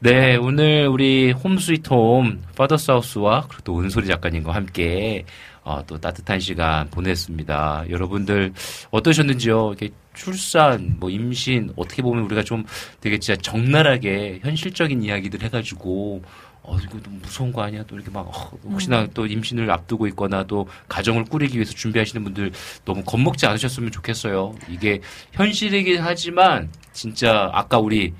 네, 0.00 0.34
오늘 0.34 0.88
우리 0.88 1.30
홈스위트홈 1.30 2.42
파더사우스와 2.56 3.42
그리고 3.48 3.62
또 3.62 3.78
은솔이 3.80 4.08
작가님과 4.08 4.52
함께 4.52 5.24
어, 5.62 5.80
또 5.86 5.96
따뜻한 6.00 6.40
시간 6.40 6.90
보냈습니다. 6.90 7.84
여러분들 7.88 8.52
어떠셨는지요? 8.90 9.68
이렇게 9.68 9.90
출산, 10.12 10.96
뭐 10.98 11.08
임신 11.08 11.72
어떻게 11.76 12.02
보면 12.02 12.24
우리가 12.24 12.42
좀 12.42 12.64
되게 13.00 13.18
진짜 13.20 13.40
적나라하게 13.40 14.40
현실적인 14.42 15.04
이야기들 15.04 15.40
해가지고 15.44 16.22
어 16.64 16.78
이거 16.78 16.98
너무 17.02 17.16
무서운 17.20 17.52
거 17.52 17.62
아니야? 17.62 17.82
또 17.88 17.96
이렇게 17.96 18.10
막 18.10 18.20
어, 18.28 18.50
혹시나 18.64 19.06
또 19.14 19.26
임신을 19.26 19.68
앞두고 19.70 20.06
있거나 20.08 20.44
또 20.44 20.68
가정을 20.88 21.24
꾸리기 21.24 21.56
위해서 21.56 21.72
준비하시는 21.74 22.22
분들 22.22 22.52
너무 22.84 23.02
겁먹지 23.04 23.46
않으셨으면 23.46 23.90
좋겠어요. 23.90 24.54
이게 24.68 25.00
현실이긴 25.32 26.00
하지만 26.02 26.70
진짜 26.92 27.50
아까 27.52 27.78
우리 27.78 28.14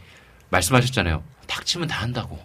말씀하셨잖아요. 0.51 1.23
닥치면 1.47 1.87
다 1.89 2.03
한다고. 2.03 2.39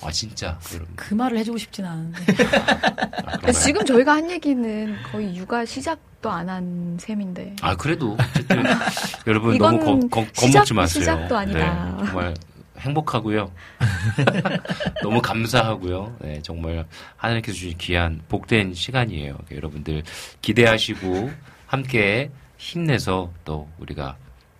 아 0.00 0.10
진짜. 0.12 0.58
그 0.96 1.12
말을 1.12 1.38
해주고 1.38 1.58
싶진 1.58 1.84
않은데. 1.84 2.20
아? 3.42 3.50
지금 3.52 3.84
저희가 3.84 4.12
한 4.14 4.30
얘기는 4.30 4.96
거의 5.10 5.34
육아 5.36 5.64
시작도 5.64 6.30
안 6.30 6.48
한 6.48 6.96
셈인데. 7.00 7.56
아 7.60 7.76
그래도 7.76 8.16
어쨌든 8.18 8.62
여러분 9.26 9.54
이건 9.56 9.78
너무 9.80 10.00
겁, 10.08 10.10
겁, 10.26 10.32
겁먹지 10.34 10.72
마세요. 10.72 11.00
시작도 11.02 11.36
아니다. 11.36 11.96
네, 12.00 12.06
정말 12.06 12.34
행복하고요. 12.80 13.50
너무 15.02 15.20
감사하고요. 15.20 16.16
네, 16.20 16.40
정말 16.42 16.84
하나님께서 17.16 17.56
주신 17.56 17.76
귀한 17.78 18.22
복된 18.28 18.74
시간이에요. 18.74 19.36
여러분들 19.50 20.02
기대하시고 20.42 21.30
함께 21.66 22.30
힘내서 22.56 23.30
또 23.44 23.68
우리가 23.78 24.16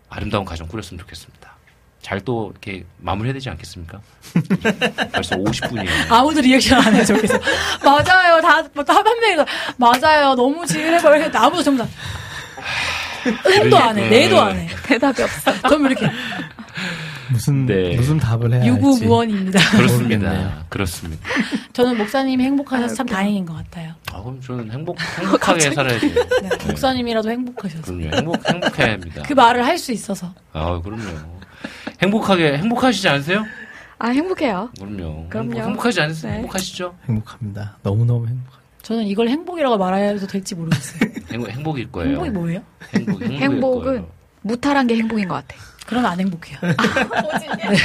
아름다운 0.09 0.45
가정 0.45 0.67
꾸렸으면 0.69 0.99
좋겠습니다. 1.01 1.49
잘 2.01 2.21
또 2.21 2.51
이렇게 2.53 2.85
마무리해야 2.99 3.35
되지 3.35 3.51
않겠습니까? 3.51 4.01
벌써 5.13 5.37
50분이에요. 5.37 6.11
아무도 6.11 6.41
리액션 6.41 6.81
안 6.81 6.95
해, 6.95 7.05
저기서. 7.05 7.39
맞아요. 7.85 8.41
다, 8.41 8.63
다한 8.85 9.21
명이 9.21 9.45
맞아요. 9.77 10.35
너무 10.35 10.65
지은해버려. 10.65 11.15
했는데 11.17 11.37
아무도 11.37 11.63
전부 11.63 11.83
다. 11.83 11.89
음도 13.47 13.77
안 13.77 13.99
해. 13.99 14.09
내도 14.09 14.41
안 14.41 14.57
해. 14.57 14.69
대답이 14.85 15.23
없어. 15.23 15.53
그럼 15.63 15.87
이렇게 15.87 16.09
무슨 17.31 17.67
네. 17.67 17.97
무슨 17.97 18.19
답을 18.19 18.53
해야 18.53 18.61
할지. 18.63 18.69
유구무원입니다. 18.69 19.59
그렇습니다. 19.77 20.65
그렇습니다. 20.69 21.29
저는 21.73 21.99
목사님이 21.99 22.45
행복하셔서 22.45 22.93
아, 22.93 22.97
참 22.97 23.07
웃겨. 23.07 23.15
다행인 23.15 23.45
것 23.47 23.55
같아요. 23.55 23.93
아, 24.13 24.23
그럼 24.23 24.41
저는 24.41 24.71
행복, 24.71 24.97
행복하게 25.21 25.71
살아야 25.73 25.99
돼요. 25.99 26.15
네, 26.43 26.49
목사님이라도 26.67 27.31
행복하셔서. 27.31 27.83
그럼요. 27.93 28.17
행복, 28.17 28.49
행복해야 28.51 28.93
합니다. 28.93 29.23
그 29.27 29.33
말을 29.35 29.65
할 29.65 29.79
수 29.79 29.93
있어서. 29.93 30.33
아, 30.53 30.81
그럼요. 30.81 31.03
행복하게, 32.03 32.59
행복하시지 32.59 33.09
않으세요? 33.09 33.45
아, 33.99 34.09
행복해요. 34.09 34.71
그럼요. 34.79 35.29
그럼요. 35.29 35.53
행복, 35.55 35.67
행복하지 35.69 36.01
않으세요? 36.01 36.33
네. 36.33 36.39
행복하시죠? 36.39 36.95
행복합니다. 37.09 37.77
너무 37.83 38.05
너무 38.05 38.27
행복. 38.27 38.59
저는 38.83 39.05
이걸 39.07 39.29
행복이라고 39.29 39.77
말해도 39.77 40.27
될지 40.27 40.55
모르겠어요. 40.55 41.11
행복, 41.31 41.51
행복일 41.51 41.91
거예요. 41.93 42.11
행복이 42.11 42.31
뭐예요? 42.31 42.61
행복, 42.95 43.23
행복일 43.23 43.39
행복은 43.41 43.85
거예요. 43.85 44.09
무탈한 44.43 44.87
게 44.87 44.97
행복인 44.97 45.29
것 45.29 45.35
같아. 45.35 45.57
그러면 45.87 46.11
안 46.11 46.21
행복해요. 46.21 46.59
네. 46.63 47.77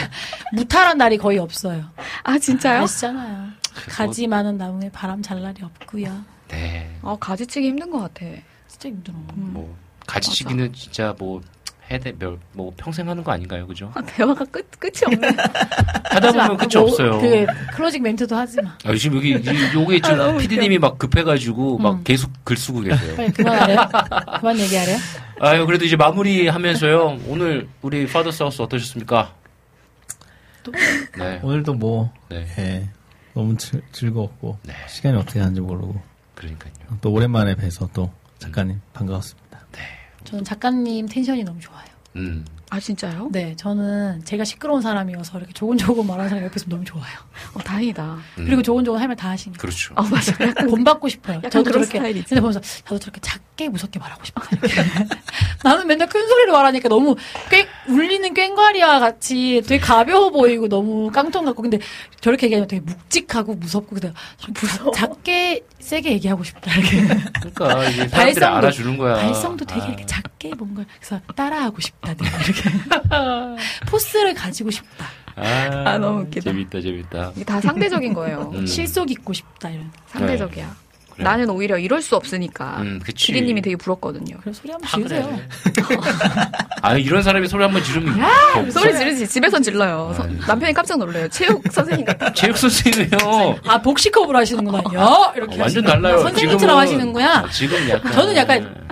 무탈한 0.51 0.97
날이 0.97 1.17
거의 1.17 1.37
없어요. 1.39 1.85
아, 2.23 2.37
진짜요? 2.37 2.83
아시잖아요. 2.83 3.49
가지 3.89 4.27
많은 4.27 4.57
나무에 4.57 4.89
바람 4.91 5.21
잘 5.21 5.41
날이 5.41 5.63
없고요. 5.63 6.25
네. 6.49 6.95
어, 7.01 7.17
가지치기 7.17 7.67
힘든 7.69 7.89
것 7.89 7.99
같아. 7.99 8.25
진짜 8.67 8.89
힘들어. 8.89 9.15
뭐, 9.35 9.75
가지치기는 10.05 10.73
진짜 10.73 11.15
뭐, 11.17 11.41
해대, 11.91 12.13
몇, 12.17 12.39
뭐, 12.53 12.71
평생 12.77 13.07
하는 13.09 13.23
거 13.23 13.31
아닌가요? 13.31 13.67
그죠? 13.67 13.91
아, 13.93 14.01
대화가 14.01 14.45
끝, 14.45 14.67
끝이 14.79 14.93
없네. 15.05 15.27
하다 16.11 16.31
보면 16.31 16.57
끝이 16.57 16.69
뭐, 16.75 16.83
없어요. 16.83 17.19
그 17.19 17.45
closing 17.75 18.01
멘트도 18.03 18.35
하지 18.35 18.61
마. 18.61 18.75
아, 18.85 18.95
지금 18.95 19.17
여기, 19.17 19.31
이- 19.31 19.73
요게 19.75 19.99
지금 20.01 20.17
너무 20.17 20.39
피디님이 20.39 20.79
막 20.79 20.97
급해가지고 20.97 21.77
막 21.79 21.95
음. 21.95 22.03
계속 22.03 22.31
글 22.43 22.55
쓰고 22.57 22.81
계세요. 22.81 23.15
빨리 23.15 23.31
그만하래요. 23.31 23.77
그만 24.39 24.59
얘기하래요. 24.59 24.97
아유, 25.39 25.65
그래도 25.65 25.85
이제 25.85 25.95
마무리 25.95 26.47
하면서요. 26.47 27.19
오늘 27.27 27.67
우리 27.81 28.07
Father's 28.07 28.31
House 28.31 28.61
어떠셨습니까? 28.61 29.33
또? 30.63 30.71
네. 31.17 31.39
오늘도 31.43 31.73
뭐 31.73 32.11
네. 32.29 32.47
예, 32.57 32.89
너무 33.33 33.57
즐, 33.57 33.81
즐거웠고 33.91 34.57
네. 34.63 34.73
시간이 34.87 35.17
어떻게 35.17 35.39
가는지 35.41 35.59
모르고 35.59 36.01
그러니까요. 36.35 36.71
또 37.01 37.11
오랜만에 37.11 37.55
뵈서 37.55 37.89
또 37.93 38.09
작가님 38.39 38.79
반가웠습니다. 38.93 39.42
저는 40.33 40.43
작가님 40.43 41.07
텐션이 41.07 41.43
너무 41.43 41.59
좋아요. 41.59 41.85
음. 42.15 42.43
아, 42.73 42.79
진짜요? 42.79 43.29
네, 43.31 43.55
저는 43.55 44.23
제가 44.25 44.43
시끄러운 44.45 44.81
사람이어서 44.81 45.37
이렇게 45.37 45.53
조곤조곤 45.53 46.07
말하는 46.07 46.27
사람이 46.29 46.45
옆에서 46.47 46.65
너무 46.69 46.83
좋아요. 46.83 47.05
어, 47.53 47.59
다행이다. 47.59 48.17
음. 48.39 48.45
그리고 48.45 48.63
조곤조곤 48.63 48.99
할 48.99 49.07
말 49.07 49.15
다 49.15 49.29
하시니까. 49.29 49.61
그렇죠. 49.61 49.93
어, 49.95 50.01
맞아. 50.01 50.33
약간 50.41 50.65
본받고 50.73 51.07
싶어요. 51.07 51.37
약간 51.37 51.51
저도 51.51 51.65
그런 51.65 51.83
저렇게 51.83 51.97
스타일이지. 51.99 52.29
근데 52.29 52.41
보면서 52.41 52.59
저도 52.83 52.97
저렇게 52.97 53.21
작게 53.21 53.69
무섭게 53.69 53.99
말하고. 53.99 54.23
이렇게. 54.23 54.81
나는 55.63 55.85
맨날 55.85 56.09
큰 56.09 56.27
소리로 56.27 56.51
말하니까 56.51 56.89
너무 56.89 57.15
꽤 57.51 57.67
울리는 57.87 58.33
꽹과리와 58.33 58.99
같이 58.99 59.61
되게 59.67 59.79
가벼워 59.79 60.31
보이고 60.31 60.67
너무 60.67 61.11
깡통 61.11 61.45
같고 61.45 61.61
근데 61.61 61.77
저렇게 62.21 62.47
얘기하면 62.47 62.67
되게 62.67 62.81
묵직하고 62.81 63.53
무섭고 63.55 63.95
근데 63.95 64.11
작게 64.95 65.63
세게 65.79 66.11
얘기하고 66.13 66.43
싶다. 66.43 66.73
이렇게. 66.73 67.01
그러니까 67.51 67.87
이게 67.89 68.07
사람들이 68.07 68.45
발성도- 68.45 68.55
알아주는 68.55 68.97
거야. 68.97 69.15
발성도 69.15 69.63
되게 69.65 69.81
아. 69.81 69.85
이렇게 69.85 70.05
작게 70.07 70.55
뭔가 70.55 70.83
그래서 70.99 71.21
따라하고 71.35 71.79
싶다. 71.81 72.13
이렇게 72.13 72.62
포스를 73.87 74.33
가지고 74.33 74.71
싶다. 74.71 75.05
아, 75.35 75.83
아, 75.85 75.97
너무 75.97 76.21
웃기다. 76.21 76.51
재밌다, 76.51 76.81
재밌다. 76.81 77.31
이게 77.35 77.43
다 77.45 77.59
상대적인 77.59 78.13
거예요. 78.13 78.51
음. 78.55 78.65
실속 78.65 79.09
있고 79.11 79.33
싶다 79.33 79.69
이런. 79.69 79.91
상대적이야. 80.07 80.75
그래. 81.13 81.23
나는 81.23 81.47
오히려 81.51 81.77
이럴 81.77 82.01
수 82.01 82.15
없으니까. 82.15 82.77
음, 82.81 82.99
그치. 83.03 83.27
기리님이 83.27 83.61
되게 83.61 83.75
부럽거든요. 83.75 84.35
그런 84.39 84.51
소리 84.53 84.71
한번 84.71 84.87
다 84.89 84.97
지으세요. 84.97 85.39
그래. 85.85 85.97
아, 86.81 86.95
이런 86.97 87.21
사람이 87.21 87.47
소리 87.47 87.61
한번 87.63 87.83
지르면. 87.83 88.19
더 88.19 88.71
소리 88.71 88.97
지르지. 88.97 89.27
집에선 89.27 89.61
질러요. 89.61 90.09
아, 90.11 90.13
서- 90.15 90.25
네. 90.25 90.37
남편이 90.47 90.73
깜짝 90.73 90.97
놀래요. 90.97 91.27
체육 91.29 91.61
선생님 91.71 92.05
같아. 92.05 92.33
체육 92.33 92.57
선생님이요. 92.57 93.59
아 93.67 93.79
복식호흡을 93.81 94.35
하시는구나. 94.35 94.79
야 94.95 95.33
이렇게 95.35 95.55
어, 95.57 95.61
완전. 95.61 95.83
달라요. 95.83 96.17
선생님처럼 96.19 96.75
지금은- 96.77 96.79
하시는구야. 96.79 97.29
아, 97.45 97.49
지금 97.51 97.89
약간. 97.89 98.11
저는 98.11 98.35
약간- 98.35 98.82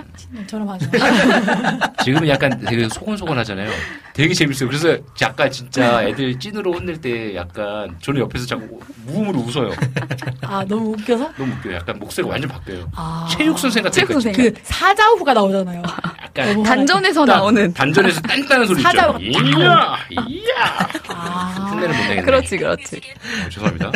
하죠. 0.68 0.86
지금은 2.04 2.28
약간 2.28 2.58
되게 2.60 2.88
소곤소곤 2.88 3.38
하잖아요. 3.38 3.70
되게 4.12 4.34
재밌어요. 4.34 4.68
그래서 4.68 4.96
약간 5.20 5.50
진짜 5.50 6.02
애들 6.04 6.38
찐으로 6.38 6.74
혼낼 6.74 7.00
때 7.00 7.34
약간 7.34 7.96
저는 8.00 8.20
옆에서 8.20 8.46
자꾸 8.46 8.80
무음으로 9.06 9.38
웃어요. 9.40 9.70
아 10.42 10.64
너무 10.68 10.90
웃겨서. 10.90 11.32
너무 11.36 11.52
웃겨요. 11.52 11.74
약간 11.76 11.98
목소리가 11.98 12.32
완전 12.32 12.50
바뀌어요. 12.50 12.90
아. 12.94 13.26
체육 13.30 13.58
선생 13.58 13.82
같은 13.82 13.96
체육 13.96 14.08
거 14.08 14.12
선생. 14.20 14.32
그 14.32 14.52
사자후가 14.62 15.32
나오잖아요. 15.34 15.82
약간 16.36 16.62
단전에서 16.62 17.24
딱 17.24 17.36
나오는. 17.36 17.72
단전에서 17.72 18.20
딴딴한 18.20 18.66
소리 18.66 18.78
있죠. 18.80 18.88
사자가 18.88 19.18
이야, 19.18 19.96
이야. 20.10 20.88
아. 21.08 21.70
못 21.72 21.80
내겠네. 21.80 22.22
그렇지, 22.22 22.58
그렇지. 22.58 22.96
어, 22.96 23.48
죄송합니다. 23.48 23.92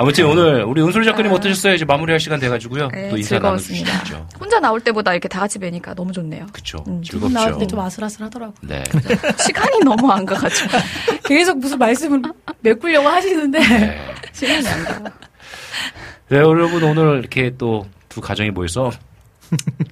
아무튼 0.00 0.26
오늘 0.26 0.62
우리 0.62 0.80
은솔 0.80 1.02
작가님 1.04 1.32
어떠셨어요? 1.32 1.74
이제 1.74 1.84
마무리할 1.84 2.20
시간 2.20 2.38
돼가지고요. 2.38 2.88
네, 2.94 3.08
또 3.08 3.16
인사 3.16 3.30
즐거웠습니다. 3.30 3.90
나눠주시죠. 3.92 4.28
혼자 4.38 4.60
나올 4.60 4.80
때보다 4.80 5.10
이렇게 5.12 5.26
다 5.26 5.40
같이 5.40 5.58
뵈니까 5.58 5.92
너무 5.94 6.12
좋네요. 6.12 6.46
그쵸. 6.52 6.84
음, 6.86 7.02
나올. 7.32 7.58
때 7.58 7.66
좀 7.66 7.80
아슬아슬하더라고. 7.80 8.54
네. 8.62 8.84
시간이 9.44 9.80
너무 9.84 10.08
안 10.12 10.24
가가지고 10.24 10.70
계속 11.26 11.58
무슨 11.58 11.78
말씀을 11.78 12.22
메꾸려고 12.60 13.08
하시는데 13.08 13.58
네. 13.58 14.00
시간이 14.32 14.68
안 14.68 14.84
가. 14.84 15.10
네, 16.28 16.36
여러분 16.38 16.82
오늘 16.84 17.18
이렇게 17.18 17.54
또 17.58 17.84
두 18.08 18.22
가정이 18.22 18.50
모여서 18.50 18.90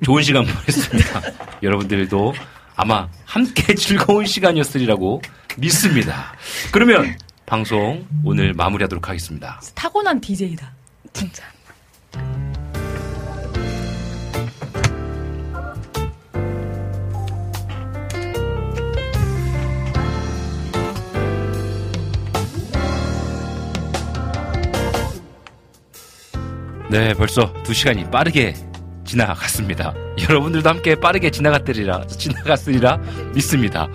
좋은 0.04 0.22
시간 0.22 0.44
보냈습니다. 0.44 1.22
여러분들도 1.62 2.32
아마 2.76 3.08
함께 3.24 3.74
즐거운 3.74 4.24
시간이었으리라고 4.24 5.20
믿습니다. 5.58 6.32
그러면 6.72 7.14
방송 7.46 8.04
오늘 8.24 8.52
마무리하도록 8.54 9.08
하겠습니다. 9.08 9.60
타고난 9.76 10.20
DJ다. 10.20 10.72
진짜. 11.12 11.44
네, 26.90 27.14
벌써 27.14 27.52
두 27.62 27.72
시간이 27.72 28.10
빠르게 28.10 28.54
지나갔습니다. 29.04 29.94
여러분들도 30.28 30.68
함께 30.68 30.96
빠르게 30.96 31.30
지나갔으리라, 31.30 32.06
지나갔으리라 32.08 32.96
믿습니다. 33.34 33.86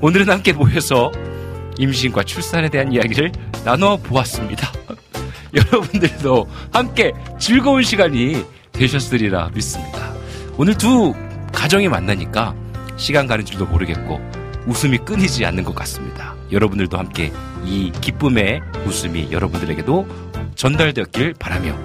오늘은 0.00 0.28
함께 0.28 0.52
모여서 0.52 1.12
임신과 1.78 2.24
출산에 2.24 2.68
대한 2.68 2.92
이야기를 2.92 3.32
나눠 3.64 3.96
보았습니다. 3.96 4.72
여러분들도 5.54 6.48
함께 6.72 7.12
즐거운 7.38 7.82
시간이 7.82 8.44
되셨으리라 8.72 9.50
믿습니다. 9.54 10.12
오늘 10.58 10.76
두 10.76 11.14
가정이 11.52 11.88
만나니까 11.88 12.54
시간 12.96 13.26
가는 13.26 13.44
줄도 13.44 13.66
모르겠고 13.66 14.20
웃음이 14.66 14.98
끊이지 14.98 15.44
않는 15.46 15.64
것 15.64 15.74
같습니다. 15.74 16.34
여러분들도 16.50 16.98
함께 16.98 17.32
이 17.64 17.92
기쁨의 18.00 18.60
웃음이 18.86 19.32
여러분들에게도 19.32 20.06
전달되었길 20.54 21.34
바라며 21.38 21.76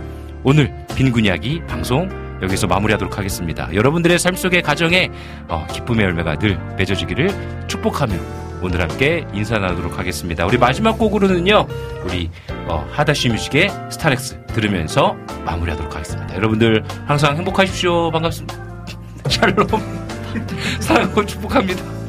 오늘 0.43 0.85
빈군 0.95 1.26
이야기 1.26 1.61
방송 1.68 2.09
여기서 2.41 2.68
마무리하도록 2.68 3.18
하겠습니다. 3.18 3.73
여러분들의 3.73 4.18
삶 4.18 4.35
속의 4.35 4.63
가정에 4.63 5.11
어, 5.47 5.65
기쁨의 5.72 6.05
열매가 6.05 6.39
늘 6.39 6.57
맺어지기를 6.77 7.68
축복하며 7.68 8.51
오늘 8.61 8.81
함께 8.81 9.25
인사 9.33 9.57
나누도록 9.57 9.97
하겠습니다. 9.97 10.45
우리 10.45 10.57
마지막 10.57 10.97
곡으로는요, 10.97 11.67
우리 12.05 12.29
어, 12.67 12.88
하다시 12.91 13.29
뮤직의 13.29 13.69
스타렉스 13.89 14.45
들으면서 14.47 15.15
마무리하도록 15.45 15.93
하겠습니다. 15.93 16.35
여러분들 16.35 16.83
항상 17.05 17.38
행복하십시오. 17.38 18.11
반갑습니다. 18.11 18.55
샬롬. 19.27 19.67
사랑하고 20.79 21.25
축복합니다. 21.25 22.01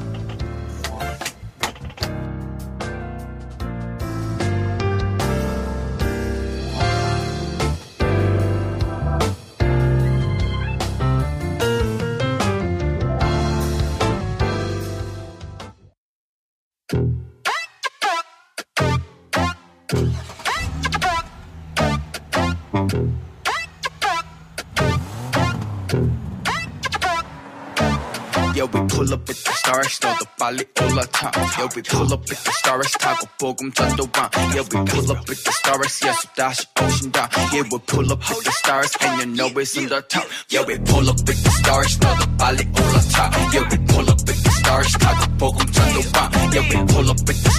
너도 30.51 30.51
빨리 30.51 30.65
올라타. 30.81 31.31
Yeah, 31.57 31.69
we 31.75 31.81
pull 31.81 32.13
up 32.13 32.23
at 32.29 32.43
the 32.43 32.51
stars, 32.51 32.91
타고 32.99 33.27
복음 33.39 33.71
전도방. 33.71 34.29
Yeah, 34.53 34.61
we 34.61 34.85
pull 34.85 35.11
up 35.11 35.19
at 35.19 35.43
the 35.43 35.51
stars, 35.51 36.05
예수 36.05 36.27
다시 36.35 36.65
오신다. 36.81 37.29
Yeah, 37.53 37.63
we 37.71 37.79
pull 37.88 38.11
up 38.11 38.21
at 38.21 38.43
the 38.43 38.51
stars, 38.51 38.91
and 39.01 39.19
you 39.19 39.25
know 39.35 39.47
it's 39.59 39.77
on 39.77 39.88
the 39.88 40.01
top. 40.07 40.25
Yeah, 40.49 40.65
we 40.67 40.77
pull 40.79 41.07
up 41.07 41.19
at 41.19 41.25
the 41.25 41.51
stars, 41.51 41.97
너도 41.99 42.38
빨리 42.38 42.67
올라타. 42.67 43.31
Yeah, 43.53 43.63
we 43.71 43.77
pull 43.88 44.09
up 44.09 44.19
at 44.19 44.35
the 44.35 44.51
stars, 44.51 44.91
타고 44.99 45.38
복음 45.38 45.71
전도방. 45.71 46.31
Yeah, 46.51 46.67
we 46.67 46.77
pull 46.88 47.09
up 47.09 47.19
at 47.19 47.35
the 47.38 47.50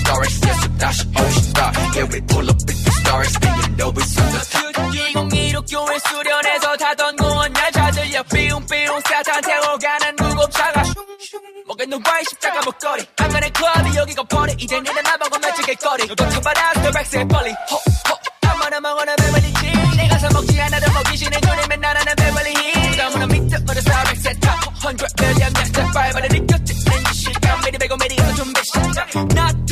십자가 12.94 12.98
목걸이 12.98 13.06
한간의 13.18 13.50
클럽이 13.52 13.96
여기가 13.96 14.24
버리 14.24 14.54
이제 14.58 14.80
니네 14.80 15.02
나보고 15.02 15.40
매직의 15.40 15.76
거리 15.78 16.08
너도 16.08 16.30
쳐봐라 16.30 16.74
스토백스의 16.76 17.28
벌리 17.28 17.52
호호 17.72 18.20
아무나 18.42 18.80
먹어나 18.80 19.16
베벌리지 19.16 19.98
내가 19.98 20.20
사 20.20 20.30
먹지 20.30 20.62
않아도 20.62 20.92
먹이시는 20.92 21.42
주님의 21.42 21.78
나라는 21.80 22.16
베벌리힐 22.16 23.02
아무나 23.02 23.26
믿음으로 23.26 23.82
사백 23.82 24.18
세타 24.18 24.60
100 24.82 25.16
billion 25.16 25.54
yes 25.56 25.72
the 25.72 25.88
five 25.90 26.14
but 26.14 26.36
it 26.36 26.48
got 26.48 26.66
to 26.66 26.84
시간 27.14 27.62
미리 27.62 27.78
배고 27.78 27.98
미리 27.98 28.16
가서 28.16 28.34
준비 28.36 28.62
시 28.64 29.63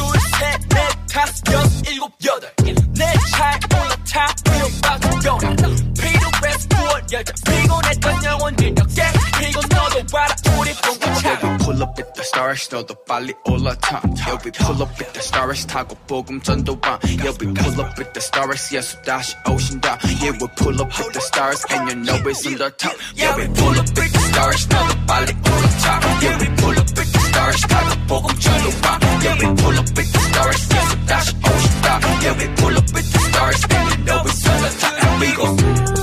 stars, 12.40 12.68
너도 12.70 12.94
빨리 13.04 13.34
올라타. 13.44 14.00
Yeah, 14.16 14.38
we 14.44 14.50
pull 14.52 14.82
up 14.82 14.90
at 15.00 15.12
the 15.12 15.20
stars, 15.20 15.66
타고 15.66 15.96
복음 16.06 16.40
전도방. 16.40 16.98
Yeah, 17.04 17.32
we 17.40 17.52
pull 17.52 17.80
up 17.80 17.98
at 17.98 18.12
the 18.12 18.20
stars, 18.20 18.74
예수 18.74 19.00
다시 19.02 19.34
오신다. 19.48 19.98
Yeah, 20.22 20.32
we 20.40 20.46
pull 20.56 20.80
up 20.80 20.92
at 20.92 21.12
the 21.12 21.20
stars, 21.20 21.64
and 21.70 21.90
you 21.90 21.96
know 21.96 22.16
it's 22.28 22.46
on 22.46 22.56
the 22.56 22.70
top. 22.76 22.94
Yeah, 23.14 23.36
we 23.36 23.46
pull 23.48 23.76
up 23.76 23.86
at 23.86 24.12
the 24.12 24.20
stars, 24.30 24.68
너도 24.68 24.94
빨리 25.06 25.32
올라타. 25.32 26.00
Yeah, 26.22 26.38
we 26.40 26.46
pull 26.56 26.78
up 26.78 26.88
at 26.88 27.06
the 27.12 27.20
stars, 27.28 27.60
타고 27.68 28.06
복음 28.06 28.38
전도방. 28.38 29.00
Yeah, 29.22 29.34
we 29.36 29.46
pull 29.56 29.76
up 29.76 29.88
at 29.88 30.06
the 30.06 30.20
stars, 30.20 30.62
예수 30.72 31.06
다시 31.06 31.34
오신다. 31.36 32.00
Yeah, 32.22 32.34
we 32.38 32.46
pull 32.56 32.76
up 32.76 32.96
at 32.96 33.04
the 33.04 33.20
stars, 33.28 33.60
and 33.70 33.90
you 33.90 34.04
know 34.04 34.22
it's 34.24 34.46
on 34.46 34.62
the 34.62 34.70
top. 34.80 34.94
And 35.04 35.20
we 35.20 35.28
go. 35.36 35.99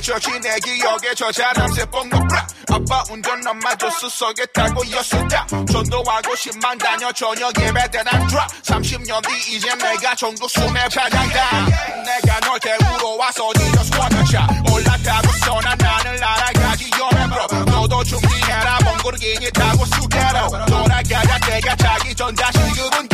처치 0.00 0.30
내 0.40 0.58
기억에 0.60 1.14
저 1.14 1.30
자남새 1.30 1.84
뽕고 1.86 2.08
브라 2.28 2.46
아빠 2.72 3.02
운전 3.10 3.46
엄마도 3.46 3.90
수석에 3.90 4.46
타고 4.54 4.82
여수다. 4.90 5.46
전도하고 5.46 6.32
10만 6.34 6.78
다녀 6.78 7.12
저녁 7.12 7.52
예배 7.60 7.90
대단 7.90 8.26
드랍 8.26 8.48
30년 8.62 9.22
뒤 9.28 9.56
이제 9.56 9.74
내가 9.74 10.14
전국 10.14 10.48
순회 10.50 10.88
차장다. 10.88 11.66
내가 12.04 12.40
널 12.40 12.58
태우러 12.60 13.08
와서 13.18 13.52
니 13.56 13.72
just 13.72 13.98
wanna 13.98 14.20
shot 14.22 14.72
올라타고서 14.72 15.60
난 15.60 15.78
나를 15.78 16.16
날아가기 16.18 16.90
bro. 16.90 17.64
너도 17.64 18.04
준비해라. 18.04 18.78
몽골기니 18.84 19.50
타고 19.52 19.84
수개로. 19.84 20.48
돌아가야 20.66 21.38
내가 21.40 21.76
자기 21.76 22.14
전 22.14 22.34
다시 22.34 22.58
그분 22.58 23.06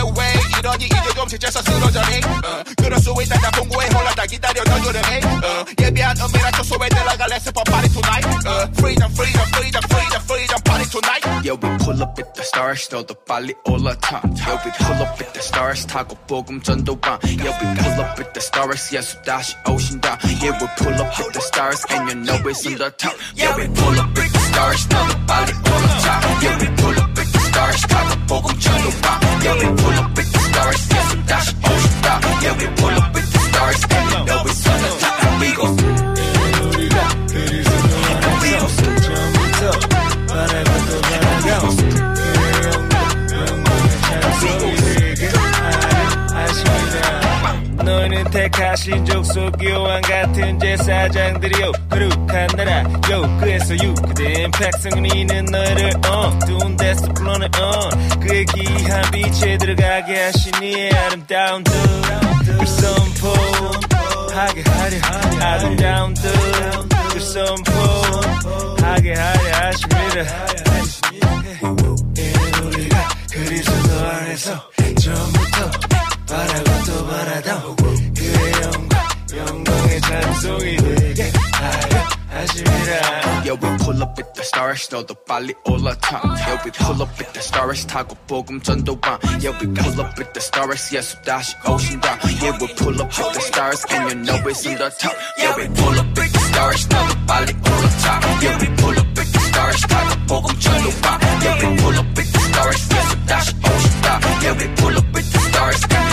yeah 0.00 0.18
way 0.18 0.36
이러니 0.58 0.84
이제 0.86 1.14
좀 1.14 1.28
지쳐서 1.28 1.62
쓰러져니 1.62 2.20
어, 2.44 2.62
그럴 2.76 2.98
수 3.00 3.14
있다 3.20 3.40
나 3.40 3.50
공고에 3.50 3.86
올라다 3.88 4.26
기다려 4.26 4.62
널 4.64 4.84
요령해 4.84 5.20
어, 5.24 5.64
예비한 5.80 6.16
은밀한 6.18 6.52
초소에 6.52 6.88
들어가 6.88 7.26
Let's 7.26 7.46
have 7.46 7.56
a 7.56 7.64
party 7.64 7.88
tonight 7.92 8.26
어, 8.46 8.68
freedom 8.78 9.10
freedom 9.12 9.46
freedom 9.54 9.82
freedom 9.90 10.22
freedom 10.22 10.62
party 10.64 10.90
tonight 10.90 11.26
Yeah, 11.46 11.52
we 11.54 11.68
pull 11.78 12.02
up 12.02 12.18
at 12.18 12.34
the 12.34 12.42
stars, 12.42 12.88
너도 12.90 13.14
빨리 13.24 13.54
올라타. 13.66 14.20
Yeah, 14.34 14.58
we 14.64 14.72
pull 14.72 14.98
up 14.98 15.20
at 15.20 15.32
the 15.32 15.38
stars, 15.38 15.86
타고 15.86 16.16
복음 16.26 16.60
전도방. 16.60 17.20
Yeah, 17.22 17.54
we 17.54 17.66
pull 17.76 18.00
up 18.02 18.18
at 18.18 18.32
the 18.32 18.40
stars, 18.42 18.92
예수 18.92 19.22
다시 19.22 19.54
오신다. 19.68 20.18
Yeah, 20.42 20.58
we 20.58 20.66
pull 20.76 20.94
up 20.94 21.06
at 21.20 21.32
the 21.32 21.40
stars, 21.40 21.84
and 21.90 22.08
you 22.08 22.14
know 22.24 22.50
it's 22.50 22.66
on 22.66 22.74
the 22.78 22.90
top. 22.98 23.14
Yeah, 23.36 23.54
we 23.54 23.68
pull 23.68 23.94
up 23.94 24.10
at 24.18 24.32
the 24.32 24.40
stars, 24.50 24.88
너도 24.88 25.26
빨리 25.26 25.52
올라타. 25.52 26.20
Yeah, 26.42 26.58
we 26.58 26.66
pull 26.74 26.98
up 26.98 27.09
at 27.09 27.09
the 27.09 27.09
stars, 27.50 27.86
타고 27.88 28.26
복음 28.26 28.58
전도방. 28.58 29.20
Yeah, 29.42 29.54
we 29.54 29.66
pull 29.76 29.98
up 29.98 30.18
at 30.18 30.26
the 30.32 30.38
stars, 30.38 30.88
예수 30.94 31.26
다시 31.26 31.54
오신다. 31.56 32.20
Yeah, 32.42 32.54
we 32.58 32.66
pull 32.76 32.94
up 32.96 33.16
at 33.16 33.24
the 33.32 33.38
stars, 33.48 33.82
and 33.90 34.10
you 34.12 34.24
know 34.26 34.49
너희는 48.21 48.31
우리는 48.31 48.31
택하신 48.31 49.05
족속 49.05 49.63
요한 49.65 50.01
같은 50.01 50.59
제사장들이요 50.59 51.71
거룩한 51.89 52.47
나라 52.55 52.83
요 53.09 53.37
그에서 53.39 53.73
유크된 53.73 54.51
백성은 54.51 55.05
이는 55.15 55.45
너희를 55.45 55.91
어두운 56.07 56.77
데서 56.77 57.07
불러내 57.13 57.45
어 57.45 57.89
그의 58.19 58.45
귀한 58.45 59.11
빛에 59.11 59.57
들어가게 59.57 60.23
하신 60.23 60.63
이의 60.63 60.91
아름다운 60.91 61.63
뜻을 61.63 62.67
선포하게 62.67 64.63
하려 64.65 64.97
아름다운 65.41 66.13
뜻을 66.13 67.21
선포하게 67.21 69.13
하려 69.13 69.57
하십니다. 69.57 70.25
우리가 72.61 73.07
그리스도 73.31 74.05
안에서 74.05 74.71
처음부터 74.99 75.71
바라고 76.27 76.71
또 76.85 77.05
영광 77.51 77.90
영광의 79.90 80.00
찬송이 80.00 80.76
되게 80.76 81.32
하려 81.52 81.98
하십니다 82.28 83.26
Yeah, 83.46 83.54
we 83.54 83.78
pull 83.78 84.02
up 84.02 84.16
with 84.16 84.32
the 84.34 84.42
stars, 84.42 84.88
너도 84.90 85.14
빨리 85.26 85.54
올라타. 85.64 86.20
Yeah, 86.24 86.58
we 86.64 86.72
pull 86.72 87.00
up 87.00 87.10
with 87.16 87.32
the 87.32 87.40
stars, 87.40 87.86
타고 87.86 88.16
복음 88.26 88.60
전도방. 88.60 89.20
Yeah, 89.38 89.54
we 89.62 89.72
pull 89.72 90.00
up 90.00 90.18
with 90.18 90.32
the 90.32 90.42
stars, 90.42 90.92
예수 90.92 91.22
다시 91.22 91.54
오신다. 91.64 92.18
Yeah, 92.42 92.58
we 92.58 92.66
pull 92.74 93.00
up 93.00 93.06
with 93.06 93.32
the 93.32 93.40
stars, 93.40 93.84
and 93.90 94.10
you 94.10 94.16
know 94.26 94.50
it's 94.50 94.66
in 94.66 94.76
the 94.76 94.90
top. 94.98 95.14
Yeah, 95.38 95.54
we 95.54 95.68
pull 95.78 95.94
up 95.94 96.10
with 96.18 96.32
the 96.32 96.40
stars, 96.50 96.88
너도 96.88 97.14
빨리 97.26 97.54
올라타. 97.54 98.20
Yeah, 98.42 98.58
we 98.58 98.66
pull 98.74 98.98
up 98.98 99.06
with 99.14 99.30
the 99.30 99.40
stars, 99.46 99.80
타고 99.86 100.26
복음 100.26 100.58
전도방. 100.58 101.20
Yeah, 101.22 101.54
we 101.62 101.76
pull 101.76 101.98
up 101.98 102.08
with 102.18 102.32
the 102.32 102.40
stars, 102.50 102.82
예수 102.90 103.26
다시 103.26 103.54
오신다. 103.62 104.20
Yeah, 104.42 104.58
we 104.58 104.66
pull 104.74 104.96
up 104.98 105.06
with 105.14 105.30
the 105.30 105.38
stars, 105.38 105.82
and 105.90 106.06